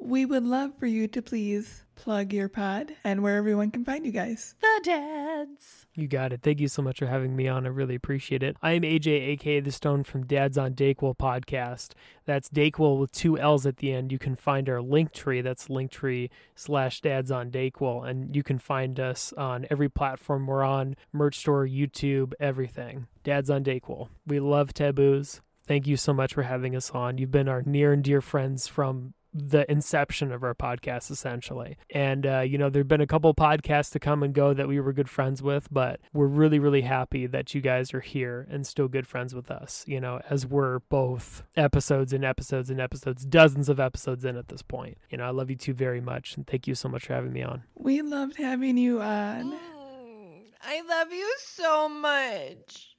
we 0.00 0.24
would 0.24 0.44
love 0.44 0.72
for 0.78 0.86
you 0.86 1.08
to 1.08 1.22
please 1.22 1.84
plug 1.94 2.32
your 2.32 2.48
pod 2.48 2.94
and 3.04 3.22
where 3.22 3.36
everyone 3.36 3.70
can 3.70 3.84
find 3.84 4.04
you 4.04 4.12
guys. 4.12 4.54
The 4.60 4.80
dads. 4.82 5.86
You 5.94 6.08
got 6.08 6.32
it. 6.32 6.42
Thank 6.42 6.60
you 6.60 6.68
so 6.68 6.82
much 6.82 6.98
for 6.98 7.06
having 7.06 7.36
me 7.36 7.46
on. 7.48 7.66
I 7.66 7.68
really 7.68 7.94
appreciate 7.94 8.42
it. 8.42 8.56
I 8.62 8.72
am 8.72 8.82
AJ, 8.82 9.06
aka 9.06 9.60
The 9.60 9.70
Stone 9.70 10.04
from 10.04 10.26
Dads 10.26 10.58
on 10.58 10.74
Dayquil 10.74 11.16
podcast. 11.16 11.92
That's 12.24 12.48
Dayquil 12.48 12.98
with 12.98 13.12
two 13.12 13.38
L's 13.38 13.66
at 13.66 13.78
the 13.78 13.92
end. 13.92 14.12
You 14.12 14.18
can 14.18 14.36
find 14.36 14.68
our 14.68 14.82
link 14.82 15.12
tree. 15.12 15.40
That's 15.40 15.68
linktree 15.68 16.30
slash 16.54 17.00
Dads 17.00 17.30
on 17.30 17.50
Dayquil. 17.50 18.08
And 18.08 18.34
you 18.34 18.42
can 18.42 18.58
find 18.58 18.98
us 18.98 19.32
on 19.34 19.66
every 19.70 19.88
platform 19.88 20.46
we're 20.46 20.64
on 20.64 20.96
merch 21.12 21.38
store, 21.38 21.66
YouTube, 21.66 22.32
everything. 22.40 23.06
Dads 23.22 23.50
on 23.50 23.62
Dayquil. 23.62 24.08
We 24.26 24.40
love 24.40 24.74
taboos. 24.74 25.40
Thank 25.66 25.86
you 25.86 25.96
so 25.96 26.12
much 26.12 26.34
for 26.34 26.42
having 26.42 26.76
us 26.76 26.90
on. 26.90 27.16
You've 27.16 27.30
been 27.30 27.48
our 27.48 27.62
near 27.62 27.92
and 27.92 28.04
dear 28.04 28.20
friends 28.20 28.66
from 28.66 29.14
the 29.34 29.70
inception 29.70 30.30
of 30.30 30.42
our 30.44 30.54
podcast 30.54 31.10
essentially 31.10 31.76
and 31.90 32.24
uh, 32.26 32.40
you 32.40 32.56
know 32.56 32.70
there've 32.70 32.88
been 32.88 33.00
a 33.00 33.06
couple 33.06 33.34
podcasts 33.34 33.90
to 33.90 33.98
come 33.98 34.22
and 34.22 34.32
go 34.32 34.54
that 34.54 34.68
we 34.68 34.78
were 34.78 34.92
good 34.92 35.10
friends 35.10 35.42
with 35.42 35.66
but 35.72 36.00
we're 36.12 36.26
really 36.26 36.58
really 36.58 36.82
happy 36.82 37.26
that 37.26 37.54
you 37.54 37.60
guys 37.60 37.92
are 37.92 38.00
here 38.00 38.46
and 38.50 38.66
still 38.66 38.86
good 38.88 39.06
friends 39.06 39.34
with 39.34 39.50
us 39.50 39.84
you 39.88 40.00
know 40.00 40.20
as 40.30 40.46
we're 40.46 40.78
both 40.78 41.42
episodes 41.56 42.12
and 42.12 42.24
episodes 42.24 42.70
and 42.70 42.80
episodes 42.80 43.24
dozens 43.24 43.68
of 43.68 43.80
episodes 43.80 44.24
in 44.24 44.36
at 44.36 44.48
this 44.48 44.62
point 44.62 44.96
you 45.10 45.18
know 45.18 45.24
i 45.24 45.30
love 45.30 45.50
you 45.50 45.56
two 45.56 45.74
very 45.74 46.00
much 46.00 46.36
and 46.36 46.46
thank 46.46 46.66
you 46.68 46.74
so 46.74 46.88
much 46.88 47.06
for 47.06 47.14
having 47.14 47.32
me 47.32 47.42
on 47.42 47.62
We 47.74 48.00
loved 48.02 48.36
having 48.36 48.78
you 48.78 49.00
on. 49.02 49.52
Mm, 49.52 50.42
I 50.62 50.80
love 50.82 51.12
you 51.12 51.34
so 51.38 51.88
much. 51.88 52.96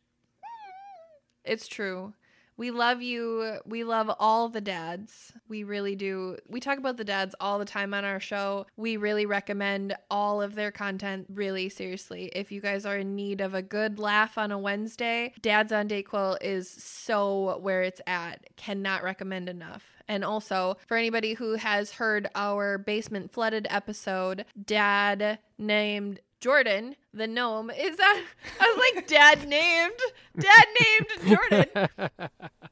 It's 1.44 1.68
true. 1.68 2.14
We 2.58 2.72
love 2.72 3.02
you. 3.02 3.60
We 3.66 3.84
love 3.84 4.10
all 4.20 4.50
the 4.50 4.62
dads. 4.62 5.34
We 5.48 5.64
really 5.64 5.96
do. 5.96 6.38
We 6.48 6.60
talk 6.60 6.78
about 6.78 6.98
the 6.98 7.04
dads 7.04 7.36
all 7.40 7.60
the 7.60 7.66
time 7.66 7.94
on 7.94 8.06
our 8.06 8.20
show. 8.20 8.66
We 8.78 8.98
really 8.98 9.26
recommend 9.26 9.96
all 10.10 10.42
of 10.42 10.56
their 10.56 10.72
content, 10.72 11.28
really 11.30 11.70
seriously. 11.70 12.32
If 12.34 12.52
you 12.52 12.62
guys 12.62 12.86
are 12.86 12.98
in 12.98 13.16
need 13.16 13.42
of 13.42 13.54
a 13.54 13.62
good 13.62 14.00
laugh 14.00 14.38
on 14.38 14.52
a 14.52 14.58
Wednesday, 14.58 15.34
Dads 15.42 15.72
on 15.72 15.88
Dayquil 15.88 16.38
is 16.42 16.70
so 16.70 17.58
where 17.60 17.84
it's 17.84 18.02
at. 18.08 18.46
Cannot 18.56 19.04
recommend 19.04 19.50
enough. 19.50 19.84
And 20.08 20.24
also, 20.24 20.78
for 20.88 20.98
anybody 20.98 21.34
who 21.34 21.56
has 21.56 21.94
heard 21.94 22.30
our 22.36 22.78
basement 22.78 23.32
flooded 23.32 23.68
episode, 23.70 24.46
dad 24.66 25.40
named 25.58 26.20
Jordan, 26.46 26.96
the 27.12 27.26
gnome, 27.26 27.72
is 27.72 27.98
that 27.98 28.24
I 28.60 28.68
was 28.68 28.94
like, 28.94 29.08
Dad 29.08 29.48
named, 29.48 30.00
Dad 30.38 30.66
named 30.80 31.40
Jordan. 31.40 31.90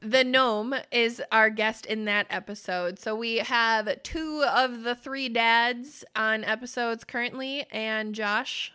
the 0.00 0.22
gnome 0.22 0.76
is 0.92 1.20
our 1.32 1.50
guest 1.50 1.84
in 1.84 2.04
that 2.04 2.28
episode. 2.30 3.00
So 3.00 3.16
we 3.16 3.38
have 3.38 4.00
two 4.04 4.44
of 4.48 4.84
the 4.84 4.94
three 4.94 5.28
dads 5.28 6.04
on 6.14 6.44
episodes 6.44 7.02
currently, 7.02 7.66
and 7.72 8.14
Josh, 8.14 8.72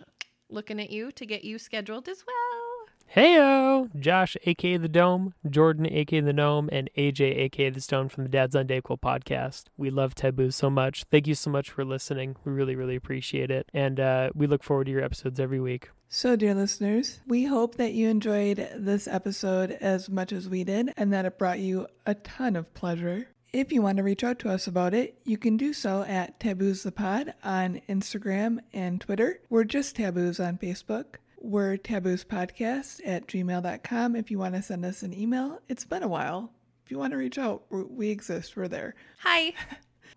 looking 0.49 0.81
at 0.81 0.89
you 0.89 1.13
to 1.13 1.26
get 1.26 1.45
you 1.45 1.59
scheduled 1.59 2.09
as 2.09 2.26
well. 2.27 2.68
Heyo, 3.15 3.90
Josh, 3.99 4.38
aka 4.45 4.77
the 4.77 4.88
Dome, 4.88 5.34
Jordan, 5.49 5.88
aka 5.91 6.19
the 6.19 6.31
Gnome, 6.31 6.69
and 6.72 6.91
AJ, 6.95 7.38
aka 7.38 7.72
the 7.72 7.81
Stone 7.81 8.10
from 8.10 8.23
the 8.23 8.30
Dads 8.30 8.56
on 8.56 8.68
Dayquil 8.68 8.99
podcast. 8.99 9.64
We 9.77 9.90
love 9.90 10.14
Taboo 10.14 10.52
so 10.52 10.69
much. 10.69 11.06
Thank 11.06 11.26
you 11.26 11.34
so 11.34 11.49
much 11.49 11.72
for 11.72 11.84
listening. 11.84 12.36
We 12.45 12.52
really, 12.52 12.76
really 12.76 12.95
appreciate 12.95 13.49
it, 13.49 13.68
and 13.73 13.99
uh, 13.99 14.30
we 14.36 14.45
look 14.45 14.61
forward 14.61 14.86
to 14.86 14.91
your 14.91 15.03
episodes 15.03 15.40
every 15.40 15.60
week. 15.60 15.90
So, 16.07 16.36
dear 16.36 16.53
listeners, 16.53 17.22
we 17.26 17.45
hope 17.45 17.77
that 17.77 17.94
you 17.94 18.10
enjoyed 18.10 18.69
this 18.76 19.07
episode 19.07 19.72
as 19.81 20.07
much 20.07 20.31
as 20.31 20.48
we 20.48 20.64
did 20.64 20.94
and 20.95 21.11
that 21.11 21.26
it 21.26 21.40
brought 21.40 21.60
you 21.60 21.88
a 22.06 22.14
ton 22.14 22.56
of 22.56 22.72
pleasure. 22.76 23.30
If 23.52 23.72
you 23.72 23.81
want 23.81 23.98
to 23.98 24.03
reach 24.03 24.23
out 24.23 24.38
to 24.40 24.52
us 24.52 24.68
about 24.68 24.94
it, 24.94 25.19
you 25.26 25.40
can 25.40 25.57
do 25.57 25.73
so 25.73 26.03
at 26.03 26.40
Taboos 26.40 26.84
the 26.84 26.91
Pod 26.91 27.34
on 27.44 27.81
Instagram 27.90 28.60
and 28.72 29.02
Twitter. 29.02 29.40
We're 29.49 29.64
just 29.64 29.95
Taboos 29.95 30.40
on 30.40 30.60
Facebook. 30.60 31.15
We're 31.41 31.77
Taboos 31.77 32.25
Podcast 32.25 32.99
at 33.05 33.27
gmail.com 33.27 34.15
if 34.15 34.29
you 34.29 34.37
want 34.37 34.55
to 34.55 34.61
send 34.61 34.83
us 34.85 35.03
an 35.03 35.13
email. 35.13 35.61
It's 35.69 35.85
been 35.85 36.03
a 36.03 36.07
while. 36.07 36.51
If 36.85 36.91
you 36.91 36.97
want 36.99 37.11
to 37.11 37.17
reach 37.17 37.37
out, 37.37 37.63
we 37.69 37.83
we 37.83 38.09
exist. 38.09 38.55
We're 38.57 38.67
there. 38.67 38.95
Hi. 39.19 39.53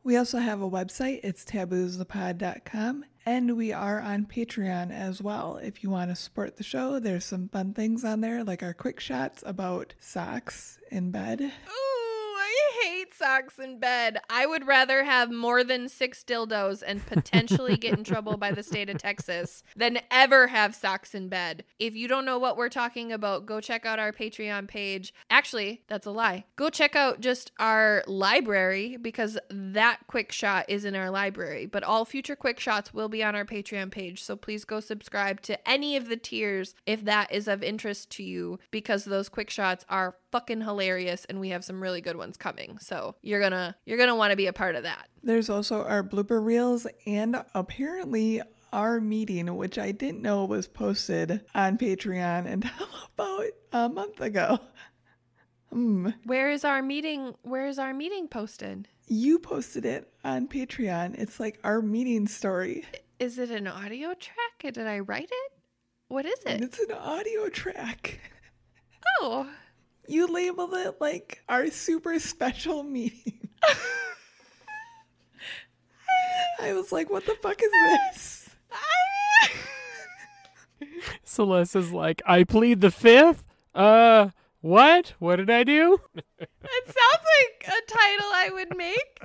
We 0.05 0.17
also 0.17 0.39
have 0.39 0.61
a 0.61 0.69
website. 0.69 1.21
It's 1.23 1.45
taboosthepod.com. 1.45 3.05
And 3.25 3.57
we 3.57 3.73
are 3.73 4.01
on 4.01 4.27
Patreon 4.27 4.91
as 4.91 5.23
well. 5.23 5.59
If 5.63 5.85
you 5.85 5.91
want 5.91 6.11
to 6.11 6.17
support 6.17 6.57
the 6.57 6.65
show, 6.65 6.99
there's 6.99 7.25
some 7.25 7.49
fun 7.49 7.73
things 7.73 8.05
on 8.05 8.21
there, 8.21 8.43
like 8.43 8.65
our 8.65 8.75
quick 8.75 8.99
shots 8.99 9.45
about 9.47 9.95
socks 10.01 10.79
in 10.91 11.13
bed. 11.13 11.41
Ooh, 11.41 12.02
I 12.53 12.85
hate 12.85 13.15
socks 13.15 13.59
in 13.59 13.79
bed. 13.79 14.19
I 14.29 14.47
would 14.47 14.67
rather 14.67 15.05
have 15.05 15.31
more 15.31 15.65
than 15.65 15.89
six 15.89 16.23
dildos 16.23 16.83
and 16.87 17.05
potentially 17.07 17.77
get 17.77 17.97
in 17.97 18.05
trouble 18.05 18.37
by 18.37 18.53
the 18.53 18.63
state 18.63 18.91
of 18.91 18.99
Texas 18.99 19.63
than 19.75 20.01
ever 20.11 20.49
have 20.49 20.75
socks 20.75 21.15
in 21.15 21.29
bed. 21.29 21.65
If 21.79 21.95
you 21.95 22.09
don't 22.09 22.25
know 22.25 22.39
what 22.39 22.57
we're 22.57 22.69
talking 22.69 23.13
about, 23.13 23.47
go 23.47 23.61
check 23.61 23.87
out 23.87 23.99
our 23.99 24.13
Patreon 24.13 24.69
page. 24.69 25.15
Actually, 25.31 25.83
that's 25.89 26.07
a 26.07 26.11
lie. 26.11 26.45
Go 26.57 26.69
check 26.69 26.95
out 26.95 27.21
just 27.21 27.53
our 27.59 28.05
library 28.07 28.97
because 29.01 29.39
that 29.51 30.01
quick 30.07 30.33
shot 30.33 30.67
is 30.69 30.85
in 30.85 30.95
our 30.95 31.11
library. 31.11 31.67
But 31.67 31.85
all 31.85 32.05
future 32.05 32.37
quick 32.37 32.61
shots 32.61 32.93
will 32.93 33.09
be 33.09 33.23
on 33.23 33.35
our 33.35 33.45
Patreon 33.45 33.91
page. 33.91 34.23
So 34.23 34.37
please 34.37 34.65
go 34.65 34.81
subscribe 34.81 35.41
to 35.43 35.69
any 35.69 35.97
of 35.97 36.09
the 36.09 36.17
tiers 36.17 36.75
if 36.87 37.05
that 37.05 37.33
is 37.33 37.49
of 37.49 37.63
interest 37.63 38.11
to 38.11 38.23
you 38.23 38.59
because 38.71 39.05
those 39.05 39.29
quick 39.29 39.51
shots 39.51 39.85
are 39.89 40.17
fucking 40.33 40.63
hilarious 40.63 41.25
and 41.27 41.39
we 41.39 41.51
have 41.51 41.65
some 41.65 41.81
really 41.81 42.01
good 42.01 42.17
ones 42.17 42.37
coming. 42.37 42.79
So 42.81 43.15
you're 43.23 43.41
gonna 43.41 43.77
you're 43.85 43.99
gonna 43.99 44.17
want 44.17 44.31
to 44.33 44.37
be 44.37 44.47
a 44.47 44.53
part 44.53 44.75
of 44.75 44.83
that. 44.83 45.09
There's 45.23 45.49
also 45.49 45.85
our 45.85 46.03
blooper 46.03 46.45
reels 46.45 46.87
and 47.07 47.45
apparently 47.55 48.43
our 48.73 49.01
meeting, 49.01 49.55
which 49.57 49.79
I 49.79 49.93
didn't 49.93 50.23
know 50.23 50.45
was 50.47 50.67
posted 50.67 51.43
on 51.55 51.77
Patreon 51.79 52.47
until 52.51 52.89
about 53.15 53.47
a 53.73 53.89
month 53.89 54.21
ago. 54.21 54.59
Hmm. 55.71 56.11
Where 56.25 56.51
is 56.51 56.65
our 56.65 56.83
meeting? 56.83 57.35
Where 57.43 57.67
is 57.67 57.79
our 57.79 57.95
meeting 57.95 58.29
posted? 58.29 58.89
You 59.07 59.39
posted 59.39 59.85
it 59.85 60.13
on 60.25 60.49
Patreon. 60.49 61.19
It's 61.19 61.39
like 61.39 61.59
our 61.65 61.83
meeting 61.83 62.27
story. 62.27 62.85
Is 63.19 63.39
it 63.39 63.51
an 63.51 63.67
audio 63.67 64.15
track? 64.15 64.73
Did 64.75 64.87
I 64.87 65.01
write 65.01 65.31
it? 65.31 65.53
What 66.09 66.27
is 66.27 66.39
it? 66.45 66.61
it's 66.61 66.79
an 66.79 66.93
audio 66.93 67.49
track. 67.49 68.21
Oh, 69.21 69.49
You 70.07 70.27
labeled 70.27 70.75
it 70.75 71.01
like 71.01 71.43
our 71.49 71.71
super 71.71 72.19
special 72.19 72.83
meeting. 72.83 73.49
I 76.61 76.73
was 76.75 76.93
like, 76.93 77.11
what 77.11 77.25
the 77.27 77.37
fuck 77.43 77.61
is 77.63 77.71
this? 77.71 78.51
Celeste 81.25 81.77
is 81.77 81.93
like, 81.93 82.23
I 82.27 82.45
plead 82.45 82.81
the 82.81 82.91
fifth? 82.91 83.45
Uh, 83.75 84.31
what? 84.61 85.15
What 85.19 85.37
did 85.37 85.51
I 85.51 85.65
do? 85.65 86.01
it 86.17 86.49
sounds 86.85 87.27
like 87.39 87.65
a 87.67 87.81
title 87.91 88.29
I 88.33 88.51
would 88.53 88.77
make. 88.77 89.21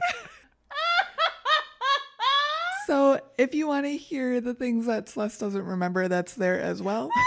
So 2.88 3.20
if 3.38 3.54
you 3.54 3.68
want 3.68 3.86
to 3.86 3.98
hear 3.98 4.40
the 4.40 4.54
things 4.54 4.86
that 4.86 5.10
Celeste 5.10 5.42
doesn't 5.42 5.66
remember, 5.66 6.08
that's 6.08 6.36
there 6.36 6.58
as 6.58 6.82
well. 6.82 7.10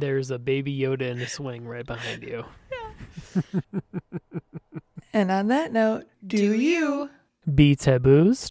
There's 0.00 0.30
a 0.30 0.38
baby 0.38 0.76
Yoda 0.76 1.02
in 1.02 1.20
a 1.20 1.28
swing 1.28 1.66
right 1.66 1.86
behind 1.86 2.22
you. 2.22 2.44
And 5.14 5.30
on 5.30 5.46
that 5.46 5.72
note, 5.72 6.06
do, 6.26 6.36
you? 6.36 7.08
Be 7.54 7.76
taboos. 7.76 8.50